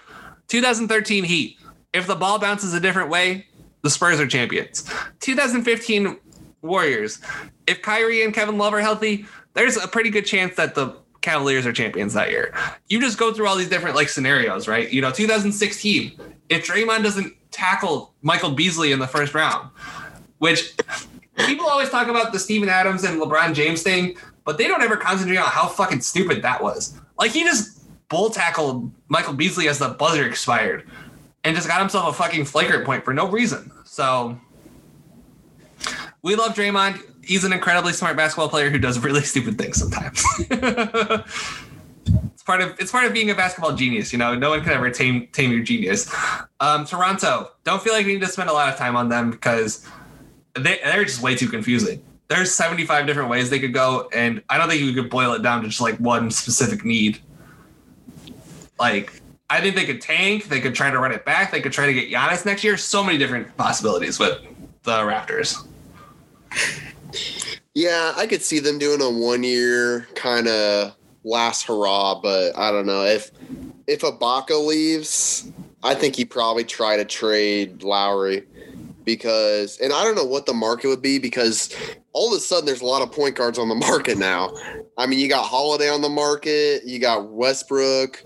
2013 0.47 1.23
Heat. 1.23 1.57
If 1.93 2.07
the 2.07 2.15
ball 2.15 2.39
bounces 2.39 2.73
a 2.73 2.79
different 2.79 3.09
way, 3.09 3.47
the 3.83 3.89
Spurs 3.89 4.19
are 4.19 4.27
champions. 4.27 4.89
2015 5.19 6.17
Warriors. 6.61 7.19
If 7.67 7.81
Kyrie 7.81 8.23
and 8.23 8.33
Kevin 8.33 8.57
Love 8.57 8.73
are 8.73 8.79
healthy, 8.81 9.25
there's 9.53 9.77
a 9.77 9.87
pretty 9.87 10.09
good 10.09 10.25
chance 10.25 10.55
that 10.55 10.75
the 10.75 10.95
Cavaliers 11.21 11.65
are 11.65 11.73
champions 11.73 12.13
that 12.13 12.31
year. 12.31 12.53
You 12.87 12.99
just 12.99 13.17
go 13.17 13.31
through 13.33 13.47
all 13.47 13.55
these 13.55 13.69
different 13.69 13.95
like 13.95 14.09
scenarios, 14.09 14.67
right? 14.67 14.91
You 14.91 15.01
know, 15.01 15.11
2016. 15.11 16.19
If 16.49 16.65
Draymond 16.65 17.03
doesn't 17.03 17.33
tackle 17.51 18.13
Michael 18.21 18.51
Beasley 18.51 18.91
in 18.91 18.99
the 18.99 19.07
first 19.07 19.33
round, 19.33 19.69
which 20.39 20.73
people 21.37 21.65
always 21.67 21.89
talk 21.89 22.07
about 22.07 22.31
the 22.31 22.39
Steven 22.39 22.69
Adams 22.69 23.03
and 23.03 23.21
LeBron 23.21 23.53
James 23.53 23.83
thing, 23.83 24.17
but 24.43 24.57
they 24.57 24.67
don't 24.67 24.81
ever 24.81 24.97
concentrate 24.97 25.37
on 25.37 25.45
how 25.45 25.67
fucking 25.67 26.01
stupid 26.01 26.41
that 26.41 26.61
was. 26.61 26.99
Like 27.17 27.31
he 27.31 27.43
just 27.43 27.81
bull 28.09 28.29
tackled 28.29 28.91
Michael 29.07 29.33
Beasley 29.33 29.67
as 29.67 29.79
the 29.79 29.89
buzzer 29.89 30.25
expired 30.25 30.89
and 31.43 31.55
just 31.55 31.67
got 31.67 31.79
himself 31.79 32.09
a 32.09 32.13
fucking 32.13 32.45
flagrant 32.45 32.85
point 32.85 33.05
for 33.05 33.13
no 33.13 33.27
reason. 33.27 33.71
So 33.85 34.39
we 36.21 36.35
love 36.35 36.53
Draymond. 36.53 37.01
He's 37.23 37.43
an 37.43 37.53
incredibly 37.53 37.93
smart 37.93 38.17
basketball 38.17 38.49
player 38.49 38.69
who 38.69 38.77
does 38.77 38.99
really 38.99 39.21
stupid 39.23 39.57
things 39.57 39.77
sometimes. 39.77 40.23
it's 40.49 42.43
part 42.43 42.61
of 42.61 42.79
it's 42.79 42.91
part 42.91 43.05
of 43.05 43.13
being 43.13 43.29
a 43.29 43.35
basketball 43.35 43.75
genius. 43.75 44.11
You 44.11 44.19
know, 44.19 44.35
no 44.35 44.49
one 44.49 44.61
can 44.61 44.73
ever 44.73 44.89
tame 44.89 45.27
tame 45.31 45.51
your 45.51 45.63
genius. 45.63 46.13
Um, 46.59 46.85
Toronto, 46.85 47.51
don't 47.63 47.81
feel 47.81 47.93
like 47.93 48.05
we 48.05 48.13
need 48.13 48.21
to 48.21 48.27
spend 48.27 48.49
a 48.49 48.53
lot 48.53 48.69
of 48.69 48.77
time 48.77 48.95
on 48.95 49.09
them 49.09 49.31
because 49.31 49.87
they, 50.55 50.79
they're 50.83 51.05
just 51.05 51.21
way 51.21 51.35
too 51.35 51.47
confusing. 51.47 52.03
There's 52.27 52.53
75 52.53 53.07
different 53.07 53.29
ways 53.29 53.49
they 53.49 53.59
could 53.59 53.73
go, 53.73 54.09
and 54.13 54.41
I 54.49 54.57
don't 54.57 54.69
think 54.69 54.81
you 54.81 54.93
could 54.93 55.09
boil 55.09 55.33
it 55.33 55.41
down 55.41 55.61
to 55.63 55.67
just 55.67 55.81
like 55.81 55.97
one 55.97 56.31
specific 56.31 56.85
need. 56.85 57.19
Like, 58.79 59.21
I 59.49 59.59
think 59.59 59.75
they 59.75 59.85
could 59.85 60.01
tank. 60.01 60.45
They 60.45 60.61
could 60.61 60.73
try 60.73 60.89
to 60.89 60.97
run 60.97 61.11
it 61.11 61.25
back. 61.25 61.51
They 61.51 61.59
could 61.59 61.73
try 61.73 61.87
to 61.87 61.93
get 61.93 62.09
Giannis 62.09 62.45
next 62.45 62.63
year. 62.63 62.77
So 62.77 63.03
many 63.03 63.17
different 63.17 63.55
possibilities 63.57 64.17
with 64.17 64.39
the 64.83 64.99
Raptors. 64.99 65.67
Yeah, 67.73 68.13
I 68.15 68.27
could 68.27 68.41
see 68.41 68.59
them 68.59 68.79
doing 68.79 69.01
a 69.01 69.09
one 69.09 69.43
year 69.43 70.07
kind 70.15 70.47
of 70.47 70.95
last 71.23 71.63
hurrah, 71.67 72.19
but 72.21 72.57
I 72.57 72.71
don't 72.71 72.85
know 72.85 73.03
if 73.03 73.31
if 73.87 74.01
Ibaka 74.01 74.65
leaves, 74.65 75.51
I 75.83 75.95
think 75.95 76.15
he 76.15 76.25
probably 76.25 76.63
try 76.63 76.97
to 76.97 77.05
trade 77.05 77.83
Lowry 77.83 78.43
because, 79.03 79.79
and 79.79 79.93
I 79.93 80.03
don't 80.03 80.15
know 80.15 80.25
what 80.25 80.45
the 80.45 80.53
market 80.53 80.87
would 80.87 81.01
be 81.01 81.19
because 81.19 81.75
all 82.13 82.31
of 82.31 82.37
a 82.37 82.39
sudden 82.39 82.65
there's 82.65 82.81
a 82.81 82.85
lot 82.85 83.01
of 83.01 83.11
point 83.11 83.35
guards 83.35 83.57
on 83.57 83.69
the 83.69 83.75
market 83.87 84.17
now. 84.17 84.53
I 84.97 85.05
mean, 85.05 85.19
you 85.19 85.27
got 85.27 85.45
Holiday 85.45 85.89
on 85.89 86.01
the 86.01 86.09
market, 86.09 86.83
you 86.85 86.99
got 86.99 87.29
Westbrook. 87.29 88.23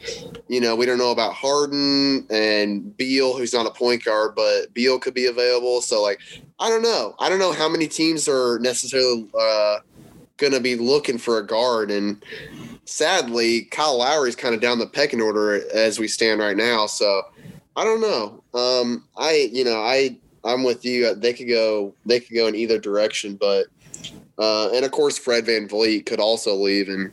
You 0.47 0.59
know, 0.61 0.75
we 0.75 0.85
don't 0.85 0.97
know 0.97 1.11
about 1.11 1.33
Harden 1.33 2.27
and 2.29 2.95
Beal, 2.97 3.37
who's 3.37 3.53
not 3.53 3.65
a 3.65 3.71
point 3.71 4.03
guard, 4.03 4.35
but 4.35 4.73
Beal 4.73 4.99
could 4.99 5.13
be 5.13 5.27
available. 5.27 5.81
So, 5.81 6.01
like, 6.01 6.19
I 6.59 6.69
don't 6.69 6.83
know. 6.83 7.15
I 7.19 7.29
don't 7.29 7.39
know 7.39 7.53
how 7.53 7.69
many 7.69 7.87
teams 7.87 8.27
are 8.27 8.59
necessarily 8.59 9.29
uh, 9.39 9.77
going 10.37 10.53
to 10.53 10.59
be 10.59 10.75
looking 10.75 11.17
for 11.17 11.37
a 11.37 11.45
guard. 11.45 11.91
And 11.91 12.23
sadly, 12.85 13.63
Kyle 13.63 13.99
Lowry's 13.99 14.35
kind 14.35 14.55
of 14.55 14.61
down 14.61 14.79
the 14.79 14.87
pecking 14.87 15.21
order 15.21 15.61
as 15.73 15.99
we 15.99 16.07
stand 16.07 16.39
right 16.39 16.57
now. 16.57 16.85
So, 16.85 17.23
I 17.75 17.83
don't 17.83 18.01
know. 18.01 18.43
Um, 18.53 19.03
I, 19.17 19.49
you 19.51 19.65
know, 19.65 19.81
I, 19.81 20.17
I'm 20.45 20.63
with 20.63 20.85
you. 20.85 21.13
They 21.15 21.33
could 21.33 21.47
go, 21.47 21.93
they 22.05 22.19
could 22.19 22.35
go 22.35 22.47
in 22.47 22.55
either 22.55 22.77
direction, 22.77 23.35
but 23.35 23.65
uh, 24.37 24.69
and 24.71 24.85
of 24.85 24.91
course, 24.91 25.17
Fred 25.17 25.45
VanVleet 25.45 26.05
could 26.05 26.19
also 26.19 26.53
leave, 26.53 26.87
and 26.89 27.11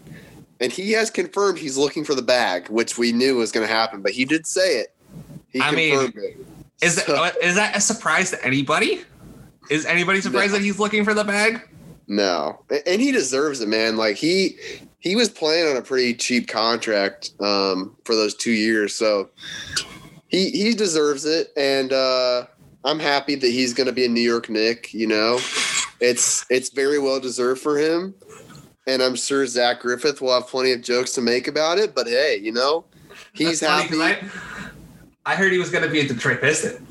and 0.61 0.71
he 0.71 0.93
has 0.93 1.11
confirmed 1.11 1.59
he's 1.59 1.77
looking 1.79 2.05
for 2.05 2.15
the 2.15 2.23
bag, 2.23 2.69
which 2.69 2.99
we 2.99 3.11
knew 3.13 3.37
was 3.37 3.51
going 3.51 3.67
to 3.67 3.73
happen, 3.73 4.03
but 4.03 4.13
he 4.13 4.25
did 4.25 4.47
say 4.47 4.81
it. 4.81 4.95
He 5.49 5.61
I 5.61 5.71
confirmed 5.71 6.15
mean, 6.17 6.25
it. 6.25 6.47
Is 6.83 6.95
So- 7.03 7.13
that 7.13 7.37
is 7.43 7.55
that 7.55 7.77
a 7.77 7.81
surprise 7.81 8.31
to 8.31 8.45
anybody? 8.45 9.03
Is 9.71 9.87
anybody 9.87 10.21
surprised 10.21 10.53
No. 10.53 10.59
that 10.59 10.65
he's 10.65 10.79
looking 10.79 11.05
for 11.05 11.15
the 11.15 11.25
bag? 11.25 11.63
No, 12.09 12.65
and 12.87 13.01
he 13.01 13.13
deserves 13.13 13.61
it, 13.61 13.69
man. 13.69 13.97
Like 13.97 14.17
he 14.17 14.57
he 14.99 15.17
was 15.17 15.29
playing 15.29 15.69
on 15.69 15.77
a 15.77 15.83
pretty 15.83 16.15
cheap 16.15 16.49
contract 16.49 17.31
um, 17.41 17.97
for 18.05 18.15
those 18.15 18.35
two 18.35 18.51
years, 18.51 18.95
so 18.95 19.31
he 20.29 20.51
he 20.51 20.75
deserves 20.75 21.25
it, 21.25 21.53
and 21.57 21.93
uh, 21.93 22.47
I'm 22.85 22.99
happy 22.99 23.35
that 23.37 23.47
he's 23.47 23.75
going 23.75 23.87
to 23.87 23.93
be 23.93 24.05
a 24.05 24.09
New 24.09 24.21
York 24.21 24.49
Nick. 24.49 24.93
You 24.93 25.07
know, 25.07 25.39
it's 26.01 26.45
it's 26.51 26.71
very 26.71 26.99
well 26.99 27.21
deserved 27.21 27.61
for 27.61 27.79
him, 27.79 28.15
and 28.87 29.03
I'm 29.03 29.15
sure 29.15 29.47
Zach 29.47 29.81
Griffith 29.81 30.21
will 30.21 30.35
have 30.35 30.49
plenty 30.49 30.73
of 30.73 30.83
jokes 30.83 31.13
to 31.13 31.21
make 31.21 31.49
about 31.49 31.79
it. 31.79 31.95
But 31.95 32.07
hey, 32.07 32.39
you 32.43 32.53
know, 32.53 32.85
he's 33.33 33.61
That's 33.61 33.89
funny, 33.89 34.03
I, 34.03 34.31
I 35.25 35.37
heard 35.37 35.53
he 35.53 35.59
was 35.59 35.71
going 35.71 35.85
to 35.85 35.91
be 35.91 36.01
a 36.01 36.09
Detroit 36.09 36.41
Piston. 36.41 36.87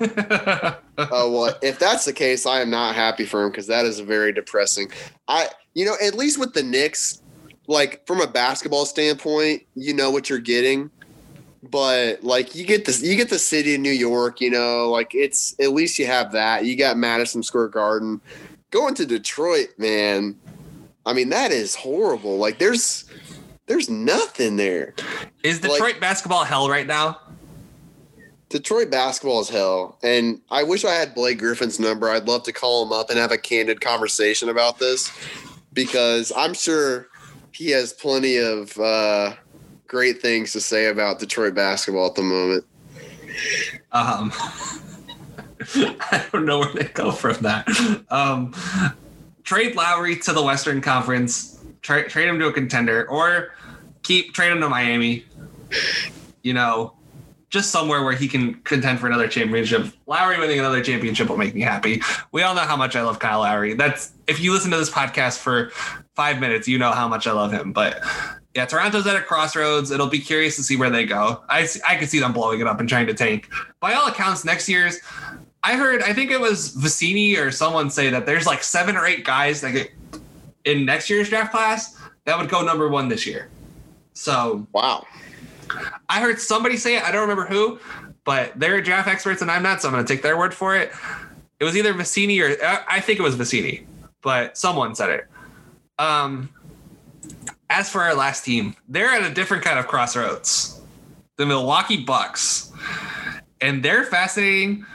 Oh 0.00 0.76
well, 1.30 1.56
if 1.62 1.78
that's 1.78 2.04
the 2.04 2.12
case, 2.12 2.46
I 2.46 2.60
am 2.60 2.70
not 2.70 2.94
happy 2.94 3.24
for 3.24 3.42
him 3.42 3.50
because 3.50 3.66
that 3.68 3.86
is 3.86 4.00
very 4.00 4.32
depressing. 4.32 4.90
I, 5.28 5.48
you 5.74 5.84
know, 5.84 5.94
at 6.02 6.14
least 6.14 6.38
with 6.38 6.52
the 6.52 6.62
Knicks, 6.62 7.22
like 7.68 8.06
from 8.06 8.20
a 8.20 8.26
basketball 8.26 8.86
standpoint, 8.86 9.62
you 9.74 9.94
know 9.94 10.10
what 10.10 10.28
you're 10.28 10.38
getting. 10.38 10.90
But 11.70 12.22
like 12.24 12.54
you 12.54 12.64
get 12.64 12.84
this, 12.84 13.02
you 13.02 13.16
get 13.16 13.28
the 13.30 13.38
city 13.38 13.74
of 13.74 13.80
New 13.80 13.90
York. 13.90 14.40
You 14.40 14.50
know, 14.50 14.90
like 14.90 15.14
it's 15.14 15.54
at 15.60 15.72
least 15.72 15.98
you 15.98 16.06
have 16.06 16.32
that. 16.32 16.64
You 16.64 16.76
got 16.76 16.96
Madison 16.96 17.42
Square 17.42 17.68
Garden. 17.68 18.20
Going 18.70 18.94
to 18.94 19.06
Detroit, 19.06 19.68
man. 19.78 20.36
I 21.06 21.12
mean, 21.12 21.28
that 21.30 21.52
is 21.52 21.74
horrible. 21.74 22.36
Like 22.38 22.58
there's 22.58 23.04
There's 23.66 23.88
nothing 23.90 24.56
there. 24.56 24.94
Is 25.42 25.62
Like- 25.62 25.72
Detroit 25.72 26.00
basketball 26.00 26.44
hell 26.44 26.68
right 26.68 26.86
now? 26.86 27.18
Detroit 28.48 28.90
basketball 28.92 29.40
is 29.40 29.48
hell, 29.48 29.98
and 30.04 30.40
I 30.52 30.62
wish 30.62 30.84
I 30.84 30.94
had 30.94 31.16
Blake 31.16 31.38
Griffin's 31.40 31.80
number. 31.80 32.08
I'd 32.08 32.28
love 32.28 32.44
to 32.44 32.52
call 32.52 32.86
him 32.86 32.92
up 32.92 33.10
and 33.10 33.18
have 33.18 33.32
a 33.32 33.38
candid 33.38 33.80
conversation 33.80 34.48
about 34.48 34.78
this 34.78 35.10
because 35.72 36.32
I'm 36.36 36.54
sure 36.54 37.08
he 37.50 37.70
has 37.70 37.92
plenty 37.92 38.36
of 38.36 38.78
uh, 38.78 39.34
great 39.88 40.20
things 40.20 40.52
to 40.52 40.60
say 40.60 40.86
about 40.86 41.18
Detroit 41.18 41.54
basketball 41.54 42.06
at 42.06 42.14
the 42.14 42.22
moment. 42.22 42.64
Um, 43.92 44.32
I 45.74 46.26
don't 46.32 46.46
know 46.46 46.60
where 46.60 46.72
they 46.72 46.84
go 46.84 47.10
from 47.10 47.36
that. 47.42 47.68
Um, 48.10 48.54
trade 49.42 49.76
Lowry 49.76 50.16
to 50.16 50.32
the 50.32 50.42
Western 50.42 50.80
Conference, 50.80 51.60
tra- 51.82 52.08
trade 52.08 52.28
him 52.28 52.38
to 52.38 52.46
a 52.46 52.52
contender, 52.52 53.08
or 53.08 53.54
keep 54.02 54.34
trade 54.34 54.52
him 54.52 54.60
to 54.60 54.68
Miami. 54.68 55.24
You 56.42 56.54
know, 56.54 56.94
just 57.48 57.70
somewhere 57.70 58.04
where 58.04 58.12
he 58.12 58.28
can 58.28 58.54
contend 58.62 59.00
for 59.00 59.06
another 59.06 59.28
championship. 59.28 59.86
Lowry 60.06 60.38
winning 60.38 60.58
another 60.58 60.82
championship 60.82 61.28
will 61.28 61.36
make 61.36 61.54
me 61.54 61.62
happy. 61.62 62.02
We 62.32 62.42
all 62.42 62.54
know 62.54 62.62
how 62.62 62.76
much 62.76 62.96
I 62.96 63.02
love 63.02 63.18
Kyle 63.18 63.40
Lowry. 63.40 63.74
That's 63.74 64.12
if 64.26 64.40
you 64.40 64.52
listen 64.52 64.70
to 64.72 64.76
this 64.76 64.90
podcast 64.90 65.38
for 65.38 65.70
five 66.14 66.40
minutes, 66.40 66.68
you 66.68 66.78
know 66.78 66.92
how 66.92 67.08
much 67.08 67.26
I 67.26 67.32
love 67.32 67.52
him. 67.52 67.72
But 67.72 68.00
yeah, 68.56 68.64
Toronto's 68.64 69.06
at 69.06 69.14
a 69.16 69.20
crossroads. 69.20 69.90
It'll 69.90 70.08
be 70.08 70.18
curious 70.18 70.56
to 70.56 70.62
see 70.62 70.76
where 70.76 70.88
they 70.90 71.04
go. 71.04 71.42
I 71.48 71.68
I 71.86 71.96
could 71.96 72.08
see 72.08 72.18
them 72.18 72.32
blowing 72.32 72.60
it 72.60 72.66
up 72.66 72.80
and 72.80 72.88
trying 72.88 73.06
to 73.06 73.14
tank. 73.14 73.48
By 73.80 73.92
all 73.92 74.08
accounts, 74.08 74.44
next 74.44 74.68
year's. 74.68 74.98
I 75.62 75.74
heard. 75.76 76.02
I 76.02 76.12
think 76.14 76.30
it 76.30 76.40
was 76.40 76.74
Vecenie 76.74 77.36
or 77.38 77.50
someone 77.50 77.90
say 77.90 78.08
that 78.10 78.24
there's 78.24 78.46
like 78.46 78.62
seven 78.62 78.96
or 78.96 79.04
eight 79.04 79.24
guys 79.24 79.60
that 79.60 79.72
get 79.72 79.90
in 80.64 80.84
next 80.86 81.10
year's 81.10 81.28
draft 81.28 81.52
class 81.52 82.00
that 82.24 82.38
would 82.38 82.48
go 82.48 82.62
number 82.64 82.88
one 82.88 83.08
this 83.08 83.26
year. 83.26 83.50
So 84.14 84.66
Wow. 84.72 85.06
I 86.08 86.20
heard 86.20 86.40
somebody 86.40 86.76
say 86.76 86.96
it. 86.96 87.02
I 87.04 87.10
don't 87.12 87.22
remember 87.22 87.44
who, 87.46 87.78
but 88.24 88.52
they're 88.58 88.80
draft 88.80 89.08
experts 89.08 89.42
and 89.42 89.50
I'm 89.50 89.62
not, 89.62 89.82
so 89.82 89.88
I'm 89.88 89.94
going 89.94 90.04
to 90.04 90.12
take 90.12 90.22
their 90.22 90.38
word 90.38 90.54
for 90.54 90.74
it. 90.76 90.92
It 91.60 91.64
was 91.64 91.76
either 91.76 91.92
Vecenie 91.92 92.40
or 92.40 92.64
I- 92.64 92.84
I 92.88 93.00
think 93.00 93.18
it 93.18 93.22
was 93.22 93.34
Vecenie, 93.36 93.84
but 94.22 94.56
someone 94.56 94.94
said 94.94 95.10
it. 95.10 95.26
Um, 95.98 96.48
as 97.70 97.90
for 97.90 98.02
our 98.02 98.14
last 98.14 98.44
team, 98.44 98.74
they're 98.88 99.10
at 99.10 99.28
a 99.28 99.34
different 99.34 99.64
kind 99.64 99.78
of 99.78 99.86
crossroads. 99.86 100.80
The 101.36 101.46
Milwaukee 101.46 102.02
Bucks, 102.04 102.72
and 103.60 103.82
they're 103.82 104.04
fascinating. 104.04 104.86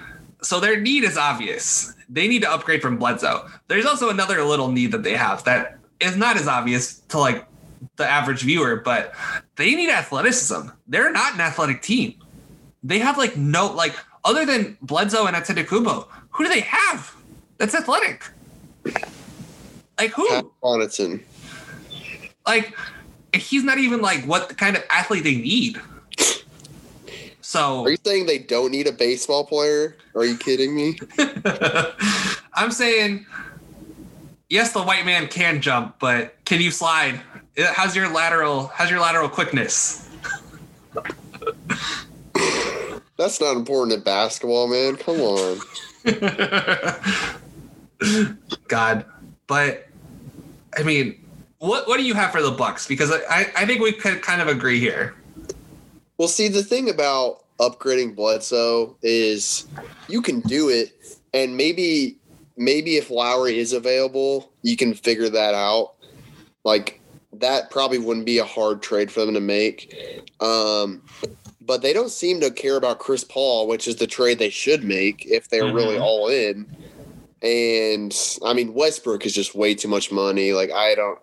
So 0.41 0.59
their 0.59 0.79
need 0.79 1.03
is 1.03 1.17
obvious. 1.17 1.93
They 2.09 2.27
need 2.27 2.41
to 2.41 2.51
upgrade 2.51 2.81
from 2.81 2.97
Bledsoe. 2.97 3.47
There's 3.67 3.85
also 3.85 4.09
another 4.09 4.43
little 4.43 4.71
need 4.71 4.91
that 4.91 5.03
they 5.03 5.13
have 5.13 5.43
that 5.43 5.77
is 5.99 6.17
not 6.17 6.35
as 6.35 6.47
obvious 6.47 6.99
to 7.09 7.19
like 7.19 7.45
the 7.97 8.07
average 8.07 8.41
viewer, 8.41 8.77
but 8.77 9.13
they 9.55 9.75
need 9.75 9.89
athleticism. 9.89 10.69
They're 10.87 11.11
not 11.11 11.35
an 11.35 11.41
athletic 11.41 11.81
team. 11.81 12.15
They 12.83 12.99
have 12.99 13.17
like 13.17 13.37
no 13.37 13.71
like 13.71 13.95
other 14.25 14.45
than 14.45 14.77
Bledsoe 14.81 15.27
and 15.27 15.35
Antetokounmpo. 15.35 16.07
Who 16.31 16.43
do 16.43 16.49
they 16.49 16.61
have 16.61 17.15
that's 17.57 17.75
athletic? 17.75 18.23
Like 19.97 20.11
who? 20.11 20.27
Pat 20.29 20.45
Connaughton. 20.63 21.21
Like 22.45 22.77
he's 23.33 23.63
not 23.63 23.77
even 23.77 24.01
like 24.01 24.23
what 24.25 24.57
kind 24.57 24.75
of 24.75 24.83
athlete 24.89 25.23
they 25.23 25.35
need. 25.35 25.79
So 27.41 27.83
Are 27.83 27.89
you 27.89 27.97
saying 28.05 28.27
they 28.27 28.39
don't 28.39 28.71
need 28.71 28.87
a 28.87 28.93
baseball 28.93 29.45
player? 29.45 29.97
Are 30.15 30.23
you 30.23 30.37
kidding 30.37 30.73
me? 30.73 30.97
I'm 32.53 32.71
saying, 32.71 33.25
yes, 34.49 34.71
the 34.71 34.81
white 34.81 35.05
man 35.05 35.27
can 35.27 35.61
jump, 35.61 35.99
but 35.99 36.35
can 36.45 36.61
you 36.61 36.71
slide? 36.71 37.19
Uh, 37.57 37.73
how's 37.73 37.95
your 37.95 38.07
lateral? 38.07 38.67
How's 38.67 38.89
your 38.89 39.01
lateral 39.01 39.27
quickness? 39.27 40.09
That's 43.17 43.41
not 43.41 43.55
important 43.55 43.97
in 43.97 44.03
basketball, 44.03 44.67
man. 44.67 44.95
Come 44.95 45.21
on. 45.21 45.59
God, 48.67 49.05
but 49.47 49.87
I 50.77 50.83
mean, 50.83 51.20
what 51.61 51.87
what 51.87 51.97
do 51.97 52.03
you 52.03 52.15
have 52.15 52.31
for 52.31 52.41
the 52.41 52.51
Bucks? 52.51 52.87
Because 52.87 53.11
I 53.11 53.51
I 53.55 53.65
think 53.65 53.81
we 53.81 53.91
could 53.91 54.21
kind 54.21 54.41
of 54.41 54.47
agree 54.47 54.79
here. 54.79 55.13
Well, 56.17 56.27
see, 56.27 56.47
the 56.47 56.63
thing 56.63 56.89
about 56.89 57.43
upgrading 57.59 58.15
Bledsoe 58.15 58.97
is 59.03 59.67
you 60.07 60.21
can 60.21 60.39
do 60.41 60.69
it, 60.69 60.91
and 61.33 61.55
maybe 61.55 62.17
maybe 62.57 62.97
if 62.97 63.11
Lowry 63.11 63.59
is 63.59 63.73
available, 63.73 64.51
you 64.63 64.75
can 64.75 64.95
figure 64.95 65.29
that 65.29 65.53
out. 65.53 65.93
Like 66.63 66.99
that 67.33 67.69
probably 67.69 67.99
wouldn't 67.99 68.25
be 68.25 68.39
a 68.39 68.45
hard 68.45 68.81
trade 68.81 69.11
for 69.11 69.23
them 69.23 69.35
to 69.35 69.39
make. 69.39 69.95
Um, 70.41 71.03
but 71.61 71.83
they 71.83 71.93
don't 71.93 72.09
seem 72.09 72.39
to 72.41 72.49
care 72.49 72.75
about 72.75 72.97
Chris 72.97 73.23
Paul, 73.23 73.67
which 73.67 73.87
is 73.87 73.97
the 73.97 74.07
trade 74.07 74.39
they 74.39 74.49
should 74.49 74.83
make 74.83 75.25
if 75.27 75.47
they're 75.47 75.71
really 75.71 75.97
Mhm. 75.97 76.01
all 76.01 76.27
in. 76.27 76.65
And 77.43 78.15
I 78.43 78.53
mean, 78.53 78.73
Westbrook 78.73 79.25
is 79.27 79.33
just 79.33 79.53
way 79.55 79.75
too 79.75 79.87
much 79.87 80.11
money. 80.11 80.53
Like 80.53 80.71
I 80.71 80.95
don't, 80.95 81.19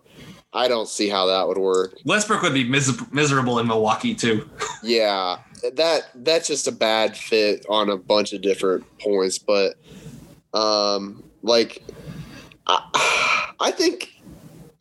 I 0.53 0.67
don't 0.67 0.87
see 0.87 1.09
how 1.09 1.27
that 1.27 1.47
would 1.47 1.57
work. 1.57 1.99
Westbrook 2.05 2.41
would 2.41 2.53
be 2.53 2.63
mis- 2.63 2.99
miserable 3.11 3.59
in 3.59 3.67
Milwaukee 3.67 4.15
too. 4.15 4.49
Yeah, 4.81 5.39
that 5.73 6.09
that's 6.15 6.47
just 6.47 6.65
a 6.65 6.71
bad 6.71 7.17
fit 7.17 7.65
on 7.67 7.89
a 7.89 7.97
bunch 7.97 8.31
of 8.31 8.41
different 8.41 8.85
points, 8.99 9.37
but 9.37 9.75
um, 10.53 11.21
like 11.43 11.83
I, 12.65 13.53
I 13.59 13.71
think 13.71 14.09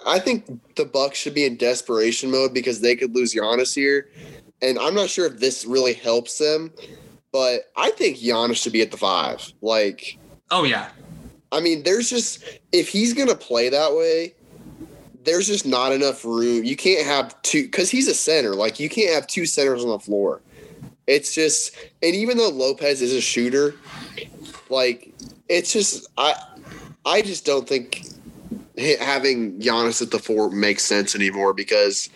I 0.06 0.20
think 0.20 0.46
the 0.76 0.84
Bucks 0.84 1.18
should 1.18 1.34
be 1.34 1.44
in 1.44 1.56
desperation 1.56 2.30
mode 2.30 2.54
because 2.54 2.80
they 2.80 2.94
could 2.94 3.12
lose 3.12 3.34
Giannis 3.34 3.74
here, 3.74 4.08
and 4.62 4.78
I'm 4.78 4.94
not 4.94 5.08
sure 5.08 5.26
if 5.26 5.40
this 5.40 5.64
really 5.64 5.94
helps 5.94 6.38
them, 6.38 6.72
but 7.32 7.62
I 7.76 7.90
think 7.90 8.18
Giannis 8.18 8.62
should 8.62 8.72
be 8.72 8.82
at 8.82 8.92
the 8.92 8.96
five. 8.96 9.52
Like, 9.60 10.16
Oh 10.52 10.62
yeah, 10.62 10.90
I 11.50 11.58
mean, 11.60 11.82
there's 11.82 12.08
just 12.08 12.44
if 12.70 12.88
he's 12.88 13.14
gonna 13.14 13.34
play 13.34 13.68
that 13.68 13.92
way, 13.94 14.34
there's 15.24 15.46
just 15.46 15.66
not 15.66 15.92
enough 15.92 16.24
room. 16.24 16.64
You 16.64 16.76
can't 16.76 17.06
have 17.06 17.40
two 17.42 17.64
because 17.64 17.90
he's 17.90 18.08
a 18.08 18.14
center. 18.14 18.54
Like 18.54 18.80
you 18.80 18.88
can't 18.88 19.12
have 19.14 19.26
two 19.26 19.46
centers 19.46 19.84
on 19.84 19.90
the 19.90 19.98
floor. 19.98 20.40
It's 21.06 21.34
just, 21.34 21.74
and 22.02 22.14
even 22.14 22.36
though 22.36 22.50
Lopez 22.50 23.00
is 23.00 23.14
a 23.14 23.20
shooter, 23.20 23.74
like 24.68 25.12
it's 25.48 25.72
just 25.72 26.06
I, 26.18 26.34
I 27.06 27.22
just 27.22 27.46
don't 27.46 27.66
think 27.66 28.06
having 29.00 29.58
Giannis 29.58 30.02
at 30.02 30.10
the 30.10 30.18
four 30.18 30.50
makes 30.50 30.84
sense 30.84 31.14
anymore 31.14 31.54
because, 31.54 32.10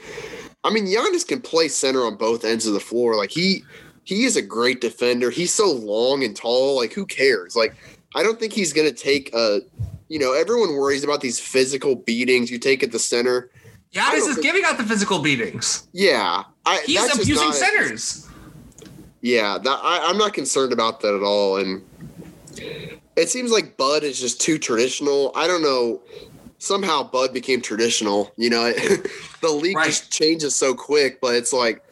I 0.62 0.70
mean, 0.70 0.86
Giannis 0.86 1.26
can 1.26 1.40
play 1.40 1.68
center 1.68 2.04
on 2.04 2.16
both 2.16 2.44
ends 2.44 2.66
of 2.66 2.74
the 2.74 2.80
floor. 2.80 3.16
Like 3.16 3.30
he, 3.30 3.64
he 4.04 4.24
is 4.24 4.36
a 4.36 4.42
great 4.42 4.80
defender. 4.80 5.30
He's 5.30 5.54
so 5.54 5.72
long 5.72 6.22
and 6.22 6.36
tall. 6.36 6.76
Like 6.76 6.92
who 6.92 7.06
cares? 7.06 7.56
Like 7.56 7.74
I 8.14 8.22
don't 8.22 8.38
think 8.38 8.52
he's 8.52 8.72
gonna 8.72 8.92
take 8.92 9.34
a. 9.34 9.60
You 10.12 10.18
know, 10.18 10.34
everyone 10.34 10.74
worries 10.74 11.04
about 11.04 11.22
these 11.22 11.40
physical 11.40 11.96
beatings 11.96 12.50
you 12.50 12.58
take 12.58 12.82
at 12.82 12.92
the 12.92 12.98
center. 12.98 13.48
Giannis 13.94 14.16
is 14.18 14.26
think- 14.34 14.42
giving 14.42 14.62
out 14.66 14.76
the 14.76 14.84
physical 14.84 15.20
beatings. 15.20 15.88
Yeah, 15.94 16.42
I, 16.66 16.82
He's 16.84 17.14
abusing 17.14 17.46
not- 17.46 17.54
centers. 17.54 18.28
Yeah, 19.22 19.56
that, 19.56 19.80
I, 19.82 20.00
I'm 20.10 20.18
not 20.18 20.34
concerned 20.34 20.70
about 20.74 21.00
that 21.00 21.14
at 21.14 21.22
all. 21.22 21.56
And 21.56 21.82
it 23.16 23.30
seems 23.30 23.50
like 23.50 23.78
Bud 23.78 24.02
is 24.02 24.20
just 24.20 24.38
too 24.38 24.58
traditional. 24.58 25.32
I 25.34 25.46
don't 25.46 25.62
know. 25.62 26.02
Somehow 26.58 27.04
Bud 27.04 27.32
became 27.32 27.62
traditional. 27.62 28.32
You 28.36 28.50
know, 28.50 28.70
the 29.40 29.48
league 29.48 29.76
Right. 29.78 29.86
just 29.86 30.12
changes 30.12 30.54
so 30.54 30.74
quick. 30.74 31.22
But 31.22 31.36
it's 31.36 31.54
like, 31.54 31.82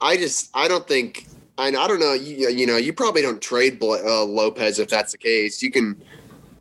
I 0.00 0.16
just, 0.16 0.50
I 0.52 0.66
don't 0.66 0.88
think. 0.88 1.26
I, 1.58 1.68
I 1.68 1.86
don't 1.86 2.00
know. 2.00 2.12
You, 2.14 2.48
you 2.48 2.66
know, 2.66 2.76
you 2.76 2.92
probably 2.92 3.22
don't 3.22 3.40
trade 3.40 3.78
uh, 3.80 4.24
Lopez 4.24 4.80
if 4.80 4.88
that's 4.88 5.12
the 5.12 5.18
case. 5.18 5.62
You 5.62 5.70
can 5.70 6.02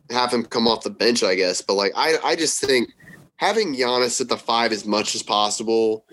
have 0.10 0.32
him 0.32 0.44
come 0.46 0.68
off 0.68 0.84
the 0.84 0.90
bench, 0.90 1.24
I 1.24 1.36
guess. 1.36 1.62
But 1.62 1.76
like, 1.76 1.92
I, 1.96 2.18
I 2.24 2.36
just 2.36 2.62
think 2.62 2.94
having 3.38 3.76
Giannis 3.76 4.22
at 4.22 4.30
the 4.30 4.38
five 4.38 4.72
as 4.72 4.86
much 4.86 5.16
as 5.16 5.24
possible 5.24 6.06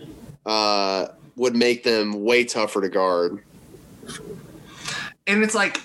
uh, 0.46 1.08
would 1.36 1.56
make 1.56 1.82
them 1.82 2.24
way 2.24 2.44
tougher 2.44 2.80
to 2.80 2.88
guard. 2.88 3.42
and 5.26 5.42
it's 5.42 5.54
like 5.54 5.80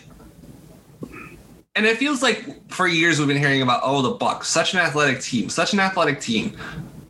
and 1.75 1.85
it 1.85 1.97
feels 1.97 2.21
like 2.21 2.69
for 2.69 2.87
years 2.87 3.19
we've 3.19 3.27
been 3.27 3.37
hearing 3.37 3.61
about 3.61 3.81
oh 3.83 4.01
the 4.01 4.11
bucks 4.11 4.47
such 4.47 4.73
an 4.73 4.79
athletic 4.79 5.21
team 5.21 5.49
such 5.49 5.73
an 5.73 5.79
athletic 5.79 6.19
team 6.19 6.55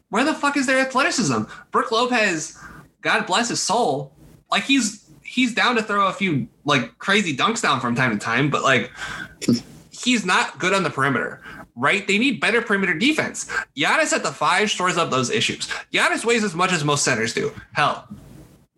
where 0.09 0.23
the 0.23 0.33
fuck 0.33 0.57
is 0.57 0.65
their 0.67 0.79
athleticism 0.79 1.41
brook 1.71 1.91
lopez 1.91 2.57
god 3.01 3.25
bless 3.25 3.49
his 3.49 3.61
soul 3.61 4.13
like 4.51 4.63
he's 4.63 5.09
he's 5.23 5.53
down 5.53 5.75
to 5.75 5.83
throw 5.83 6.07
a 6.07 6.13
few 6.13 6.47
like 6.65 6.97
crazy 6.99 7.35
dunks 7.35 7.61
down 7.61 7.79
from 7.79 7.95
time 7.95 8.11
to 8.11 8.23
time 8.23 8.49
but 8.49 8.63
like 8.63 8.91
he's 10.03 10.25
not 10.25 10.59
good 10.59 10.73
on 10.73 10.83
the 10.83 10.89
perimeter 10.89 11.41
right 11.75 12.07
they 12.07 12.17
need 12.17 12.39
better 12.39 12.61
perimeter 12.61 12.93
defense 12.93 13.49
Giannis 13.75 14.13
at 14.13 14.23
the 14.23 14.31
five 14.31 14.69
stores 14.69 14.97
up 14.97 15.11
those 15.11 15.29
issues 15.29 15.67
Giannis 15.93 16.25
weighs 16.25 16.43
as 16.43 16.55
much 16.55 16.71
as 16.71 16.83
most 16.83 17.03
centers 17.03 17.33
do 17.33 17.51
hell 17.73 18.07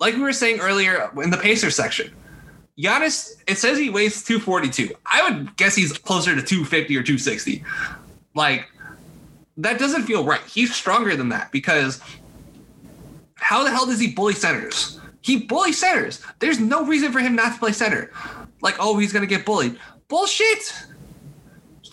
like 0.02 0.16
we 0.16 0.22
were 0.22 0.34
saying 0.34 0.60
earlier 0.60 1.12
in 1.24 1.30
the 1.30 1.38
Pacers 1.38 1.76
section, 1.76 2.12
Giannis, 2.78 3.34
it 3.48 3.60
says 3.60 3.78
he 3.78 3.92
weighs 3.92 4.24
242. 4.24 4.94
I 5.06 5.30
would 5.30 5.56
guess 5.58 5.76
he's 5.76 5.94
closer 5.94 6.36
to 6.36 6.42
250 6.42 6.98
or 6.98 7.04
260. 7.04 7.64
Like, 8.34 8.68
that 9.58 9.78
doesn't 9.78 10.04
feel 10.04 10.26
right. 10.26 10.42
He's 10.42 10.74
stronger 10.74 11.16
than 11.16 11.30
that 11.30 11.52
because 11.52 12.02
How 13.36 13.64
the 13.64 13.70
hell 13.70 13.86
does 13.86 14.00
he 14.00 14.12
bully 14.14 14.34
centers? 14.34 15.00
He 15.22 15.38
bullies 15.38 15.78
centers. 15.78 16.24
There's 16.40 16.60
no 16.60 16.86
reason 16.86 17.12
for 17.12 17.20
him 17.20 17.36
not 17.36 17.54
to 17.54 17.60
play 17.60 17.72
center. 17.72 18.12
Like, 18.62 18.76
oh, 18.80 18.98
he's 18.98 19.14
gonna 19.14 19.28
get 19.28 19.46
bullied. 19.46 19.80
Bullshit. 20.08 20.74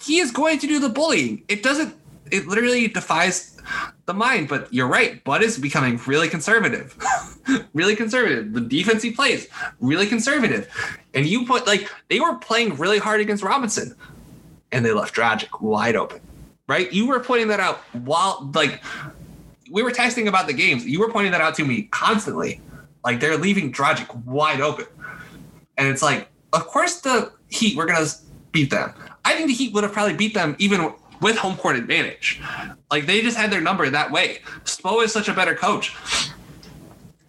He 0.08 0.20
is 0.20 0.30
going 0.30 0.58
to 0.60 0.66
do 0.66 0.80
the 0.80 0.88
bullying. 0.88 1.44
It 1.48 1.62
doesn't. 1.62 1.94
It 2.30 2.46
literally 2.46 2.88
defies 2.88 3.60
the 4.06 4.14
mind. 4.14 4.48
But 4.48 4.72
you're 4.72 4.88
right. 4.88 5.22
Bud 5.22 5.42
is 5.42 5.58
becoming 5.58 6.00
really 6.06 6.30
conservative. 6.30 6.96
really 7.74 7.94
conservative. 7.94 8.54
The 8.54 8.62
defense 8.62 9.02
he 9.02 9.10
plays, 9.10 9.48
really 9.80 10.06
conservative. 10.06 10.66
And 11.12 11.26
you 11.26 11.44
put 11.44 11.66
like 11.66 11.90
they 12.08 12.20
were 12.20 12.36
playing 12.36 12.76
really 12.76 12.98
hard 12.98 13.20
against 13.20 13.44
Robinson, 13.44 13.94
and 14.72 14.82
they 14.82 14.92
left 14.92 15.14
Dragic 15.14 15.60
wide 15.60 15.94
open. 15.94 16.20
Right? 16.66 16.90
You 16.90 17.06
were 17.06 17.20
pointing 17.20 17.48
that 17.48 17.60
out 17.60 17.76
while 17.92 18.50
like 18.54 18.82
we 19.70 19.82
were 19.82 19.90
texting 19.90 20.26
about 20.26 20.46
the 20.46 20.54
games. 20.54 20.86
You 20.86 21.00
were 21.00 21.10
pointing 21.10 21.32
that 21.32 21.42
out 21.42 21.54
to 21.56 21.66
me 21.66 21.82
constantly. 21.90 22.62
Like 23.04 23.20
they're 23.20 23.36
leaving 23.36 23.74
Dragic 23.74 24.14
wide 24.24 24.62
open. 24.62 24.86
And 25.76 25.86
it's 25.86 26.02
like, 26.02 26.28
of 26.54 26.66
course 26.66 27.02
the 27.02 27.30
Heat 27.50 27.76
we're 27.76 27.86
gonna 27.86 28.06
beat 28.52 28.70
them. 28.70 28.94
I 29.24 29.34
think 29.34 29.48
the 29.48 29.54
Heat 29.54 29.74
would 29.74 29.84
have 29.84 29.92
probably 29.92 30.14
beat 30.14 30.34
them 30.34 30.56
even 30.58 30.92
with 31.20 31.36
home 31.36 31.56
court 31.56 31.76
advantage. 31.76 32.40
Like 32.90 33.06
they 33.06 33.20
just 33.20 33.36
had 33.36 33.50
their 33.50 33.60
number 33.60 33.88
that 33.90 34.10
way. 34.10 34.38
Spo 34.64 35.04
is 35.04 35.12
such 35.12 35.28
a 35.28 35.34
better 35.34 35.54
coach. 35.54 35.94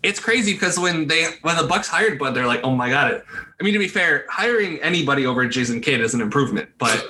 It's 0.02 0.20
crazy 0.20 0.53
because 0.53 0.80
when 0.80 1.07
they 1.07 1.26
when 1.41 1.57
the 1.57 1.68
Bucks 1.68 1.88
hired 1.88 2.18
Bud, 2.18 2.34
they're 2.34 2.48
like, 2.48 2.61
oh 2.64 2.76
my 2.76 2.90
god. 2.90 3.22
I 3.60 3.64
mean, 3.64 3.74
to 3.74 3.80
be 3.80 3.88
fair, 3.88 4.26
hiring 4.30 4.82
anybody 4.82 5.26
over 5.26 5.45
Jason 5.48 5.82
Kidd 5.82 5.99
is 5.99 6.14
an 6.14 6.22
improvement, 6.22 6.70
but 6.78 7.06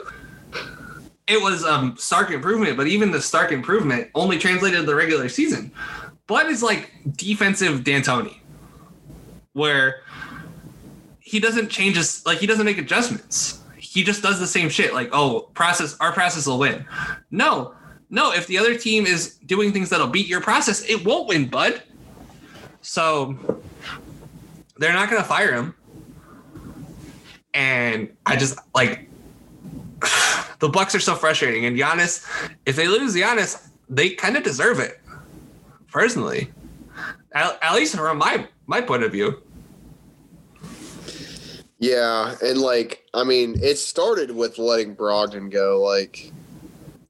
it 1.28 1.40
was 1.42 1.64
um 1.64 1.96
stark 1.98 2.32
improvement. 2.32 2.78
But 2.78 2.88
even 2.88 3.12
the 3.12 3.22
stark 3.22 3.52
improvement 3.52 4.10
only 4.16 4.40
translated 4.40 4.80
to 4.80 4.86
the 4.86 4.96
regular 4.96 5.30
season. 5.30 5.72
Bud 6.26 6.48
is 6.48 6.64
like 6.64 6.92
defensive 7.16 7.84
D'Antoni, 7.84 8.38
where 9.54 10.02
he 11.20 11.40
doesn't 11.40 11.70
change 11.70 11.96
his 11.96 12.26
like 12.26 12.40
he 12.40 12.48
doesn't 12.48 12.66
make 12.66 12.80
adjustments. 12.80 13.59
He 13.90 14.04
just 14.04 14.22
does 14.22 14.40
the 14.40 14.46
same 14.46 14.70
shit. 14.70 14.94
Like, 14.94 15.10
oh, 15.14 15.50
process 15.56 15.98
our 16.00 16.12
process 16.12 16.46
will 16.46 16.60
win. 16.60 16.86
No, 17.32 17.74
no. 18.12 18.32
If 18.32 18.46
the 18.46 18.60
other 18.60 18.78
team 18.78 19.08
is 19.08 19.38
doing 19.48 19.74
things 19.74 19.90
that'll 19.90 20.06
beat 20.06 20.28
your 20.28 20.42
process, 20.42 20.88
it 20.88 21.04
won't 21.04 21.28
win, 21.28 21.50
bud. 21.50 21.82
So 22.82 23.36
they're 24.78 24.94
not 24.94 25.10
gonna 25.10 25.24
fire 25.24 25.56
him. 25.56 25.74
And 27.56 28.16
I 28.28 28.36
just 28.36 28.60
like 28.76 29.10
the 30.60 30.70
Bucks 30.70 30.94
are 30.94 31.00
so 31.00 31.16
frustrating. 31.16 31.66
And 31.66 31.76
Giannis, 31.76 32.28
if 32.68 32.76
they 32.76 32.88
lose 32.88 33.16
Giannis, 33.16 33.70
they 33.90 34.12
kind 34.12 34.38
of 34.38 34.44
deserve 34.44 34.78
it. 34.78 35.02
Personally, 35.92 36.52
at, 37.34 37.58
at 37.64 37.74
least 37.74 37.96
from 37.96 38.20
my 38.20 38.48
my 38.68 38.82
point 38.82 39.02
of 39.02 39.12
view. 39.12 39.42
Yeah, 41.80 42.36
and 42.44 42.60
like 42.60 43.06
I 43.14 43.24
mean, 43.24 43.58
it 43.62 43.78
started 43.78 44.32
with 44.32 44.58
letting 44.58 44.96
Brogdon 44.96 45.50
go. 45.50 45.82
Like 45.82 46.32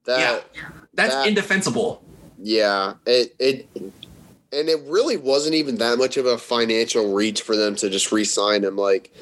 that. 0.04 0.44
yeah, 0.54 0.68
that's 0.94 1.14
that- 1.14 1.28
indefensible. 1.28 2.02
Yeah, 2.42 2.94
it 3.04 3.34
it 3.38 3.68
and 3.76 4.68
it 4.68 4.80
really 4.86 5.16
wasn't 5.16 5.54
even 5.54 5.76
that 5.76 5.98
much 5.98 6.16
of 6.16 6.26
a 6.26 6.38
financial 6.38 7.12
reach 7.12 7.42
for 7.42 7.54
them 7.56 7.76
to 7.76 7.90
just 7.90 8.10
re-sign 8.10 8.64
him. 8.64 8.76
Like, 8.76 9.14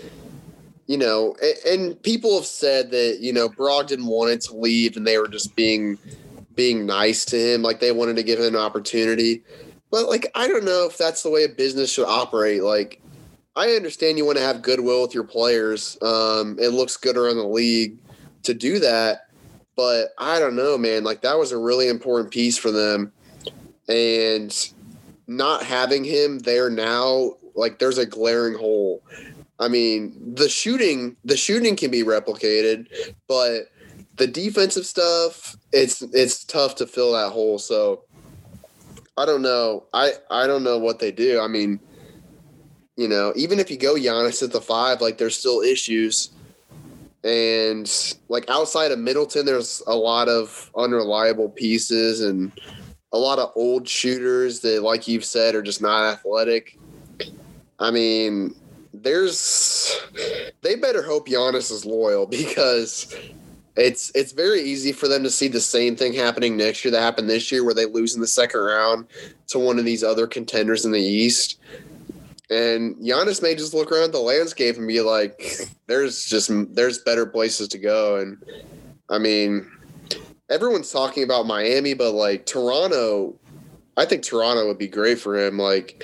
you 0.86 0.96
know, 0.96 1.36
and, 1.42 1.80
and 1.80 2.02
people 2.02 2.36
have 2.36 2.46
said 2.46 2.90
that 2.92 3.18
you 3.20 3.32
know 3.32 3.48
Brogdon 3.48 4.04
wanted 4.04 4.40
to 4.42 4.56
leave, 4.56 4.96
and 4.96 5.06
they 5.06 5.18
were 5.18 5.28
just 5.28 5.56
being 5.56 5.98
being 6.58 6.84
nice 6.84 7.24
to 7.24 7.36
him, 7.36 7.62
like 7.62 7.78
they 7.78 7.92
wanted 7.92 8.16
to 8.16 8.22
give 8.22 8.40
him 8.40 8.46
an 8.46 8.56
opportunity. 8.56 9.42
But 9.90 10.08
like, 10.08 10.30
I 10.34 10.48
don't 10.48 10.64
know 10.64 10.86
if 10.86 10.98
that's 10.98 11.22
the 11.22 11.30
way 11.30 11.44
a 11.44 11.48
business 11.48 11.92
should 11.92 12.08
operate. 12.08 12.64
Like, 12.64 13.00
I 13.58 13.72
understand 13.72 14.18
you 14.18 14.24
want 14.24 14.38
to 14.38 14.44
have 14.44 14.62
goodwill 14.62 15.02
with 15.02 15.14
your 15.14 15.24
players. 15.24 15.98
Um, 16.00 16.56
it 16.60 16.68
looks 16.68 16.96
good 16.96 17.16
around 17.16 17.38
the 17.38 17.42
league 17.42 17.98
to 18.44 18.54
do 18.54 18.78
that. 18.78 19.26
But 19.74 20.10
I 20.16 20.38
don't 20.38 20.54
know, 20.54 20.78
man. 20.78 21.02
Like 21.02 21.22
that 21.22 21.36
was 21.36 21.50
a 21.50 21.58
really 21.58 21.88
important 21.88 22.32
piece 22.32 22.56
for 22.56 22.70
them. 22.70 23.12
And 23.88 24.72
not 25.26 25.64
having 25.64 26.04
him 26.04 26.38
there 26.38 26.70
now, 26.70 27.32
like 27.56 27.80
there's 27.80 27.98
a 27.98 28.06
glaring 28.06 28.56
hole. 28.56 29.02
I 29.58 29.66
mean, 29.66 30.34
the 30.36 30.48
shooting, 30.48 31.16
the 31.24 31.36
shooting 31.36 31.74
can 31.74 31.90
be 31.90 32.04
replicated, 32.04 32.86
but 33.26 33.72
the 34.18 34.28
defensive 34.28 34.86
stuff, 34.86 35.56
it's 35.72 36.00
it's 36.02 36.44
tough 36.44 36.76
to 36.76 36.86
fill 36.86 37.12
that 37.14 37.30
hole. 37.30 37.58
So 37.58 38.04
I 39.16 39.26
don't 39.26 39.42
know. 39.42 39.86
I 39.92 40.12
I 40.30 40.46
don't 40.46 40.62
know 40.62 40.78
what 40.78 41.00
they 41.00 41.10
do. 41.10 41.40
I 41.40 41.48
mean, 41.48 41.80
you 42.98 43.06
know, 43.06 43.32
even 43.36 43.60
if 43.60 43.70
you 43.70 43.76
go 43.76 43.94
Giannis 43.94 44.42
at 44.42 44.50
the 44.50 44.60
five, 44.60 45.00
like 45.00 45.18
there's 45.18 45.38
still 45.38 45.60
issues. 45.60 46.30
And 47.22 47.88
like 48.28 48.50
outside 48.50 48.90
of 48.90 48.98
Middleton, 48.98 49.46
there's 49.46 49.80
a 49.86 49.94
lot 49.94 50.28
of 50.28 50.68
unreliable 50.76 51.48
pieces 51.48 52.22
and 52.22 52.50
a 53.12 53.18
lot 53.18 53.38
of 53.38 53.52
old 53.54 53.88
shooters 53.88 54.58
that, 54.60 54.82
like 54.82 55.06
you've 55.06 55.24
said, 55.24 55.54
are 55.54 55.62
just 55.62 55.80
not 55.80 56.12
athletic. 56.12 56.76
I 57.78 57.92
mean, 57.92 58.56
there's 58.92 60.00
they 60.62 60.74
better 60.74 61.02
hope 61.02 61.28
Giannis 61.28 61.70
is 61.70 61.86
loyal 61.86 62.26
because 62.30 63.16
it's 63.76 64.10
it's 64.16 64.32
very 64.32 64.62
easy 64.62 64.90
for 64.90 65.06
them 65.06 65.22
to 65.22 65.30
see 65.30 65.46
the 65.46 65.60
same 65.60 65.94
thing 65.94 66.14
happening 66.14 66.56
next 66.56 66.84
year 66.84 66.90
that 66.90 67.00
happened 67.00 67.30
this 67.30 67.52
year, 67.52 67.64
where 67.64 67.74
they 67.74 67.86
lose 67.86 68.16
in 68.16 68.20
the 68.20 68.26
second 68.26 68.58
round 68.58 69.06
to 69.46 69.60
one 69.60 69.78
of 69.78 69.84
these 69.84 70.02
other 70.02 70.26
contenders 70.26 70.84
in 70.84 70.90
the 70.90 71.00
East. 71.00 71.60
And 72.50 72.96
Giannis 72.96 73.42
may 73.42 73.54
just 73.54 73.74
look 73.74 73.92
around 73.92 74.12
the 74.12 74.20
landscape 74.20 74.76
and 74.76 74.88
be 74.88 75.00
like, 75.00 75.60
"There's 75.86 76.24
just 76.24 76.50
there's 76.74 76.98
better 76.98 77.26
places 77.26 77.68
to 77.68 77.78
go." 77.78 78.16
And 78.16 78.42
I 79.10 79.18
mean, 79.18 79.70
everyone's 80.48 80.90
talking 80.90 81.22
about 81.22 81.46
Miami, 81.46 81.94
but 81.94 82.12
like 82.12 82.46
Toronto, 82.46 83.34
I 83.96 84.06
think 84.06 84.22
Toronto 84.22 84.66
would 84.66 84.78
be 84.78 84.88
great 84.88 85.18
for 85.18 85.38
him. 85.38 85.58
Like 85.58 86.02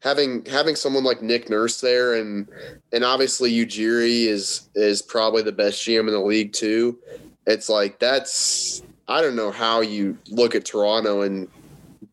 having 0.00 0.44
having 0.44 0.76
someone 0.76 1.04
like 1.04 1.22
Nick 1.22 1.48
Nurse 1.48 1.80
there, 1.80 2.14
and 2.14 2.48
and 2.92 3.04
obviously 3.04 3.52
Ujiri 3.52 4.26
is 4.26 4.68
is 4.74 5.02
probably 5.02 5.42
the 5.42 5.52
best 5.52 5.82
GM 5.82 6.00
in 6.00 6.12
the 6.12 6.20
league 6.20 6.52
too. 6.52 6.98
It's 7.46 7.68
like 7.68 7.98
that's 7.98 8.82
I 9.08 9.22
don't 9.22 9.36
know 9.36 9.50
how 9.50 9.80
you 9.80 10.18
look 10.28 10.54
at 10.54 10.64
Toronto 10.64 11.22
and 11.22 11.48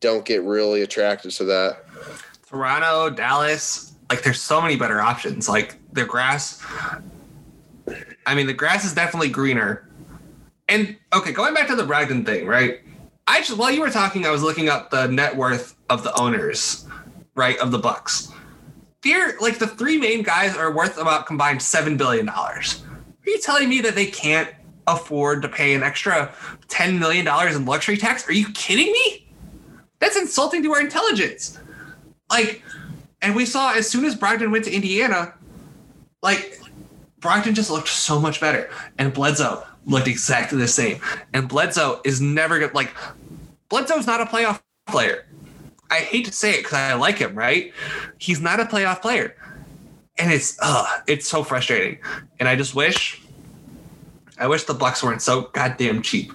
don't 0.00 0.24
get 0.24 0.42
really 0.42 0.82
attracted 0.82 1.30
to 1.32 1.44
that. 1.44 1.84
Toronto, 2.56 3.10
Dallas, 3.10 3.92
like 4.08 4.22
there's 4.22 4.40
so 4.40 4.62
many 4.62 4.76
better 4.76 5.00
options. 5.00 5.46
Like 5.46 5.76
the 5.92 6.04
grass. 6.04 6.64
I 8.26 8.34
mean, 8.34 8.46
the 8.46 8.54
grass 8.54 8.84
is 8.84 8.94
definitely 8.94 9.28
greener. 9.28 9.88
And 10.68 10.96
okay, 11.12 11.32
going 11.32 11.52
back 11.52 11.68
to 11.68 11.76
the 11.76 11.84
Brogdon 11.84 12.24
thing, 12.24 12.46
right? 12.46 12.80
I 13.26 13.40
just 13.40 13.58
while 13.58 13.70
you 13.70 13.80
were 13.80 13.90
talking, 13.90 14.24
I 14.24 14.30
was 14.30 14.42
looking 14.42 14.68
up 14.70 14.90
the 14.90 15.06
net 15.06 15.36
worth 15.36 15.76
of 15.90 16.02
the 16.02 16.18
owners, 16.18 16.86
right, 17.34 17.58
of 17.58 17.70
the 17.72 17.78
Bucks. 17.78 18.32
They're 19.02 19.38
like 19.38 19.58
the 19.58 19.66
three 19.66 19.98
main 19.98 20.22
guys 20.22 20.56
are 20.56 20.72
worth 20.72 20.98
about 20.98 21.26
combined 21.26 21.60
seven 21.60 21.98
billion 21.98 22.24
dollars. 22.24 22.82
Are 22.90 23.30
you 23.30 23.38
telling 23.38 23.68
me 23.68 23.82
that 23.82 23.94
they 23.94 24.06
can't 24.06 24.48
afford 24.86 25.42
to 25.42 25.48
pay 25.48 25.74
an 25.74 25.82
extra 25.82 26.32
ten 26.68 26.98
million 26.98 27.26
dollars 27.26 27.54
in 27.54 27.66
luxury 27.66 27.98
tax? 27.98 28.26
Are 28.26 28.32
you 28.32 28.50
kidding 28.52 28.90
me? 28.90 29.28
That's 29.98 30.16
insulting 30.16 30.62
to 30.62 30.72
our 30.72 30.80
intelligence. 30.80 31.58
Like, 32.30 32.62
and 33.22 33.34
we 33.34 33.46
saw 33.46 33.72
as 33.72 33.88
soon 33.88 34.04
as 34.04 34.16
Brogdon 34.16 34.50
went 34.50 34.64
to 34.64 34.72
Indiana, 34.72 35.34
like 36.22 36.60
Brogdon 37.20 37.54
just 37.54 37.70
looked 37.70 37.88
so 37.88 38.20
much 38.20 38.40
better, 38.40 38.70
and 38.98 39.12
Bledsoe 39.12 39.64
looked 39.86 40.08
exactly 40.08 40.58
the 40.58 40.68
same. 40.68 41.00
And 41.32 41.48
Bledsoe 41.48 42.00
is 42.04 42.20
never 42.20 42.58
gonna 42.58 42.72
like. 42.72 42.92
Bledsoe's 43.68 44.06
not 44.06 44.20
a 44.20 44.26
playoff 44.26 44.60
player. 44.86 45.26
I 45.90 45.98
hate 45.98 46.24
to 46.26 46.32
say 46.32 46.54
it 46.54 46.58
because 46.58 46.74
I 46.74 46.94
like 46.94 47.18
him, 47.18 47.34
right? 47.34 47.72
He's 48.18 48.40
not 48.40 48.60
a 48.60 48.64
playoff 48.64 49.00
player, 49.00 49.36
and 50.18 50.32
it's 50.32 50.58
uh 50.60 50.86
it's 51.06 51.28
so 51.28 51.44
frustrating. 51.44 51.98
And 52.40 52.48
I 52.48 52.56
just 52.56 52.74
wish, 52.74 53.22
I 54.38 54.48
wish 54.48 54.64
the 54.64 54.74
Bucks 54.74 55.02
weren't 55.02 55.22
so 55.22 55.42
goddamn 55.52 56.02
cheap, 56.02 56.32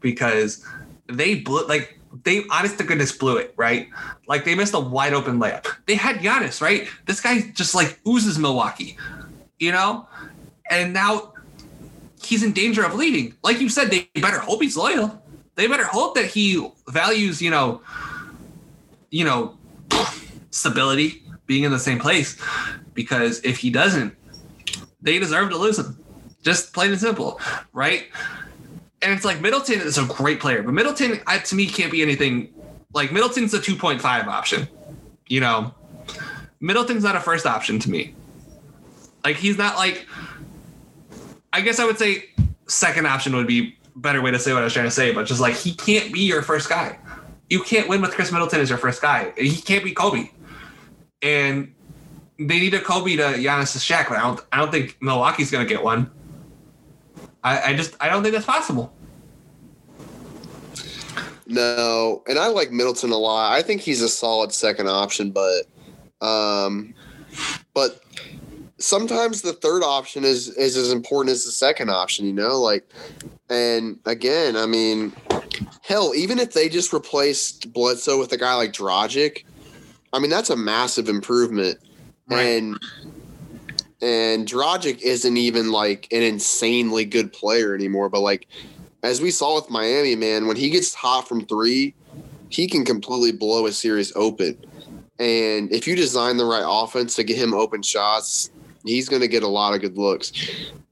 because 0.00 0.64
they 1.08 1.36
blew 1.36 1.66
like 1.66 1.98
they 2.24 2.44
honest 2.50 2.78
to 2.78 2.84
goodness 2.84 3.12
blew 3.12 3.36
it, 3.36 3.54
right? 3.56 3.88
Like 4.26 4.44
they 4.44 4.54
missed 4.54 4.74
a 4.74 4.80
wide 4.80 5.14
open 5.14 5.38
layup. 5.38 5.66
They 5.86 5.94
had 5.94 6.16
Giannis, 6.16 6.60
right? 6.60 6.88
This 7.06 7.20
guy 7.20 7.40
just 7.54 7.74
like 7.74 7.98
oozes 8.06 8.38
Milwaukee, 8.38 8.96
you 9.58 9.72
know? 9.72 10.06
And 10.70 10.92
now 10.92 11.32
he's 12.22 12.42
in 12.42 12.52
danger 12.52 12.84
of 12.84 12.94
leaving. 12.94 13.34
Like 13.42 13.60
you 13.60 13.68
said, 13.68 13.90
they 13.90 14.08
better 14.20 14.38
hope 14.38 14.62
he's 14.62 14.76
loyal. 14.76 15.22
They 15.54 15.66
better 15.66 15.84
hope 15.84 16.14
that 16.14 16.26
he 16.26 16.66
values, 16.88 17.42
you 17.42 17.50
know, 17.50 17.82
you 19.10 19.24
know, 19.24 19.58
stability, 20.50 21.22
being 21.46 21.64
in 21.64 21.72
the 21.72 21.78
same 21.78 21.98
place. 21.98 22.40
Because 22.94 23.40
if 23.44 23.58
he 23.58 23.70
doesn't, 23.70 24.14
they 25.00 25.18
deserve 25.18 25.50
to 25.50 25.56
lose 25.56 25.78
him. 25.78 25.98
Just 26.42 26.72
plain 26.72 26.90
and 26.90 27.00
simple, 27.00 27.40
right? 27.72 28.06
And 29.02 29.12
it's 29.12 29.24
like 29.24 29.40
Middleton 29.40 29.80
is 29.80 29.98
a 29.98 30.04
great 30.04 30.38
player, 30.40 30.62
but 30.62 30.72
Middleton 30.72 31.20
I, 31.26 31.38
to 31.38 31.54
me 31.54 31.66
can't 31.66 31.90
be 31.90 32.02
anything 32.02 32.52
like 32.94 33.12
Middleton's 33.12 33.52
a 33.54 33.58
2.5 33.58 34.26
option. 34.26 34.68
you 35.26 35.40
know, 35.40 35.74
Middleton's 36.60 37.02
not 37.02 37.16
a 37.16 37.20
first 37.20 37.46
option 37.46 37.78
to 37.80 37.90
me. 37.90 38.14
Like 39.24 39.36
he's 39.36 39.58
not 39.58 39.76
like 39.76 40.06
I 41.52 41.60
guess 41.60 41.78
I 41.78 41.84
would 41.84 41.98
say 41.98 42.24
second 42.68 43.06
option 43.06 43.34
would 43.36 43.46
be 43.46 43.76
better 43.96 44.22
way 44.22 44.30
to 44.30 44.38
say 44.38 44.52
what 44.52 44.62
I 44.62 44.64
was 44.64 44.72
trying 44.72 44.86
to 44.86 44.90
say, 44.90 45.12
but 45.12 45.26
just 45.26 45.40
like 45.40 45.54
he 45.54 45.74
can't 45.74 46.12
be 46.12 46.20
your 46.20 46.42
first 46.42 46.68
guy. 46.68 46.98
You 47.50 47.62
can't 47.62 47.88
win 47.88 48.00
with 48.00 48.12
Khris 48.12 48.32
Middleton 48.32 48.60
as 48.60 48.68
your 48.70 48.78
first 48.78 49.02
guy. 49.02 49.32
He 49.36 49.60
can't 49.60 49.84
be 49.84 49.92
Kobe. 49.92 50.30
And 51.20 51.74
they 52.38 52.58
need 52.58 52.74
a 52.74 52.80
Kobe 52.80 53.16
to 53.16 53.22
Giannis' 53.22 53.78
Shaq, 53.78 54.08
but 54.08 54.18
I 54.18 54.22
don't 54.22 54.40
I 54.52 54.56
don't 54.58 54.70
think 54.70 54.96
Milwaukee's 55.00 55.50
gonna 55.50 55.66
get 55.66 55.82
one. 55.82 56.10
I, 57.44 57.70
I 57.70 57.74
just 57.74 57.96
I 58.00 58.08
don't 58.08 58.22
think 58.22 58.34
that's 58.34 58.46
possible. 58.46 58.92
No, 61.46 62.22
and 62.28 62.38
I 62.38 62.46
like 62.46 62.70
Middleton 62.70 63.10
a 63.10 63.16
lot. 63.16 63.52
I 63.52 63.62
think 63.62 63.80
he's 63.80 64.00
a 64.00 64.08
solid 64.08 64.52
second 64.52 64.88
option, 64.88 65.32
but 65.32 65.66
um 66.26 66.94
but 67.74 68.00
sometimes 68.78 69.42
the 69.42 69.52
third 69.52 69.82
option 69.82 70.24
is 70.24 70.48
is 70.50 70.76
as 70.76 70.92
important 70.92 71.32
as 71.32 71.44
the 71.44 71.50
second 71.50 71.90
option, 71.90 72.26
you 72.26 72.32
know? 72.32 72.60
Like 72.60 72.88
and 73.50 73.98
again, 74.06 74.56
I 74.56 74.66
mean, 74.66 75.12
hell, 75.82 76.14
even 76.14 76.38
if 76.38 76.52
they 76.52 76.68
just 76.68 76.92
replaced 76.92 77.72
Bledsoe 77.72 78.18
with 78.18 78.32
a 78.32 78.38
guy 78.38 78.54
like 78.54 78.72
Dragic, 78.72 79.44
I 80.12 80.20
mean 80.20 80.30
that's 80.30 80.50
a 80.50 80.56
massive 80.56 81.08
improvement. 81.08 81.78
Right. 82.28 82.42
And 82.42 82.78
and 84.02 84.46
Dragic 84.46 85.00
isn't 85.00 85.36
even 85.36 85.70
like 85.70 86.08
an 86.10 86.22
insanely 86.22 87.04
good 87.04 87.32
player 87.32 87.74
anymore, 87.74 88.08
but 88.08 88.20
like 88.20 88.48
as 89.04 89.20
we 89.20 89.30
saw 89.30 89.54
with 89.54 89.70
Miami, 89.70 90.16
man, 90.16 90.46
when 90.46 90.56
he 90.56 90.70
gets 90.70 90.92
hot 90.92 91.28
from 91.28 91.46
three, 91.46 91.94
he 92.48 92.66
can 92.66 92.84
completely 92.84 93.32
blow 93.32 93.66
a 93.66 93.72
series 93.72 94.14
open. 94.14 94.58
And 95.18 95.72
if 95.72 95.86
you 95.86 95.94
design 95.94 96.36
the 96.36 96.44
right 96.44 96.64
offense 96.66 97.14
to 97.16 97.24
get 97.24 97.38
him 97.38 97.54
open 97.54 97.82
shots, 97.82 98.50
he's 98.84 99.08
going 99.08 99.22
to 99.22 99.28
get 99.28 99.44
a 99.44 99.48
lot 99.48 99.74
of 99.74 99.80
good 99.80 99.96
looks. 99.96 100.32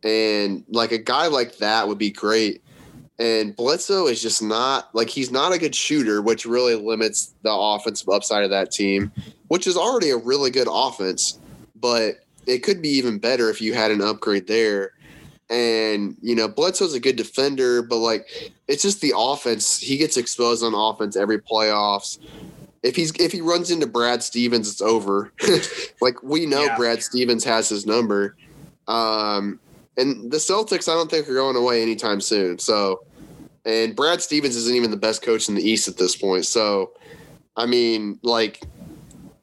And 0.04 0.64
like 0.68 0.92
a 0.92 0.98
guy 0.98 1.26
like 1.26 1.58
that 1.58 1.88
would 1.88 1.98
be 1.98 2.10
great. 2.10 2.62
And 3.18 3.54
Bledsoe 3.54 4.06
is 4.06 4.22
just 4.22 4.42
not 4.42 4.94
like 4.94 5.08
he's 5.08 5.30
not 5.30 5.52
a 5.52 5.58
good 5.58 5.74
shooter, 5.74 6.22
which 6.22 6.46
really 6.46 6.74
limits 6.74 7.34
the 7.42 7.52
offensive 7.52 8.08
upside 8.08 8.44
of 8.44 8.50
that 8.50 8.70
team, 8.70 9.12
which 9.48 9.66
is 9.66 9.76
already 9.76 10.10
a 10.10 10.16
really 10.16 10.50
good 10.50 10.68
offense. 10.70 11.38
But 11.74 12.20
it 12.50 12.62
could 12.64 12.82
be 12.82 12.88
even 12.88 13.18
better 13.18 13.48
if 13.48 13.60
you 13.60 13.74
had 13.74 13.90
an 13.90 14.02
upgrade 14.02 14.46
there. 14.46 14.92
And 15.48 16.16
you 16.20 16.34
know, 16.34 16.48
Bledsoe's 16.48 16.94
a 16.94 17.00
good 17.00 17.16
defender, 17.16 17.82
but 17.82 17.96
like 17.96 18.52
it's 18.68 18.82
just 18.82 19.00
the 19.00 19.12
offense. 19.16 19.78
He 19.78 19.96
gets 19.96 20.16
exposed 20.16 20.62
on 20.62 20.74
offense 20.74 21.16
every 21.16 21.38
playoffs. 21.38 22.18
If 22.82 22.96
he's 22.96 23.12
if 23.18 23.32
he 23.32 23.40
runs 23.40 23.70
into 23.70 23.86
Brad 23.86 24.22
Stevens, 24.22 24.68
it's 24.70 24.80
over. 24.80 25.32
like 26.00 26.22
we 26.22 26.46
know 26.46 26.64
Yeah. 26.64 26.76
Brad 26.76 27.02
Stevens 27.02 27.44
has 27.44 27.68
his 27.68 27.86
number. 27.86 28.36
Um, 28.86 29.60
and 29.96 30.30
the 30.30 30.38
Celtics, 30.38 30.88
I 30.88 30.94
don't 30.94 31.10
think 31.10 31.28
are 31.28 31.34
going 31.34 31.56
away 31.56 31.82
anytime 31.82 32.20
soon. 32.20 32.58
So, 32.58 33.04
and 33.64 33.94
Brad 33.94 34.22
Stevens 34.22 34.56
isn't 34.56 34.74
even 34.74 34.90
the 34.90 34.96
best 34.96 35.22
coach 35.22 35.48
in 35.48 35.54
the 35.54 35.68
East 35.68 35.88
at 35.88 35.96
this 35.96 36.16
point. 36.16 36.46
So, 36.46 36.92
I 37.56 37.66
mean, 37.66 38.18
like, 38.22 38.62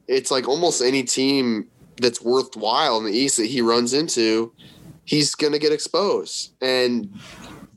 it's 0.07 0.31
like 0.31 0.47
almost 0.47 0.81
any 0.81 1.03
team 1.03 1.69
that's 1.97 2.21
worthwhile 2.21 2.97
in 2.97 3.05
the 3.05 3.11
East 3.11 3.37
that 3.37 3.45
he 3.45 3.61
runs 3.61 3.93
into, 3.93 4.53
he's 5.05 5.35
going 5.35 5.53
to 5.53 5.59
get 5.59 5.71
exposed. 5.71 6.53
And 6.61 7.09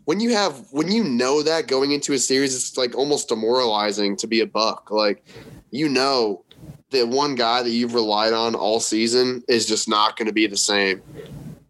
when 0.05 0.20
you 0.20 0.30
have, 0.30 0.66
when 0.72 0.90
you 0.90 1.05
know 1.05 1.42
that 1.42 1.68
going 1.68 1.92
into 1.92 2.12
a 2.12 2.18
series, 2.18 2.55
it's 2.55 2.76
like 2.76 2.94
almost 2.97 3.28
demoralizing 3.28 4.16
to 4.16 4.26
be 4.26 4.40
a 4.40 4.47
buck. 4.47 4.90
Like, 4.90 5.24
you 5.70 5.88
know, 5.88 6.44
that 6.90 7.09
one 7.09 7.34
guy 7.36 7.62
that 7.62 7.70
you've 7.70 7.94
relied 7.94 8.32
on 8.32 8.55
all 8.55 8.80
season 8.80 9.42
is 9.48 9.66
just 9.66 9.88
not 9.88 10.16
going 10.16 10.26
to 10.26 10.32
be 10.32 10.47
the 10.47 10.56
same. 10.56 11.02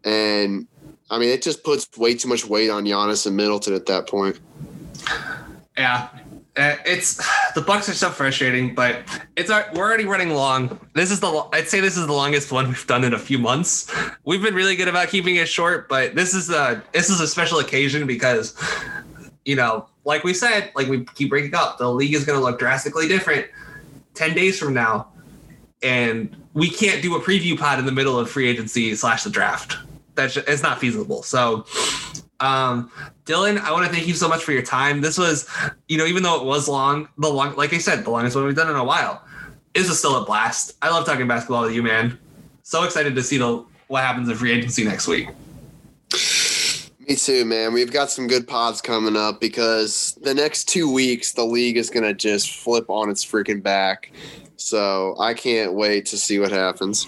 And 0.04 0.66
I 1.10 1.18
mean, 1.18 1.28
it 1.28 1.42
just 1.42 1.62
puts 1.64 1.88
way 1.98 2.14
too 2.14 2.28
much 2.28 2.46
weight 2.46 2.70
on 2.70 2.84
Giannis 2.84 3.26
and 3.26 3.36
Middleton 3.36 3.74
at 3.74 3.86
that 3.86 4.08
point. 4.08 4.38
Yeah. 5.76 6.08
Uh, 6.60 6.76
It's 6.84 7.16
the 7.54 7.62
Bucks 7.62 7.88
are 7.88 7.94
so 7.94 8.10
frustrating, 8.10 8.74
but 8.74 9.02
it's 9.36 9.50
our, 9.50 9.66
we're 9.74 9.84
already 9.84 10.04
running 10.04 10.30
long. 10.30 10.78
This 10.94 11.10
is 11.10 11.20
the 11.20 11.48
I'd 11.52 11.68
say 11.68 11.80
this 11.80 11.96
is 11.96 12.06
the 12.06 12.12
longest 12.12 12.52
one 12.52 12.68
we've 12.68 12.86
done 12.86 13.02
in 13.02 13.14
a 13.14 13.18
few 13.18 13.38
months. 13.38 13.90
We've 14.24 14.42
been 14.42 14.54
really 14.54 14.76
good 14.76 14.88
about 14.88 15.08
keeping 15.08 15.36
it 15.36 15.48
short, 15.48 15.88
but 15.88 16.14
this 16.14 16.34
is 16.34 16.50
a 16.50 16.82
this 16.92 17.08
is 17.08 17.20
a 17.20 17.26
special 17.26 17.58
occasion 17.60 18.06
because 18.06 18.54
you 19.46 19.56
know, 19.56 19.88
like 20.04 20.22
we 20.22 20.34
said, 20.34 20.70
like 20.74 20.86
we 20.88 21.04
keep 21.14 21.30
breaking 21.30 21.54
up, 21.54 21.78
the 21.78 21.90
league 21.90 22.14
is 22.14 22.24
going 22.26 22.38
to 22.38 22.44
look 22.44 22.58
drastically 22.58 23.08
different 23.08 23.46
ten 24.14 24.34
days 24.34 24.58
from 24.58 24.74
now, 24.74 25.08
and 25.82 26.36
we 26.52 26.68
can't 26.68 27.02
do 27.02 27.16
a 27.16 27.20
preview 27.20 27.58
pod 27.58 27.78
in 27.78 27.86
the 27.86 27.92
middle 27.92 28.18
of 28.18 28.30
free 28.30 28.48
agency 28.48 28.94
slash 28.94 29.24
the 29.24 29.30
draft. 29.30 29.78
That's 30.14 30.36
it's 30.36 30.62
not 30.62 30.78
feasible. 30.78 31.22
So. 31.22 31.64
Um, 32.40 32.90
Dylan, 33.26 33.58
I 33.60 33.72
want 33.72 33.86
to 33.86 33.92
thank 33.92 34.06
you 34.06 34.14
so 34.14 34.28
much 34.28 34.42
for 34.42 34.52
your 34.52 34.62
time. 34.62 35.00
This 35.00 35.18
was, 35.18 35.48
you 35.88 35.98
know, 35.98 36.06
even 36.06 36.22
though 36.22 36.40
it 36.40 36.44
was 36.44 36.68
long, 36.68 37.08
the 37.18 37.28
long, 37.28 37.54
like 37.56 37.72
I 37.72 37.78
said, 37.78 38.04
the 38.04 38.10
longest 38.10 38.34
one 38.34 38.44
we've 38.46 38.56
done 38.56 38.70
in 38.70 38.76
a 38.76 38.84
while. 38.84 39.22
It 39.74 39.80
was 39.80 39.98
still 39.98 40.20
a 40.20 40.24
blast. 40.24 40.76
I 40.82 40.90
love 40.90 41.06
talking 41.06 41.28
basketball 41.28 41.62
with 41.62 41.74
you, 41.74 41.82
man. 41.82 42.18
So 42.62 42.82
excited 42.84 43.14
to 43.14 43.22
see 43.22 43.38
the 43.38 43.64
what 43.88 44.04
happens 44.04 44.28
in 44.28 44.36
free 44.36 44.52
agency 44.52 44.84
next 44.84 45.06
week. 45.08 45.28
Me 47.06 47.16
too, 47.16 47.44
man. 47.44 47.72
We've 47.72 47.90
got 47.90 48.10
some 48.10 48.28
good 48.28 48.46
pods 48.46 48.80
coming 48.80 49.16
up 49.16 49.40
because 49.40 50.16
the 50.22 50.32
next 50.32 50.68
two 50.68 50.92
weeks, 50.92 51.32
the 51.32 51.44
league 51.44 51.76
is 51.76 51.90
going 51.90 52.04
to 52.04 52.14
just 52.14 52.54
flip 52.54 52.88
on 52.88 53.10
its 53.10 53.24
freaking 53.24 53.62
back. 53.62 54.12
So 54.56 55.16
I 55.18 55.34
can't 55.34 55.72
wait 55.72 56.06
to 56.06 56.18
see 56.18 56.38
what 56.38 56.52
happens. 56.52 57.06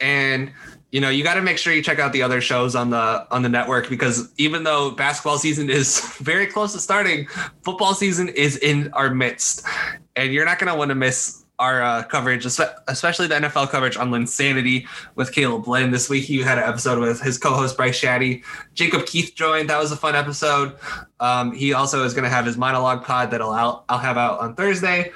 and 0.00 0.50
you 0.94 1.00
know 1.00 1.10
you 1.10 1.24
got 1.24 1.34
to 1.34 1.42
make 1.42 1.58
sure 1.58 1.72
you 1.72 1.82
check 1.82 1.98
out 1.98 2.12
the 2.12 2.22
other 2.22 2.40
shows 2.40 2.76
on 2.76 2.90
the 2.90 3.26
on 3.32 3.42
the 3.42 3.48
network 3.48 3.88
because 3.88 4.32
even 4.38 4.62
though 4.62 4.92
basketball 4.92 5.38
season 5.38 5.68
is 5.68 6.00
very 6.20 6.46
close 6.46 6.72
to 6.72 6.78
starting 6.78 7.26
football 7.62 7.94
season 7.94 8.28
is 8.28 8.56
in 8.58 8.92
our 8.92 9.12
midst. 9.12 9.66
And 10.14 10.32
you're 10.32 10.44
not 10.44 10.60
going 10.60 10.72
to 10.72 10.78
want 10.78 10.90
to 10.90 10.94
miss 10.94 11.42
our 11.58 11.82
uh, 11.82 12.02
coverage 12.04 12.46
especially 12.46 13.26
the 13.26 13.34
nfl 13.34 13.68
coverage 13.68 13.96
on 13.96 14.10
Linsanity 14.10 14.86
with 15.16 15.32
caleb 15.32 15.66
lynn. 15.66 15.90
This 15.90 16.08
week 16.08 16.24
he 16.24 16.40
had 16.40 16.58
an 16.58 16.64
episode 16.64 17.00
with 17.00 17.20
his 17.20 17.38
co-host 17.38 17.76
bryce 17.76 18.00
shaddy 18.00 18.44
jacob 18.74 19.04
keith 19.04 19.34
joined. 19.34 19.70
That 19.70 19.80
was 19.80 19.90
a 19.90 19.96
fun 19.96 20.14
episode. 20.14 20.76
Um, 21.18 21.52
he 21.52 21.72
also 21.72 22.04
is 22.04 22.14
going 22.14 22.24
to 22.24 22.30
have 22.30 22.46
his 22.46 22.56
monologue 22.56 23.04
pod 23.04 23.32
that 23.32 23.42
I'll, 23.42 23.84
I'll 23.88 23.98
have 23.98 24.16
out 24.16 24.38
on 24.38 24.54
thursday. 24.54 25.10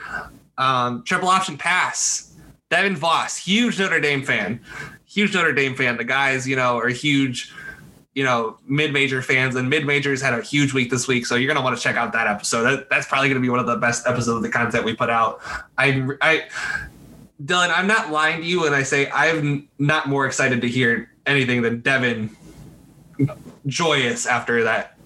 Um, 0.58 1.04
triple 1.04 1.28
option 1.28 1.56
pass. 1.56 2.24
Devin 2.68 2.96
voss 2.96 3.36
huge 3.36 3.78
notre 3.78 4.00
dame 4.00 4.24
fan 4.24 4.60
huge 5.18 5.34
Notre 5.34 5.52
Dame 5.52 5.74
fan. 5.74 5.96
The 5.96 6.04
guys, 6.04 6.46
you 6.46 6.54
know, 6.54 6.78
are 6.78 6.88
huge, 6.88 7.52
you 8.14 8.22
know, 8.22 8.56
mid-major 8.68 9.20
fans, 9.20 9.56
and 9.56 9.68
mid-majors 9.68 10.22
had 10.22 10.32
a 10.32 10.42
huge 10.42 10.72
week 10.72 10.90
this 10.90 11.08
week. 11.08 11.26
So 11.26 11.34
you're 11.34 11.52
gonna 11.52 11.64
want 11.64 11.76
to 11.76 11.82
check 11.82 11.96
out 11.96 12.12
that 12.12 12.28
episode. 12.28 12.62
That, 12.62 12.88
that's 12.88 13.08
probably 13.08 13.28
gonna 13.28 13.40
be 13.40 13.48
one 13.48 13.58
of 13.58 13.66
the 13.66 13.76
best 13.76 14.06
episodes 14.06 14.36
of 14.36 14.42
the 14.42 14.48
content 14.48 14.84
we 14.84 14.94
put 14.94 15.10
out. 15.10 15.40
I, 15.76 16.06
I, 16.20 16.44
Dylan, 17.44 17.72
I'm 17.74 17.88
not 17.88 18.12
lying 18.12 18.42
to 18.42 18.46
you 18.46 18.60
when 18.60 18.74
I 18.74 18.84
say 18.84 19.10
I'm 19.10 19.68
not 19.80 20.08
more 20.08 20.24
excited 20.24 20.60
to 20.60 20.68
hear 20.68 21.10
anything 21.26 21.62
than 21.62 21.80
Devin 21.80 22.30
joyous 23.66 24.24
after 24.24 24.62
that 24.64 24.96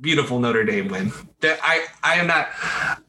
beautiful 0.00 0.38
Notre 0.38 0.64
Dame 0.64 0.88
win. 0.88 1.12
I 1.42 1.86
I 2.02 2.14
am 2.14 2.26
not. 2.26 2.48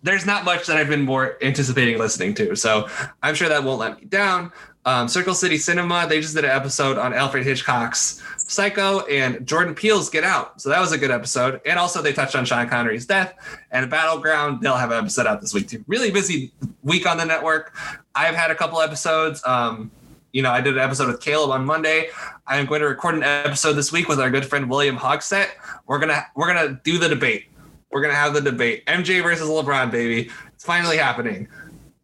There's 0.03 0.25
not 0.25 0.43
much 0.43 0.67
that 0.67 0.75
I've 0.75 0.89
been 0.89 1.03
more 1.03 1.37
anticipating 1.41 1.97
listening 1.97 2.33
to. 2.35 2.55
So 2.55 2.89
I'm 3.23 3.35
sure 3.35 3.47
that 3.47 3.63
won't 3.63 3.79
let 3.79 3.99
me 3.99 4.05
down. 4.05 4.51
Um, 4.83 5.07
Circle 5.07 5.35
City 5.35 5.57
Cinema, 5.57 6.07
they 6.07 6.21
just 6.21 6.35
did 6.35 6.43
an 6.43 6.51
episode 6.51 6.97
on 6.97 7.13
Alfred 7.13 7.45
Hitchcock's 7.45 8.21
Psycho 8.37 9.01
and 9.01 9.45
Jordan 9.47 9.75
Peele's 9.75 10.09
Get 10.09 10.23
Out. 10.23 10.59
So 10.59 10.69
that 10.69 10.79
was 10.79 10.91
a 10.91 10.97
good 10.97 11.11
episode. 11.11 11.61
And 11.65 11.77
also 11.77 12.01
they 12.01 12.13
touched 12.13 12.35
on 12.35 12.45
Sean 12.45 12.67
Connery's 12.67 13.05
death 13.05 13.33
and 13.69 13.89
Battleground. 13.89 14.61
They'll 14.61 14.75
have 14.75 14.91
an 14.91 14.97
episode 14.97 15.27
out 15.27 15.39
this 15.39 15.53
week 15.53 15.67
too. 15.67 15.83
Really 15.87 16.09
busy 16.09 16.51
week 16.83 17.07
on 17.07 17.17
the 17.17 17.25
network. 17.25 17.75
I've 18.15 18.35
had 18.35 18.49
a 18.49 18.55
couple 18.55 18.81
episodes. 18.81 19.41
Um, 19.45 19.91
you 20.33 20.41
know, 20.41 20.51
I 20.51 20.61
did 20.61 20.73
an 20.77 20.83
episode 20.83 21.07
with 21.07 21.21
Caleb 21.21 21.51
on 21.51 21.65
Monday. 21.65 22.09
I 22.47 22.57
am 22.57 22.65
going 22.65 22.81
to 22.81 22.87
record 22.87 23.15
an 23.15 23.23
episode 23.23 23.73
this 23.73 23.91
week 23.91 24.07
with 24.07 24.19
our 24.19 24.29
good 24.29 24.45
friend 24.45 24.69
William 24.69 24.97
Hogsett. 24.97 25.49
We're 25.87 25.99
gonna 25.99 26.25
we're 26.35 26.47
gonna 26.47 26.79
do 26.83 26.97
the 26.97 27.09
debate. 27.09 27.47
We're 27.91 28.01
gonna 28.01 28.15
have 28.15 28.33
the 28.33 28.41
debate. 28.41 28.85
MJ 28.85 29.21
versus 29.21 29.47
LeBron, 29.49 29.91
baby. 29.91 30.29
It's 30.53 30.63
finally 30.63 30.97
happening. 30.97 31.47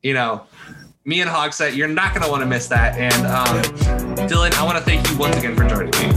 You 0.03 0.13
know, 0.13 0.43
me 1.07 1.21
and 1.21 1.29
Hogsett, 1.29 1.73
you're 1.73 1.87
not 1.87 2.13
gonna 2.13 2.29
want 2.29 2.41
to 2.41 2.45
miss 2.45 2.67
that. 2.67 2.97
And 2.97 3.13
um, 3.25 4.27
Dylan, 4.27 4.53
I 4.53 4.63
want 4.65 4.77
to 4.77 4.83
thank 4.83 5.09
you 5.09 5.17
once 5.17 5.37
again 5.37 5.55
for 5.55 5.67
joining 5.67 5.91
me. 5.91 6.16